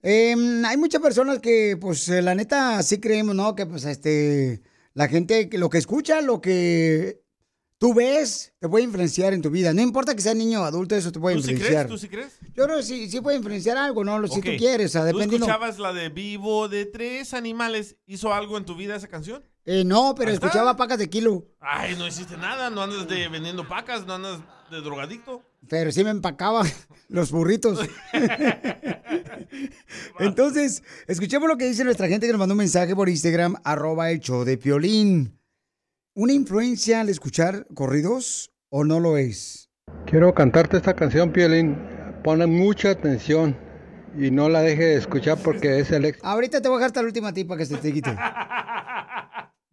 Em, 0.00 0.64
hay 0.64 0.76
muchas 0.76 1.02
personas 1.02 1.38
que, 1.40 1.76
pues, 1.78 2.08
eh, 2.08 2.22
la 2.22 2.34
neta, 2.34 2.82
sí 2.82 2.98
creemos, 2.98 3.34
¿no? 3.34 3.54
Que, 3.54 3.66
pues, 3.66 3.84
este, 3.84 4.62
la 4.94 5.08
gente, 5.08 5.48
que 5.48 5.58
lo 5.58 5.68
que 5.68 5.78
escucha, 5.78 6.22
lo 6.22 6.40
que 6.40 7.20
tú 7.78 7.92
ves, 7.94 8.54
te 8.58 8.68
puede 8.68 8.84
influenciar 8.84 9.34
en 9.34 9.42
tu 9.42 9.50
vida. 9.50 9.74
No 9.74 9.82
importa 9.82 10.14
que 10.14 10.22
sea 10.22 10.34
niño 10.34 10.62
o 10.62 10.64
adulto, 10.64 10.94
eso 10.96 11.12
te 11.12 11.20
puede 11.20 11.36
¿Tú 11.36 11.42
sí 11.42 11.50
influenciar. 11.50 11.86
crees? 11.86 12.00
¿Tú 12.00 12.06
sí 12.06 12.08
crees? 12.08 12.38
Yo 12.56 12.64
creo 12.64 12.76
que 12.78 12.82
sí, 12.84 13.10
sí 13.10 13.20
puede 13.20 13.36
influenciar 13.36 13.76
algo, 13.76 14.02
¿no? 14.02 14.26
Si 14.28 14.40
tú 14.40 14.50
quieres, 14.56 14.94
o 14.96 15.02
sea, 15.02 15.10
¿Tú 15.10 15.20
escuchabas 15.20 15.78
la 15.78 15.92
de 15.92 16.08
Vivo 16.08 16.68
de 16.68 16.86
tres 16.86 17.34
animales? 17.34 17.96
¿Hizo 18.06 18.32
algo 18.32 18.56
en 18.56 18.64
tu 18.64 18.76
vida 18.76 18.96
esa 18.96 19.08
canción? 19.08 19.42
Eh, 19.70 19.84
no, 19.84 20.14
pero 20.16 20.30
está. 20.30 20.46
escuchaba 20.46 20.78
pacas 20.78 20.98
de 20.98 21.10
kilo. 21.10 21.44
Ay, 21.60 21.94
no 21.98 22.06
hiciste 22.06 22.38
nada, 22.38 22.70
no 22.70 22.80
andas 22.80 23.06
de 23.06 23.28
vendiendo 23.28 23.68
pacas, 23.68 24.06
no 24.06 24.14
andas 24.14 24.40
de 24.70 24.80
drogadicto. 24.80 25.42
Pero 25.68 25.92
sí 25.92 26.02
me 26.02 26.08
empacaba 26.08 26.62
los 27.08 27.30
burritos. 27.30 27.78
Entonces, 30.20 30.82
escuchemos 31.06 31.50
lo 31.50 31.58
que 31.58 31.66
dice 31.66 31.84
nuestra 31.84 32.08
gente 32.08 32.26
que 32.26 32.32
nos 32.32 32.38
mandó 32.38 32.54
un 32.54 32.60
mensaje 32.60 32.96
por 32.96 33.10
Instagram, 33.10 33.56
arroba 33.62 34.10
el 34.10 34.20
show 34.20 34.42
de 34.42 34.56
Piolín. 34.56 35.38
¿Una 36.14 36.32
influencia 36.32 37.02
al 37.02 37.10
escuchar 37.10 37.66
corridos 37.74 38.50
o 38.70 38.84
no 38.84 39.00
lo 39.00 39.18
es? 39.18 39.68
Quiero 40.06 40.32
cantarte 40.32 40.78
esta 40.78 40.96
canción, 40.96 41.30
Piolín. 41.30 41.76
Pone 42.24 42.46
mucha 42.46 42.92
atención 42.92 43.54
y 44.16 44.30
no 44.30 44.48
la 44.48 44.62
deje 44.62 44.84
de 44.84 44.96
escuchar 44.96 45.36
porque 45.36 45.78
es 45.78 45.90
el 45.90 46.06
ex. 46.06 46.24
Ahorita 46.24 46.62
te 46.62 46.68
voy 46.68 46.76
a 46.76 46.78
dejar 46.78 46.86
hasta 46.86 47.02
la 47.02 47.08
última 47.08 47.34
tipa 47.34 47.58
que 47.58 47.66
se 47.66 47.76
te 47.76 47.92
quite. 47.92 48.16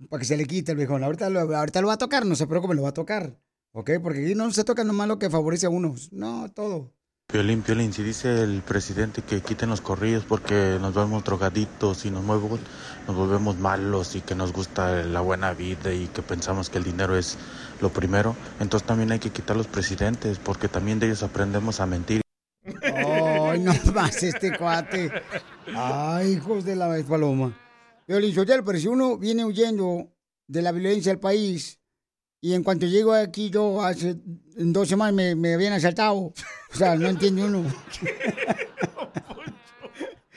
Para 0.10 0.20
que 0.20 0.26
se 0.26 0.38
le 0.38 0.46
quite 0.46 0.72
el 0.74 0.78
viejón. 0.78 1.04
Ahorita 1.04 1.30
lo, 1.30 1.40
ahorita 1.40 1.82
lo 1.82 1.88
va 1.88 1.94
a 1.94 1.98
tocar, 1.98 2.26
no 2.26 2.36
se 2.36 2.48
preocupe, 2.48 2.76
lo 2.76 2.84
va 2.84 2.90
a 2.90 2.94
tocar. 2.94 3.38
¿Ok? 3.72 3.92
Porque 4.02 4.24
aquí 4.24 4.36
no 4.36 4.50
se 4.52 4.64
toca 4.64 4.84
nomás 4.84 5.08
lo 5.08 5.20
que 5.20 5.30
favorece 5.30 5.66
a 5.66 5.70
unos. 5.70 6.12
No, 6.14 6.50
todo. 6.52 6.94
Piolín, 7.28 7.64
Piolín, 7.64 7.92
si 7.92 8.04
dice 8.04 8.44
el 8.44 8.62
presidente 8.62 9.24
que 9.24 9.42
quiten 9.42 9.70
los 9.70 9.82
corridos 9.82 10.24
porque 10.26 10.78
nos 10.80 10.94
volvemos 10.94 11.24
drogaditos 11.24 12.06
y 12.06 12.12
nos, 12.12 12.24
muevo- 12.24 12.60
nos 13.08 13.16
volvemos 13.16 13.58
malos 13.58 14.16
y 14.16 14.22
que 14.22 14.36
nos 14.36 14.54
gusta 14.54 15.04
la 15.04 15.22
buena 15.22 15.52
vida 15.54 15.92
y 15.92 16.06
que 16.08 16.22
pensamos 16.22 16.70
que 16.70 16.78
el 16.78 16.84
dinero 16.84 17.18
es 17.18 17.38
lo 17.82 17.90
primero, 17.90 18.36
entonces 18.60 18.86
también 18.86 19.12
hay 19.12 19.18
que 19.18 19.32
quitar 19.32 19.58
los 19.58 19.66
presidentes 19.66 20.38
porque 20.38 20.68
también 20.68 21.00
de 21.00 21.08
ellos 21.08 21.24
aprendemos 21.24 21.80
a 21.80 21.88
mentir. 21.88 22.22
Ay, 22.84 23.60
no 23.60 23.74
más 23.94 24.22
este 24.22 24.56
cuate. 24.56 25.12
Ay, 25.76 26.34
hijos 26.34 26.64
de 26.64 26.76
la 26.76 26.96
paloma. 27.10 27.58
Violín 28.07 28.36
pero 28.65 28.77
si 28.77 28.88
uno 28.88 29.18
viene 29.18 29.45
huyendo 29.45 30.11
de 30.48 30.61
la 30.61 30.72
violencia 30.72 31.11
del 31.11 31.19
país 31.19 31.80
y 32.40 32.53
en 32.53 32.64
cuanto 32.64 32.86
llego 32.86 33.14
aquí 33.14 33.49
yo 33.49 33.82
hace 33.82 34.18
dos 34.56 34.88
semanas 34.88 35.15
me, 35.15 35.36
me 35.36 35.53
habían 35.56 35.73
asaltado. 35.73 36.15
O 36.15 36.34
sea, 36.77 36.95
no 36.95 37.07
entiende 37.07 37.44
uno. 37.44 37.64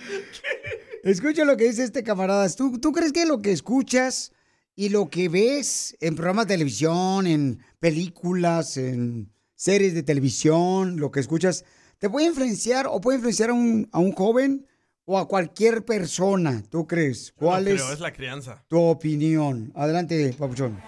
Escucha 1.02 1.44
lo 1.44 1.56
que 1.56 1.64
dice 1.64 1.84
este 1.84 2.02
camarada. 2.02 2.48
¿Tú, 2.50 2.78
¿Tú 2.78 2.92
crees 2.92 3.12
que 3.12 3.26
lo 3.26 3.40
que 3.40 3.52
escuchas 3.52 4.32
y 4.74 4.90
lo 4.90 5.10
que 5.10 5.28
ves 5.28 5.96
en 6.00 6.14
programas 6.14 6.46
de 6.46 6.54
televisión, 6.54 7.26
en 7.26 7.60
películas, 7.80 8.76
en 8.76 9.32
series 9.54 9.94
de 9.94 10.02
televisión, 10.02 10.98
lo 10.98 11.10
que 11.10 11.20
escuchas, 11.20 11.64
te 11.98 12.08
puede 12.08 12.26
influenciar 12.26 12.86
o 12.88 13.00
puede 13.00 13.16
influenciar 13.16 13.50
a 13.50 13.54
un, 13.54 13.88
a 13.90 13.98
un 13.98 14.12
joven 14.12 14.67
o 15.10 15.16
a 15.18 15.26
cualquier 15.26 15.86
persona? 15.86 16.62
¿Tú 16.68 16.86
crees? 16.86 17.32
No 17.40 17.46
¿Cuál 17.46 17.64
creo, 17.64 17.76
es 17.76 17.92
es 17.94 18.00
la 18.00 18.12
crianza. 18.12 18.62
tu 18.68 18.78
opinión? 18.78 19.72
Adelante, 19.74 20.34
Papuchón. 20.38 20.78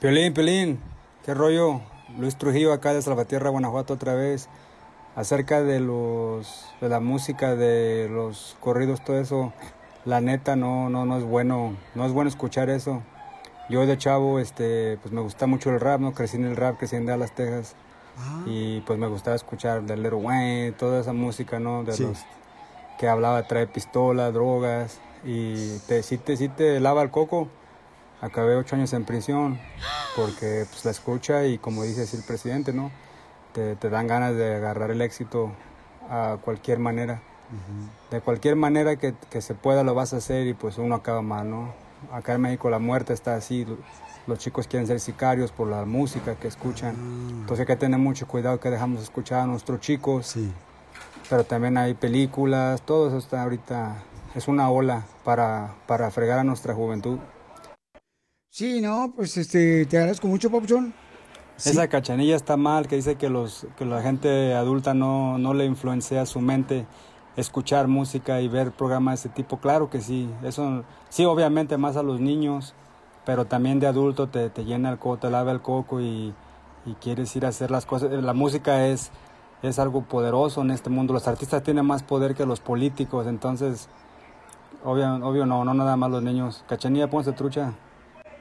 Piolín, 0.00 0.34
Piolín, 0.34 0.80
qué 1.24 1.34
rollo. 1.34 1.80
Luis 2.18 2.36
Trujillo 2.36 2.72
acá 2.72 2.92
de 2.92 3.00
Salvatierra, 3.00 3.50
Guanajuato 3.50 3.94
otra 3.94 4.14
vez. 4.14 4.48
Acerca 5.14 5.62
de 5.62 5.78
los 5.78 6.66
de 6.80 6.88
la 6.88 6.98
música, 6.98 7.54
de 7.54 8.08
los 8.10 8.56
corridos, 8.58 9.04
todo 9.04 9.20
eso, 9.20 9.52
la 10.04 10.20
neta 10.20 10.56
no, 10.56 10.90
no, 10.90 11.06
no 11.06 11.16
es 11.18 11.22
bueno, 11.24 11.76
no 11.94 12.04
es 12.06 12.10
bueno 12.12 12.28
escuchar 12.28 12.68
eso. 12.70 13.02
Yo 13.70 13.86
de 13.86 13.96
chavo, 13.96 14.40
este, 14.40 14.98
pues 15.00 15.12
me 15.14 15.20
gusta 15.20 15.46
mucho 15.46 15.70
el 15.70 15.78
rap, 15.78 16.00
¿no? 16.00 16.12
Crecí 16.12 16.36
en 16.36 16.44
el 16.44 16.56
rap, 16.56 16.76
crecí 16.78 16.96
en 16.96 17.06
Dallas, 17.06 17.32
Texas. 17.36 17.76
Y 18.46 18.80
pues 18.80 18.98
me 18.98 19.06
gustaba 19.06 19.36
escuchar 19.36 19.82
de 19.84 19.96
Little 19.96 20.14
Wayne, 20.14 20.72
toda 20.72 21.00
esa 21.00 21.12
música, 21.12 21.60
¿no? 21.60 21.84
De 21.84 21.92
Sí. 21.92 22.02
los 22.02 22.18
que 22.98 23.08
hablaba 23.08 23.42
de 23.42 23.48
traer 23.48 23.68
pistolas, 23.68 24.32
drogas. 24.32 25.00
Y 25.24 25.78
te, 25.80 26.02
sí, 26.02 26.18
te, 26.18 26.36
sí 26.36 26.48
te 26.48 26.80
lava 26.80 27.02
el 27.02 27.10
coco. 27.10 27.48
Acabé 28.20 28.56
ocho 28.56 28.76
años 28.76 28.92
en 28.92 29.04
prisión 29.04 29.58
porque 30.16 30.66
pues 30.70 30.84
la 30.84 30.90
escucha 30.90 31.44
y 31.44 31.58
como 31.58 31.82
dice 31.82 32.02
así 32.02 32.16
el 32.16 32.22
presidente, 32.22 32.72
¿no? 32.72 32.90
Te, 33.52 33.76
te 33.76 33.90
dan 33.90 34.06
ganas 34.06 34.34
de 34.34 34.56
agarrar 34.56 34.90
el 34.90 35.02
éxito 35.02 35.52
a 36.08 36.38
cualquier 36.42 36.78
manera. 36.78 37.20
De 38.10 38.20
cualquier 38.20 38.56
manera 38.56 38.96
que, 38.96 39.14
que 39.30 39.40
se 39.40 39.54
pueda 39.54 39.84
lo 39.84 39.94
vas 39.94 40.12
a 40.12 40.16
hacer 40.16 40.46
y 40.46 40.54
pues 40.54 40.78
uno 40.78 40.94
acaba 40.94 41.22
mal, 41.22 41.48
¿no? 41.50 41.72
Acá 42.12 42.34
en 42.34 42.40
México 42.40 42.68
la 42.70 42.78
muerte 42.78 43.12
está 43.12 43.36
así, 43.36 43.66
los 44.26 44.38
chicos 44.38 44.66
quieren 44.66 44.86
ser 44.86 45.00
sicarios 45.00 45.52
por 45.52 45.68
la 45.68 45.84
música 45.84 46.34
que 46.34 46.48
escuchan. 46.48 46.96
Entonces 47.40 47.60
hay 47.60 47.66
que 47.66 47.76
tener 47.76 47.98
mucho 47.98 48.26
cuidado 48.26 48.58
que 48.58 48.70
dejamos 48.70 49.02
escuchar 49.02 49.40
a 49.40 49.46
nuestros 49.46 49.80
chicos. 49.80 50.36
Pero 51.30 51.44
también 51.44 51.76
hay 51.78 51.94
películas, 51.94 52.82
todo 52.82 53.08
eso 53.08 53.18
está 53.18 53.42
ahorita, 53.42 54.02
es 54.34 54.46
una 54.46 54.70
ola 54.70 55.06
para, 55.24 55.74
para 55.86 56.10
fregar 56.10 56.38
a 56.38 56.44
nuestra 56.44 56.74
juventud. 56.74 57.18
Sí, 58.50 58.80
no, 58.80 59.12
pues 59.16 59.36
este, 59.36 59.86
te 59.86 59.96
agradezco 59.96 60.28
mucho, 60.28 60.50
Papuchón. 60.50 60.94
Esa 61.56 61.88
cachanilla 61.88 62.36
está 62.36 62.56
mal, 62.56 62.88
que 62.88 62.96
dice 62.96 63.14
que, 63.14 63.28
los, 63.28 63.66
que 63.76 63.84
la 63.84 64.02
gente 64.02 64.54
adulta 64.54 64.92
no, 64.92 65.38
no 65.38 65.54
le 65.54 65.64
influencia 65.64 66.26
su 66.26 66.40
mente 66.40 66.86
escuchar 67.36 67.88
música 67.88 68.40
y 68.40 68.48
ver 68.48 68.72
programas 68.72 69.22
de 69.22 69.28
ese 69.28 69.36
tipo. 69.36 69.58
Claro 69.58 69.88
que 69.90 70.00
sí, 70.00 70.28
eso 70.42 70.84
sí, 71.08 71.24
obviamente 71.24 71.78
más 71.78 71.96
a 71.96 72.02
los 72.02 72.20
niños, 72.20 72.74
pero 73.24 73.44
también 73.44 73.80
de 73.80 73.86
adulto 73.86 74.28
te, 74.28 74.50
te 74.50 74.64
llena 74.64 74.90
el 74.90 74.98
coco, 74.98 75.18
te 75.18 75.30
lava 75.30 75.52
el 75.52 75.62
coco 75.62 76.00
y, 76.00 76.34
y 76.86 76.94
quieres 77.00 77.34
ir 77.36 77.46
a 77.46 77.48
hacer 77.48 77.70
las 77.70 77.86
cosas. 77.86 78.10
La 78.12 78.34
música 78.34 78.86
es, 78.86 79.10
es 79.66 79.78
algo 79.78 80.02
poderoso 80.02 80.62
en 80.62 80.70
este 80.70 80.90
mundo. 80.90 81.12
Los 81.12 81.28
artistas 81.28 81.62
tienen 81.62 81.86
más 81.86 82.02
poder 82.02 82.34
que 82.34 82.46
los 82.46 82.60
políticos, 82.60 83.26
entonces, 83.26 83.88
obvio, 84.84 85.14
obvio 85.26 85.46
no, 85.46 85.64
no 85.64 85.74
nada 85.74 85.96
más 85.96 86.10
los 86.10 86.22
niños. 86.22 86.64
Cachanilla, 86.68 87.08
ponte 87.08 87.32
trucha. 87.32 87.74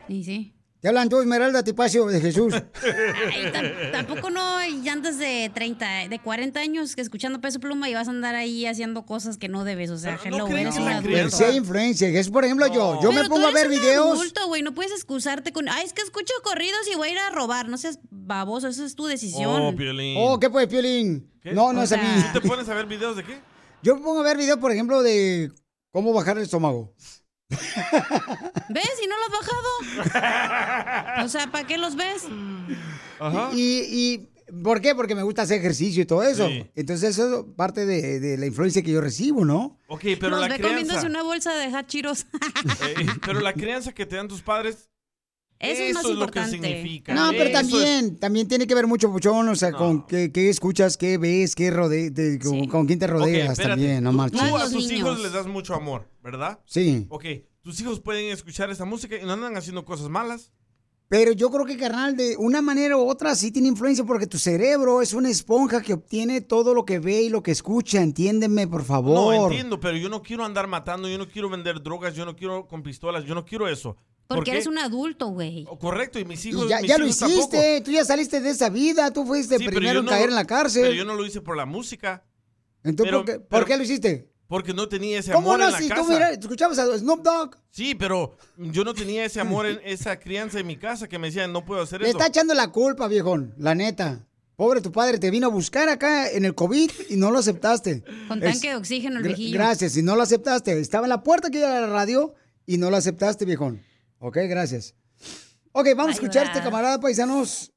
Y 0.07 0.23
sí. 0.23 0.53
Te 0.83 0.89
hablan 0.89 1.07
tú, 1.07 1.21
Esmeralda 1.21 1.63
Tipacio 1.63 2.05
de 2.07 2.19
Jesús. 2.19 2.53
Ay, 2.83 3.45
tam- 3.53 3.91
tampoco 3.93 4.29
no 4.29 4.57
hay 4.57 4.85
antes 4.89 5.17
de 5.17 5.49
30, 5.53 6.09
de 6.09 6.19
40 6.19 6.59
años 6.59 6.93
que 6.97 7.01
escuchando 7.01 7.39
peso 7.39 7.61
pluma 7.61 7.87
y 7.89 7.93
vas 7.93 8.09
a 8.09 8.11
andar 8.11 8.35
ahí 8.35 8.65
haciendo 8.65 9.05
cosas 9.05 9.37
que 9.37 9.47
no 9.47 9.63
debes. 9.63 9.89
O 9.91 9.97
sea, 9.97 10.19
hello, 10.21 10.45
eres 10.49 10.75
un 10.75 10.89
adulto. 10.89 11.09
Pero 11.09 11.29
sí 11.29 11.45
influencia. 11.55 12.09
Es, 12.09 12.29
por 12.29 12.43
ejemplo, 12.43 12.67
yo. 12.67 12.99
Yo 13.01 13.11
me 13.13 13.19
Pero 13.21 13.29
tú 13.29 13.35
pongo 13.35 13.47
a 13.47 13.51
ver 13.51 13.67
eres 13.67 13.77
un 13.77 13.81
videos. 13.85 14.11
adulto, 14.19 14.47
güey, 14.47 14.61
no 14.61 14.73
puedes 14.73 14.91
excusarte 14.91 15.53
con, 15.53 15.69
ay, 15.69 15.85
es 15.85 15.93
que 15.93 16.01
escucho 16.01 16.33
corridos 16.43 16.81
y 16.91 16.97
voy 16.97 17.07
a 17.07 17.11
ir 17.13 17.17
a 17.19 17.29
robar. 17.29 17.69
No 17.69 17.77
seas 17.77 17.99
baboso, 18.11 18.67
esa 18.67 18.83
es 18.85 18.95
tu 18.95 19.05
decisión. 19.05 19.61
Oh, 19.61 19.73
Piolín. 19.73 20.17
Oh, 20.19 20.37
¿qué 20.37 20.49
pues, 20.49 20.67
Piolín? 20.67 21.31
¿Qué? 21.41 21.53
No, 21.53 21.71
no 21.71 21.79
O 21.79 21.83
es 21.83 21.93
a 21.93 21.95
sea, 21.95 22.03
mí. 22.03 22.21
¿Sí 22.21 22.27
te 22.33 22.41
pones 22.41 22.67
a 22.67 22.73
ver 22.73 22.87
videos 22.87 23.15
de 23.15 23.23
qué? 23.23 23.39
Yo 23.83 23.95
me 23.95 24.01
pongo 24.01 24.19
a 24.19 24.23
ver 24.23 24.35
videos, 24.35 24.57
por 24.59 24.73
ejemplo, 24.73 25.01
de 25.01 25.49
cómo 25.91 26.11
bajar 26.11 26.35
el 26.35 26.43
estómago. 26.43 26.93
¿Ves? 28.69 28.91
Y 29.03 29.07
no 29.07 29.15
lo 29.17 29.23
has 29.25 29.31
bajado. 29.41 31.25
o 31.25 31.29
sea, 31.29 31.47
¿para 31.51 31.65
qué 31.67 31.77
los 31.77 31.95
ves? 31.95 32.23
Y, 33.53 33.79
y 33.89 34.29
¿por 34.63 34.81
qué? 34.81 34.95
Porque 34.95 35.15
me 35.15 35.23
gusta 35.23 35.43
hacer 35.43 35.59
ejercicio 35.59 36.03
y 36.03 36.05
todo 36.05 36.23
eso. 36.23 36.47
Sí. 36.47 36.69
Entonces, 36.75 37.11
eso 37.11 37.39
es 37.39 37.55
parte 37.55 37.85
de, 37.85 38.19
de 38.19 38.37
la 38.37 38.45
influencia 38.45 38.81
que 38.81 38.91
yo 38.91 39.01
recibo, 39.01 39.45
¿no? 39.45 39.79
Ok, 39.87 40.01
pero 40.19 40.31
los 40.31 40.41
la 40.41 40.47
ve 40.47 40.55
crianza. 40.55 40.69
comiéndose 40.69 41.05
una 41.07 41.23
bolsa 41.23 41.53
de 41.55 41.65
hachiros. 41.75 42.25
Eh, 42.25 43.05
pero 43.25 43.39
la 43.41 43.53
crianza 43.53 43.93
que 43.93 44.05
te 44.05 44.15
dan 44.15 44.27
tus 44.27 44.41
padres. 44.41 44.89
Eso 45.59 45.81
es 45.81 45.93
más 45.93 46.03
lo 46.05 46.27
que 46.27 46.45
significa. 46.45 47.13
No, 47.13 47.29
pero 47.31 47.45
Eso 47.45 47.59
es- 47.59 47.69
también, 47.71 48.17
también 48.17 48.47
tiene 48.47 48.67
que 48.67 48.75
ver 48.75 48.85
mucho, 48.85 49.09
Puchón, 49.11 49.47
o 49.47 49.55
sea, 49.55 49.71
con 49.71 50.05
qué, 50.05 50.31
qué 50.31 50.49
escuchas, 50.49 50.97
qué 50.97 51.17
ves, 51.17 51.55
qué 51.55 51.71
rode 51.71 52.11
te- 52.11 52.37
con, 52.39 52.67
con 52.67 52.85
quién 52.85 52.99
te 52.99 53.07
rodeas 53.07 53.51
espérate. 53.51 53.81
también, 53.81 54.03
no 54.03 54.11
Tú- 54.11 54.17
marches. 54.17 54.41
Tú 54.41 54.57
a 54.57 54.69
tus 54.69 54.91
hijos 54.91 55.21
les 55.21 55.31
das 55.31 55.47
mucho 55.47 55.73
amor, 55.73 56.09
¿verdad? 56.21 56.59
Sí. 56.65 57.05
Ok, 57.09 57.23
tus 57.61 57.79
hijos 57.79 58.01
pueden 58.01 58.31
escuchar 58.31 58.69
esa 58.71 58.83
música 58.83 59.15
y 59.15 59.25
no 59.25 59.33
andan 59.33 59.55
haciendo 59.55 59.85
cosas 59.85 60.09
malas. 60.09 60.51
Pero 61.09 61.31
yo 61.31 61.51
creo 61.51 61.63
que, 61.65 61.77
carnal, 61.77 62.17
de 62.17 62.35
una 62.37 62.61
manera 62.63 62.97
u 62.97 63.07
otra 63.07 63.35
sí 63.35 63.51
tiene 63.51 63.67
influencia 63.67 64.03
porque 64.03 64.25
tu 64.25 64.39
cerebro 64.39 64.99
es 65.01 65.13
una 65.13 65.29
esponja 65.29 65.81
que 65.81 65.93
obtiene 65.93 66.41
todo 66.41 66.73
lo 66.73 66.85
que 66.85 66.97
ve 66.97 67.21
y 67.21 67.29
lo 67.29 67.43
que 67.43 67.51
escucha. 67.51 68.01
Entiéndeme, 68.01 68.67
por 68.67 68.79
No, 68.81 68.85
favor. 68.87 69.51
entiendo, 69.51 69.79
pero 69.79 69.95
yo 69.95 70.09
no 70.09 70.23
quiero 70.23 70.43
andar 70.43 70.65
matando, 70.67 71.07
yo 71.07 71.17
no 71.19 71.27
quiero 71.29 71.49
vender 71.49 71.83
drogas, 71.83 72.15
yo 72.15 72.25
no 72.25 72.35
quiero 72.35 72.67
con 72.67 72.81
pistolas, 72.81 73.25
yo 73.25 73.35
no 73.35 73.45
quiero 73.45 73.67
eso. 73.67 73.95
¿Por 74.33 74.39
Porque 74.39 74.51
eres 74.51 74.67
un 74.67 74.77
adulto, 74.77 75.27
güey. 75.27 75.65
Correcto, 75.79 76.19
y 76.19 76.25
mis 76.25 76.45
hijos 76.45 76.65
Y 76.65 76.69
ya, 76.69 76.79
mis 76.79 76.87
ya 76.89 76.97
lo 76.97 77.07
tampoco. 77.07 77.31
hiciste, 77.31 77.81
tú 77.81 77.91
ya 77.91 78.05
saliste 78.05 78.41
de 78.41 78.49
esa 78.49 78.69
vida, 78.69 79.11
tú 79.11 79.25
fuiste 79.25 79.57
Sí, 79.57 79.65
primero 79.65 79.99
en 79.99 80.05
no 80.05 80.11
caer 80.11 80.29
en 80.29 80.35
la 80.35 80.45
cárcel. 80.45 80.83
Pero 80.83 80.93
yo 80.93 81.05
no 81.05 81.15
lo 81.15 81.25
hice 81.25 81.41
por 81.41 81.55
la 81.57 81.65
música. 81.65 82.23
Entonces, 82.83 83.11
pero- 83.11 83.19
¿por, 83.23 83.25
qué, 83.25 83.39
por 83.39 83.47
pero- 83.49 83.65
qué 83.65 83.77
lo 83.77 83.83
hiciste? 83.83 84.29
Porque 84.47 84.73
no 84.73 84.87
tenía 84.87 85.17
ese 85.19 85.31
¿Cómo 85.31 85.53
amor 85.53 85.59
no? 85.61 85.65
en 85.67 85.71
la 85.71 85.77
Si 85.79 85.87
casa. 85.89 86.03
mira, 86.13 86.29
escuchabas 86.31 86.77
a 86.77 86.97
Snoop 86.97 87.23
Dogg, 87.23 87.57
Sí, 87.71 87.95
pero 87.95 88.35
yo 88.57 88.83
no 88.83 88.93
tenía 88.93 89.25
ese 89.25 89.39
amor 89.39 89.65
en 89.65 89.79
esa 89.83 90.19
crianza 90.19 90.59
en 90.59 90.67
mi 90.67 90.77
casa 90.77 91.07
que 91.07 91.17
me 91.17 91.27
decían, 91.27 91.51
no 91.51 91.65
puedo 91.65 91.81
hacer 91.81 92.01
le 92.01 92.09
eso. 92.09 92.17
está 92.19 92.27
echando 92.29 92.53
la 92.53 92.67
culpa, 92.71 93.07
viejón, 93.07 93.55
la 93.57 93.73
neta. 93.73 94.27
Pobre 94.55 94.81
tu 94.81 94.91
padre, 94.91 95.17
te 95.17 95.31
vino 95.31 95.47
a 95.47 95.49
buscar 95.49 95.89
acá 95.89 96.29
en 96.29 96.45
el 96.45 96.53
COVID 96.53 96.91
y 97.09 97.15
no 97.15 97.31
lo 97.31 97.39
aceptaste. 97.39 98.03
Con 98.27 98.39
tanque 98.41 98.69
de 98.69 98.75
oxígeno 98.75 99.17
el 99.17 99.23
viejillo. 99.23 99.57
Gracias, 99.57 99.97
y 99.97 100.03
no 100.03 100.15
lo 100.15 100.21
aceptaste. 100.21 100.79
Estaba 100.79 101.07
en 101.07 101.09
la 101.09 101.23
puerta 101.23 101.49
que 101.49 101.57
iba 101.57 101.75
a 101.75 101.81
la 101.81 101.87
radio 101.87 102.35
y 102.67 102.77
no 102.77 102.91
lo 102.91 102.97
aceptaste, 102.97 103.45
viejón. 103.45 103.81
Ok, 104.25 104.37
gracias. 104.47 104.95
Ok, 105.73 105.87
vamos 105.97 106.11
a 106.11 106.13
escuchar 106.13 106.45
a 106.45 106.51
este 106.51 106.63
camarada, 106.63 106.97
paisanos. 106.97 107.73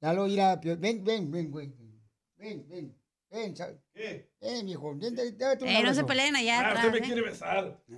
Dalo, 0.00 0.26
ir 0.26 0.40
a... 0.40 0.56
Ven, 0.56 1.04
ven, 1.04 1.30
ven, 1.30 1.50
güey. 1.50 1.70
Ven, 2.36 2.66
ven, 2.66 2.96
ven. 3.30 3.54
cha- 3.54 3.74
Ven, 4.40 4.64
viejo. 4.64 4.96
Ven, 4.96 5.14
dá- 5.14 5.22
date 5.36 5.64
un 5.64 5.68
Eh, 5.70 5.82
no 5.84 5.92
se 5.92 6.02
peleen 6.04 6.34
allá 6.34 6.60
Ah, 6.60 6.68
atrás. 6.70 6.84
usted 6.86 6.92
me 6.92 6.98
¿eh? 6.98 7.02
quiere 7.02 7.20
besar. 7.22 7.78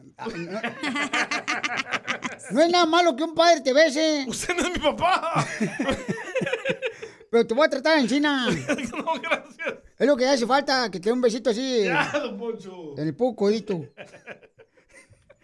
No 2.50 2.60
es 2.60 2.70
nada 2.70 2.84
malo 2.84 3.14
que 3.16 3.22
un 3.22 3.34
padre 3.34 3.60
te 3.60 3.72
bese. 3.72 4.24
Usted 4.28 4.54
no 4.54 4.62
es 4.66 4.72
mi 4.72 4.78
papá. 4.80 5.46
Pero 7.30 7.46
te 7.46 7.54
voy 7.54 7.66
a 7.66 7.70
tratar 7.70 7.98
en 7.98 8.08
China. 8.08 8.48
no, 8.50 9.12
gracias. 9.22 9.74
Es 9.98 10.06
lo 10.06 10.16
que 10.16 10.26
hace 10.26 10.46
falta, 10.46 10.90
que 10.90 10.98
te 11.00 11.08
dé 11.08 11.12
un 11.12 11.20
besito 11.20 11.50
así. 11.50 11.84
Ya, 11.84 12.10
don 12.12 12.38
Poncho. 12.38 12.98
En 12.98 13.06
el 13.06 13.14
pucodito. 13.16 13.88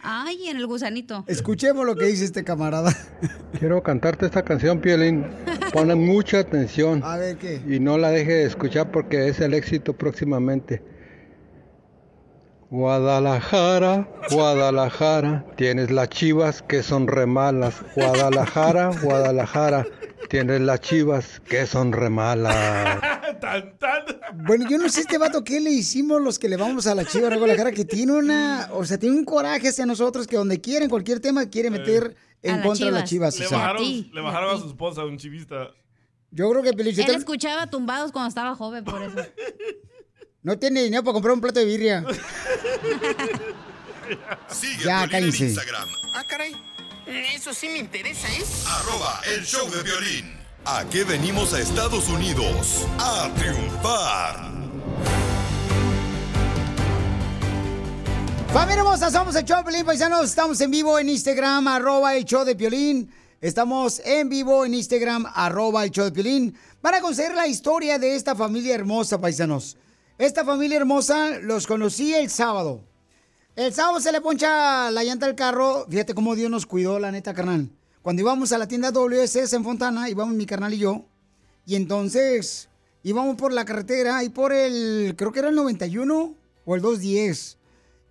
Ay, 0.03 0.49
en 0.49 0.57
el 0.57 0.67
gusanito. 0.67 1.25
Escuchemos 1.27 1.85
lo 1.85 1.95
que 1.97 2.07
dice 2.07 2.25
este 2.25 2.45
camarada. 2.45 2.95
Quiero 3.59 3.83
cantarte 3.83 4.27
esta 4.27 4.43
canción, 4.43 4.81
Piolín. 4.81 5.27
Ponen 5.73 6.05
mucha 6.07 6.39
atención. 6.41 7.03
A 7.05 7.17
ver 7.17 7.37
qué. 7.37 7.63
Y 7.69 7.81
no 7.81 7.99
la 7.99 8.11
deje 8.11 8.33
de 8.33 8.45
escuchar 8.45 8.91
porque 8.91 9.29
es 9.29 9.41
el 9.41 9.55
éxito 9.55 9.93
próximamente. 9.93 10.83
Guadalajara, 12.71 14.09
Guadalajara, 14.31 15.45
tienes 15.57 15.91
las 15.91 16.09
chivas 16.09 16.63
que 16.63 16.85
son 16.85 17.09
remalas. 17.09 17.83
Guadalajara, 17.97 18.93
Guadalajara, 19.03 19.87
tienes 20.31 20.61
las 20.61 20.81
chivas 20.81 21.41
que 21.41 21.67
son 21.67 21.93
remalas. 21.93 23.01
tan, 23.41 23.77
tan. 23.79 24.05
Bueno, 24.47 24.67
yo 24.71 24.79
no 24.79 24.89
sé 24.89 25.01
este 25.01 25.19
vato 25.19 25.43
qué 25.45 25.61
le 25.61 25.71
hicimos 25.71 26.23
los 26.23 26.39
que 26.39 26.49
le 26.49 26.57
vamos 26.57 26.87
a 26.87 26.95
la 26.95 27.05
chiva 27.05 27.29
de 27.29 27.37
Guadalajara, 27.37 27.73
que 27.73 27.85
tiene 27.85 28.13
una, 28.13 28.71
o 28.73 28.85
sea, 28.85 28.97
tiene 28.97 29.17
un 29.17 29.25
coraje 29.25 29.69
hacia 29.69 29.85
nosotros 29.85 30.27
que 30.27 30.37
donde 30.37 30.61
quiere, 30.61 30.85
en 30.85 30.91
cualquier 30.91 31.19
tema, 31.21 31.47
quiere 31.51 31.69
meter 31.69 32.17
en 32.43 32.61
A 32.61 32.63
contra 32.63 32.87
de 32.87 32.93
las 32.93 33.05
chivas. 33.11 33.39
Le 33.39 33.47
o 33.47 33.49
sea. 33.49 33.59
bajaron, 33.59 33.83
ti, 33.83 34.11
le 34.15 34.21
bajaron 34.21 34.57
a 34.57 34.59
su 34.61 34.69
esposa, 34.69 35.05
un 35.05 35.19
chivista. 35.19 35.71
Yo 36.31 36.49
creo 36.49 36.63
que 36.63 36.73
Pelichotelo 36.73 37.13
Él 37.13 37.19
escuchaba 37.19 37.67
tumbados 37.69 38.13
cuando 38.13 38.29
estaba 38.29 38.55
joven, 38.55 38.85
por 38.85 39.03
eso. 39.03 39.17
no 40.43 40.57
tiene 40.59 40.85
dinero 40.85 41.03
para 41.03 41.15
comprar 41.15 41.35
un 41.35 41.41
plato 41.41 41.59
de 41.59 41.67
birria. 41.67 42.05
Sigue 44.49 44.85
Ya, 44.85 45.03
a 45.03 45.09
Piolín 45.09 45.27
en 45.27 45.31
cállense. 45.33 45.45
Instagram, 45.47 45.89
Ah, 46.15 46.25
caray. 46.29 46.53
Eso 47.11 47.53
sí 47.53 47.69
me 47.69 47.79
interesa, 47.79 48.29
¿eh? 48.29 48.45
arroba 48.69 49.21
el 49.35 49.45
show 49.45 49.69
de 49.69 49.83
violín. 49.83 50.33
¿A 50.65 50.85
qué 50.89 51.03
venimos 51.03 51.53
a 51.53 51.61
Estados 51.61 52.09
Unidos? 52.09 52.87
A 53.01 53.29
triunfar. 53.35 54.53
Familia 58.53 58.83
hermosa, 58.83 59.11
somos 59.11 59.35
el 59.35 59.45
show 59.45 59.59
de 59.59 59.65
Piolín, 59.65 59.87
paisanos. 59.87 60.27
Estamos 60.27 60.61
en 60.61 60.71
vivo 60.71 61.01
en 61.01 61.09
Instagram, 61.09 61.67
arroba 61.67 62.15
el 62.15 62.25
show 62.25 62.45
de 62.45 62.55
Piolín. 62.55 63.11
Estamos 63.41 64.01
en 64.05 64.29
vivo 64.29 64.65
en 64.65 64.75
Instagram, 64.75 65.27
arroba 65.35 65.83
el 65.83 65.91
show 65.91 66.05
de 66.05 66.13
Piolín. 66.13 66.57
Para 66.81 67.01
conocer 67.01 67.35
la 67.35 67.49
historia 67.49 67.99
de 67.99 68.15
esta 68.15 68.37
familia 68.37 68.77
hermosa, 68.77 69.21
paisanos. 69.21 69.77
Esta 70.17 70.45
familia 70.45 70.77
hermosa 70.77 71.41
los 71.41 71.67
conocí 71.67 72.15
el 72.15 72.31
sábado. 72.31 72.85
El 73.61 73.75
sábado 73.75 74.01
se 74.01 74.11
le 74.11 74.23
poncha 74.23 74.91
la 74.91 75.05
llanta 75.05 75.27
al 75.27 75.35
carro. 75.35 75.85
Fíjate 75.87 76.15
cómo 76.15 76.35
Dios 76.35 76.51
nos 76.51 76.65
cuidó, 76.65 76.99
la 76.99 77.13
neta, 77.13 77.35
carnal. 77.35 77.69
Cuando 78.01 78.23
íbamos 78.23 78.53
a 78.53 78.57
la 78.57 78.67
tienda 78.67 78.91
WSS 78.91 79.53
en 79.53 79.65
Fontana, 79.65 80.09
íbamos 80.09 80.35
mi 80.35 80.47
carnal 80.47 80.73
y 80.73 80.79
yo. 80.79 81.05
Y 81.67 81.77
entonces 81.77 82.71
íbamos 83.03 83.37
por 83.37 83.53
la 83.53 83.67
carretera 83.67 84.25
y 84.25 84.31
por 84.31 84.55
el, 84.55 85.13
creo 85.15 85.31
que 85.31 85.41
era 85.41 85.51
el 85.51 85.57
91 85.57 86.35
o 86.65 86.75
el 86.75 86.81
210. 86.81 87.59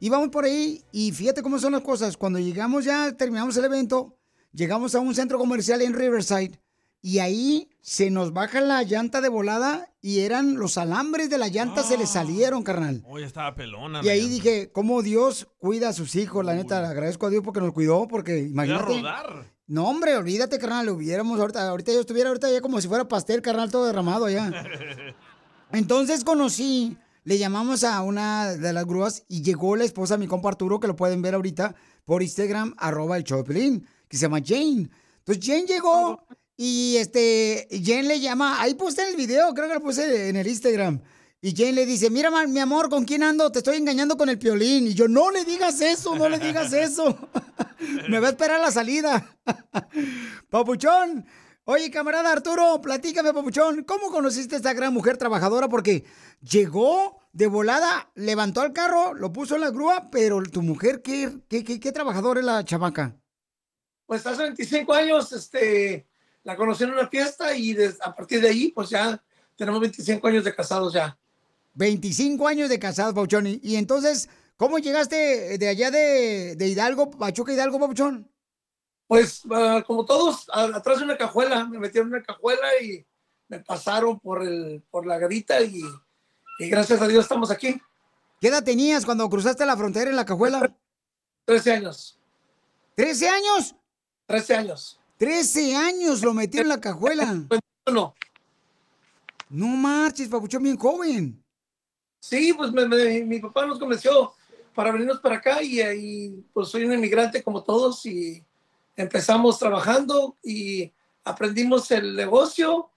Íbamos 0.02 0.30
por 0.30 0.46
ahí 0.46 0.84
y 0.92 1.14
fíjate 1.14 1.42
cómo 1.42 1.58
son 1.58 1.72
las 1.72 1.82
cosas. 1.82 2.16
Cuando 2.16 2.38
llegamos 2.38 2.86
ya, 2.86 3.12
terminamos 3.14 3.58
el 3.58 3.66
evento, 3.66 4.16
llegamos 4.54 4.94
a 4.94 5.00
un 5.00 5.16
centro 5.16 5.40
comercial 5.40 5.82
en 5.82 5.96
Riverside 5.96 6.60
y 7.02 7.20
ahí 7.20 7.70
se 7.82 8.12
nos 8.12 8.34
baja 8.34 8.62
la 8.62 8.84
llanta 8.84 9.22
de 9.22 9.30
volada 9.30 9.90
y 10.02 10.20
eran 10.20 10.56
los 10.56 10.78
alambres 10.78 11.30
de 11.30 11.38
la 11.38 11.48
llanta 11.48 11.84
se 11.84 11.98
le 11.98 12.06
salieron, 12.06 12.64
carnal. 12.64 13.04
Hoy 13.08 13.24
estaba 13.24 13.56
pelona. 13.56 14.02
Y 14.04 14.10
ahí 14.10 14.28
dije, 14.28 14.72
cómo 14.72 15.02
Dios 15.02 15.48
cuida 15.58 15.90
a 15.90 15.94
sus 15.94 16.16
hijos. 16.16 16.46
La 16.46 16.54
neta, 16.54 16.82
le 16.82 16.88
agradezco 16.88 17.28
a 17.28 17.30
Dios 17.30 17.44
porque 17.44 17.62
nos 17.62 17.74
cuidó, 17.74 18.08
porque 18.08 18.40
imagínate. 18.40 18.86
rodar. 18.86 19.46
No, 19.68 19.88
hombre, 19.88 20.16
olvídate, 20.18 20.58
carnal, 20.58 20.88
lo 20.88 20.94
hubiéramos 20.94 21.40
ahorita. 21.40 21.68
Ahorita 21.70 21.94
yo 21.94 22.00
estuviera 22.00 22.30
ahorita 22.30 22.52
ya 22.52 22.60
como 22.62 22.82
si 22.82 22.88
fuera 22.88 23.08
pastel, 23.08 23.42
carnal, 23.42 23.72
todo 23.72 23.86
derramado 23.86 24.26
allá. 24.26 24.52
Entonces 25.72 26.24
conocí, 26.24 26.98
le 27.24 27.38
llamamos 27.38 27.84
a 27.84 28.02
una 28.02 28.56
de 28.56 28.74
las 28.74 28.86
grúas 28.86 29.24
y 29.28 29.44
llegó 29.44 29.76
la 29.76 29.84
esposa 29.86 30.16
de 30.16 30.20
mi 30.20 30.28
compa 30.28 30.50
Arturo, 30.50 30.80
que 30.80 30.88
lo 30.88 30.96
pueden 30.96 31.22
ver 31.22 31.36
ahorita 31.36 31.76
por 32.04 32.24
Instagram, 32.24 32.74
arroba 32.78 33.18
el 33.18 33.24
Choplin, 33.24 33.88
que 34.08 34.18
se 34.18 34.24
llama 34.24 34.40
Jane. 34.44 34.90
Entonces 35.20 35.46
Jane 35.46 35.68
llegó 35.68 36.26
y 36.62 36.98
este, 36.98 37.70
Jane 37.72 38.04
le 38.04 38.20
llama, 38.20 38.62
ahí 38.62 38.74
puse 38.74 39.10
el 39.10 39.16
video, 39.16 39.54
creo 39.54 39.70
que 39.70 39.76
lo 39.76 39.80
puse 39.80 40.28
en 40.28 40.36
el 40.36 40.46
Instagram. 40.46 41.00
Y 41.40 41.56
Jane 41.56 41.72
le 41.72 41.86
dice, 41.86 42.10
mira, 42.10 42.30
mi 42.48 42.60
amor, 42.60 42.90
¿con 42.90 43.06
quién 43.06 43.24
ando? 43.24 43.50
Te 43.50 43.60
estoy 43.60 43.78
engañando 43.78 44.18
con 44.18 44.28
el 44.28 44.38
piolín. 44.38 44.88
Y 44.88 44.94
yo, 44.94 45.08
no 45.08 45.32
le 45.32 45.46
digas 45.46 45.80
eso, 45.80 46.18
no 46.18 46.28
le 46.28 46.38
digas 46.38 46.74
eso. 46.74 47.18
Me 48.10 48.20
va 48.20 48.28
a 48.28 48.32
esperar 48.32 48.60
la 48.60 48.72
salida. 48.72 49.26
Papuchón. 50.50 51.26
Oye, 51.64 51.90
camarada 51.90 52.34
Arturo, 52.34 52.82
platícame, 52.82 53.34
Papuchón, 53.34 53.86
¿cómo 53.86 54.12
conociste 54.12 54.56
a 54.56 54.58
esta 54.58 54.74
gran 54.74 54.94
mujer 54.94 55.16
trabajadora? 55.16 55.70
Porque 55.70 56.04
llegó 56.42 57.22
de 57.32 57.48
volada, 57.48 58.12
levantó 58.16 58.66
el 58.66 58.74
carro, 58.74 59.14
lo 59.14 59.32
puso 59.32 59.56
en 59.56 59.62
la 59.62 59.70
grúa, 59.70 60.10
pero 60.12 60.44
tu 60.44 60.62
mujer, 60.62 61.02
¿qué, 61.02 61.40
qué, 61.48 61.64
qué, 61.64 61.80
qué 61.80 61.92
trabajadora 61.94 62.42
es 62.42 62.46
la 62.46 62.66
chamaca? 62.66 63.16
Pues 64.06 64.28
hace 64.28 64.44
25 64.44 64.94
años 64.94 65.32
este, 65.32 66.09
la 66.50 66.56
conocí 66.56 66.84
en 66.84 66.90
una 66.94 67.08
fiesta 67.08 67.56
y 67.56 67.74
des- 67.74 68.00
a 68.02 68.16
partir 68.16 68.42
de 68.42 68.50
ahí, 68.50 68.72
pues 68.72 68.90
ya 68.90 69.22
tenemos 69.56 69.80
25 69.82 70.28
años 70.28 70.44
de 70.44 70.56
casados 70.56 70.92
ya. 70.94 71.16
25 71.76 72.48
años 72.48 72.70
de 72.70 72.80
casado, 72.80 73.14
Papuchón. 73.14 73.46
Y, 73.46 73.60
y 73.62 73.76
entonces, 73.76 74.28
¿cómo 74.58 74.80
llegaste 74.80 75.60
de 75.60 75.68
allá 75.68 75.92
de, 75.92 76.56
de 76.56 76.68
Hidalgo, 76.68 77.12
Pachuca 77.12 77.54
Hidalgo, 77.54 77.80
Papuchón? 77.80 78.28
Pues 79.08 79.44
ah, 79.52 79.84
como 79.86 80.06
todos, 80.06 80.50
a- 80.52 80.76
atrás 80.78 80.98
de 80.98 81.04
una 81.06 81.18
cajuela, 81.18 81.66
me 81.66 81.78
metieron 81.78 82.10
en 82.10 82.16
una 82.16 82.24
cajuela 82.24 82.68
y 82.82 83.06
me 83.48 83.60
pasaron 83.60 84.20
por, 84.20 84.42
el, 84.42 84.82
por 84.90 85.06
la 85.06 85.20
garita 85.20 85.62
y, 85.62 85.84
y 86.58 86.68
gracias 86.70 87.00
a 87.00 87.08
Dios 87.08 87.26
estamos 87.26 87.52
aquí. 87.52 87.80
¿Qué 88.42 88.48
edad 88.48 88.64
tenías 88.64 89.06
cuando 89.06 89.30
cruzaste 89.30 89.68
la 89.68 89.78
frontera 89.78 90.10
en 90.10 90.16
la 90.16 90.26
cajuela? 90.26 90.76
13 91.46 91.74
años. 91.74 92.18
¿13 92.98 93.28
años? 93.30 93.76
13 94.26 94.56
años. 94.56 94.99
13 95.20 95.76
años 95.76 96.22
lo 96.24 96.34
metió 96.34 96.62
en 96.62 96.70
la 96.70 96.80
cajuela. 96.82 97.44
No. 97.92 98.14
No 99.50 99.66
marches, 99.68 100.28
Papuchón, 100.28 100.62
bien 100.62 100.78
joven. 100.78 101.44
Sí, 102.20 102.54
pues 102.54 102.72
me- 102.72 102.88
me- 102.88 103.24
mi 103.24 103.40
papá 103.40 103.66
nos 103.66 103.80
convenció 103.80 104.32
para 104.76 104.92
venirnos 104.92 105.20
para 105.20 105.38
acá 105.38 105.64
y, 105.64 105.82
y, 105.82 106.46
pues 106.54 106.70
soy 106.70 106.84
un 106.86 106.94
inmigrante 106.94 107.42
como 107.42 107.64
todos 107.64 108.06
y 108.06 108.44
empezamos 108.96 109.58
trabajando 109.58 110.38
y 110.44 110.92
aprendimos 111.24 111.90
el 111.90 112.16
negocio 112.16 112.92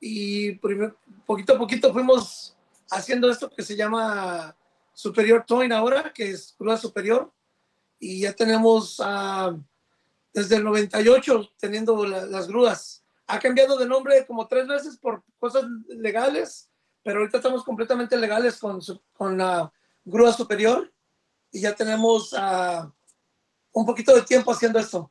y 0.00 0.52
primer- 0.52 0.96
poquito 1.26 1.54
a 1.54 1.58
poquito 1.58 1.92
fuimos 1.92 2.56
haciendo 2.90 3.30
esto 3.30 3.50
que 3.50 3.62
se 3.62 3.76
llama 3.76 4.56
Superior 4.94 5.44
Towing 5.46 5.72
ahora, 5.72 6.10
que 6.14 6.30
es 6.30 6.54
grúa 6.58 6.78
superior 6.78 7.30
y 7.98 8.20
ya 8.20 8.32
tenemos 8.32 8.96
ah, 9.04 9.54
desde 10.32 10.56
el 10.56 10.64
98 10.64 11.50
teniendo 11.58 12.04
la- 12.06 12.26
las 12.26 12.48
grúas. 12.48 13.04
Ha 13.26 13.38
cambiado 13.38 13.78
de 13.78 13.86
nombre 13.86 14.26
como 14.26 14.46
tres 14.48 14.66
veces 14.66 14.98
por 14.98 15.22
cosas 15.38 15.64
legales, 15.88 16.68
pero 17.02 17.20
ahorita 17.20 17.38
estamos 17.38 17.64
completamente 17.64 18.16
legales 18.16 18.58
con, 18.58 18.80
con 19.12 19.38
la 19.38 19.72
grúa 20.04 20.32
superior 20.32 20.92
y 21.50 21.60
ya 21.60 21.74
tenemos 21.74 22.34
ah, 22.36 22.92
un 23.72 23.86
poquito 23.86 24.14
de 24.14 24.22
tiempo 24.22 24.52
haciendo 24.52 24.78
esto. 24.78 25.10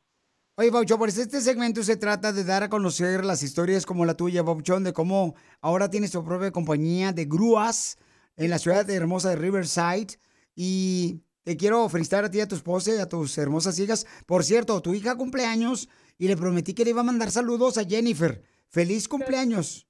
Oye, 0.54 0.70
Pabuchón, 0.70 0.98
pues 0.98 1.16
este 1.16 1.40
segmento 1.40 1.82
se 1.82 1.96
trata 1.96 2.32
de 2.32 2.44
dar 2.44 2.62
a 2.62 2.68
conocer 2.68 3.24
las 3.24 3.42
historias 3.42 3.86
como 3.86 4.04
la 4.04 4.14
tuya, 4.14 4.44
Pabuchón, 4.44 4.84
de 4.84 4.92
cómo 4.92 5.34
ahora 5.62 5.88
tienes 5.88 6.10
tu 6.10 6.22
propia 6.24 6.50
compañía 6.52 7.12
de 7.12 7.24
grúas 7.24 7.96
en 8.36 8.50
la 8.50 8.58
ciudad 8.58 8.84
de 8.84 8.94
hermosa 8.94 9.30
de 9.30 9.36
Riverside. 9.36 10.18
Y 10.54 11.20
te 11.44 11.56
quiero 11.56 11.88
felicitar 11.88 12.24
a 12.24 12.30
ti, 12.30 12.40
a 12.40 12.48
tu 12.48 12.54
esposa 12.54 12.94
y 12.94 12.98
a 12.98 13.08
tus 13.08 13.36
hermosas 13.38 13.78
hijas. 13.78 14.06
Por 14.26 14.44
cierto, 14.44 14.80
tu 14.80 14.94
hija 14.94 15.16
cumpleaños 15.16 15.88
y 16.18 16.28
le 16.28 16.36
prometí 16.36 16.74
que 16.74 16.84
le 16.84 16.90
iba 16.90 17.00
a 17.00 17.04
mandar 17.04 17.30
saludos 17.30 17.78
a 17.78 17.84
Jennifer. 17.84 18.42
¡Feliz 18.68 19.08
cumpleaños! 19.08 19.88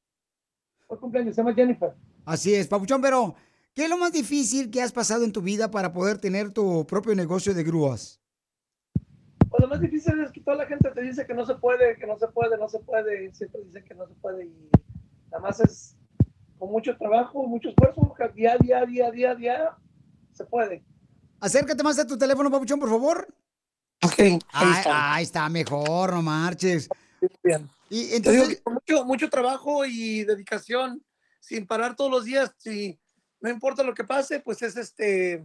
Fue 0.89 0.99
cumpleaños, 0.99 1.35
se 1.35 1.43
llama 1.43 1.55
Jennifer. 1.55 1.95
Así 2.25 2.55
es, 2.55 2.69
Papuchón, 2.69 3.03
pero 3.03 3.35
¿qué 3.75 3.85
es 3.85 3.91
lo 3.91 3.99
más 3.99 4.13
difícil 4.13 4.71
que 4.71 4.81
has 4.81 4.93
pasado 4.93 5.25
en 5.25 5.33
tu 5.33 5.43
vida 5.43 5.71
para 5.71 5.93
poder 5.93 6.19
tener 6.19 6.53
tu 6.53 6.87
propio 6.87 7.15
negocio 7.15 7.55
de 7.55 7.65
grúas? 7.65 8.21
Pues 9.51 9.61
lo 9.61 9.69
más 9.69 9.81
difícil 9.81 10.19
es 10.21 10.33
que 10.33 10.41
toda 10.41 10.57
la 10.57 10.67
gente 10.67 10.91
te 10.91 11.03
dice 11.03 11.27
que 11.27 11.35
no 11.35 11.45
se 11.45 11.55
puede, 11.57 11.97
que 11.97 12.07
no 12.07 12.19
se 12.19 12.29
puede, 12.29 12.57
no 12.57 12.69
se 12.69 12.79
puede, 12.79 13.33
siempre 13.35 13.63
dicen 13.65 13.85
que 13.85 13.95
no 13.95 14.07
se 14.07 14.15
puede 14.15 14.47
y 14.47 14.71
nada 15.31 15.43
más 15.43 15.61
es 15.61 15.97
con 16.59 16.71
mucho 16.71 16.97
trabajo, 16.97 17.47
mucho 17.47 17.69
esfuerzo, 17.69 18.15
día, 18.35 18.57
día, 18.59 18.87
día, 18.87 19.11
día, 19.11 19.35
día, 19.35 19.77
se 20.33 20.45
puede. 20.45 20.83
Acércate 21.43 21.83
más 21.83 21.99
a 21.99 22.07
tu 22.07 22.17
teléfono, 22.17 22.49
Papuchón, 22.53 22.79
por 22.79 22.89
favor. 22.89 23.27
Ok, 24.01 24.15
ahí 24.53 24.73
está. 24.77 25.15
Ahí 25.15 25.25
está 25.25 25.49
mejor, 25.49 26.13
no 26.13 26.23
marches. 26.23 26.89
Bien. 27.43 27.69
Y 27.91 28.11
Te 28.11 28.17
entonces, 28.17 28.43
digo 28.43 28.49
que 28.49 28.63
con 28.63 28.75
mucho, 28.75 29.05
mucho 29.05 29.29
trabajo 29.29 29.85
y 29.85 30.23
dedicación, 30.23 31.05
sin 31.41 31.67
parar 31.67 31.97
todos 31.97 32.13
los 32.13 32.25
días, 32.25 32.55
no 33.41 33.51
importa 33.51 33.83
lo 33.83 33.93
que 33.93 34.05
pase, 34.05 34.39
pues 34.39 34.63
es 34.63 34.77
este 34.77 35.45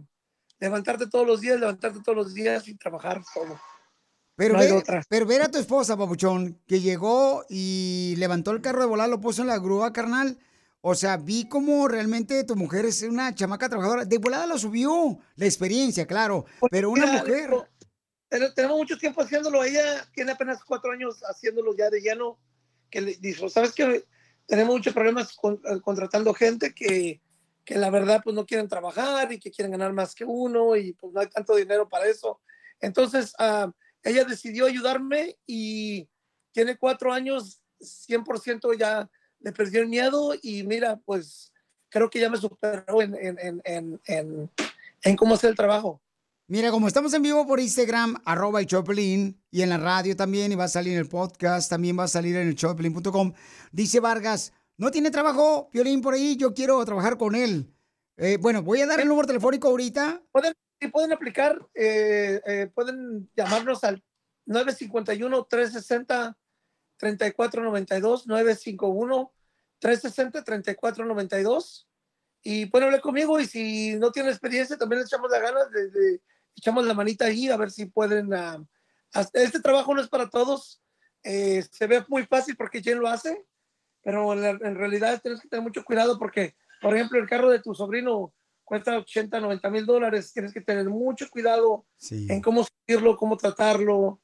levantarte 0.60 1.08
todos 1.08 1.26
los 1.26 1.40
días, 1.40 1.58
levantarte 1.58 1.98
todos 2.00 2.16
los 2.16 2.32
días 2.32 2.68
y 2.68 2.76
trabajar 2.76 3.20
solo. 3.24 3.60
pero, 4.36 4.54
no 4.54 4.60
ve, 4.60 5.02
pero 5.08 5.26
ver 5.26 5.42
a 5.42 5.50
tu 5.50 5.58
esposa, 5.58 5.96
Papuchón, 5.96 6.60
que 6.68 6.80
llegó 6.80 7.44
y 7.48 8.14
levantó 8.18 8.52
el 8.52 8.60
carro 8.60 8.82
de 8.82 8.86
volar, 8.86 9.08
lo 9.08 9.20
puso 9.20 9.42
en 9.42 9.48
la 9.48 9.58
grúa, 9.58 9.92
carnal. 9.92 10.38
O 10.80 10.94
sea, 10.94 11.16
vi 11.16 11.48
cómo 11.48 11.88
realmente 11.88 12.44
tu 12.44 12.54
mujer 12.54 12.84
es 12.84 13.02
una 13.02 13.34
chamaca 13.34 13.68
trabajadora. 13.68 14.04
De 14.04 14.18
volada 14.18 14.46
lo 14.46 14.58
subió. 14.58 15.18
La 15.36 15.46
experiencia, 15.46 16.06
claro. 16.06 16.46
Pero 16.70 16.90
una 16.90 17.06
mujer. 17.06 17.50
Pero 18.28 18.52
tenemos 18.54 18.76
mucho 18.78 18.96
tiempo 18.98 19.22
haciéndolo. 19.22 19.64
Ella 19.64 20.06
tiene 20.14 20.32
apenas 20.32 20.62
cuatro 20.64 20.92
años 20.92 21.20
haciéndolo 21.28 21.74
ya 21.76 21.90
de 21.90 22.00
lleno. 22.00 22.38
Que 22.90 23.00
le 23.00 23.14
dijo, 23.16 23.48
¿sabes 23.48 23.72
qué? 23.72 24.04
Tenemos 24.46 24.76
muchos 24.76 24.94
problemas 24.94 25.34
con- 25.34 25.60
eh, 25.64 25.80
contratando 25.82 26.32
gente 26.32 26.72
que, 26.72 27.20
que 27.64 27.74
la 27.76 27.90
verdad 27.90 28.20
pues 28.24 28.34
no 28.34 28.46
quieren 28.46 28.68
trabajar 28.68 29.30
y 29.32 29.38
que 29.38 29.50
quieren 29.50 29.72
ganar 29.72 29.92
más 29.92 30.14
que 30.14 30.24
uno 30.24 30.74
y 30.76 30.92
pues 30.94 31.12
no 31.12 31.20
hay 31.20 31.26
tanto 31.26 31.54
dinero 31.56 31.88
para 31.88 32.06
eso. 32.06 32.40
Entonces, 32.80 33.34
ah, 33.38 33.70
ella 34.02 34.24
decidió 34.24 34.64
ayudarme 34.66 35.36
y 35.46 36.08
tiene 36.52 36.78
cuatro 36.78 37.12
años, 37.12 37.60
100% 37.80 38.72
ya 38.78 39.10
le 39.40 39.52
perdió 39.52 39.80
el 39.80 39.88
miedo 39.88 40.34
y 40.42 40.62
mira, 40.62 40.96
pues 41.04 41.52
creo 41.88 42.10
que 42.10 42.20
ya 42.20 42.30
me 42.30 42.36
superó 42.36 43.02
en, 43.02 43.14
en, 43.14 43.38
en, 43.38 43.62
en, 43.64 44.00
en, 44.06 44.50
en 45.02 45.16
cómo 45.16 45.34
hacer 45.34 45.50
el 45.50 45.56
trabajo. 45.56 46.00
Mira, 46.50 46.70
como 46.70 46.88
estamos 46.88 47.12
en 47.12 47.22
vivo 47.22 47.46
por 47.46 47.60
Instagram, 47.60 48.22
arroba 48.24 48.60
el 48.60 48.66
Choplin, 48.66 49.38
y 49.50 49.62
en 49.62 49.68
la 49.68 49.76
radio 49.76 50.16
también, 50.16 50.50
y 50.50 50.54
va 50.54 50.64
a 50.64 50.68
salir 50.68 50.94
en 50.94 50.98
el 50.98 51.08
podcast, 51.08 51.68
también 51.68 51.98
va 51.98 52.04
a 52.04 52.08
salir 52.08 52.36
en 52.36 52.48
el 52.48 52.54
choplin.com, 52.54 53.34
dice 53.70 54.00
Vargas, 54.00 54.54
no 54.78 54.90
tiene 54.90 55.10
trabajo, 55.10 55.68
Piolín, 55.70 56.00
por 56.00 56.14
ahí, 56.14 56.36
yo 56.36 56.54
quiero 56.54 56.82
trabajar 56.84 57.18
con 57.18 57.34
él. 57.34 57.74
Eh, 58.16 58.38
bueno, 58.40 58.62
voy 58.62 58.80
a 58.80 58.86
dar 58.86 58.98
el 59.00 59.08
número 59.08 59.26
telefónico 59.26 59.68
ahorita. 59.68 60.22
Pueden, 60.32 60.54
pueden 60.90 61.12
aplicar, 61.12 61.58
eh, 61.74 62.40
eh, 62.46 62.70
pueden 62.74 63.30
llamarnos 63.36 63.84
al 63.84 64.02
951-360-3492, 66.98 69.30
951-360-3492 69.82 71.86
y 72.42 72.66
pueden 72.66 72.86
hablar 72.86 73.00
conmigo 73.00 73.38
y 73.40 73.46
si 73.46 73.96
no 73.96 74.10
tienen 74.12 74.30
experiencia 74.30 74.76
también 74.76 75.00
les 75.00 75.08
echamos 75.08 75.30
la 75.30 75.38
ganas, 75.38 75.70
de, 75.70 75.90
de- 75.90 76.20
echamos 76.56 76.84
la 76.86 76.94
manita 76.94 77.26
ahí 77.26 77.48
a 77.48 77.56
ver 77.56 77.70
si 77.70 77.86
pueden... 77.86 78.32
hasta- 79.12 79.40
este 79.40 79.60
trabajo 79.60 79.94
no 79.94 80.00
es 80.00 80.08
para 80.08 80.28
todos, 80.28 80.80
eh, 81.24 81.64
se 81.70 81.86
ve 81.86 82.04
muy 82.08 82.24
fácil 82.26 82.56
porque 82.56 82.82
Jen 82.82 83.00
lo 83.00 83.08
hace, 83.08 83.44
pero 84.02 84.32
en, 84.32 84.42
la- 84.42 84.50
en 84.50 84.74
realidad 84.76 85.20
tienes 85.22 85.40
que 85.40 85.48
tener 85.48 85.62
mucho 85.62 85.84
cuidado 85.84 86.18
porque, 86.18 86.56
por 86.80 86.94
ejemplo, 86.94 87.18
el 87.18 87.28
carro 87.28 87.50
de 87.50 87.60
tu 87.60 87.74
sobrino 87.74 88.32
cuesta 88.64 88.96
80, 88.98 89.40
90 89.40 89.70
mil 89.70 89.86
dólares, 89.86 90.32
tienes 90.32 90.52
que 90.52 90.60
tener 90.60 90.88
mucho 90.88 91.28
cuidado 91.30 91.86
en 92.30 92.40
cómo 92.42 92.64
subirlo, 92.64 93.16
cómo 93.16 93.36
tratarlo. 93.36 94.20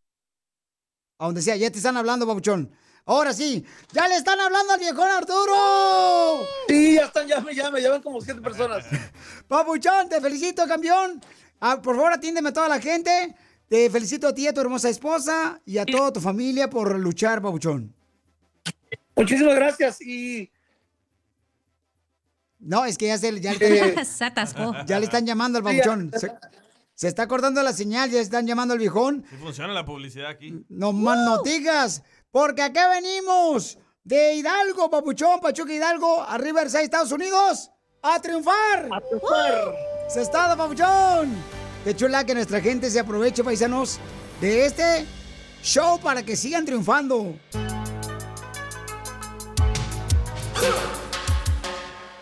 A 1.18 1.26
donde 1.26 1.42
sea, 1.42 1.56
ya 1.56 1.72
te 1.72 1.78
están 1.78 1.98
hablando, 1.98 2.28
papuchón. 2.28 2.72
Ahora 3.06 3.34
sí, 3.34 3.66
ya 3.92 4.08
le 4.08 4.18
están 4.18 4.40
hablando 4.40 4.74
al 4.74 4.80
viejón 4.80 5.10
Arturo. 5.10 6.46
Sí, 6.68 6.94
ya 6.94 7.06
están, 7.06 7.28
ya 7.28 7.42
me, 7.42 7.56
ya 7.56 7.72
me 7.72 7.82
llevan 7.82 8.04
como 8.04 8.22
siete 8.22 8.40
personas. 8.40 8.86
Papuchón, 9.48 10.10
te 10.10 10.22
felicito, 10.22 10.68
campeón. 10.68 11.20
Ah, 11.60 11.82
por 11.82 11.96
favor, 11.96 12.14
atiéndeme 12.14 12.50
a 12.50 12.54
toda 12.54 12.68
la 12.68 12.80
gente. 12.80 13.36
Te 13.68 13.90
felicito 13.90 14.28
a 14.28 14.36
ti, 14.36 14.46
a 14.46 14.54
tu 14.54 14.62
hermosa 14.62 14.90
esposa 14.90 15.60
y 15.66 15.80
a 15.80 15.88
toda 15.88 16.14
tu 16.14 16.22
familia 16.22 16.70
por 16.70 17.00
luchar, 17.00 17.42
papuchón. 17.42 17.97
Muchísimas 19.18 19.56
gracias 19.56 20.02
y 20.02 20.52
No, 22.60 22.86
es 22.86 22.98
que 22.98 23.08
ya 23.08 23.18
se, 23.18 23.40
ya, 23.40 23.54
le- 23.54 24.06
Se 24.06 24.26
atascó. 24.26 24.74
ya 24.86 25.00
le 25.00 25.06
están 25.06 25.26
llamando 25.26 25.58
al 25.60 25.64
papuchón. 25.64 26.12
Se, 26.18 26.32
se 26.96 27.08
está 27.08 27.28
cortando 27.28 27.62
la 27.64 27.74
señal, 27.74 28.10
ya 28.10 28.20
están 28.20 28.48
llamando 28.48 28.74
al 28.74 28.80
viejón. 28.80 29.24
Sí 29.30 29.36
funciona 29.38 29.74
la 29.74 29.86
publicidad 29.86 30.30
aquí. 30.30 30.66
No 30.70 30.92
más 30.94 31.18
no 31.20 31.42
digas, 31.44 32.04
porque 32.32 32.62
acá 32.64 32.90
venimos 32.90 33.78
de 34.04 34.36
Hidalgo, 34.36 34.90
papuchón, 34.90 35.40
Pachuca 35.42 35.72
Hidalgo, 35.74 36.22
a 36.24 36.38
Riverside, 36.38 36.84
Estados 36.84 37.12
Unidos, 37.12 37.70
a 38.02 38.20
triunfar. 38.22 38.88
A 38.92 39.02
triunfar. 39.02 39.76
Se 40.10 40.22
está, 40.22 40.56
papuchón. 40.56 41.36
Qué 41.84 41.96
chula 41.96 42.24
que 42.26 42.34
nuestra 42.34 42.60
gente 42.62 42.90
se 42.90 43.00
aproveche, 43.00 43.44
paisanos, 43.44 44.00
de 44.42 44.66
este 44.66 45.06
show 45.62 46.00
para 46.00 46.24
que 46.24 46.36
sigan 46.36 46.66
triunfando. 46.66 47.36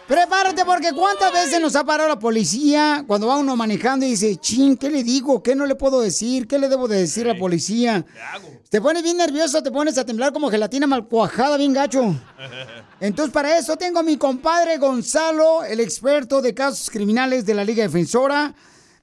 Prepárate 0.07 0.63
porque 0.65 0.93
cuántas 0.93 1.33
veces 1.33 1.59
nos 1.59 1.75
ha 1.75 1.83
parado 1.83 2.07
la 2.07 2.19
policía 2.19 3.03
cuando 3.07 3.25
va 3.25 3.37
uno 3.37 3.55
manejando 3.55 4.05
y 4.05 4.09
dice, 4.09 4.35
chin, 4.37 4.77
¿qué 4.77 4.87
le 4.87 5.03
digo? 5.03 5.41
¿Qué 5.41 5.55
no 5.55 5.65
le 5.65 5.73
puedo 5.73 5.99
decir? 5.99 6.47
¿Qué 6.47 6.59
le 6.59 6.69
debo 6.69 6.87
de 6.87 6.99
decir 6.99 7.27
a 7.27 7.33
la 7.33 7.39
policía? 7.39 8.05
Te 8.69 8.79
pones 8.81 9.01
bien 9.01 9.17
nervioso, 9.17 9.63
te 9.63 9.71
pones 9.71 9.97
a 9.97 10.05
temblar 10.05 10.31
como 10.31 10.51
gelatina 10.51 10.85
mal 10.85 11.07
cuajada, 11.07 11.57
bien 11.57 11.73
gacho. 11.73 12.13
Entonces, 12.99 13.33
para 13.33 13.57
eso 13.57 13.77
tengo 13.77 13.99
a 13.99 14.03
mi 14.03 14.17
compadre 14.17 14.77
Gonzalo, 14.77 15.63
el 15.63 15.79
experto 15.79 16.39
de 16.39 16.53
casos 16.53 16.91
criminales 16.91 17.43
de 17.43 17.55
la 17.55 17.63
Liga 17.63 17.81
Defensora. 17.83 18.53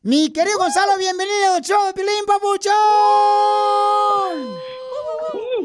Mi 0.02 0.30
querido 0.30 0.58
Gonzalo, 0.58 0.98
bienvenido 0.98 1.54
al 1.54 1.62
show 1.62 1.84
de 1.86 1.94
Pilín 1.94 2.24
Papuchón. 2.26 2.72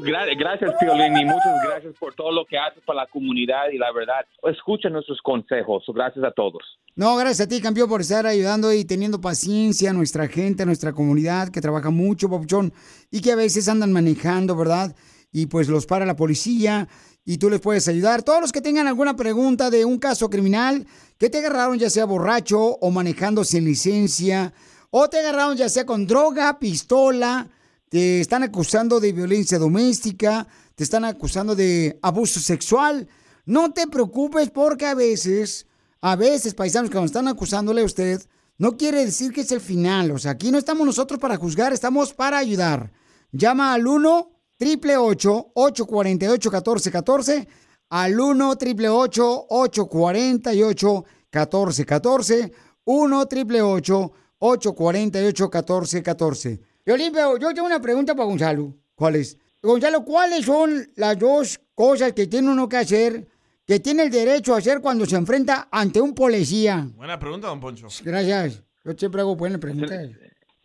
Gra- 0.02 0.38
gracias, 0.38 0.72
Piolín, 0.80 1.18
y 1.18 1.26
muchas 1.26 1.64
gracias 1.64 1.94
por 2.00 2.14
todo 2.14 2.32
lo 2.32 2.46
que 2.46 2.58
haces 2.58 2.84
para 2.86 3.02
la 3.02 3.08
comunidad 3.08 3.70
y 3.74 3.78
la 3.78 3.92
verdad, 3.92 4.26
escucha 4.52 4.90
nuestros 4.90 5.20
consejos. 5.22 5.84
Gracias 5.94 6.24
a 6.24 6.32
todos. 6.32 6.62
No, 6.96 7.16
gracias 7.16 7.42
a 7.46 7.50
ti, 7.50 7.62
campeón, 7.62 7.90
por 7.90 8.02
estar 8.02 8.26
ayudando 8.26 8.74
y 8.74 8.84
teniendo 8.86 9.22
paciencia 9.22 9.92
a 9.92 9.94
nuestra 9.94 10.28
gente, 10.28 10.64
a 10.64 10.66
nuestra 10.66 10.94
comunidad 10.94 11.50
que 11.50 11.62
trabaja 11.62 11.90
mucho, 11.90 12.30
Papuchón, 12.30 12.74
y 13.12 13.22
que 13.22 13.32
a 13.32 13.36
veces 13.36 13.68
andan 13.70 13.92
manejando, 13.92 14.56
¿verdad? 14.56 14.96
Y 15.32 15.46
pues 15.46 15.68
los 15.68 15.86
para 15.86 16.06
la 16.06 16.16
policía 16.16 16.88
y 17.26 17.38
tú 17.38 17.50
les 17.50 17.60
puedes 17.60 17.88
ayudar. 17.88 18.24
Todos 18.24 18.42
los 18.42 18.52
que 18.52 18.62
tengan 18.62 18.88
alguna 18.88 19.16
pregunta 19.16 19.70
de 19.70 19.86
un 19.86 20.00
caso 20.00 20.30
criminal, 20.30 20.88
que 21.20 21.30
te 21.30 21.40
agarraron 21.40 21.78
ya 21.78 21.90
sea 21.90 22.06
borracho 22.06 22.60
o 22.60 22.90
manejando 22.90 23.44
sin 23.44 23.66
licencia, 23.66 24.54
o 24.90 25.10
te 25.10 25.20
agarraron 25.20 25.56
ya 25.58 25.70
sea 25.70 25.86
con 25.86 26.08
droga, 26.08 26.58
pistola, 26.58 27.48
te 27.90 28.20
están 28.20 28.44
acusando 28.44 29.00
de 29.00 29.14
violencia 29.14 29.58
doméstica, 29.58 30.48
te 30.76 30.84
están 30.84 31.06
acusando 31.06 31.56
de 31.56 31.98
abuso 32.02 32.40
sexual. 32.40 33.08
No 33.46 33.72
te 33.72 33.88
preocupes 33.88 34.50
porque 34.50 34.86
a 34.86 34.94
veces, 34.94 35.68
a 36.02 36.16
veces, 36.16 36.54
paisanos, 36.54 36.92
cuando 36.92 37.06
están 37.06 37.28
acusándole 37.28 37.82
a 37.82 37.86
usted, 37.86 38.22
no 38.58 38.76
quiere 38.76 39.06
decir 39.06 39.32
que 39.32 39.42
es 39.42 39.52
el 39.52 39.62
final. 39.62 40.12
O 40.12 40.20
sea, 40.20 40.32
aquí 40.32 40.52
no 40.52 40.58
estamos 40.58 40.86
nosotros 40.86 41.20
para 41.20 41.38
juzgar, 41.38 41.72
estamos 41.72 42.14
para 42.14 42.38
ayudar. 42.38 42.92
Llama 43.32 43.74
al 43.74 43.88
1 43.88 44.32
888 44.60 45.52
848 45.54 46.50
1414 46.52 47.48
al 47.90 48.20
1 48.20 48.50
888 48.50 49.46
848 49.50 51.06
1414 51.32 52.52
1 52.86 53.20
888 53.20 54.12
848 54.40 55.44
1414 55.46 56.67
Yo 56.88 56.96
limpio, 56.96 57.38
yo 57.38 57.54
tengo 57.54 57.68
una 57.68 57.82
pregunta 57.82 58.16
para 58.16 58.30
Gonzalo. 58.30 58.74
¿Cuál 58.96 59.18
es? 59.18 59.38
Gonzalo, 59.62 60.06
¿cuáles 60.06 60.46
son 60.46 60.70
las 60.96 61.20
dos 61.20 61.60
cosas 61.76 62.14
que 62.14 62.28
tiene 62.28 62.50
uno 62.50 62.70
que 62.70 62.78
hacer, 62.78 63.28
que 63.68 63.82
tiene 63.82 64.04
el 64.04 64.10
derecho 64.10 64.56
a 64.56 64.60
hacer 64.60 64.80
cuando 64.80 65.06
se 65.06 65.18
enfrenta 65.18 65.68
ante 65.70 66.00
un 66.00 66.16
policía? 66.16 66.88
Buena 66.96 67.20
pregunta, 67.20 67.50
don 67.50 67.60
Poncho. 67.60 67.88
Gracias. 68.06 68.64
Yo 68.86 68.94
siempre 68.94 69.20
hago 69.20 69.36
buenas 69.36 69.60
preguntas. 69.60 70.12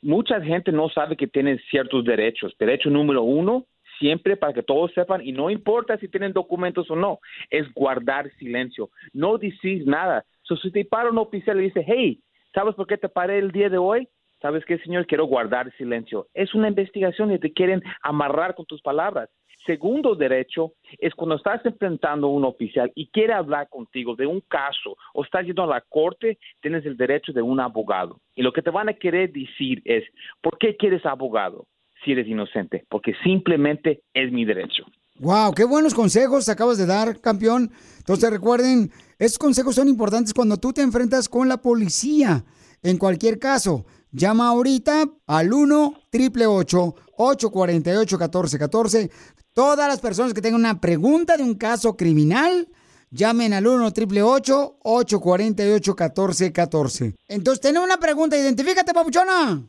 Mucha 0.00 0.40
gente 0.40 0.70
no 0.70 0.88
sabe 0.90 1.16
que 1.16 1.26
tienen 1.26 1.58
ciertos 1.68 2.04
derechos. 2.04 2.54
Derecho 2.56 2.88
número 2.88 3.24
uno, 3.24 3.66
siempre 3.98 4.36
para 4.36 4.52
que 4.52 4.62
todos 4.62 4.92
sepan, 4.94 5.26
y 5.26 5.32
no 5.32 5.50
importa 5.50 5.98
si 5.98 6.06
tienen 6.06 6.32
documentos 6.32 6.88
o 6.88 6.94
no, 6.94 7.18
es 7.50 7.66
guardar 7.74 8.30
silencio. 8.38 8.90
No 9.12 9.38
decir 9.38 9.88
nada. 9.88 10.24
So, 10.42 10.56
si 10.56 10.70
te 10.70 10.84
para 10.84 11.10
un 11.10 11.18
oficial 11.18 11.58
y 11.58 11.64
dice, 11.64 11.84
hey, 11.84 12.22
¿sabes 12.54 12.76
por 12.76 12.86
qué 12.86 12.96
te 12.96 13.08
paré 13.08 13.40
el 13.40 13.50
día 13.50 13.68
de 13.68 13.78
hoy? 13.78 14.06
¿Sabes 14.42 14.64
qué, 14.66 14.76
señor? 14.78 15.06
Quiero 15.06 15.26
guardar 15.26 15.72
silencio. 15.78 16.26
Es 16.34 16.52
una 16.52 16.68
investigación 16.68 17.30
y 17.32 17.38
te 17.38 17.52
quieren 17.52 17.80
amarrar 18.02 18.56
con 18.56 18.66
tus 18.66 18.82
palabras. 18.82 19.30
Segundo 19.64 20.16
derecho 20.16 20.72
es 20.98 21.14
cuando 21.14 21.36
estás 21.36 21.64
enfrentando 21.64 22.26
a 22.26 22.30
un 22.30 22.44
oficial 22.44 22.90
y 22.96 23.08
quiere 23.10 23.32
hablar 23.32 23.68
contigo 23.68 24.16
de 24.16 24.26
un 24.26 24.40
caso 24.40 24.96
o 25.14 25.22
estás 25.22 25.46
yendo 25.46 25.62
a 25.62 25.68
la 25.68 25.80
corte, 25.80 26.38
tienes 26.60 26.84
el 26.84 26.96
derecho 26.96 27.32
de 27.32 27.42
un 27.42 27.60
abogado. 27.60 28.18
Y 28.34 28.42
lo 28.42 28.52
que 28.52 28.62
te 28.62 28.70
van 28.70 28.88
a 28.88 28.94
querer 28.94 29.32
decir 29.32 29.80
es, 29.84 30.02
¿por 30.40 30.58
qué 30.58 30.76
quieres 30.76 31.06
abogado 31.06 31.66
si 32.04 32.10
eres 32.10 32.26
inocente? 32.26 32.84
Porque 32.88 33.14
simplemente 33.22 34.02
es 34.12 34.32
mi 34.32 34.44
derecho. 34.44 34.84
Wow, 35.20 35.52
qué 35.54 35.62
buenos 35.64 35.94
consejos 35.94 36.48
acabas 36.48 36.78
de 36.78 36.86
dar, 36.86 37.20
campeón. 37.20 37.70
Entonces 37.98 38.28
recuerden, 38.28 38.90
estos 39.20 39.38
consejos 39.38 39.76
son 39.76 39.86
importantes 39.86 40.34
cuando 40.34 40.56
tú 40.56 40.72
te 40.72 40.82
enfrentas 40.82 41.28
con 41.28 41.48
la 41.48 41.58
policía. 41.58 42.42
En 42.82 42.98
cualquier 42.98 43.38
caso, 43.38 43.86
llama 44.12 44.48
ahorita 44.48 45.04
al 45.26 45.52
1 45.52 45.94
888 46.12 46.94
848 47.16 48.18
1414 48.18 49.10
Todas 49.54 49.86
las 49.86 50.00
personas 50.00 50.32
que 50.32 50.40
tengan 50.40 50.60
una 50.60 50.80
pregunta 50.80 51.36
de 51.36 51.42
un 51.42 51.56
caso 51.56 51.94
criminal, 51.94 52.68
llamen 53.10 53.52
al 53.52 53.66
1 53.66 53.86
888 53.88 54.76
848 54.82 55.92
1414 55.92 57.14
Entonces, 57.28 57.60
tenemos 57.60 57.86
una 57.86 57.98
pregunta, 57.98 58.36
identifícate, 58.38 58.94
papuchona. 58.94 59.62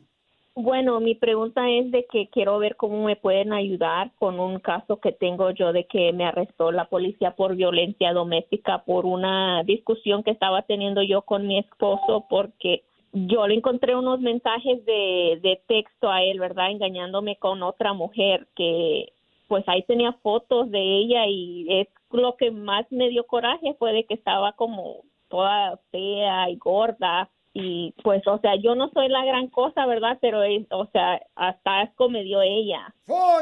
Bueno, 0.56 1.00
mi 1.00 1.16
pregunta 1.16 1.68
es 1.68 1.90
de 1.90 2.06
que 2.10 2.28
quiero 2.28 2.58
ver 2.60 2.76
cómo 2.76 3.04
me 3.04 3.16
pueden 3.16 3.52
ayudar 3.52 4.12
con 4.18 4.38
un 4.38 4.60
caso 4.60 5.00
que 5.00 5.10
tengo 5.10 5.50
yo 5.50 5.72
de 5.72 5.84
que 5.84 6.12
me 6.12 6.24
arrestó 6.24 6.70
la 6.70 6.84
policía 6.84 7.32
por 7.32 7.56
violencia 7.56 8.12
doméstica 8.12 8.84
por 8.84 9.04
una 9.04 9.64
discusión 9.64 10.22
que 10.22 10.30
estaba 10.30 10.62
teniendo 10.62 11.02
yo 11.02 11.22
con 11.22 11.46
mi 11.48 11.58
esposo 11.58 12.24
porque 12.30 12.84
yo 13.14 13.46
le 13.46 13.54
encontré 13.54 13.94
unos 13.94 14.20
mensajes 14.20 14.84
de, 14.84 15.38
de 15.40 15.62
texto 15.68 16.10
a 16.10 16.22
él, 16.22 16.40
¿verdad? 16.40 16.70
Engañándome 16.70 17.36
con 17.36 17.62
otra 17.62 17.92
mujer 17.92 18.48
que 18.56 19.12
pues 19.46 19.64
ahí 19.68 19.82
tenía 19.84 20.12
fotos 20.14 20.70
de 20.70 20.80
ella 20.80 21.26
y 21.28 21.66
es 21.68 21.88
lo 22.10 22.36
que 22.36 22.50
más 22.50 22.90
me 22.90 23.08
dio 23.08 23.24
coraje 23.26 23.74
fue 23.78 23.92
de 23.92 24.04
que 24.04 24.14
estaba 24.14 24.52
como 24.52 25.02
toda 25.28 25.78
fea 25.92 26.50
y 26.50 26.56
gorda. 26.56 27.30
Y 27.56 27.94
pues 28.02 28.26
o 28.26 28.38
sea 28.38 28.56
yo 28.56 28.74
no 28.74 28.90
soy 28.90 29.06
la 29.08 29.24
gran 29.24 29.46
cosa 29.46 29.86
verdad 29.86 30.18
pero 30.20 30.42
es, 30.42 30.66
o 30.72 30.86
sea 30.86 31.22
hasta 31.36 31.82
asco 31.82 32.08
me 32.08 32.24
dio 32.24 32.42
ella. 32.42 32.92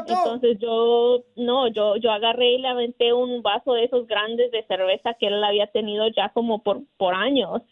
Entonces 0.07 0.59
yo 0.59 1.23
no 1.35 1.67
yo 1.69 1.95
yo 1.95 2.11
agarré 2.11 2.53
y 2.53 2.57
le 2.59 2.67
aventé 2.67 3.11
un 3.11 3.41
vaso 3.41 3.73
de 3.73 3.85
esos 3.85 4.05
grandes 4.05 4.51
de 4.51 4.63
cerveza 4.67 5.15
que 5.15 5.27
él 5.27 5.43
había 5.43 5.65
tenido 5.65 6.05
ya 6.09 6.29
como 6.29 6.61
por 6.61 6.81
por 6.97 7.15
años 7.15 7.63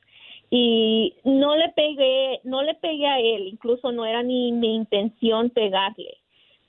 y 0.52 1.16
no 1.24 1.56
le 1.56 1.70
pegué 1.70 2.42
no 2.44 2.62
le 2.62 2.76
pegué 2.76 3.08
a 3.08 3.20
él 3.20 3.48
incluso 3.48 3.92
no 3.92 4.06
era 4.06 4.22
ni 4.22 4.52
mi 4.52 4.76
intención 4.76 5.50
pegarle 5.50 6.18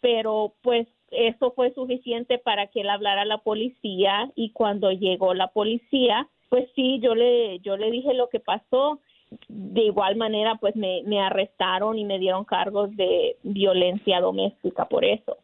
pero 0.00 0.54
pues 0.62 0.88
eso 1.10 1.52
fue 1.54 1.74
suficiente 1.74 2.38
para 2.38 2.68
que 2.68 2.80
él 2.80 2.88
hablara 2.88 3.22
a 3.22 3.26
la 3.26 3.38
policía 3.38 4.30
y 4.34 4.52
cuando 4.52 4.90
llegó 4.92 5.34
la 5.34 5.48
policía 5.48 6.28
pues 6.48 6.68
sí 6.74 7.00
yo 7.02 7.14
le 7.14 7.58
yo 7.58 7.76
le 7.76 7.90
dije 7.90 8.14
lo 8.14 8.28
que 8.28 8.40
pasó 8.40 9.00
de 9.48 9.82
igual 9.82 10.16
manera 10.16 10.56
pues 10.60 10.74
me, 10.76 11.20
arrestaron 11.20 11.98
y 11.98 12.04
me 12.04 12.18
dieron 12.18 12.44
cargos 12.44 12.94
de 12.96 13.36
violencia 13.42 14.20
doméstica 14.20 14.86
por 14.86 15.04
eso. 15.04 15.38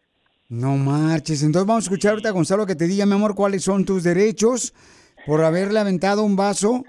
No 0.48 0.77
marches. 0.77 1.43
Entonces 1.43 1.66
vamos 1.66 1.85
a 1.85 1.86
escuchar 1.86 2.12
ahorita 2.12 2.31
a 2.31 2.32
Gonzalo 2.32 2.66
que 2.66 2.74
te 2.74 2.86
diga, 2.86 3.06
mi 3.06 3.15
amor, 3.15 3.35
cuáles 3.35 3.65
son 3.65 3.85
tus 3.85 4.02
derechos 4.02 4.74
por 5.27 5.44
haberle 5.44 5.78
aventado 5.78 6.24
un 6.24 6.36
vaso 6.36 6.85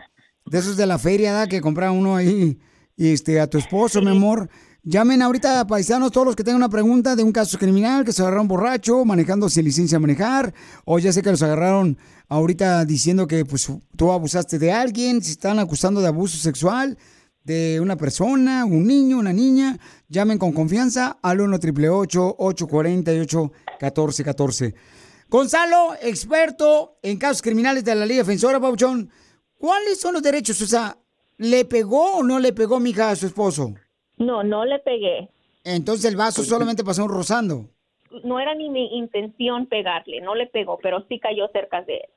de 0.49 0.57
esos 0.57 0.77
de 0.77 0.85
la 0.85 0.97
feria 0.97 1.34
¿da? 1.34 1.47
que 1.47 1.61
compra 1.61 1.91
uno 1.91 2.15
ahí 2.15 2.59
este, 2.97 3.39
a 3.39 3.47
tu 3.47 3.57
esposo, 3.57 4.01
mi 4.01 4.11
amor. 4.11 4.49
Llamen 4.84 5.21
ahorita, 5.21 5.67
paisanos, 5.67 6.11
todos 6.11 6.27
los 6.27 6.35
que 6.35 6.43
tengan 6.43 6.57
una 6.57 6.69
pregunta 6.69 7.15
de 7.15 7.21
un 7.21 7.31
caso 7.31 7.57
criminal, 7.57 8.05
que 8.05 8.13
se 8.13 8.21
agarraron 8.21 8.47
borracho, 8.47 9.03
manejando 9.05 9.49
sin 9.49 9.65
licencia 9.65 9.97
a 9.97 9.99
manejar, 9.99 10.53
o 10.85 10.97
ya 10.99 11.11
sé 11.11 11.21
que 11.21 11.30
los 11.30 11.43
agarraron 11.43 11.97
ahorita 12.30 12.85
diciendo 12.85 13.27
que 13.27 13.45
pues 13.45 13.69
tú 13.95 14.11
abusaste 14.11 14.57
de 14.57 14.71
alguien, 14.71 15.21
si 15.21 15.31
están 15.31 15.59
acusando 15.59 16.01
de 16.01 16.07
abuso 16.07 16.38
sexual 16.38 16.97
de 17.43 17.80
una 17.81 17.97
persona, 17.97 18.65
un 18.65 18.88
niño, 18.88 19.19
una 19.19 19.34
niña, 19.34 19.77
llamen 20.07 20.38
con 20.38 20.53
confianza 20.53 21.19
al 21.21 21.41
1 21.41 21.55
888 21.57 22.35
848 22.38 23.51
1414 23.81 24.76
Gonzalo, 25.30 25.93
experto 26.01 26.97
en 27.03 27.17
casos 27.17 27.43
criminales 27.43 27.84
de 27.84 27.93
la 27.93 28.05
Liga 28.05 28.23
Defensora, 28.23 28.59
Pauchón, 28.59 29.11
¿cuáles 29.60 29.99
son 29.99 30.14
los 30.15 30.23
derechos? 30.23 30.60
O 30.61 30.65
sea, 30.65 30.98
¿le 31.38 31.65
pegó 31.65 32.18
o 32.18 32.23
no 32.23 32.40
le 32.40 32.52
pegó 32.53 32.80
mi 32.80 32.90
hija 32.90 33.11
a 33.11 33.15
su 33.15 33.27
esposo? 33.27 33.76
No, 34.18 34.44
no 34.44 34.65
le 34.65 34.80
pegué. 34.80 35.30
Entonces 35.64 36.06
el 36.06 36.15
vaso 36.18 36.44
solamente 36.44 36.84
pasó 36.84 37.07
rozando. 37.07 37.69
No 38.23 38.40
era 38.40 38.56
ni 38.56 38.69
mi 38.69 38.98
intención 38.98 39.68
pegarle, 39.68 40.19
no 40.22 40.34
le 40.34 40.48
pegó, 40.48 40.80
pero 40.81 41.06
sí 41.07 41.19
cayó 41.19 41.48
cerca 41.53 41.84
de 41.84 41.98
él. 41.98 42.10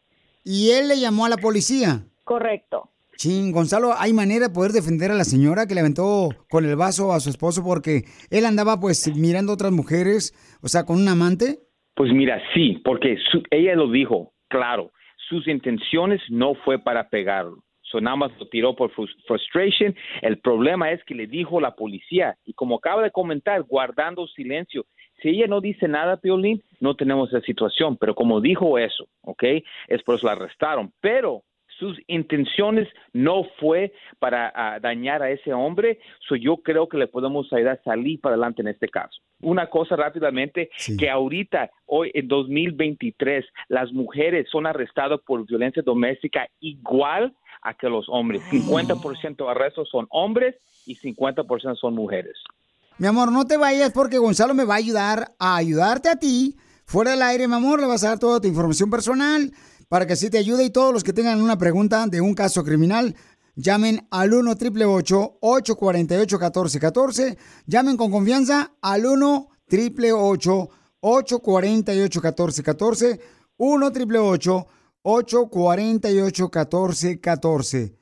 Y 0.44 0.70
él 0.70 0.89
le 0.89 0.98
llamó 0.98 1.27
a 1.27 1.28
la 1.28 1.36
policía. 1.36 2.05
Correcto. 2.24 2.89
Chin, 3.16 3.52
Gonzalo, 3.52 3.93
¿hay 3.97 4.12
manera 4.14 4.48
de 4.48 4.55
poder 4.55 4.73
defender 4.73 5.10
a 5.10 5.14
la 5.14 5.24
señora 5.24 5.66
que 5.66 5.74
le 5.74 5.81
aventó 5.81 6.31
con 6.48 6.64
el 6.64 6.74
vaso 6.77 7.12
a 7.12 7.20
su 7.20 7.28
esposo 7.28 7.62
porque 7.62 8.05
él 8.31 8.47
andaba 8.47 8.81
pues 8.81 9.14
mirando 9.14 9.52
a 9.52 9.55
otras 9.55 9.70
mujeres, 9.70 10.35
o 10.62 10.69
sea, 10.69 10.85
con 10.86 10.97
un 10.97 11.06
amante? 11.09 11.60
Pues 11.94 12.10
mira, 12.12 12.40
sí, 12.55 12.81
porque 12.85 13.16
su- 13.31 13.43
ella 13.51 13.74
lo 13.74 13.90
dijo, 13.90 14.32
claro, 14.48 14.90
sus 15.32 15.48
intenciones 15.48 16.20
no 16.28 16.54
fue 16.54 16.78
para 16.78 17.09
pegarlo. 17.09 17.59
So, 17.80 18.00
nada 18.00 18.16
más 18.16 18.30
lo 18.38 18.46
tiró 18.48 18.74
por 18.74 18.90
frus- 18.92 19.14
frustration. 19.26 19.94
El 20.22 20.38
problema 20.38 20.90
es 20.92 21.02
que 21.04 21.14
le 21.14 21.26
dijo 21.26 21.60
la 21.60 21.74
policía, 21.74 22.36
y 22.44 22.52
como 22.54 22.76
acaba 22.76 23.02
de 23.02 23.10
comentar, 23.10 23.62
guardando 23.62 24.26
silencio. 24.28 24.84
Si 25.20 25.28
ella 25.28 25.46
no 25.46 25.60
dice 25.60 25.88
nada, 25.88 26.16
Piolín, 26.16 26.62
no 26.80 26.94
tenemos 26.96 27.28
esa 27.28 27.40
situación. 27.42 27.96
Pero 27.96 28.14
como 28.14 28.40
dijo 28.40 28.78
eso, 28.78 29.06
¿ok? 29.22 29.44
Es 29.88 30.02
por 30.02 30.16
eso 30.16 30.26
la 30.26 30.32
arrestaron. 30.32 30.92
Pero 31.00 31.42
sus 31.82 31.98
intenciones 32.06 32.86
no 33.12 33.42
fue 33.59 33.92
para 34.20 34.52
ah, 34.54 34.78
dañar 34.78 35.20
a 35.20 35.32
ese 35.32 35.52
hombre. 35.52 35.98
So, 36.28 36.36
yo 36.36 36.59
creo 36.59 36.88
que 36.88 36.96
le 36.96 37.09
podemos 37.09 37.52
ayudar 37.52 37.80
a 37.80 37.82
salir 37.82 38.20
para 38.20 38.36
adelante 38.36 38.62
en 38.62 38.68
este 38.68 38.88
caso. 38.88 39.20
Una 39.40 39.68
cosa 39.68 39.96
rápidamente, 39.96 40.70
que 40.96 41.10
ahorita, 41.10 41.72
hoy 41.86 42.12
en 42.14 42.28
2023, 42.28 43.44
las 43.68 43.92
mujeres 43.92 44.46
son 44.48 44.68
arrestadas 44.68 45.20
por 45.26 45.44
violencia 45.44 45.82
doméstica 45.84 46.46
igual 46.60 47.34
a 47.62 47.74
que 47.74 47.88
los 47.88 48.06
hombres. 48.09 48.42
50% 48.52 49.36
de 49.36 49.50
arrestos 49.50 49.88
son 49.90 50.06
hombres 50.10 50.54
y 50.86 50.94
50% 50.94 51.76
son 51.76 51.94
mujeres. 51.94 52.36
Mi 52.98 53.09
amor, 53.09 53.32
no 53.32 53.44
te 53.44 53.56
vayas 53.56 53.90
porque 53.92 54.18
Gonzalo 54.18 54.54
me 54.54 54.64
va 54.64 54.74
a 54.74 54.78
ayudar 54.78 55.32
a 55.40 55.56
ayudarte 55.56 56.09
a 56.09 56.16
ti. 56.16 56.54
Fuera 56.84 57.10
del 57.12 57.22
aire, 57.22 57.48
mi 57.48 57.54
amor, 57.54 57.80
le 57.80 57.86
vas 57.86 58.04
a 58.04 58.10
dar 58.10 58.20
toda 58.20 58.40
tu 58.40 58.46
información 58.46 58.88
personal 58.88 59.50
para 59.93 60.06
que 60.06 60.14
así 60.14 60.31
te 60.31 60.39
ayude 60.39 60.64
y 60.64 60.70
todos 60.70 60.90
los 60.90 61.05
que 61.05 61.12
tengan 61.12 61.43
una 61.43 61.59
pregunta 61.59 62.06
de 62.06 62.23
un 62.23 62.32
caso 62.32 62.64
criminal, 62.64 63.14
llamen 63.56 64.09
al 64.10 64.32
1 64.32 64.52
888 64.52 65.36
848 65.43 66.36
1414 66.39 67.36
Llamen 67.66 67.98
con 67.98 68.10
confianza 68.10 68.73
al 68.81 69.05
1 69.05 69.48
888 69.70 70.69
848 70.98 72.20
1414 72.23 73.20
1 73.59 73.86
888 73.86 74.66
848 75.02 76.44
1414 76.44 77.93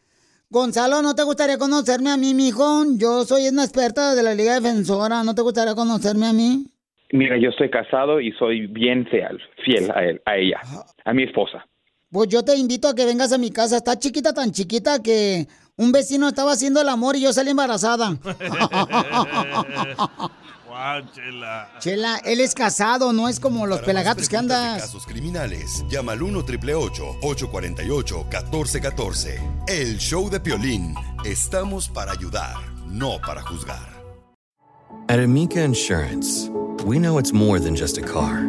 Gonzalo, 0.49 1.03
¿no 1.03 1.17
te 1.17 1.25
gustaría 1.25 1.59
conocerme 1.59 2.13
a 2.13 2.17
mí, 2.17 2.35
mijo? 2.35 2.85
Yo 2.99 3.25
soy 3.25 3.49
una 3.49 3.65
experta 3.65 4.15
de 4.15 4.23
la 4.23 4.35
Liga 4.35 4.55
Defensora. 4.55 5.25
¿No 5.25 5.35
te 5.35 5.43
gustaría 5.43 5.75
conocerme 5.75 6.29
a 6.29 6.33
mí? 6.33 6.67
Mira, 7.13 7.37
yo 7.37 7.51
estoy 7.51 7.69
casado 7.69 8.21
y 8.21 8.31
soy 8.33 8.69
bien 8.69 9.09
fiel, 9.09 9.41
fiel 9.65 9.91
a 9.91 10.05
él, 10.05 10.23
a 10.25 10.37
ella, 10.37 10.61
a 11.05 11.13
mi 11.13 11.25
esposa. 11.25 11.67
Pues 12.11 12.29
yo 12.29 12.43
te 12.45 12.57
invito 12.57 12.89
a 12.89 12.95
que 12.95 13.05
vengas 13.05 13.33
a 13.33 13.39
mi 13.39 13.51
casa. 13.51 13.77
Está 13.77 13.97
chiquita, 13.99 14.33
tan 14.33 14.51
chiquita 14.51 15.01
que 15.01 15.47
un 15.77 15.93
vecino 15.93 16.29
estaba 16.29 16.53
haciendo 16.53 16.81
el 16.81 16.89
amor 16.89 17.15
y 17.15 17.21
yo 17.21 17.33
salí 17.33 17.51
embarazada. 17.51 18.19
Guau, 20.67 21.03
chela. 21.13 21.71
Chela, 21.79 22.17
él 22.25 22.41
es 22.41 22.55
casado, 22.55 23.13
no 23.13 23.29
es 23.29 23.39
como 23.39 23.67
los 23.67 23.81
pelagatos 23.81 24.29
que 24.29 24.37
de 24.37 24.41
andas. 24.41 24.83
casos 24.83 25.07
criminales. 25.07 25.85
Llama 25.89 26.13
al 26.13 26.23
1 26.23 26.39
848 26.41 28.17
1414 28.31 29.41
El 29.69 29.99
show 29.99 30.29
de 30.29 30.41
Piolín. 30.41 30.95
Estamos 31.25 31.89
para 31.89 32.11
ayudar, 32.13 32.57
no 32.87 33.21
para 33.25 33.43
juzgar. 33.43 34.01
At 35.09 35.19
Amica 35.21 35.63
Insurance, 35.65 36.51
we 36.85 36.99
know 36.99 37.19
it's 37.19 37.33
more 37.33 37.61
than 37.61 37.75
just 37.77 37.99
a 37.99 38.03
car. 38.03 38.49